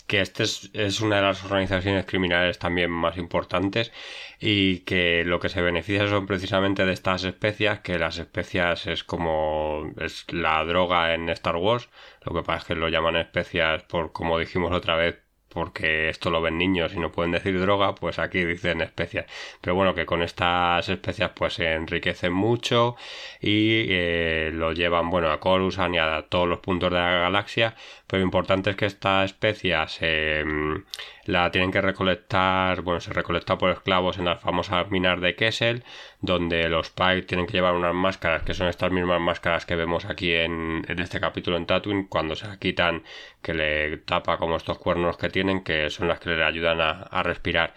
que 0.09 0.21
este 0.21 0.43
es, 0.43 0.71
es 0.73 1.01
una 1.01 1.17
de 1.17 1.23
las 1.23 1.45
organizaciones 1.45 2.05
criminales 2.05 2.59
también 2.59 2.91
más 2.91 3.17
importantes 3.17 3.93
y 4.41 4.81
que 4.81 5.23
lo 5.25 5.39
que 5.41 5.49
se 5.49 5.63
beneficia 5.63 6.09
son 6.09 6.27
precisamente 6.27 6.85
de 6.85 6.93
estas 6.93 7.23
especias, 7.25 7.79
que 7.81 7.99
las 7.99 8.19
especias 8.19 8.87
es 8.89 9.05
como 9.05 9.93
es 10.01 10.27
la 10.33 10.65
droga 10.65 11.15
en 11.15 11.29
Star 11.31 11.57
Wars, 11.57 11.89
lo 12.25 12.35
que 12.35 12.43
pasa 12.43 12.59
es 12.59 12.65
que 12.65 12.75
lo 12.75 12.89
llaman 12.89 13.17
especias 13.17 13.83
por, 13.85 14.13
como 14.13 14.39
dijimos 14.39 14.73
otra 14.73 14.97
vez, 14.97 15.25
porque 15.55 16.09
esto 16.09 16.31
lo 16.31 16.43
ven 16.43 16.59
niños 16.59 16.93
y 16.95 16.99
no 16.99 17.13
pueden 17.13 17.31
decir 17.33 17.59
droga, 17.61 17.95
pues 17.95 18.19
aquí 18.19 18.45
dicen 18.45 18.81
especias. 18.81 19.27
Pero 19.61 19.75
bueno, 19.77 19.95
que 19.95 20.05
con 20.05 20.23
estas 20.23 20.89
especias 20.89 21.31
pues 21.35 21.55
se 21.55 21.73
enriquecen 21.73 22.33
mucho 22.33 22.97
y 23.41 23.87
eh, 23.89 24.51
lo 24.53 24.73
llevan, 24.73 25.11
bueno, 25.11 25.31
a 25.31 25.39
Coruscant 25.41 25.95
y 25.95 25.99
a 25.99 26.27
todos 26.29 26.49
los 26.49 26.59
puntos 26.59 26.91
de 26.91 26.99
la 26.99 27.11
galaxia. 27.21 27.77
Lo 28.15 28.21
importante 28.21 28.71
es 28.71 28.77
que 28.77 28.87
esta 28.87 29.25
especia 29.25 29.89
se, 29.89 30.45
mm, 30.45 30.85
la 31.25 31.51
tienen 31.51 31.73
que 31.73 31.81
recolectar, 31.81 32.83
bueno, 32.83 33.01
se 33.01 33.13
recolecta 33.13 33.59
por 33.59 33.71
esclavos 33.71 34.19
en 34.19 34.27
las 34.27 34.41
famosas 34.41 34.89
minas 34.89 35.21
de 35.21 35.35
Kessel, 35.35 35.83
donde 36.21 36.69
los 36.69 36.91
Pike 36.91 37.23
tienen 37.23 37.47
que 37.49 37.55
llevar 37.55 37.75
unas 37.75 37.93
máscaras, 37.93 38.45
que 38.45 38.55
son 38.55 38.69
estas 38.69 38.93
mismas 38.93 39.21
máscaras 39.21 39.67
que 39.67 39.75
vemos 39.75 40.05
aquí 40.05 40.33
en, 40.33 40.85
este 40.87 41.19
capítulo 41.19 41.57
en 41.57 41.67
Tatooine, 41.67 42.07
cuando 42.09 42.37
se 42.37 42.47
la 42.47 42.57
quitan, 42.57 43.03
que 43.43 43.53
le 43.53 43.97
tapa 43.97 44.39
como 44.39 44.55
estos 44.57 44.79
cuernos 44.79 45.17
que 45.17 45.29
tienen, 45.29 45.65
que 45.65 45.91
son 45.91 46.07
las 46.07 46.21
que 46.21 46.31
le 46.31 46.45
ayudan 46.45 46.81
a 46.81 47.23
respirar. 47.25 47.75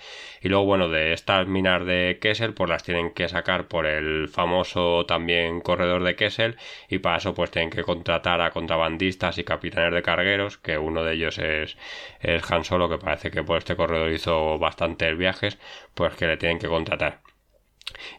Y 0.47 0.49
luego, 0.49 0.63
bueno, 0.63 0.87
de 0.87 1.11
estas 1.11 1.45
minas 1.45 1.85
de 1.85 2.19
Kessel, 2.21 2.53
pues 2.53 2.69
las 2.69 2.81
tienen 2.81 3.11
que 3.11 3.27
sacar 3.27 3.67
por 3.67 3.85
el 3.85 4.29
famoso 4.29 5.05
también 5.05 5.59
corredor 5.59 6.05
de 6.05 6.15
Kessel, 6.15 6.55
y 6.87 6.99
para 6.99 7.17
eso 7.17 7.33
pues 7.33 7.51
tienen 7.51 7.69
que 7.69 7.83
contratar 7.83 8.39
a 8.39 8.51
contrabandistas 8.51 9.37
y 9.39 9.43
capitanes 9.43 9.93
de 9.93 10.01
cargueros, 10.03 10.57
que 10.57 10.77
uno 10.77 11.03
de 11.03 11.15
ellos 11.15 11.37
es, 11.37 11.77
es 12.21 12.49
Han 12.49 12.63
Solo, 12.63 12.87
que 12.87 12.97
parece 12.97 13.29
que 13.29 13.43
por 13.43 13.57
este 13.57 13.75
corredor 13.75 14.09
hizo 14.09 14.57
bastantes 14.57 15.17
viajes, 15.17 15.57
pues 15.93 16.15
que 16.15 16.27
le 16.27 16.37
tienen 16.37 16.59
que 16.59 16.69
contratar. 16.69 17.26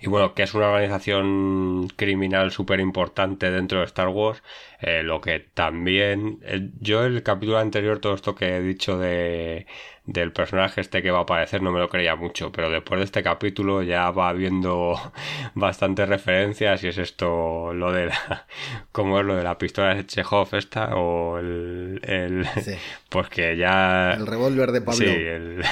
Y 0.00 0.08
bueno, 0.08 0.34
que 0.34 0.42
es 0.42 0.54
una 0.54 0.68
organización 0.68 1.88
criminal 1.96 2.50
súper 2.50 2.80
importante 2.80 3.50
dentro 3.50 3.80
de 3.80 3.84
Star 3.86 4.08
Wars, 4.08 4.42
eh, 4.80 5.02
lo 5.02 5.20
que 5.20 5.40
también... 5.40 6.38
eh, 6.42 6.70
yo 6.80 7.04
el 7.04 7.22
capítulo 7.22 7.58
anterior, 7.58 7.98
todo 7.98 8.14
esto 8.14 8.34
que 8.34 8.56
he 8.56 8.60
dicho 8.62 8.98
de, 8.98 9.66
del 10.04 10.32
personaje 10.32 10.80
este 10.80 11.02
que 11.02 11.10
va 11.10 11.18
a 11.20 11.22
aparecer, 11.22 11.62
no 11.62 11.72
me 11.72 11.80
lo 11.80 11.88
creía 11.88 12.16
mucho, 12.16 12.50
pero 12.52 12.70
después 12.70 12.98
de 12.98 13.04
este 13.04 13.22
capítulo 13.22 13.82
ya 13.82 14.10
va 14.10 14.28
habiendo 14.30 14.94
bastantes 15.54 16.08
referencias 16.08 16.82
y 16.84 16.88
es 16.88 16.98
esto 16.98 17.72
lo 17.74 17.92
de 17.92 18.06
la... 18.06 18.46
como 18.92 19.20
es 19.20 19.26
lo 19.26 19.34
de 19.36 19.44
la 19.44 19.58
pistola 19.58 19.94
de 19.94 20.06
Chekhov 20.06 20.54
esta 20.54 20.96
o 20.96 21.38
el... 21.38 22.00
el 22.04 22.46
Sí. 22.62 22.72
pues 23.10 23.28
que 23.28 23.56
ya... 23.56 24.14
El 24.14 24.26
revólver 24.26 24.72
de 24.72 24.80
Pablo. 24.80 24.98
Sí, 24.98 25.04
el- 25.06 25.62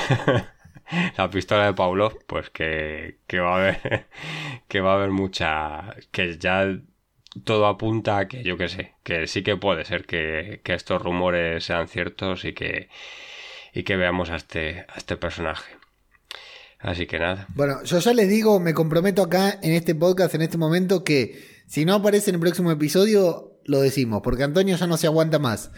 la 1.16 1.30
pistola 1.30 1.66
de 1.66 1.74
Pavlov, 1.74 2.24
pues 2.26 2.50
que, 2.50 3.18
que 3.26 3.40
va 3.40 3.54
a 3.54 3.56
haber 3.56 4.06
que 4.68 4.80
va 4.80 4.92
a 4.92 4.94
haber 4.96 5.10
mucha 5.10 5.94
que 6.10 6.38
ya 6.38 6.78
todo 7.44 7.66
apunta 7.66 8.18
a 8.18 8.28
que 8.28 8.42
yo 8.42 8.56
que 8.56 8.68
sé, 8.68 8.94
que 9.02 9.26
sí 9.26 9.42
que 9.42 9.56
puede 9.56 9.84
ser 9.84 10.06
que, 10.06 10.60
que 10.64 10.74
estos 10.74 11.02
rumores 11.02 11.64
sean 11.64 11.88
ciertos 11.88 12.44
y 12.44 12.52
que 12.52 12.88
y 13.72 13.82
que 13.82 13.96
veamos 13.96 14.30
a 14.30 14.36
este 14.36 14.86
a 14.88 14.96
este 14.96 15.16
personaje. 15.16 15.76
Así 16.78 17.06
que 17.06 17.18
nada. 17.18 17.46
Bueno, 17.54 17.82
yo 17.84 17.98
ya 17.98 18.12
les 18.12 18.28
digo, 18.28 18.60
me 18.60 18.74
comprometo 18.74 19.22
acá 19.22 19.58
en 19.62 19.72
este 19.72 19.94
podcast, 19.94 20.34
en 20.34 20.42
este 20.42 20.58
momento, 20.58 21.04
que 21.04 21.62
si 21.66 21.84
no 21.84 21.94
aparece 21.94 22.30
en 22.30 22.36
el 22.36 22.40
próximo 22.40 22.70
episodio, 22.70 23.58
lo 23.64 23.80
decimos, 23.80 24.20
porque 24.22 24.44
Antonio 24.44 24.76
ya 24.76 24.86
no 24.86 24.96
se 24.96 25.06
aguanta 25.06 25.38
más. 25.38 25.72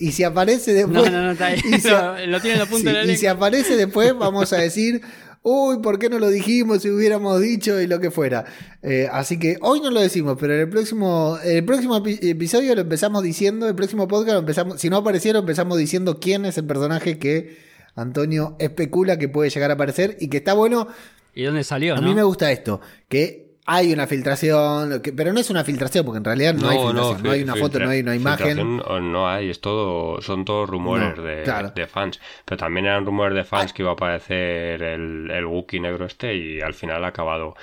Y 0.00 0.12
si 0.12 0.24
aparece 0.24 0.72
No, 0.72 0.76
después. 0.88 1.12
no, 1.12 1.22
no, 1.22 1.30
está 1.32 1.46
ahí. 1.48 1.60
y 1.64 1.78
si- 1.80 1.88
Lo, 1.88 2.26
lo 2.26 2.40
tiene 2.40 2.54
en 2.54 2.58
la 2.60 2.66
punta 2.66 2.90
sí, 2.90 2.96
de 2.96 3.04
la 3.04 3.12
y 3.12 3.16
si 3.16 3.26
aparece 3.26 3.76
después, 3.76 4.16
vamos 4.18 4.52
a 4.52 4.56
decir, 4.62 5.00
uy, 5.42 5.78
¿por 5.82 5.98
qué 5.98 6.08
no 6.08 6.18
lo 6.18 6.28
dijimos 6.28 6.82
si 6.82 6.90
hubiéramos 6.90 7.40
dicho 7.40 7.80
y 7.80 7.86
lo 7.86 8.00
que 8.00 8.10
fuera? 8.10 8.44
Eh, 8.82 9.08
así 9.12 9.38
que 9.38 9.58
hoy 9.60 9.80
no 9.80 9.90
lo 9.90 10.00
decimos, 10.00 10.36
pero 10.40 10.54
en 10.54 10.60
el 10.60 10.68
próximo, 10.68 11.38
el 11.44 11.64
próximo 11.64 11.96
epi- 12.02 12.18
episodio 12.22 12.74
lo 12.74 12.80
empezamos 12.80 13.22
diciendo, 13.22 13.68
el 13.68 13.74
próximo 13.74 14.08
podcast 14.08 14.32
lo 14.34 14.38
empezamos, 14.40 14.80
si 14.80 14.88
no 14.90 14.96
apareciera, 14.96 15.38
empezamos 15.38 15.76
diciendo 15.78 16.18
quién 16.18 16.44
es 16.46 16.56
el 16.58 16.64
personaje 16.64 17.18
que 17.18 17.58
Antonio 17.94 18.56
especula 18.58 19.18
que 19.18 19.28
puede 19.28 19.50
llegar 19.50 19.70
a 19.70 19.74
aparecer 19.74 20.16
y 20.20 20.28
que 20.28 20.38
está 20.38 20.54
bueno. 20.54 20.88
¿Y 21.34 21.42
dónde 21.44 21.62
salió? 21.64 21.94
A 21.94 22.00
no? 22.00 22.08
mí 22.08 22.14
me 22.14 22.22
gusta 22.22 22.50
esto, 22.52 22.80
que 23.08 23.49
hay 23.72 23.92
una 23.92 24.06
filtración, 24.06 25.00
pero 25.16 25.32
no 25.32 25.38
es 25.40 25.48
una 25.48 25.62
filtración, 25.62 26.04
porque 26.04 26.18
en 26.18 26.24
realidad 26.24 26.54
no, 26.54 26.68
hay 26.68 26.76
filtración, 26.78 27.22
no, 27.22 27.30
hay 27.30 27.42
una 27.42 27.54
foto, 27.54 27.78
no 27.78 27.90
hay 27.90 28.00
una 28.00 28.14
imagen. 28.16 28.76
No 29.12 29.28
hay, 29.28 29.50
es 29.50 29.60
todo, 29.60 30.20
son 30.22 30.44
todos 30.44 30.68
rumores 30.68 31.16
No, 31.16 31.22
de, 31.22 31.42
claro. 31.44 31.72
de 31.74 31.86
fans. 31.86 32.20
Pero 32.44 32.56
también 32.58 32.86
eran 32.86 33.06
rumores 33.06 33.34
de 33.36 33.44
fans 33.44 33.72
que 33.72 33.82
iba 33.82 33.90
a 33.92 33.94
aparecer 33.94 34.82
el, 34.82 35.30
el 35.30 35.46
Wookiee 35.46 35.78
negro 35.80 36.06
este 36.06 36.34
y 36.34 36.60
al 36.60 36.74
final 36.74 37.04
ha 37.04 37.08
acabado, 37.08 37.54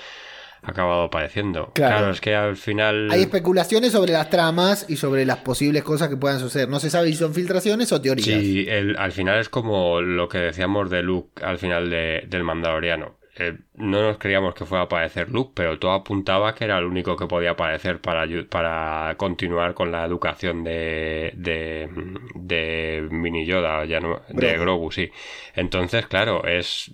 ha 0.64 0.72
acabado 0.72 1.04
apareciendo. 1.04 1.72
Claro. 1.74 1.98
Claro. 1.98 2.12
es 2.14 2.22
que 2.22 2.36
al 2.36 2.56
final. 2.56 3.10
Hay 3.12 3.22
especulaciones 3.24 3.92
sobre 3.92 4.14
las 4.14 4.30
tramas 4.30 4.86
y 4.88 4.96
sobre 4.96 5.26
las 5.26 5.38
posibles 5.40 5.84
cosas 5.84 6.08
que 6.08 6.16
puedan 6.18 6.40
suceder. 6.40 6.70
No 6.70 6.80
se 6.80 6.90
sabe 6.90 7.08
si 7.10 7.16
son 7.16 7.34
filtraciones 7.34 7.92
o 7.92 8.00
teorías. 8.02 8.28
Sí, 8.42 8.66
el- 8.70 8.96
al 8.98 9.12
final 9.12 9.40
es 9.40 9.50
como 9.50 10.00
lo 10.02 10.30
que 10.30 10.38
decíamos 10.38 10.90
de 10.90 11.04
Luke 11.04 11.44
al 11.44 11.58
final 11.58 11.90
de- 11.90 12.24
del 12.30 12.44
Mandaloriano. 12.44 13.18
Eh, 13.40 13.56
no 13.76 14.02
nos 14.02 14.18
creíamos 14.18 14.56
que 14.56 14.66
fuera 14.66 14.82
a 14.82 14.86
aparecer 14.86 15.30
Luke, 15.30 15.52
pero 15.54 15.78
todo 15.78 15.92
apuntaba 15.92 16.56
que 16.56 16.66
era 16.66 16.80
el 16.80 16.86
único 16.86 17.16
que 17.16 17.28
podía 17.28 17.52
aparecer 17.52 18.02
para, 18.02 18.26
para 18.50 19.16
continuar 19.18 19.76
con 19.76 19.92
la 19.92 20.06
educación 20.06 20.64
de, 20.64 21.34
de, 21.36 21.88
de 22.34 23.08
Mini 23.12 23.46
Yoda, 23.46 23.86
ya 23.86 24.00
no, 24.00 24.22
de 24.30 24.58
Grogu. 24.58 24.92
Sí. 24.92 25.12
Entonces, 25.56 26.08
claro, 26.08 26.46
es, 26.46 26.92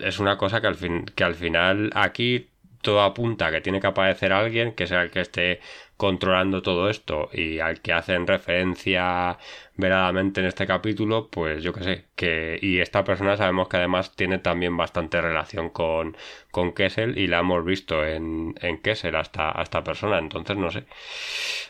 es 0.00 0.18
una 0.18 0.36
cosa 0.36 0.60
que 0.60 0.66
al, 0.66 0.74
fin, 0.74 1.04
que 1.14 1.22
al 1.22 1.34
final 1.34 1.90
aquí 1.94 2.48
todo 2.82 3.02
apunta 3.02 3.50
que 3.50 3.60
tiene 3.60 3.80
que 3.80 3.86
aparecer 3.86 4.32
alguien 4.32 4.72
que 4.74 4.86
sea 4.86 5.02
el 5.02 5.10
que 5.10 5.20
esté 5.20 5.60
controlando 5.96 6.60
todo 6.62 6.90
esto 6.90 7.30
y 7.32 7.58
al 7.60 7.80
que 7.80 7.92
hacen 7.92 8.26
referencia 8.26 9.38
veradamente 9.76 10.40
en 10.40 10.46
este 10.46 10.66
capítulo, 10.66 11.28
pues 11.30 11.62
yo 11.62 11.72
que 11.72 11.82
sé, 11.82 12.04
que 12.14 12.58
y 12.62 12.78
esta 12.78 13.02
persona 13.04 13.36
sabemos 13.36 13.68
que 13.68 13.76
además 13.78 14.14
tiene 14.14 14.38
también 14.38 14.76
bastante 14.76 15.20
relación 15.20 15.70
con, 15.70 16.16
con 16.52 16.72
Kessel 16.72 17.18
y 17.18 17.26
la 17.26 17.40
hemos 17.40 17.64
visto 17.64 18.04
en, 18.06 18.54
en 18.60 18.80
Kessel 18.80 19.16
hasta 19.16 19.50
esta 19.62 19.82
persona, 19.82 20.18
entonces 20.18 20.56
no 20.56 20.70
sé. 20.70 20.84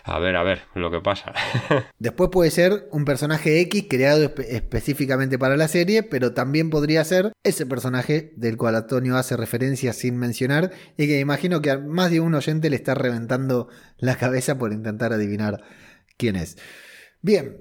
A 0.05 0.19
ver, 0.19 0.37
a 0.37 0.43
ver, 0.43 0.63
lo 0.75 0.91
que 0.91 1.01
pasa. 1.01 1.33
Después 1.99 2.29
puede 2.31 2.51
ser 2.51 2.89
un 2.91 3.05
personaje 3.07 3.61
X 3.63 3.87
creado 3.89 4.25
espe- 4.25 4.47
específicamente 4.51 5.39
para 5.39 5.57
la 5.57 5.69
serie, 5.69 6.03
pero 6.03 6.35
también 6.35 6.69
podría 6.71 7.05
ser 7.05 7.33
ese 7.43 7.65
personaje 7.65 8.33
del 8.37 8.57
cual 8.59 8.77
Antonio 8.77 9.17
hace 9.17 9.37
referencia 9.37 9.93
sin 9.95 10.19
mencionar 10.19 10.73
y 10.99 11.07
que 11.07 11.21
imagino 11.21 11.63
que 11.63 11.71
a 11.71 11.79
más 11.79 12.11
de 12.11 12.21
un 12.21 12.35
oyente 12.35 12.69
le 12.69 12.77
está 12.77 12.95
reventando 12.95 13.69
la 13.99 14.17
cabeza 14.17 14.59
por 14.59 14.73
intentar 14.73 15.13
adivinar 15.15 15.63
quién 16.19 16.37
es. 16.37 16.59
Bien, 17.23 17.57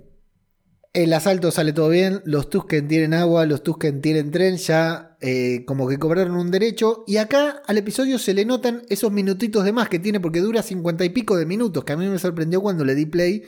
el 0.93 1.11
asalto 1.13 1.49
sale 1.49 1.73
todo 1.73 1.89
bien, 1.89 2.21
los 2.23 2.51
Tusken 2.51 2.87
tienen 2.87 3.15
agua, 3.15 3.47
los 3.47 3.63
Tusken 3.63 3.99
tienen 3.99 4.29
tren, 4.29 4.57
ya 4.57 5.17
eh, 5.21 5.65
como 5.65 5.87
que 5.87 5.97
cobraron 5.97 6.35
un 6.35 6.51
derecho. 6.51 7.03
Y 7.07 7.17
acá 7.17 7.63
al 7.65 7.79
episodio 7.79 8.19
se 8.19 8.35
le 8.35 8.45
notan 8.45 8.83
esos 8.89 9.11
minutitos 9.11 9.65
de 9.65 9.73
más 9.73 9.89
que 9.89 9.97
tiene, 9.97 10.19
porque 10.19 10.39
dura 10.39 10.61
cincuenta 10.61 11.03
y 11.03 11.09
pico 11.09 11.35
de 11.35 11.47
minutos, 11.47 11.83
que 11.83 11.93
a 11.93 11.97
mí 11.97 12.07
me 12.07 12.19
sorprendió 12.19 12.61
cuando 12.61 12.85
le 12.85 12.93
di 12.93 13.07
play. 13.07 13.43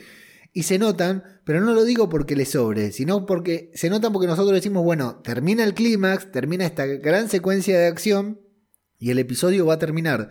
Y 0.52 0.64
se 0.64 0.78
notan, 0.78 1.22
pero 1.44 1.60
no 1.60 1.72
lo 1.72 1.84
digo 1.84 2.08
porque 2.08 2.34
le 2.34 2.46
sobre, 2.46 2.90
sino 2.90 3.26
porque 3.26 3.70
se 3.74 3.90
notan 3.90 4.12
porque 4.12 4.26
nosotros 4.26 4.54
decimos, 4.54 4.82
bueno, 4.82 5.20
termina 5.22 5.62
el 5.62 5.74
clímax, 5.74 6.32
termina 6.32 6.64
esta 6.64 6.86
gran 6.86 7.28
secuencia 7.28 7.78
de 7.78 7.86
acción 7.86 8.40
y 8.98 9.10
el 9.10 9.18
episodio 9.18 9.66
va 9.66 9.74
a 9.74 9.78
terminar. 9.78 10.30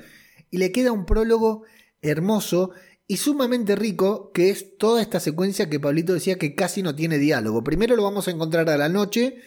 Y 0.49 0.57
le 0.57 0.71
queda 0.71 0.91
un 0.91 1.05
prólogo 1.05 1.63
hermoso 2.01 2.71
y 3.07 3.17
sumamente 3.17 3.75
rico, 3.75 4.31
que 4.33 4.49
es 4.49 4.77
toda 4.77 5.01
esta 5.01 5.19
secuencia 5.19 5.69
que 5.69 5.79
Pablito 5.79 6.13
decía 6.13 6.37
que 6.37 6.55
casi 6.55 6.81
no 6.81 6.95
tiene 6.95 7.17
diálogo. 7.19 7.63
Primero 7.63 7.95
lo 7.95 8.03
vamos 8.03 8.27
a 8.27 8.31
encontrar 8.31 8.69
a 8.69 8.77
la 8.77 8.89
noche, 8.89 9.37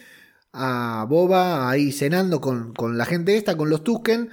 a 0.53 1.05
Boba 1.09 1.69
ahí 1.69 1.91
cenando 1.91 2.39
con, 2.41 2.73
con 2.73 2.97
la 2.97 3.05
gente 3.05 3.35
esta, 3.37 3.57
con 3.57 3.69
los 3.69 3.83
Tusken, 3.83 4.29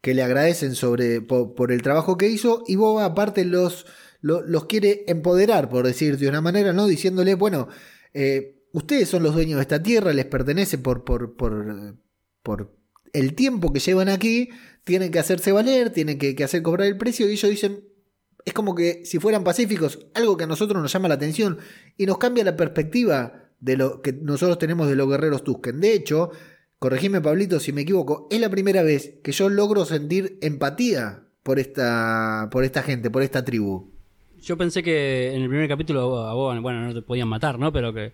que 0.00 0.14
le 0.14 0.22
agradecen 0.22 0.74
sobre, 0.74 1.20
por, 1.20 1.72
el 1.72 1.82
trabajo 1.82 2.16
que 2.16 2.28
hizo, 2.28 2.64
y 2.66 2.76
Boba 2.76 3.04
aparte 3.04 3.44
los, 3.44 3.84
lo- 4.22 4.40
los 4.40 4.64
quiere 4.64 5.04
empoderar, 5.08 5.68
por 5.68 5.86
decir 5.86 6.16
de 6.16 6.28
una 6.28 6.40
manera, 6.40 6.72
¿no? 6.72 6.86
Diciéndole, 6.86 7.34
bueno, 7.34 7.68
eh, 8.14 8.64
ustedes 8.72 9.10
son 9.10 9.22
los 9.22 9.34
dueños 9.34 9.56
de 9.56 9.62
esta 9.62 9.82
tierra, 9.82 10.14
les 10.14 10.24
pertenece 10.24 10.78
por, 10.78 11.04
por, 11.04 11.36
por, 11.36 11.96
por 12.42 12.74
el 13.12 13.34
tiempo 13.34 13.72
que 13.74 13.80
llevan 13.80 14.08
aquí, 14.08 14.48
tienen 14.84 15.10
que 15.10 15.18
hacerse 15.18 15.52
valer, 15.52 15.90
tienen 15.90 16.18
que, 16.18 16.34
que 16.34 16.44
hacer 16.44 16.62
cobrar 16.62 16.86
el 16.86 16.96
precio, 16.96 17.28
y 17.28 17.32
ellos 17.32 17.50
dicen, 17.50 17.84
es 18.44 18.52
como 18.52 18.74
que 18.74 19.04
si 19.04 19.18
fueran 19.18 19.44
pacíficos, 19.44 20.06
algo 20.14 20.36
que 20.36 20.44
a 20.44 20.46
nosotros 20.46 20.80
nos 20.80 20.92
llama 20.92 21.08
la 21.08 21.14
atención 21.14 21.58
y 21.96 22.06
nos 22.06 22.18
cambia 22.18 22.44
la 22.44 22.56
perspectiva 22.56 23.50
de 23.60 23.76
lo 23.76 24.02
que 24.02 24.12
nosotros 24.12 24.58
tenemos 24.58 24.88
de 24.88 24.96
los 24.96 25.08
guerreros 25.08 25.44
Tusken. 25.44 25.80
De 25.80 25.92
hecho, 25.92 26.30
corregime 26.78 27.20
Pablito 27.20 27.60
si 27.60 27.72
me 27.72 27.82
equivoco, 27.82 28.26
es 28.30 28.40
la 28.40 28.48
primera 28.48 28.82
vez 28.82 29.18
que 29.22 29.32
yo 29.32 29.48
logro 29.48 29.84
sentir 29.84 30.38
empatía 30.40 31.24
por 31.42 31.58
esta, 31.58 32.48
por 32.50 32.64
esta 32.64 32.82
gente, 32.82 33.10
por 33.10 33.22
esta 33.22 33.44
tribu. 33.44 33.90
Yo 34.40 34.56
pensé 34.56 34.82
que 34.82 35.34
en 35.34 35.42
el 35.42 35.48
primer 35.48 35.68
capítulo 35.68 36.26
a 36.26 36.32
vos, 36.32 36.60
bueno, 36.62 36.80
no 36.86 36.94
te 36.94 37.02
podían 37.02 37.28
matar, 37.28 37.58
¿no? 37.58 37.72
Pero 37.72 37.92
que, 37.92 38.12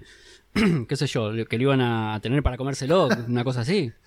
qué 0.89 0.97
sé 0.97 1.07
yo, 1.07 1.31
que 1.49 1.57
lo 1.57 1.63
iban 1.63 1.81
a 1.81 2.19
tener 2.21 2.43
para 2.43 2.57
comérselo, 2.57 3.09
una 3.29 3.45
cosa 3.45 3.61
así. 3.61 3.93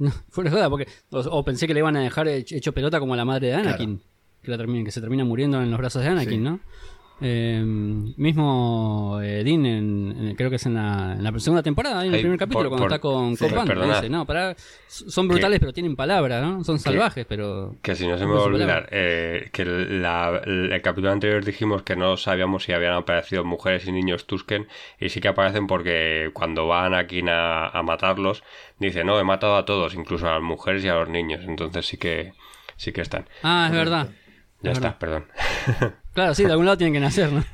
No, 0.00 0.10
fue 0.30 0.44
una 0.44 0.50
joda, 0.50 0.70
porque. 0.70 0.88
O, 1.10 1.44
pensé 1.44 1.66
que 1.66 1.74
le 1.74 1.80
iban 1.80 1.94
a 1.94 2.00
dejar 2.00 2.26
hecho 2.26 2.72
pelota 2.72 2.98
como 2.98 3.12
a 3.12 3.18
la 3.18 3.26
madre 3.26 3.48
de 3.48 3.52
Anakin. 3.52 4.00
Que, 4.42 4.50
la 4.50 4.56
termina, 4.56 4.84
que 4.84 4.90
se 4.90 5.00
termina 5.00 5.24
muriendo 5.24 5.62
en 5.62 5.70
los 5.70 5.78
brazos 5.78 6.02
de 6.02 6.08
Anakin, 6.08 6.42
¿no? 6.42 6.60
Eh, 7.22 7.62
mismo 7.62 9.20
eh, 9.22 9.44
Dean, 9.44 9.66
en, 9.66 10.34
creo 10.36 10.48
que 10.48 10.56
es 10.56 10.64
en 10.64 10.74
la, 10.74 11.12
en 11.18 11.22
la 11.22 11.38
segunda 11.38 11.62
temporada, 11.62 12.06
en 12.06 12.14
el 12.14 12.20
primer 12.20 12.38
capítulo, 12.38 12.70
cuando 12.70 12.86
está 12.86 12.98
con 12.98 13.36
sí, 13.36 13.44
dice, 13.44 14.08
no, 14.08 14.24
para, 14.24 14.56
son 14.88 15.28
brutales 15.28 15.60
pero 15.60 15.74
tienen 15.74 15.96
palabra, 15.96 16.40
¿no? 16.40 16.64
Son 16.64 16.78
salvajes, 16.78 17.26
pero... 17.28 17.76
Que 17.82 17.94
si 17.94 18.06
no 18.06 18.16
se 18.16 18.24
me 18.24 18.32
va 18.32 18.40
a 18.40 18.44
olvidar, 18.44 18.88
eh, 18.90 19.50
que 19.52 19.62
el 19.62 20.80
capítulo 20.82 21.12
anterior 21.12 21.44
dijimos 21.44 21.82
que 21.82 21.94
no 21.94 22.16
sabíamos 22.16 22.64
si 22.64 22.72
habían 22.72 22.94
aparecido 22.94 23.44
mujeres 23.44 23.86
y 23.86 23.92
niños 23.92 24.26
Tusken, 24.26 24.66
y 24.98 25.10
sí 25.10 25.20
que 25.20 25.28
aparecen 25.28 25.66
porque 25.66 26.30
cuando 26.32 26.68
van 26.68 26.94
aquí 26.94 27.20
a, 27.28 27.68
a 27.68 27.82
matarlos, 27.82 28.42
dice, 28.78 29.04
no, 29.04 29.20
he 29.20 29.24
matado 29.24 29.56
a 29.56 29.66
todos, 29.66 29.94
incluso 29.94 30.26
a 30.26 30.32
las 30.32 30.42
mujeres 30.42 30.82
y 30.86 30.88
a 30.88 30.94
los 30.94 31.10
niños, 31.10 31.42
entonces 31.46 31.84
sí 31.84 31.98
que, 31.98 32.32
sí 32.76 32.92
que 32.92 33.02
están. 33.02 33.26
Ah, 33.42 33.66
es 33.70 33.76
verdad. 33.76 34.08
Ya 34.62 34.72
está, 34.72 34.98
perdón. 34.98 35.26
Claro, 36.12 36.34
sí, 36.34 36.42
de 36.42 36.50
algún 36.50 36.66
lado 36.66 36.76
tienen 36.76 36.94
que 36.94 37.00
nacer, 37.00 37.32
¿no? 37.32 37.44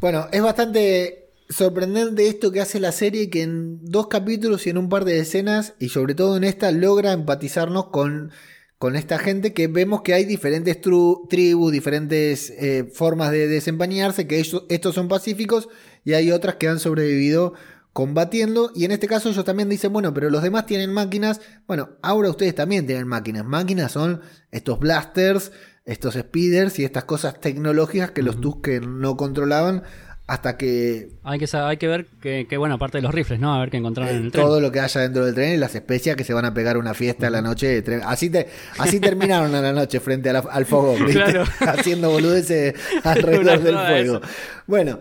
Bueno, 0.00 0.26
es 0.32 0.42
bastante 0.42 1.30
sorprendente 1.50 2.26
esto 2.26 2.50
que 2.50 2.60
hace 2.62 2.80
la 2.80 2.90
serie 2.90 3.28
que 3.28 3.42
en 3.42 3.84
dos 3.84 4.08
capítulos 4.08 4.66
y 4.66 4.70
en 4.70 4.78
un 4.78 4.88
par 4.88 5.04
de 5.04 5.18
escenas, 5.18 5.74
y 5.78 5.90
sobre 5.90 6.14
todo 6.14 6.38
en 6.38 6.44
esta, 6.44 6.72
logra 6.72 7.12
empatizarnos 7.12 7.88
con, 7.90 8.32
con 8.78 8.96
esta 8.96 9.18
gente 9.18 9.52
que 9.52 9.68
vemos 9.68 10.02
que 10.02 10.14
hay 10.14 10.24
diferentes 10.24 10.80
tribus, 10.80 11.70
diferentes 11.70 12.50
eh, 12.50 12.90
formas 12.92 13.30
de 13.30 13.46
desempeñarse, 13.46 14.26
que 14.26 14.40
estos 14.40 14.94
son 14.94 15.08
pacíficos 15.08 15.68
y 16.04 16.14
hay 16.14 16.32
otras 16.32 16.56
que 16.56 16.68
han 16.68 16.80
sobrevivido 16.80 17.52
combatiendo. 17.92 18.72
Y 18.74 18.84
en 18.84 18.92
este 18.92 19.06
caso 19.06 19.28
ellos 19.28 19.44
también 19.44 19.68
dicen, 19.68 19.92
bueno, 19.92 20.12
pero 20.14 20.30
los 20.30 20.42
demás 20.42 20.66
tienen 20.66 20.92
máquinas. 20.92 21.40
Bueno, 21.66 21.90
ahora 22.02 22.30
ustedes 22.30 22.54
también 22.54 22.86
tienen 22.86 23.06
máquinas. 23.06 23.44
Máquinas 23.44 23.92
son 23.92 24.22
estos 24.50 24.78
blasters 24.78 25.52
estos 25.84 26.14
speeders 26.14 26.78
y 26.78 26.84
estas 26.84 27.04
cosas 27.04 27.40
tecnológicas 27.40 28.12
que 28.12 28.22
los 28.22 28.40
Tusken 28.40 29.00
no 29.00 29.16
controlaban 29.16 29.82
hasta 30.26 30.56
que... 30.56 31.10
Hay 31.24 31.38
que, 31.38 31.46
hay 31.56 31.76
que 31.76 31.88
ver 31.88 32.06
que, 32.20 32.56
bueno, 32.56 32.76
aparte 32.76 32.98
de 32.98 33.02
los 33.02 33.12
rifles, 33.12 33.40
¿no? 33.40 33.54
A 33.54 33.60
ver 33.60 33.70
qué 33.70 33.76
encontraron 33.78 34.14
en 34.14 34.22
el 34.24 34.32
tren. 34.32 34.44
Todo 34.44 34.60
lo 34.60 34.70
que 34.70 34.80
haya 34.80 35.00
dentro 35.00 35.24
del 35.24 35.34
tren 35.34 35.54
y 35.54 35.56
las 35.56 35.74
especias 35.74 36.16
que 36.16 36.24
se 36.24 36.32
van 36.32 36.44
a 36.44 36.54
pegar 36.54 36.78
una 36.78 36.94
fiesta 36.94 37.26
a 37.26 37.30
la 37.30 37.42
noche. 37.42 37.82
Así, 38.04 38.30
te, 38.30 38.48
así 38.78 39.00
terminaron 39.00 39.54
a 39.54 39.60
la 39.60 39.72
noche 39.72 40.00
frente 40.00 40.30
al 40.30 40.66
fogón, 40.66 41.06
Haciendo 41.60 42.10
boludeces 42.10 42.74
alrededor 43.04 43.60
del 43.60 43.74
fuego. 43.74 44.20
Bueno, 44.66 45.00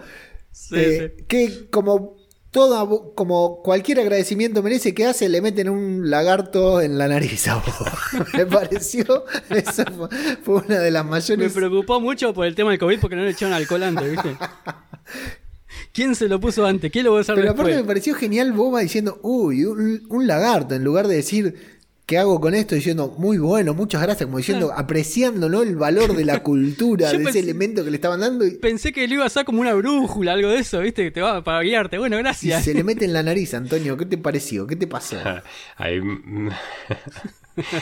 eh, 0.74 1.16
que 1.28 1.70
como 1.70 2.21
todo 2.52 3.14
como 3.16 3.62
cualquier 3.64 4.02
agradecimiento 4.02 4.62
merece 4.62 4.94
que 4.94 5.06
hace, 5.06 5.30
le 5.30 5.42
meten 5.42 5.70
un 5.70 6.10
lagarto 6.10 6.82
en 6.82 6.98
la 6.98 7.08
nariz 7.08 7.48
a 7.48 7.56
vos. 7.56 7.74
Me 8.34 8.46
pareció, 8.46 9.24
esa 9.50 9.86
fue, 10.44 10.56
una 10.56 10.80
de 10.80 10.92
las 10.92 11.06
mayores. 11.06 11.38
Me 11.38 11.50
preocupó 11.50 12.02
mucho 12.02 12.34
por 12.34 12.46
el 12.46 12.54
tema 12.54 12.72
del 12.72 12.80
COVID 12.80 13.00
porque 13.00 13.16
no 13.16 13.24
le 13.24 13.32
echaron 13.32 13.54
alcohol 13.54 13.84
antes, 13.84 14.12
¿viste? 14.12 14.38
¿Quién 15.94 16.14
se 16.16 16.28
lo 16.28 16.40
puso 16.40 16.66
antes? 16.66 16.92
¿Quién 16.92 17.06
lo 17.06 17.14
va 17.14 17.20
a 17.20 17.22
usar 17.22 17.36
Pero 17.36 17.52
aparte 17.52 17.76
me 17.76 17.84
pareció 17.84 18.16
genial 18.16 18.52
Boba 18.52 18.82
diciendo, 18.82 19.20
uy, 19.24 19.64
un 19.66 20.28
lagarto, 20.28 20.76
en 20.76 20.84
lugar 20.84 21.08
de 21.08 21.16
decir, 21.16 21.81
¿Qué 22.12 22.18
hago 22.18 22.42
con 22.42 22.54
esto? 22.54 22.76
Diciendo, 22.76 23.16
muy 23.18 23.38
bueno, 23.38 23.74
muchas 23.74 24.02
gracias, 24.02 24.26
como 24.26 24.40
diciendo, 24.40 24.74
apreciando 24.76 25.48
¿no? 25.48 25.62
el 25.62 25.78
valor 25.78 26.14
de 26.14 26.26
la 26.26 26.40
cultura, 26.44 27.10
de 27.10 27.24
ese 27.24 27.40
elemento 27.40 27.86
que 27.86 27.90
le 27.90 27.96
estaban 27.96 28.20
dando. 28.20 28.44
Pensé 28.62 28.92
que 28.92 29.08
le 29.08 29.14
iba 29.14 29.24
a 29.24 29.28
hacer 29.28 29.46
como 29.46 29.62
una 29.62 29.74
brújula, 29.74 30.34
algo 30.34 30.50
de 30.50 30.58
eso, 30.58 30.82
¿viste? 30.82 31.06
Que 31.06 31.12
te 31.12 31.22
va 31.22 31.42
para 31.42 31.62
guiarte. 31.62 31.98
Bueno, 31.98 32.18
gracias. 32.18 32.60
Y 32.60 32.64
se 32.66 32.74
le 32.74 32.84
mete 32.84 33.06
en 33.06 33.14
la 33.14 33.24
nariz, 33.24 33.54
Antonio. 33.54 33.96
¿Qué 33.96 34.06
te 34.06 34.18
pareció? 34.18 34.68
¿Qué 34.68 34.76
te 34.76 34.88
pasó? 34.88 35.16
Ahí. 35.78 36.02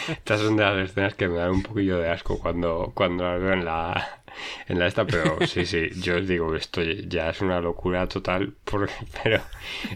Estas 0.09 0.41
son 0.41 0.57
de 0.57 0.63
las 0.63 0.89
escenas 0.91 1.15
que 1.15 1.27
me 1.27 1.37
dan 1.37 1.49
un 1.49 1.63
poquillo 1.63 1.97
de 1.97 2.11
asco 2.11 2.37
cuando, 2.37 2.91
cuando 2.93 3.23
las 3.23 3.41
veo 3.41 3.53
en 3.53 3.65
la, 3.65 4.18
en 4.67 4.79
la 4.79 4.87
esta, 4.87 5.05
pero 5.05 5.37
sí, 5.45 5.65
sí, 5.65 5.89
yo 6.01 6.17
os 6.17 6.27
digo, 6.27 6.55
esto 6.55 6.81
ya 6.81 7.29
es 7.29 7.41
una 7.41 7.59
locura 7.61 8.07
total, 8.07 8.53
pero, 9.23 9.41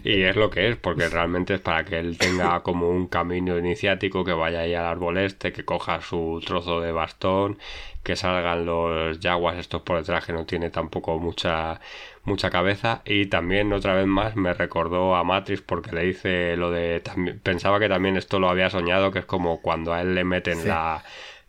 y 0.02 0.22
es 0.22 0.36
lo 0.36 0.50
que 0.50 0.68
es, 0.68 0.76
porque 0.76 1.08
realmente 1.08 1.54
es 1.54 1.60
para 1.60 1.84
que 1.84 1.98
él 1.98 2.18
tenga 2.18 2.62
como 2.62 2.88
un 2.88 3.06
camino 3.06 3.58
iniciático, 3.58 4.24
que 4.24 4.32
vaya 4.32 4.60
ahí 4.60 4.74
al 4.74 4.86
árbol 4.86 5.18
este, 5.18 5.52
que 5.52 5.64
coja 5.64 6.00
su 6.00 6.42
trozo 6.44 6.80
de 6.80 6.92
bastón, 6.92 7.58
que 8.02 8.16
salgan 8.16 8.66
los 8.66 9.18
yaguas 9.18 9.56
estos 9.56 9.82
por 9.82 9.98
detrás, 9.98 10.26
que 10.26 10.32
no 10.32 10.44
tiene 10.44 10.70
tampoco 10.70 11.18
mucha 11.18 11.80
mucha 12.24 12.50
cabeza. 12.50 13.02
Y 13.04 13.26
también 13.26 13.72
otra 13.72 13.94
vez 13.94 14.06
más 14.06 14.36
me 14.36 14.52
recordó 14.54 15.14
a 15.14 15.24
Matrix 15.24 15.62
porque 15.62 15.92
le 15.92 16.02
dice 16.02 16.56
lo 16.56 16.70
de 16.70 17.02
pensaba 17.42 17.78
que 17.78 17.88
también 17.88 18.16
esto 18.16 18.38
lo 18.38 18.48
había 18.48 18.70
soñado 18.70 19.10
que 19.10 19.20
es 19.20 19.26
como 19.26 19.60
cuando 19.60 19.92
a 19.92 20.00
él 20.02 20.14
le 20.14 20.24
meten 20.24 20.66
la 20.68 21.02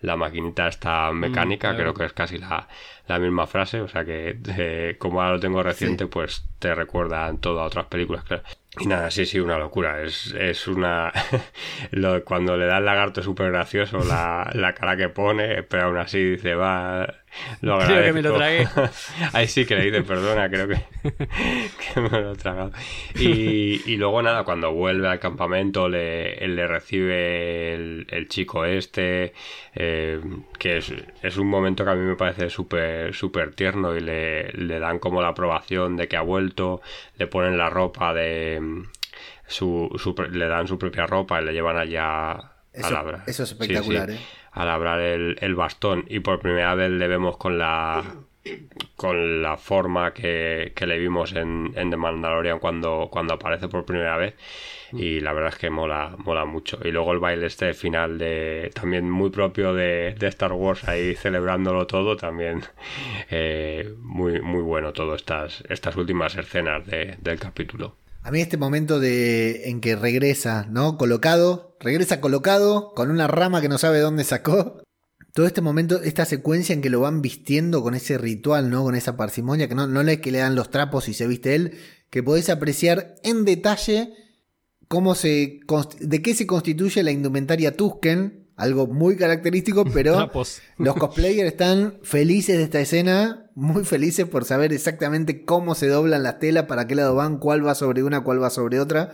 la 0.06 0.16
maquinita 0.16 0.68
esta 0.68 1.12
mm, 1.12 1.16
mecánica, 1.16 1.76
creo 1.76 1.94
que 1.94 2.06
es 2.06 2.14
casi 2.14 2.38
la, 2.38 2.68
la, 3.08 3.20
misma 3.20 3.48
frase, 3.48 3.82
o 3.82 3.88
sea 3.88 4.06
que 4.06 4.38
eh, 4.58 4.96
como 5.00 5.22
ahora 5.22 5.36
lo 5.36 5.40
tengo 5.40 5.64
reciente, 5.64 6.08
pues 6.08 6.48
te 6.60 6.74
recuerda 6.74 7.28
en 7.28 7.40
todas 7.40 7.68
otras 7.68 7.86
películas, 7.88 8.24
claro. 8.24 8.44
Y 8.80 8.88
nada, 8.88 9.10
sí, 9.10 9.26
sí, 9.26 9.40
una 9.40 9.58
locura. 9.58 10.02
Es, 10.02 10.34
es 10.38 10.68
una. 10.68 11.12
cuando 12.26 12.58
le 12.58 12.66
da 12.66 12.80
el 12.80 12.86
lagarto 12.86 13.22
es 13.22 13.26
súper 13.26 13.52
gracioso 13.52 14.00
la, 14.04 14.50
la, 14.54 14.74
cara 14.74 14.98
que 14.98 15.08
pone, 15.08 15.64
pero 15.64 15.86
aún 15.86 15.98
así 15.98 16.32
dice, 16.32 16.56
va. 16.56 17.08
Lo 17.62 17.80
creo 17.80 18.04
que 18.04 18.14
me 18.14 18.22
lo 18.22 18.36
tragué. 18.36 18.68
Ahí 19.34 19.48
sí 19.48 19.66
que 19.66 19.76
le 19.76 19.86
dice, 19.86 20.04
perdona, 20.04 20.50
creo 20.50 20.68
que, 20.68 20.78
que 21.94 22.02
me 22.02 22.10
lo 22.10 22.34
he 22.34 22.36
tragado. 22.36 22.72
Y, 23.16 23.82
y, 23.86 23.98
luego 23.98 24.22
nada, 24.22 24.44
cuando 24.44 24.72
vuelve 24.72 25.08
al 25.08 25.20
campamento, 25.20 25.90
le, 25.90 26.48
le 26.48 26.68
recibe 26.68 27.74
el, 27.74 28.08
el, 28.10 28.28
chico 28.28 28.66
este, 28.66 29.34
eh, 29.74 30.20
que 30.58 30.78
es, 30.78 30.94
es, 31.22 31.38
un 31.38 31.48
momento 31.48 31.84
que 31.84 31.92
a 31.92 31.96
mí 31.96 32.06
me 32.06 32.16
parece 32.16 32.50
súper 32.50 33.14
súper 33.14 33.54
tierno 33.54 33.96
y 33.96 34.02
le, 34.02 34.52
le 34.54 34.80
dan 34.80 35.00
como 35.00 35.22
la 35.22 35.30
aprobación 35.30 35.98
de 35.98 36.08
que 36.08 36.18
ha 36.18 36.22
vuelto, 36.22 36.82
le 37.18 37.28
ponen 37.28 37.58
la 37.58 37.70
ropa 37.70 38.14
de 38.14 38.86
su, 39.48 39.90
le 40.32 40.48
dan 40.48 40.68
su 40.68 40.78
propia 40.78 41.06
ropa 41.06 41.42
y 41.42 41.46
le 41.46 41.54
llevan 41.54 41.78
allá 41.78 42.32
a 42.32 42.90
labrar. 42.92 43.24
Eso 43.28 43.44
es 43.44 43.52
espectacular, 43.52 44.10
¿eh? 44.12 44.20
A 44.56 44.66
labrar 44.66 45.00
el, 45.00 45.56
bastón. 45.56 46.06
Y 46.10 46.20
por 46.22 46.40
primera 46.40 46.76
vez 46.76 46.90
le 46.90 47.08
vemos 47.08 47.38
con 47.38 47.58
la 47.58 48.04
con 48.96 49.42
la 49.42 49.58
forma 49.58 50.14
que, 50.14 50.72
le 50.80 51.00
vimos 51.00 51.34
en, 51.34 51.74
en, 51.76 51.90
The 51.90 51.98
Mandalorian 51.98 52.60
cuando, 52.60 53.10
cuando 53.12 53.34
aparece 53.34 53.68
por 53.68 53.86
primera 53.86 54.18
vez 54.18 54.36
y 54.92 55.20
la 55.20 55.34
verdad 55.34 55.54
es 55.54 55.58
que 55.58 55.70
mola, 55.70 56.16
mola 56.20 56.46
mucho 56.46 56.80
y 56.84 56.92
luego 56.92 57.12
el 57.12 57.20
baile 57.20 57.48
este 57.48 57.74
final 57.74 58.18
de 58.18 58.72
también 58.74 59.10
muy 59.10 59.30
propio 59.30 59.74
de, 59.74 60.16
Star 60.22 60.54
Wars 60.54 60.88
ahí 60.88 61.16
celebrándolo 61.16 61.88
todo 61.88 62.16
también 62.16 62.62
eh, 63.32 63.96
muy, 64.00 64.42
muy 64.42 64.62
bueno 64.62 64.94
todo 64.94 65.16
estas, 65.16 65.64
estas 65.70 65.96
últimas 65.96 66.36
escenas 66.36 66.86
del 66.86 67.40
capítulo 67.40 67.96
a 68.26 68.32
mí 68.32 68.42
este 68.42 68.58
momento 68.58 69.00
de 69.00 69.70
en 69.70 69.82
que 69.82 69.96
regresa, 69.96 70.66
¿no? 70.72 70.98
Colocado, 70.98 71.78
regresa 71.80 72.22
colocado 72.22 72.92
con 72.96 73.12
una 73.12 73.28
rama 73.28 73.62
que 73.62 73.70
no 73.70 73.78
sabe 73.78 74.00
dónde 74.00 74.24
sacó. 74.24 74.82
Todo 75.32 75.46
este 75.46 75.62
momento, 75.62 76.02
esta 76.02 76.26
secuencia 76.26 76.74
en 76.74 76.82
que 76.82 76.90
lo 76.90 77.02
van 77.02 77.22
vistiendo 77.22 77.84
con 77.84 77.94
ese 77.94 78.18
ritual, 78.18 78.72
¿no? 78.72 78.84
Con 78.84 78.96
esa 78.96 79.16
parsimonia, 79.16 79.68
que 79.68 79.76
no, 79.76 79.86
no 79.86 80.04
que 80.22 80.32
le 80.32 80.40
dan 80.40 80.56
los 80.56 80.72
trapos 80.72 81.08
y 81.08 81.14
se 81.14 81.28
viste 81.28 81.54
él, 81.54 81.78
que 82.10 82.24
podés 82.24 82.50
apreciar 82.50 83.14
en 83.22 83.46
detalle 83.46 84.12
cómo 84.88 85.14
se, 85.14 85.60
de 86.00 86.22
qué 86.24 86.34
se 86.34 86.48
constituye 86.48 87.04
la 87.04 87.12
indumentaria 87.12 87.78
Tusken, 87.78 88.45
algo 88.56 88.88
muy 88.88 89.16
característico, 89.16 89.86
pero 89.94 90.32
los 90.78 90.96
cosplayers 90.96 91.52
están 91.52 92.00
felices 92.04 92.58
de 92.58 92.64
esta 92.64 92.80
escena, 92.80 93.50
muy 93.56 93.86
felices 93.86 94.26
por 94.26 94.46
saber 94.46 94.74
exactamente 94.74 95.46
cómo 95.46 95.76
se 95.76 95.88
doblan 95.88 96.24
las 96.24 96.40
telas, 96.40 96.66
para 96.66 96.88
qué 96.88 96.96
lado 96.96 97.16
van, 97.16 97.38
cuál 97.38 97.66
va 97.66 97.76
sobre 97.76 98.04
una, 98.04 98.24
cuál 98.24 98.42
va 98.42 98.50
sobre 98.50 98.80
otra. 98.80 99.12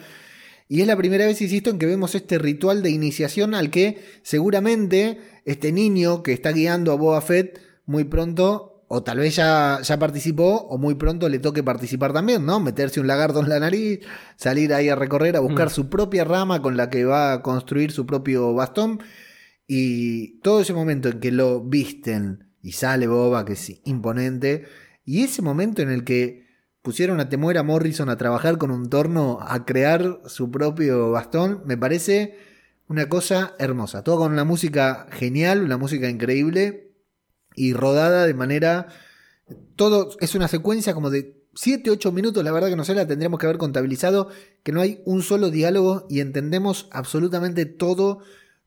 Y 0.68 0.82
es 0.82 0.88
la 0.88 0.96
primera 0.96 1.26
vez, 1.26 1.42
insisto, 1.42 1.70
en 1.70 1.80
que 1.80 1.86
vemos 1.86 2.16
este 2.16 2.38
ritual 2.38 2.82
de 2.82 2.92
iniciación 2.92 3.56
al 3.56 3.70
que 3.72 4.02
seguramente 4.24 5.20
este 5.44 5.74
niño 5.74 6.24
que 6.24 6.32
está 6.32 6.54
guiando 6.54 6.94
a 6.94 6.96
Boba 6.96 7.20
Fett 7.20 7.60
muy 7.86 8.06
pronto, 8.06 8.86
o 8.88 9.04
tal 9.04 9.20
vez 9.20 9.36
ya, 9.36 9.80
ya 9.84 10.00
participó, 10.00 10.68
o 10.70 10.78
muy 10.78 10.96
pronto 10.96 11.28
le 11.28 11.40
toque 11.40 11.62
participar 11.62 12.14
también, 12.14 12.46
¿no? 12.46 12.60
Meterse 12.62 13.02
un 13.02 13.08
lagarto 13.08 13.42
en 13.42 13.50
la 13.50 13.60
nariz, 13.60 14.00
salir 14.38 14.74
ahí 14.74 14.88
a 14.88 14.96
recorrer, 14.96 15.36
a 15.36 15.42
buscar 15.42 15.68
mm. 15.68 15.72
su 15.72 15.90
propia 15.90 16.24
rama 16.24 16.62
con 16.62 16.78
la 16.78 16.90
que 16.90 17.04
va 17.04 17.34
a 17.34 17.42
construir 17.42 17.92
su 17.92 18.06
propio 18.06 18.54
bastón 18.54 19.02
y 19.68 20.40
todo 20.40 20.62
ese 20.62 20.74
momento 20.74 21.10
en 21.10 21.20
que 21.20 21.32
lo 21.32 21.62
visten 21.62 22.52
y 22.62 22.74
sale 22.74 23.08
Boba, 23.08 23.46
que 23.46 23.54
es 23.54 23.82
imponente, 23.86 24.66
y 25.06 25.24
ese 25.24 25.42
momento 25.42 25.82
en 25.82 25.90
el 25.90 26.04
que 26.04 26.48
pusieron 26.82 27.20
a 27.20 27.30
Temuera 27.30 27.64
Morrison 27.64 28.10
a 28.10 28.18
trabajar 28.18 28.58
con 28.58 28.72
un 28.72 28.90
torno, 28.90 29.40
a 29.42 29.66
crear 29.66 30.22
su 30.26 30.52
propio 30.52 31.12
bastón, 31.12 31.62
me 31.66 31.78
parece 31.78 32.38
una 32.88 33.08
cosa 33.08 33.56
hermosa. 33.60 34.04
Todo 34.04 34.18
con 34.18 34.32
una 34.32 34.44
música 34.44 35.08
genial, 35.12 35.64
una 35.64 35.78
música 35.78 36.10
increíble 36.10 36.92
y 37.56 37.74
rodada 37.74 38.26
de 38.26 38.34
manera... 38.34 38.88
Todo 39.76 40.10
es 40.22 40.36
una 40.36 40.48
secuencia 40.48 40.94
como 40.94 41.10
de 41.10 41.42
7, 41.56 41.90
8 41.90 42.12
minutos, 42.12 42.44
la 42.44 42.52
verdad 42.52 42.70
que 42.70 42.76
no 42.76 42.86
sé, 42.86 42.96
la 42.96 43.08
tendremos 43.08 43.40
que 43.40 43.46
haber 43.46 43.58
contabilizado, 43.58 44.30
que 44.64 44.72
no 44.72 44.82
hay 44.82 45.02
un 45.06 45.22
solo 45.22 45.50
diálogo 45.50 46.06
y 46.10 46.22
entendemos 46.22 46.88
absolutamente 46.92 47.66
todo 47.66 48.20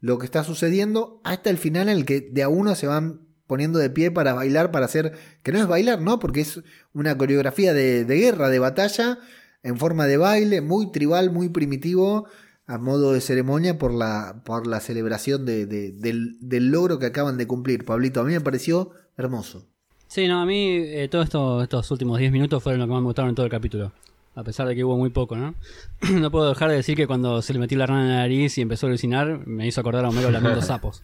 lo 0.05 0.19
que 0.19 0.27
está 0.27 0.45
sucediendo 0.45 1.23
hasta 1.25 1.49
el 1.49 1.57
final 1.57 1.89
en 1.89 1.97
el 1.97 2.05
que 2.05 2.21
de 2.21 2.43
a 2.43 2.51
uno 2.51 2.75
se 2.75 2.87
van 2.87 3.23
poniendo 3.47 3.79
de 3.79 3.89
pie 3.89 4.11
para 4.11 4.35
bailar, 4.35 4.71
para 4.71 4.85
hacer, 4.85 5.15
que 5.43 5.51
no 5.51 5.59
es 5.59 5.67
bailar, 5.67 6.03
¿no? 6.03 6.19
Porque 6.19 6.43
es 6.43 6.61
una 6.93 7.17
coreografía 7.17 7.73
de, 7.73 8.05
guerra, 8.05 8.51
de 8.51 8.59
batalla, 8.59 9.19
en 9.63 9.79
forma 9.79 10.07
de 10.07 10.19
baile, 10.19 10.61
muy 10.61 10.93
tribal, 10.93 11.31
muy 11.31 11.49
primitivo, 11.49 12.27
a 12.67 12.77
modo 12.77 13.15
de 13.15 13.23
ceremonia 13.23 13.79
por 13.79 13.95
la, 13.95 14.43
por 14.45 14.67
la 14.67 14.81
celebración 14.81 15.47
de, 15.47 15.65
del, 15.65 16.37
del, 16.39 16.71
logro 16.71 16.99
que 16.99 17.07
acaban 17.07 17.39
de 17.39 17.47
cumplir. 17.47 17.87
Pablito, 17.87 18.21
a 18.21 18.25
mí 18.25 18.35
me 18.35 18.43
pareció 18.43 18.91
hermoso. 19.17 19.67
Sí, 20.07 20.29
no, 20.29 20.43
a 20.43 20.45
mí 20.45 20.69
eh, 20.69 21.09
todos 21.11 21.25
esto, 21.25 21.63
estos 21.63 21.91
últimos 21.91 22.19
10 22.19 22.31
minutos 22.31 22.63
fueron 22.63 22.81
lo 22.81 22.87
que 22.87 22.93
más 22.93 23.01
me 23.01 23.07
gustaron 23.07 23.31
en 23.31 23.37
todo 23.37 23.47
el 23.47 23.53
capítulo. 23.53 23.91
A 24.37 24.43
pesar 24.43 24.67
de 24.67 24.75
que 24.75 24.83
hubo 24.83 24.97
muy 24.97 25.11
poco, 25.11 25.37
¿no? 25.37 25.55
no 26.13 26.31
puedo 26.31 26.49
dejar 26.49 26.71
de 26.71 26.77
decir 26.77 26.97
que 26.97 27.07
cuando 27.07 27.41
se 27.41 27.53
le 27.53 27.59
metió 27.59 27.79
la 27.79 27.87
rana 27.87 28.03
en 28.03 28.09
la 28.09 28.17
nariz 28.17 28.59
y 28.59 28.63
empezó 28.63 28.87
a 28.87 28.89
alucinar, 28.89 29.47
me 29.47 29.67
hizo 29.67 29.81
acordar 29.81 30.05
a 30.05 30.09
Homero 30.09 30.31
lamiendo 30.31 30.61
sapos. 30.63 31.03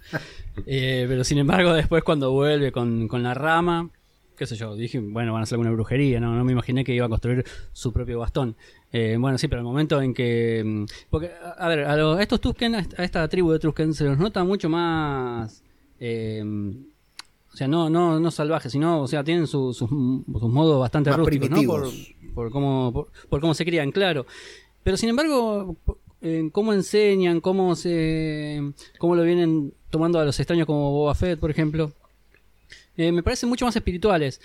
Eh, 0.66 1.06
pero 1.08 1.22
sin 1.22 1.38
embargo, 1.38 1.72
después 1.72 2.02
cuando 2.02 2.32
vuelve 2.32 2.72
con, 2.72 3.06
con, 3.06 3.22
la 3.22 3.34
rama, 3.34 3.88
qué 4.36 4.46
sé 4.46 4.56
yo, 4.56 4.74
dije, 4.74 4.98
bueno, 4.98 5.32
van 5.32 5.40
a 5.40 5.42
hacer 5.44 5.56
alguna 5.56 5.70
brujería, 5.70 6.18
¿no? 6.18 6.34
No 6.34 6.44
me 6.44 6.52
imaginé 6.52 6.84
que 6.84 6.92
iba 6.92 7.06
a 7.06 7.08
construir 7.08 7.44
su 7.72 7.92
propio 7.92 8.18
bastón. 8.18 8.56
Eh, 8.92 9.16
bueno, 9.18 9.38
sí, 9.38 9.46
pero 9.46 9.60
el 9.60 9.66
momento 9.66 10.02
en 10.02 10.12
que... 10.12 10.62
Mm, 10.64 10.84
porque, 11.08 11.30
a 11.56 11.68
ver, 11.68 11.84
a, 11.84 12.22
estos 12.22 12.40
Tusken, 12.40 12.74
a 12.74 13.04
esta 13.04 13.28
tribu 13.28 13.52
de 13.52 13.60
Tusken, 13.60 13.94
se 13.94 14.04
los 14.04 14.18
nota 14.18 14.42
mucho 14.42 14.68
más... 14.68 15.62
Eh, 16.00 16.42
o 17.52 17.56
sea, 17.56 17.66
no, 17.66 17.90
no, 17.90 18.20
no 18.20 18.30
salvajes, 18.30 18.70
sino, 18.70 19.02
o 19.02 19.08
sea, 19.08 19.24
tienen 19.24 19.46
sus, 19.46 19.76
sus 19.76 19.90
modos 19.90 20.78
bastante 20.78 21.12
rústicos, 21.12 21.50
¿no? 21.50 21.62
por 21.64 21.88
cómo, 22.34 23.08
por, 23.28 23.40
cómo 23.40 23.54
se 23.54 23.64
crían, 23.64 23.92
claro. 23.92 24.26
Pero 24.82 24.96
sin 24.96 25.10
embargo, 25.10 25.76
cómo 26.52 26.72
enseñan, 26.72 27.40
cómo 27.40 27.76
se 27.76 28.72
cómo 28.98 29.14
lo 29.14 29.22
vienen 29.22 29.72
tomando 29.90 30.18
a 30.18 30.24
los 30.24 30.38
extraños 30.38 30.66
como 30.66 30.92
Boba 30.92 31.14
Fett, 31.14 31.38
por 31.38 31.50
ejemplo, 31.50 31.92
eh, 32.96 33.12
me 33.12 33.22
parecen 33.22 33.48
mucho 33.48 33.66
más 33.66 33.76
espirituales. 33.76 34.40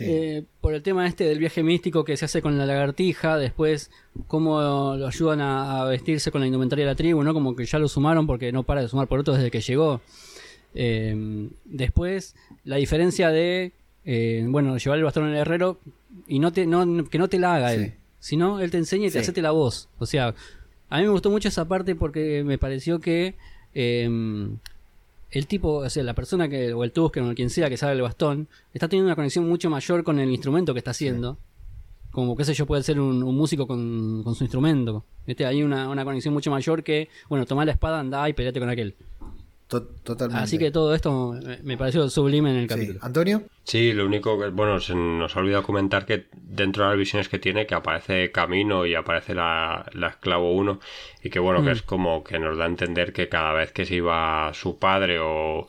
Eh, 0.00 0.44
por 0.62 0.72
el 0.72 0.82
tema 0.82 1.06
este 1.06 1.24
del 1.24 1.38
viaje 1.38 1.62
místico 1.62 2.02
que 2.02 2.16
se 2.16 2.24
hace 2.24 2.40
con 2.40 2.56
la 2.56 2.64
lagartija, 2.64 3.36
después 3.36 3.90
cómo 4.26 4.58
lo 4.96 5.06
ayudan 5.06 5.42
a, 5.42 5.84
vestirse 5.84 6.30
con 6.30 6.40
la 6.40 6.46
indumentaria 6.46 6.86
de 6.86 6.92
la 6.92 6.96
tribu, 6.96 7.22
¿no? 7.22 7.34
Como 7.34 7.54
que 7.54 7.66
ya 7.66 7.78
lo 7.78 7.88
sumaron 7.88 8.26
porque 8.26 8.52
no 8.52 8.62
para 8.62 8.80
de 8.80 8.88
sumar 8.88 9.06
por 9.06 9.20
otro 9.20 9.34
desde 9.34 9.50
que 9.50 9.60
llegó. 9.60 10.00
Eh, 10.74 11.50
después, 11.66 12.34
la 12.64 12.76
diferencia 12.76 13.28
de, 13.28 13.72
bueno, 14.48 14.78
llevar 14.78 14.98
el 14.98 15.04
bastón 15.04 15.24
en 15.24 15.32
el 15.32 15.38
herrero 15.38 15.78
y 16.26 16.38
no 16.38 16.52
te, 16.52 16.66
no, 16.66 17.04
que 17.08 17.18
no 17.18 17.28
te 17.28 17.38
la 17.38 17.56
haga 17.56 17.74
él, 17.74 17.94
sino 18.18 18.60
él 18.60 18.70
te 18.70 18.78
enseña 18.78 19.08
y 19.08 19.10
te 19.10 19.18
hace 19.18 19.42
la 19.42 19.50
voz. 19.50 19.88
O 19.98 20.06
sea, 20.06 20.34
a 20.88 20.98
mí 20.98 21.04
me 21.04 21.08
gustó 21.08 21.30
mucho 21.30 21.48
esa 21.48 21.66
parte 21.66 21.94
porque 21.94 22.44
me 22.44 22.58
pareció 22.58 23.00
que 23.00 23.36
em, 23.74 24.58
el 25.30 25.46
tipo, 25.46 25.76
o 25.78 25.90
sea, 25.90 26.02
la 26.02 26.14
persona 26.14 26.48
que, 26.48 26.74
o 26.74 26.84
el 26.84 26.92
Tusken 26.92 27.30
o 27.30 27.34
quien 27.34 27.48
sea 27.48 27.70
que 27.70 27.76
sabe 27.76 27.94
el 27.94 28.02
bastón, 28.02 28.48
está 28.74 28.88
teniendo 28.88 29.08
una 29.08 29.16
conexión 29.16 29.48
mucho 29.48 29.70
mayor 29.70 30.04
con 30.04 30.18
el 30.18 30.30
instrumento 30.30 30.74
que 30.74 30.78
está 30.78 30.90
haciendo. 30.90 31.38
Como, 32.10 32.36
qué 32.36 32.44
sé 32.44 32.52
yo, 32.52 32.66
puede 32.66 32.82
ser 32.82 33.00
un, 33.00 33.20
músico 33.34 33.66
con, 33.66 34.22
su 34.34 34.44
instrumento. 34.44 35.06
Este, 35.26 35.46
hay 35.46 35.62
una, 35.62 35.88
una, 35.88 36.04
conexión 36.04 36.34
mucho 36.34 36.50
mayor 36.50 36.82
que, 36.82 37.08
bueno, 37.30 37.46
toma 37.46 37.64
la 37.64 37.72
espada, 37.72 38.00
anda 38.00 38.28
y 38.28 38.34
peleate 38.34 38.60
con 38.60 38.68
aquel. 38.68 38.94
Totalmente. 39.80 40.42
Así 40.42 40.58
que 40.58 40.70
todo 40.70 40.94
esto 40.94 41.34
me 41.62 41.76
pareció 41.76 42.08
sublime 42.08 42.50
en 42.50 42.56
el 42.56 42.66
capítulo. 42.66 42.98
¿Antonio? 43.02 43.42
Sí, 43.64 43.92
lo 43.92 44.06
único 44.06 44.38
que, 44.38 44.48
bueno, 44.48 44.80
se 44.80 44.94
nos 44.94 45.36
ha 45.36 45.40
olvidado 45.40 45.62
comentar 45.62 46.04
que 46.04 46.26
dentro 46.32 46.84
de 46.84 46.90
las 46.90 46.98
visiones 46.98 47.28
que 47.28 47.38
tiene, 47.38 47.66
que 47.66 47.74
aparece 47.74 48.32
Camino 48.32 48.84
y 48.86 48.94
aparece 48.94 49.34
la, 49.34 49.86
Esclavo 50.10 50.52
1, 50.52 50.80
y 51.22 51.30
que 51.30 51.38
bueno, 51.38 51.62
que 51.62 51.70
mm. 51.70 51.72
es 51.72 51.82
como 51.82 52.24
que 52.24 52.38
nos 52.38 52.58
da 52.58 52.64
a 52.64 52.68
entender 52.68 53.12
que 53.12 53.28
cada 53.28 53.52
vez 53.52 53.72
que 53.72 53.86
se 53.86 53.96
iba 53.96 54.50
su 54.52 54.78
padre 54.78 55.20
o, 55.20 55.68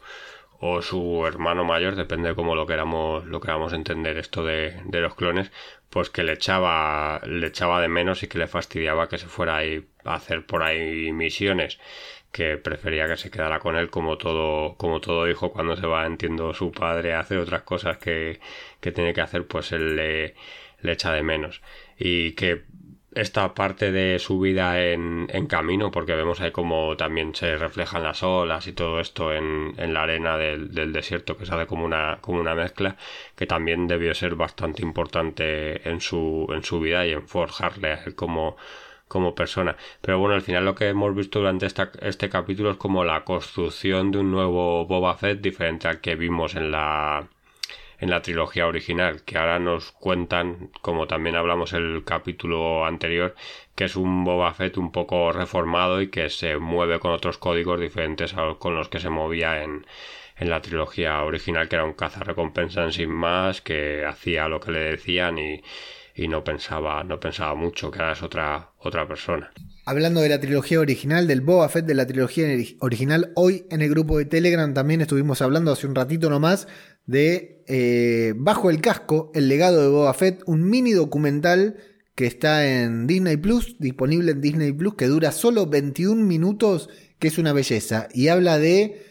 o 0.59 0.81
su 0.81 1.25
hermano 1.25 1.63
mayor, 1.63 1.95
depende 1.95 2.29
de 2.29 2.35
cómo 2.35 2.55
lo 2.55 2.65
queramos, 2.65 3.25
lo 3.25 3.39
queramos 3.39 3.73
entender 3.73 4.17
esto 4.17 4.43
de, 4.43 4.81
de 4.85 5.01
los 5.01 5.15
clones, 5.15 5.51
pues 5.89 6.09
que 6.09 6.23
le 6.23 6.33
echaba, 6.33 7.21
le 7.25 7.47
echaba 7.47 7.79
de 7.79 7.87
menos 7.87 8.23
y 8.23 8.27
que 8.27 8.39
le 8.39 8.47
fastidiaba 8.47 9.07
que 9.07 9.19
se 9.19 9.27
fuera 9.27 9.59
a 9.59 10.13
hacer 10.15 10.45
por 10.45 10.63
ahí 10.63 11.11
misiones 11.11 11.79
que 12.33 12.57
prefería 12.57 13.07
que 13.07 13.17
se 13.17 13.31
quedara 13.31 13.59
con 13.59 13.77
él 13.77 13.89
como 13.89 14.17
todo, 14.17 14.75
como 14.77 14.99
todo 15.01 15.29
hijo 15.29 15.53
cuando 15.53 15.77
se 15.77 15.87
va, 15.87 16.05
entiendo, 16.05 16.53
su 16.53 16.71
padre 16.71 17.13
a 17.13 17.21
hacer 17.21 17.37
otras 17.37 17.63
cosas 17.63 17.97
que, 17.99 18.39
que 18.81 18.91
tiene 18.91 19.13
que 19.13 19.21
hacer, 19.21 19.47
pues 19.47 19.71
él 19.71 19.95
le, 19.95 20.35
le 20.81 20.91
echa 20.93 21.13
de 21.13 21.23
menos. 21.23 21.61
Y 21.97 22.33
que 22.33 22.63
esta 23.15 23.53
parte 23.53 23.91
de 23.91 24.19
su 24.19 24.39
vida 24.39 24.83
en, 24.83 25.27
en, 25.29 25.47
camino, 25.47 25.91
porque 25.91 26.15
vemos 26.15 26.41
ahí 26.41 26.51
como 26.51 26.97
también 26.97 27.35
se 27.35 27.57
reflejan 27.57 28.03
las 28.03 28.23
olas 28.23 28.67
y 28.67 28.73
todo 28.73 28.99
esto 28.99 29.33
en, 29.33 29.75
en 29.77 29.93
la 29.93 30.03
arena 30.03 30.37
del, 30.37 30.73
del, 30.73 30.93
desierto, 30.93 31.37
que 31.37 31.45
se 31.45 31.53
hace 31.53 31.67
como 31.67 31.85
una, 31.85 32.17
como 32.21 32.39
una 32.39 32.55
mezcla, 32.55 32.97
que 33.35 33.45
también 33.45 33.87
debió 33.87 34.13
ser 34.15 34.35
bastante 34.35 34.81
importante 34.81 35.87
en 35.87 36.01
su, 36.01 36.47
en 36.51 36.63
su 36.63 36.79
vida 36.79 37.05
y 37.05 37.11
en 37.13 37.27
forjarle 37.27 37.99
él 38.05 38.15
como, 38.15 38.57
como 39.13 39.35
persona. 39.35 39.77
Pero 40.01 40.19
bueno, 40.19 40.35
al 40.35 40.41
final 40.41 40.65
lo 40.65 40.75
que 40.75 40.89
hemos 40.89 41.15
visto 41.15 41.39
durante 41.39 41.67
esta, 41.67 41.91
este 42.01 42.29
capítulo 42.29 42.71
es 42.71 42.77
como 42.77 43.03
la 43.05 43.23
construcción 43.23 44.11
de 44.11 44.17
un 44.19 44.31
nuevo 44.31 44.85
Boba 44.87 45.15
Fett 45.15 45.39
diferente 45.39 45.87
al 45.87 46.01
que 46.01 46.15
vimos 46.15 46.55
en 46.55 46.71
la 46.71 47.27
en 47.99 48.09
la 48.09 48.21
trilogía 48.21 48.67
original, 48.67 49.21
que 49.23 49.37
ahora 49.37 49.59
nos 49.59 49.91
cuentan, 49.93 50.71
como 50.81 51.07
también 51.07 51.35
hablamos 51.37 51.71
el 51.73 52.03
capítulo 52.03 52.85
anterior, 52.85 53.33
que 53.75 53.85
es 53.85 53.95
un 53.95 54.25
Boba 54.25 54.53
Fett 54.53 54.77
un 54.77 54.91
poco 54.91 55.31
reformado 55.31 56.01
y 56.01 56.09
que 56.09 56.29
se 56.29 56.57
mueve 56.57 56.99
con 56.99 57.11
otros 57.11 57.37
códigos 57.37 57.79
diferentes 57.79 58.33
a 58.33 58.41
los 58.45 58.57
con 58.57 58.75
los 58.75 58.89
que 58.89 58.99
se 58.99 59.09
movía 59.09 59.63
en, 59.63 59.85
en 60.37 60.49
la 60.49 60.61
trilogía 60.61 61.23
original, 61.23 61.69
que 61.69 61.75
era 61.75 61.85
un 61.85 61.93
cazarrecompensa 61.93 62.83
en 62.83 62.91
sin 62.93 63.11
más, 63.11 63.61
que 63.61 64.05
hacía 64.05 64.47
lo 64.49 64.59
que 64.59 64.71
le 64.71 64.79
decían 64.79 65.37
y, 65.37 65.61
y 66.15 66.27
no 66.27 66.43
pensaba, 66.43 67.03
no 67.03 67.19
pensaba 67.19 67.55
mucho, 67.55 67.89
que 67.91 67.99
ahora 67.99 68.13
es 68.13 68.23
otra, 68.23 68.69
otra 68.83 69.07
persona. 69.07 69.51
Hablando 69.85 70.21
de 70.21 70.29
la 70.29 70.39
trilogía 70.39 70.79
original, 70.79 71.27
del 71.27 71.41
Boba 71.41 71.67
Fett 71.69 71.85
de 71.85 71.93
la 71.93 72.07
trilogía 72.07 72.47
original, 72.79 73.31
hoy 73.35 73.65
en 73.69 73.81
el 73.81 73.89
grupo 73.89 74.17
de 74.17 74.25
Telegram 74.25 74.73
también 74.73 75.01
estuvimos 75.01 75.41
hablando 75.41 75.71
hace 75.71 75.87
un 75.87 75.95
ratito 75.95 76.29
nomás 76.29 76.67
de 77.05 77.63
eh, 77.67 78.33
Bajo 78.37 78.69
el 78.69 78.81
Casco, 78.81 79.31
el 79.33 79.49
legado 79.49 79.81
de 79.81 79.89
Boba 79.89 80.13
Fett, 80.13 80.41
un 80.45 80.69
mini 80.69 80.91
documental 80.91 81.77
que 82.15 82.27
está 82.27 82.65
en 82.67 83.07
Disney 83.07 83.37
Plus, 83.37 83.75
disponible 83.79 84.31
en 84.31 84.41
Disney 84.41 84.71
Plus, 84.71 84.95
que 84.95 85.07
dura 85.07 85.31
solo 85.31 85.65
21 85.65 86.23
minutos, 86.23 86.89
que 87.19 87.27
es 87.27 87.37
una 87.37 87.53
belleza, 87.53 88.07
y 88.13 88.27
habla 88.27 88.59
de 88.59 89.03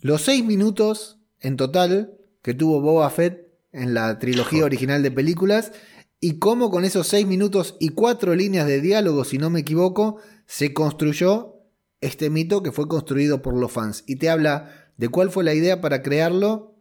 los 0.00 0.22
6 0.22 0.44
minutos 0.44 1.18
en 1.40 1.56
total 1.56 2.14
que 2.42 2.54
tuvo 2.54 2.80
Boba 2.80 3.10
Fett 3.10 3.46
en 3.72 3.92
la 3.92 4.18
trilogía 4.18 4.64
original 4.64 5.02
de 5.02 5.10
películas 5.10 5.72
y 6.20 6.38
cómo 6.38 6.70
con 6.70 6.84
esos 6.84 7.08
seis 7.08 7.26
minutos 7.26 7.76
y 7.78 7.90
cuatro 7.90 8.34
líneas 8.34 8.66
de 8.66 8.80
diálogo, 8.80 9.24
si 9.24 9.38
no 9.38 9.50
me 9.50 9.60
equivoco, 9.60 10.16
se 10.46 10.72
construyó 10.72 11.56
este 12.00 12.30
mito 12.30 12.62
que 12.62 12.72
fue 12.72 12.88
construido 12.88 13.42
por 13.42 13.54
los 13.54 13.72
fans. 13.72 14.04
Y 14.06 14.16
te 14.16 14.30
habla 14.30 14.90
de 14.96 15.08
cuál 15.08 15.30
fue 15.30 15.44
la 15.44 15.54
idea 15.54 15.80
para 15.80 16.02
crearlo, 16.02 16.74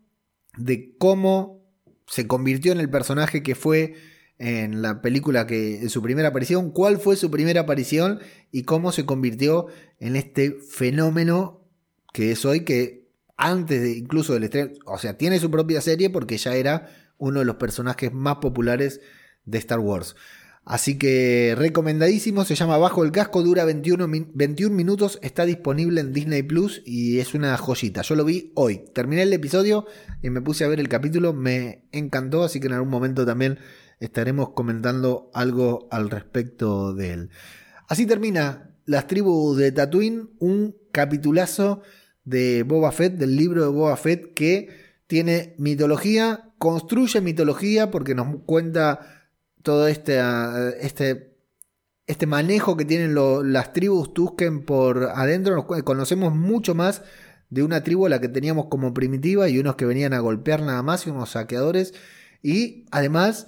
de 0.57 0.95
cómo 0.97 1.63
se 2.07 2.27
convirtió 2.27 2.71
en 2.71 2.79
el 2.79 2.89
personaje 2.89 3.43
que 3.43 3.55
fue 3.55 3.95
en 4.38 4.81
la 4.81 5.01
película 5.01 5.47
que 5.47 5.79
en 5.79 5.89
su 5.89 6.01
primera 6.01 6.29
aparición, 6.29 6.71
cuál 6.71 6.99
fue 6.99 7.15
su 7.15 7.31
primera 7.31 7.61
aparición 7.61 8.19
y 8.51 8.63
cómo 8.63 8.91
se 8.91 9.05
convirtió 9.05 9.67
en 9.99 10.15
este 10.15 10.51
fenómeno 10.51 11.61
que 12.13 12.31
es 12.31 12.45
hoy 12.45 12.61
que 12.61 13.05
antes 13.38 13.81
de 13.81 13.91
incluso 13.97 14.33
del 14.33 14.45
estreno, 14.45 14.71
o 14.86 14.97
sea, 14.97 15.17
tiene 15.17 15.39
su 15.39 15.51
propia 15.51 15.81
serie 15.81 16.09
porque 16.09 16.38
ya 16.38 16.55
era 16.55 16.89
uno 17.17 17.39
de 17.39 17.45
los 17.45 17.55
personajes 17.55 18.13
más 18.13 18.38
populares 18.38 19.01
de 19.46 19.58
Star 19.58 19.80
Wars. 19.80 20.16
Así 20.66 20.98
que 20.98 21.54
recomendadísimo, 21.56 22.43
se 22.43 22.56
llama 22.56 22.80
Bajo 22.80 23.04
el 23.04 23.12
Casco, 23.12 23.43
dura 23.43 23.66
21, 23.66 24.08
21, 24.34 24.76
minutos, 24.76 25.20
está 25.22 25.46
disponible 25.46 26.01
en 26.01 26.12
Disney 26.12 26.42
Plus 26.42 26.82
y 26.84 27.20
es 27.20 27.36
una 27.36 27.55
joyita. 27.55 28.01
Yo 28.01 28.16
lo 28.16 28.26
vi 28.26 28.51
hoy, 28.55 28.82
terminé 28.92 29.22
el 29.22 29.34
episodio 29.34 29.86
y 30.24 30.32
me 30.32 30.42
puse 30.42 30.66
a 30.66 30.67
ver 30.67 30.80
el 30.80 30.89
capítulo, 30.89 31.34
me 31.34 31.88
encantó, 31.92 32.43
así 32.43 32.59
que 32.59 32.66
en 32.66 32.74
algún 32.74 32.89
momento 32.89 33.28
también 33.28 33.59
estaremos 34.00 34.50
comentando 34.50 35.30
algo 35.36 35.88
al 35.92 36.09
respecto 36.09 36.96
de 36.96 37.13
él. 37.13 37.30
Así 37.88 38.08
termina 38.08 38.72
Las 38.86 39.05
tribus 39.05 39.58
de 39.58 39.72
Tatooine, 39.72 40.32
un 40.39 40.76
capitulazo 40.92 41.84
de 42.24 42.63
Boba 42.63 42.92
Fett, 42.92 43.13
del 43.17 43.36
libro 43.36 43.62
de 43.62 43.70
Boba 43.70 43.97
Fett 43.97 44.34
que 44.34 44.70
tiene 45.05 45.54
mitología, 45.59 46.51
construye 46.58 47.22
mitología 47.22 47.92
porque 47.92 48.16
nos 48.16 48.42
cuenta 48.46 49.14
todo 49.66 49.87
este, 49.87 50.20
ah, 50.20 50.70
este, 50.79 51.36
este 52.05 52.28
manejo 52.28 52.78
que 52.78 52.86
tienen 52.86 53.16
las 53.51 53.74
tribus 53.74 54.13
Tusken 54.13 54.63
por 54.63 55.09
adentro. 55.16 55.55
Nos 55.55 55.83
conocemos 55.83 56.33
mucho 56.33 56.75
más 56.75 57.01
de 57.50 57.63
una 57.63 57.83
tribu 57.83 58.05
a 58.05 58.09
la 58.09 58.21
que 58.21 58.29
teníamos 58.29 58.67
como 58.67 58.93
primitiva 58.93 59.50
y 59.50 59.59
unos 59.59 59.75
que 59.75 59.86
venían 59.86 60.13
a 60.13 60.20
golpear 60.20 60.62
nada 60.62 60.83
más 60.83 61.05
y 61.05 61.09
unos 61.09 61.32
saqueadores. 61.32 61.93
Y 62.42 62.86
además 62.92 63.47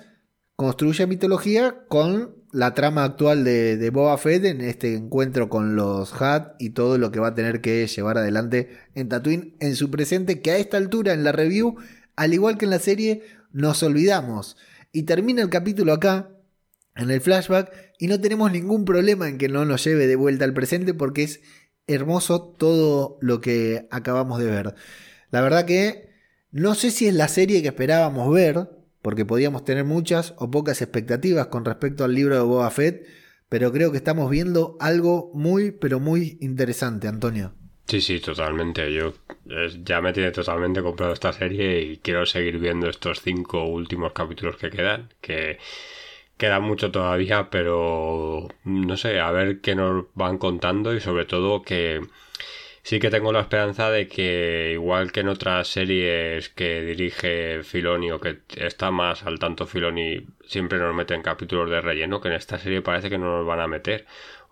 construye 0.56 1.06
mitología 1.06 1.86
con 1.88 2.36
la 2.52 2.74
trama 2.74 3.04
actual 3.04 3.44
de, 3.44 3.78
de 3.78 3.90
Boba 3.92 4.18
Fett 4.18 4.44
en 4.46 4.62
este 4.62 4.96
encuentro 4.96 5.50
con 5.50 5.76
los 5.76 6.20
Hat 6.20 6.56
y 6.58 6.72
todo 6.72 6.98
lo 6.98 7.12
que 7.12 7.20
va 7.20 7.28
a 7.28 7.36
tener 7.36 7.62
que 7.62 7.86
llevar 7.86 8.18
adelante 8.18 8.72
en 8.96 9.08
Tatooine 9.08 9.56
en 9.60 9.76
su 9.76 9.92
presente, 9.92 10.42
que 10.42 10.50
a 10.50 10.58
esta 10.58 10.78
altura 10.78 11.14
en 11.14 11.24
la 11.24 11.32
review, 11.32 11.76
al 12.16 12.34
igual 12.34 12.58
que 12.58 12.66
en 12.66 12.72
la 12.72 12.80
serie, 12.80 13.22
nos 13.52 13.84
olvidamos. 13.84 14.58
Y 14.98 15.04
termina 15.04 15.44
el 15.44 15.52
capítulo 15.52 15.94
acá, 15.94 16.32
en 16.96 17.12
el 17.12 17.22
flashback, 17.22 17.72
y 18.00 18.08
no 18.08 18.20
tenemos 18.20 18.52
ningún 18.52 18.84
problema 18.84 19.30
en 19.30 19.38
que 19.38 19.48
no 19.48 19.64
nos 19.64 19.84
lleve 19.84 20.08
de 20.08 20.16
vuelta 20.16 20.44
al 20.44 20.56
presente 20.56 20.96
porque 20.96 21.22
es 21.22 21.42
hermoso 21.86 22.42
todo 22.42 23.20
lo 23.22 23.40
que 23.40 23.88
acabamos 23.92 24.40
de 24.40 24.48
ver. 24.48 24.74
La 25.30 25.42
verdad 25.42 25.66
que 25.66 26.10
no 26.50 26.74
sé 26.74 26.90
si 26.90 27.06
es 27.06 27.14
la 27.14 27.28
serie 27.28 27.62
que 27.62 27.68
esperábamos 27.68 28.34
ver, 28.34 28.72
porque 29.04 29.24
podíamos 29.24 29.66
tener 29.66 29.86
muchas 29.86 30.34
o 30.38 30.50
pocas 30.50 30.82
expectativas 30.82 31.46
con 31.46 31.64
respecto 31.64 32.04
al 32.04 32.16
libro 32.16 32.34
de 32.34 32.42
Boba 32.42 32.72
Fett, 32.72 33.06
pero 33.50 33.72
creo 33.72 33.92
que 33.92 33.98
estamos 33.98 34.32
viendo 34.32 34.78
algo 34.80 35.30
muy, 35.36 35.70
pero 35.70 36.00
muy 36.00 36.40
interesante, 36.42 37.08
Antonio. 37.08 37.54
Sí, 37.88 38.02
sí, 38.02 38.20
totalmente. 38.20 38.92
Yo 38.94 39.14
ya 39.84 40.02
me 40.02 40.12
tiene 40.14 40.32
totalmente 40.32 40.82
comprado 40.82 41.14
esta 41.14 41.32
serie 41.32 41.82
y 41.82 41.98
quiero 41.98 42.26
seguir 42.26 42.60
viendo 42.60 42.90
estos 42.90 43.22
cinco 43.22 43.64
últimos 43.64 44.12
capítulos 44.14 44.58
que 44.58 44.70
quedan, 44.70 45.10
que 45.22 45.58
queda 46.38 46.60
mucho 46.60 46.92
todavía, 46.92 47.50
pero 47.50 48.48
no 48.66 48.98
sé, 48.98 49.20
a 49.22 49.32
ver 49.32 49.62
qué 49.62 49.76
nos 49.76 50.06
van 50.16 50.38
contando 50.38 50.94
y 50.96 51.00
sobre 51.02 51.26
todo 51.26 51.62
que 51.64 52.02
sí 52.84 53.00
que 53.00 53.10
tengo 53.10 53.32
la 53.34 53.42
esperanza 53.42 53.92
de 53.92 54.08
que 54.08 54.72
igual 54.74 55.12
que 55.12 55.22
en 55.22 55.30
otras 55.30 55.68
series 55.70 56.50
que 56.50 56.82
dirige 56.82 57.64
Filoni 57.64 58.12
o 58.12 58.20
que 58.20 58.40
está 58.58 58.92
más 58.92 59.24
al 59.24 59.40
tanto 59.40 59.66
Filoni 59.68 60.28
siempre 60.46 60.80
nos 60.80 60.96
meten 60.96 61.22
capítulos 61.22 61.70
de 61.70 61.82
relleno, 61.82 62.22
que 62.22 62.30
en 62.30 62.36
esta 62.36 62.60
serie 62.60 62.82
parece 62.82 63.10
que 63.10 63.18
no 63.18 63.38
nos 63.38 63.46
van 63.48 63.60
a 63.62 63.68
meter 63.68 64.06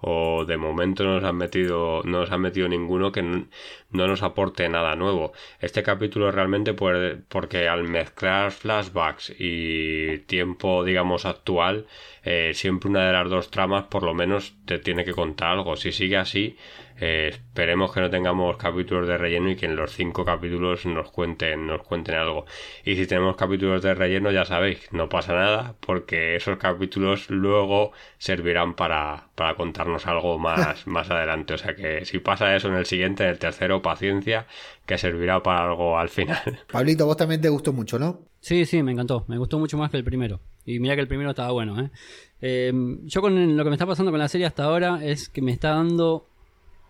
o 0.07 0.45
de 0.45 0.56
momento 0.57 1.03
no 1.03 1.15
nos 1.15 1.23
han 1.23 1.36
metido 1.36 2.03
no 2.03 2.23
metido 2.38 2.68
ninguno 2.68 3.11
que 3.11 3.23
no, 3.23 3.48
no 3.90 4.07
nos 4.07 4.22
aporte 4.22 4.69
nada 4.69 4.95
nuevo. 4.95 5.34
Este 5.60 5.82
capítulo 5.82 6.32
realmente 6.32 6.76
puede, 6.76 7.15
porque 7.15 7.68
al 7.68 7.84
mezclar 7.86 8.52
flashbacks 8.52 9.34
y 9.40 10.19
tiempo 10.27 10.84
digamos 10.84 11.26
actual 11.26 11.88
eh, 12.23 12.52
siempre 12.53 12.91
una 12.91 13.07
de 13.07 13.14
las 13.14 13.30
dos 13.32 13.49
tramas 13.49 13.86
por 13.86 14.03
lo 14.03 14.14
menos 14.14 14.53
te 14.65 14.77
tiene 14.77 15.06
que 15.06 15.14
contar 15.14 15.53
algo. 15.53 15.76
Si 15.76 15.91
sigue 15.91 16.18
así 16.18 16.56
eh, 17.00 17.30
esperemos 17.30 17.94
que 17.94 18.02
no 18.02 18.10
tengamos 18.10 18.58
capítulos 18.58 19.08
de 19.08 19.18
relleno 19.18 19.50
y 19.50 19.56
que 19.56 19.66
en 19.66 19.76
los 19.76 19.92
cinco 19.92 20.24
capítulos 20.24 20.86
nos 20.86 21.12
cuenten 21.12 21.68
nos 21.68 21.84
cuenten 21.84 22.16
algo 22.16 22.46
y 22.84 22.96
si 22.96 23.06
tenemos 23.06 23.36
capítulos 23.36 23.82
de 23.84 23.94
relleno 23.94 24.32
ya 24.32 24.46
sabéis 24.46 24.88
no 24.92 25.10
pasa 25.10 25.34
nada 25.34 25.76
porque 25.80 26.36
esos 26.36 26.58
capítulos 26.58 27.30
luego 27.30 27.92
servirán 28.18 28.76
para, 28.76 29.28
para 29.36 29.56
contarnos 29.56 30.08
algo 30.08 30.38
más 30.38 30.88
más 30.88 31.10
adelante 31.12 31.56
o 31.56 31.58
sea 31.58 31.76
que 31.76 32.06
si 32.06 32.20
pasa 32.20 32.56
eso 32.56 32.70
en 32.70 32.76
el 32.76 32.86
siguiente 32.86 33.24
en 33.24 33.30
el 33.30 33.40
tercero 33.40 33.82
paciencia 33.82 34.48
que 34.86 34.98
servirá 34.98 35.42
para 35.44 35.66
algo 35.66 35.98
al 35.98 36.10
final 36.10 36.60
Pablito, 36.72 37.06
vos 37.06 37.18
también 37.18 37.42
te 37.42 37.50
gustó 37.50 37.74
mucho, 37.74 37.98
¿no? 38.00 38.22
Sí, 38.40 38.66
sí, 38.66 38.84
me 38.84 38.92
encantó. 38.92 39.26
Me 39.28 39.38
gustó 39.38 39.58
mucho 39.58 39.78
más 39.78 39.90
que 39.90 39.98
el 39.98 40.04
primero. 40.04 40.40
Y 40.66 40.80
mira 40.80 40.96
que 40.96 41.02
el 41.02 41.08
primero 41.08 41.32
estaba 41.32 41.52
bueno, 41.52 41.80
¿eh? 41.80 41.90
Eh, 42.42 42.72
yo 43.04 43.22
con 43.22 43.58
lo 43.58 43.64
que 43.64 43.70
me 43.70 43.76
está 43.76 43.86
pasando 43.86 44.12
con 44.12 44.20
la 44.20 44.28
serie 44.28 44.46
hasta 44.46 44.66
ahora 44.66 45.00
es 45.04 45.30
que 45.30 45.42
me 45.42 45.52
está 45.52 45.70
dando 45.70 46.28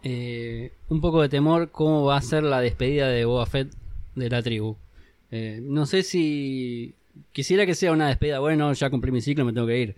eh, 0.08 0.72
un 0.90 1.02
poco 1.02 1.20
de 1.24 1.30
temor 1.30 1.72
cómo 1.72 2.06
va 2.06 2.18
a 2.18 2.22
ser 2.22 2.44
la 2.44 2.62
despedida 2.62 3.08
de 3.08 3.26
Boba 3.26 3.48
Fett 3.48 3.74
de 4.14 4.30
la 4.30 4.44
tribu. 4.44 4.78
Eh, 5.32 5.60
no 5.64 5.88
sé 5.88 6.04
si 6.04 6.94
quisiera 7.32 7.66
que 7.66 7.74
sea 7.74 7.92
una 7.92 8.08
despedida, 8.08 8.38
bueno, 8.38 8.72
ya 8.74 8.92
cumplí 8.92 9.12
mi 9.12 9.22
ciclo, 9.22 9.46
me 9.46 9.52
tengo 9.52 9.66
que 9.66 9.80
ir. 9.80 9.96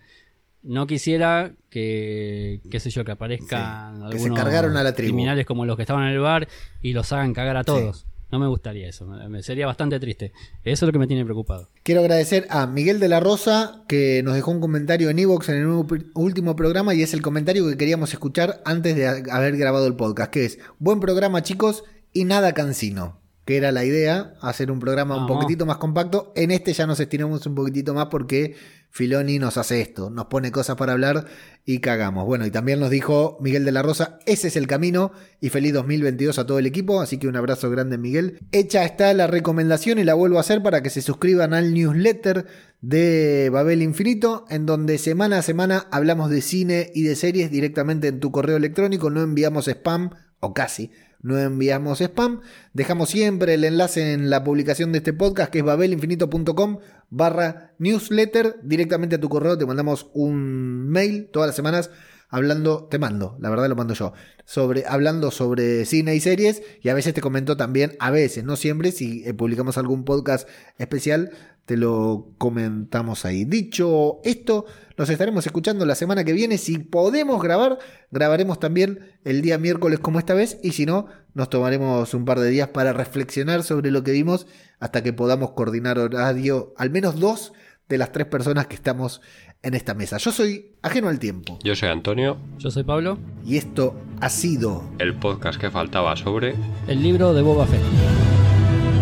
No 0.63 0.87
quisiera 0.87 1.51
que, 1.69 2.61
qué 2.71 2.79
sé 2.79 2.89
yo, 2.89 3.03
que 3.03 3.11
aparezcan 3.11 3.95
que 4.09 4.17
se 4.17 4.23
algunos 4.23 4.39
cargaron 4.39 4.77
a 4.77 4.83
la 4.83 4.93
tribu. 4.93 5.09
criminales 5.09 5.45
como 5.45 5.65
los 5.65 5.75
que 5.75 5.81
estaban 5.81 6.05
en 6.05 6.13
el 6.13 6.19
bar 6.19 6.47
y 6.81 6.93
los 6.93 7.11
hagan 7.11 7.33
cagar 7.33 7.57
a 7.57 7.65
todos. 7.65 8.05
No 8.31 8.39
me 8.39 8.47
gustaría 8.47 8.89
eso, 8.89 9.05
me- 9.05 9.41
sería 9.41 9.65
bastante 9.67 9.99
triste. 10.01 10.33
Eso 10.63 10.85
es 10.85 10.87
lo 10.87 10.91
que 10.91 10.99
me 10.99 11.07
tiene 11.07 11.23
preocupado. 11.23 11.69
Quiero 11.83 12.01
agradecer 12.01 12.45
a 12.49 12.67
Miguel 12.67 12.99
de 12.99 13.07
la 13.07 13.21
Rosa 13.21 13.83
que 13.87 14.21
nos 14.23 14.33
dejó 14.35 14.51
un 14.51 14.59
comentario 14.59 15.09
en 15.09 15.19
Evox 15.19 15.47
en 15.49 15.55
el 15.57 15.85
último 16.13 16.55
programa 16.55 16.93
y 16.93 17.03
es 17.03 17.13
el 17.13 17.21
comentario 17.21 17.65
que 17.69 17.77
queríamos 17.77 18.11
escuchar 18.11 18.61
antes 18.65 18.95
de 18.97 19.07
ha- 19.07 19.23
haber 19.31 19.55
grabado 19.55 19.87
el 19.87 19.95
podcast, 19.95 20.29
que 20.31 20.43
es 20.45 20.59
buen 20.77 20.99
programa 20.99 21.41
chicos 21.41 21.85
y 22.11 22.25
nada 22.25 22.53
cansino, 22.53 23.17
que 23.47 23.55
era 23.55 23.71
la 23.71 23.85
idea, 23.85 24.33
hacer 24.41 24.71
un 24.71 24.79
programa 24.81 25.15
un 25.15 25.25
poquitito 25.25 25.65
más 25.65 25.77
compacto. 25.77 26.33
En 26.35 26.51
este 26.51 26.73
ya 26.73 26.85
nos 26.85 26.99
estiramos 26.99 27.45
un 27.45 27.55
poquitito 27.55 27.93
más 27.93 28.07
porque 28.07 28.57
Filoni 28.91 29.39
nos 29.39 29.55
hace 29.55 29.79
esto, 29.79 30.09
nos 30.09 30.25
pone 30.25 30.51
cosas 30.51 30.75
para 30.75 30.91
hablar 30.91 31.27
y 31.63 31.79
cagamos. 31.79 32.25
Bueno, 32.25 32.45
y 32.45 32.51
también 32.51 32.81
nos 32.81 32.89
dijo 32.89 33.37
Miguel 33.39 33.63
de 33.63 33.71
la 33.71 33.83
Rosa, 33.83 34.19
ese 34.25 34.49
es 34.49 34.57
el 34.57 34.67
camino 34.67 35.13
y 35.39 35.47
feliz 35.47 35.71
2022 35.71 36.37
a 36.39 36.45
todo 36.45 36.59
el 36.59 36.65
equipo, 36.65 36.99
así 36.99 37.19
que 37.19 37.29
un 37.29 37.37
abrazo 37.37 37.69
grande 37.69 37.97
Miguel. 37.97 38.37
Hecha 38.51 38.83
está 38.83 39.13
la 39.13 39.27
recomendación 39.27 39.97
y 39.97 40.03
la 40.03 40.13
vuelvo 40.13 40.39
a 40.39 40.41
hacer 40.41 40.61
para 40.61 40.83
que 40.83 40.89
se 40.89 41.01
suscriban 41.01 41.53
al 41.53 41.73
newsletter 41.73 42.47
de 42.81 43.49
Babel 43.49 43.81
Infinito, 43.81 44.43
en 44.49 44.65
donde 44.65 44.97
semana 44.97 45.37
a 45.37 45.41
semana 45.41 45.87
hablamos 45.89 46.29
de 46.29 46.41
cine 46.41 46.91
y 46.93 47.03
de 47.03 47.15
series 47.15 47.49
directamente 47.49 48.09
en 48.09 48.19
tu 48.19 48.29
correo 48.29 48.57
electrónico, 48.57 49.09
no 49.09 49.21
enviamos 49.21 49.69
spam 49.69 50.09
o 50.41 50.53
casi. 50.53 50.91
No 51.27 51.37
enviamos 51.37 51.99
spam. 51.99 52.39
Dejamos 52.71 53.09
siempre 53.09 53.55
el 53.55 53.65
enlace 53.65 54.13
en 54.13 54.29
la 54.29 54.45
publicación 54.45 54.93
de 54.93 54.99
este 54.99 55.11
podcast 55.11 55.51
que 55.51 55.59
es 55.59 55.65
babelinfinito.com 55.65 56.79
barra 57.09 57.73
newsletter. 57.79 58.55
Directamente 58.63 59.17
a 59.17 59.19
tu 59.19 59.27
correo 59.27 59.57
te 59.57 59.65
mandamos 59.65 60.09
un 60.13 60.87
mail 60.87 61.27
todas 61.29 61.47
las 61.47 61.55
semanas 61.57 61.91
hablando, 62.29 62.85
te 62.85 62.97
mando, 62.97 63.37
la 63.41 63.49
verdad 63.49 63.67
lo 63.67 63.75
mando 63.75 63.93
yo, 63.93 64.13
sobre, 64.45 64.85
hablando 64.87 65.31
sobre 65.31 65.85
cine 65.85 66.15
y 66.15 66.19
series 66.19 66.61
y 66.81 66.89
a 66.89 66.93
veces 66.93 67.13
te 67.13 67.21
comento 67.21 67.55
también, 67.55 67.95
a 67.99 68.11
veces, 68.11 68.43
no 68.43 68.55
siempre, 68.55 68.91
si 68.91 69.23
eh, 69.25 69.33
publicamos 69.33 69.77
algún 69.77 70.03
podcast 70.03 70.47
especial, 70.77 71.31
te 71.67 71.75
lo 71.75 72.29
comentamos 72.37 73.25
ahí. 73.25 73.43
Dicho 73.43 74.21
esto, 74.23 74.65
nos 74.97 75.09
estaremos 75.09 75.45
escuchando 75.45 75.85
la 75.85 75.95
semana 75.95 76.23
que 76.23 76.31
viene. 76.31 76.57
Si 76.57 76.79
podemos 76.79 77.43
grabar, 77.43 77.77
grabaremos 78.09 78.57
también 78.57 79.01
el 79.25 79.41
día 79.41 79.57
miércoles 79.57 79.99
como 79.99 80.17
esta 80.17 80.33
vez. 80.33 80.59
Y 80.63 80.71
si 80.71 80.85
no, 80.85 81.07
nos 81.33 81.49
tomaremos 81.49 82.13
un 82.13 82.23
par 82.23 82.39
de 82.39 82.49
días 82.49 82.69
para 82.69 82.93
reflexionar 82.93 83.63
sobre 83.63 83.91
lo 83.91 84.01
que 84.01 84.13
vimos 84.13 84.47
hasta 84.79 85.03
que 85.03 85.11
podamos 85.11 85.51
coordinar 85.51 85.99
horario, 85.99 86.73
al 86.77 86.89
menos 86.89 87.19
dos 87.19 87.51
de 87.89 87.97
las 87.97 88.13
tres 88.13 88.27
personas 88.27 88.67
que 88.67 88.75
estamos 88.75 89.19
en 89.61 89.73
esta 89.73 89.93
mesa. 89.93 90.17
Yo 90.19 90.31
soy 90.31 90.71
ajeno 90.81 91.09
al 91.09 91.19
tiempo. 91.19 91.59
yo 91.63 91.75
soy 91.75 91.89
Antonio 91.89 92.37
Yo 92.59 92.71
soy 92.71 92.83
Pablo, 92.85 93.19
Y 93.45 93.57
esto 93.57 93.93
ha 94.21 94.29
sido... 94.29 94.89
el 94.99 95.15
podcast 95.15 95.59
que 95.59 95.69
faltaba 95.69 96.15
sobre 96.15 96.55
el 96.87 97.03
libro 97.03 97.33
de 97.33 97.41
Boba 97.41 97.67
Fett. 97.67 98.36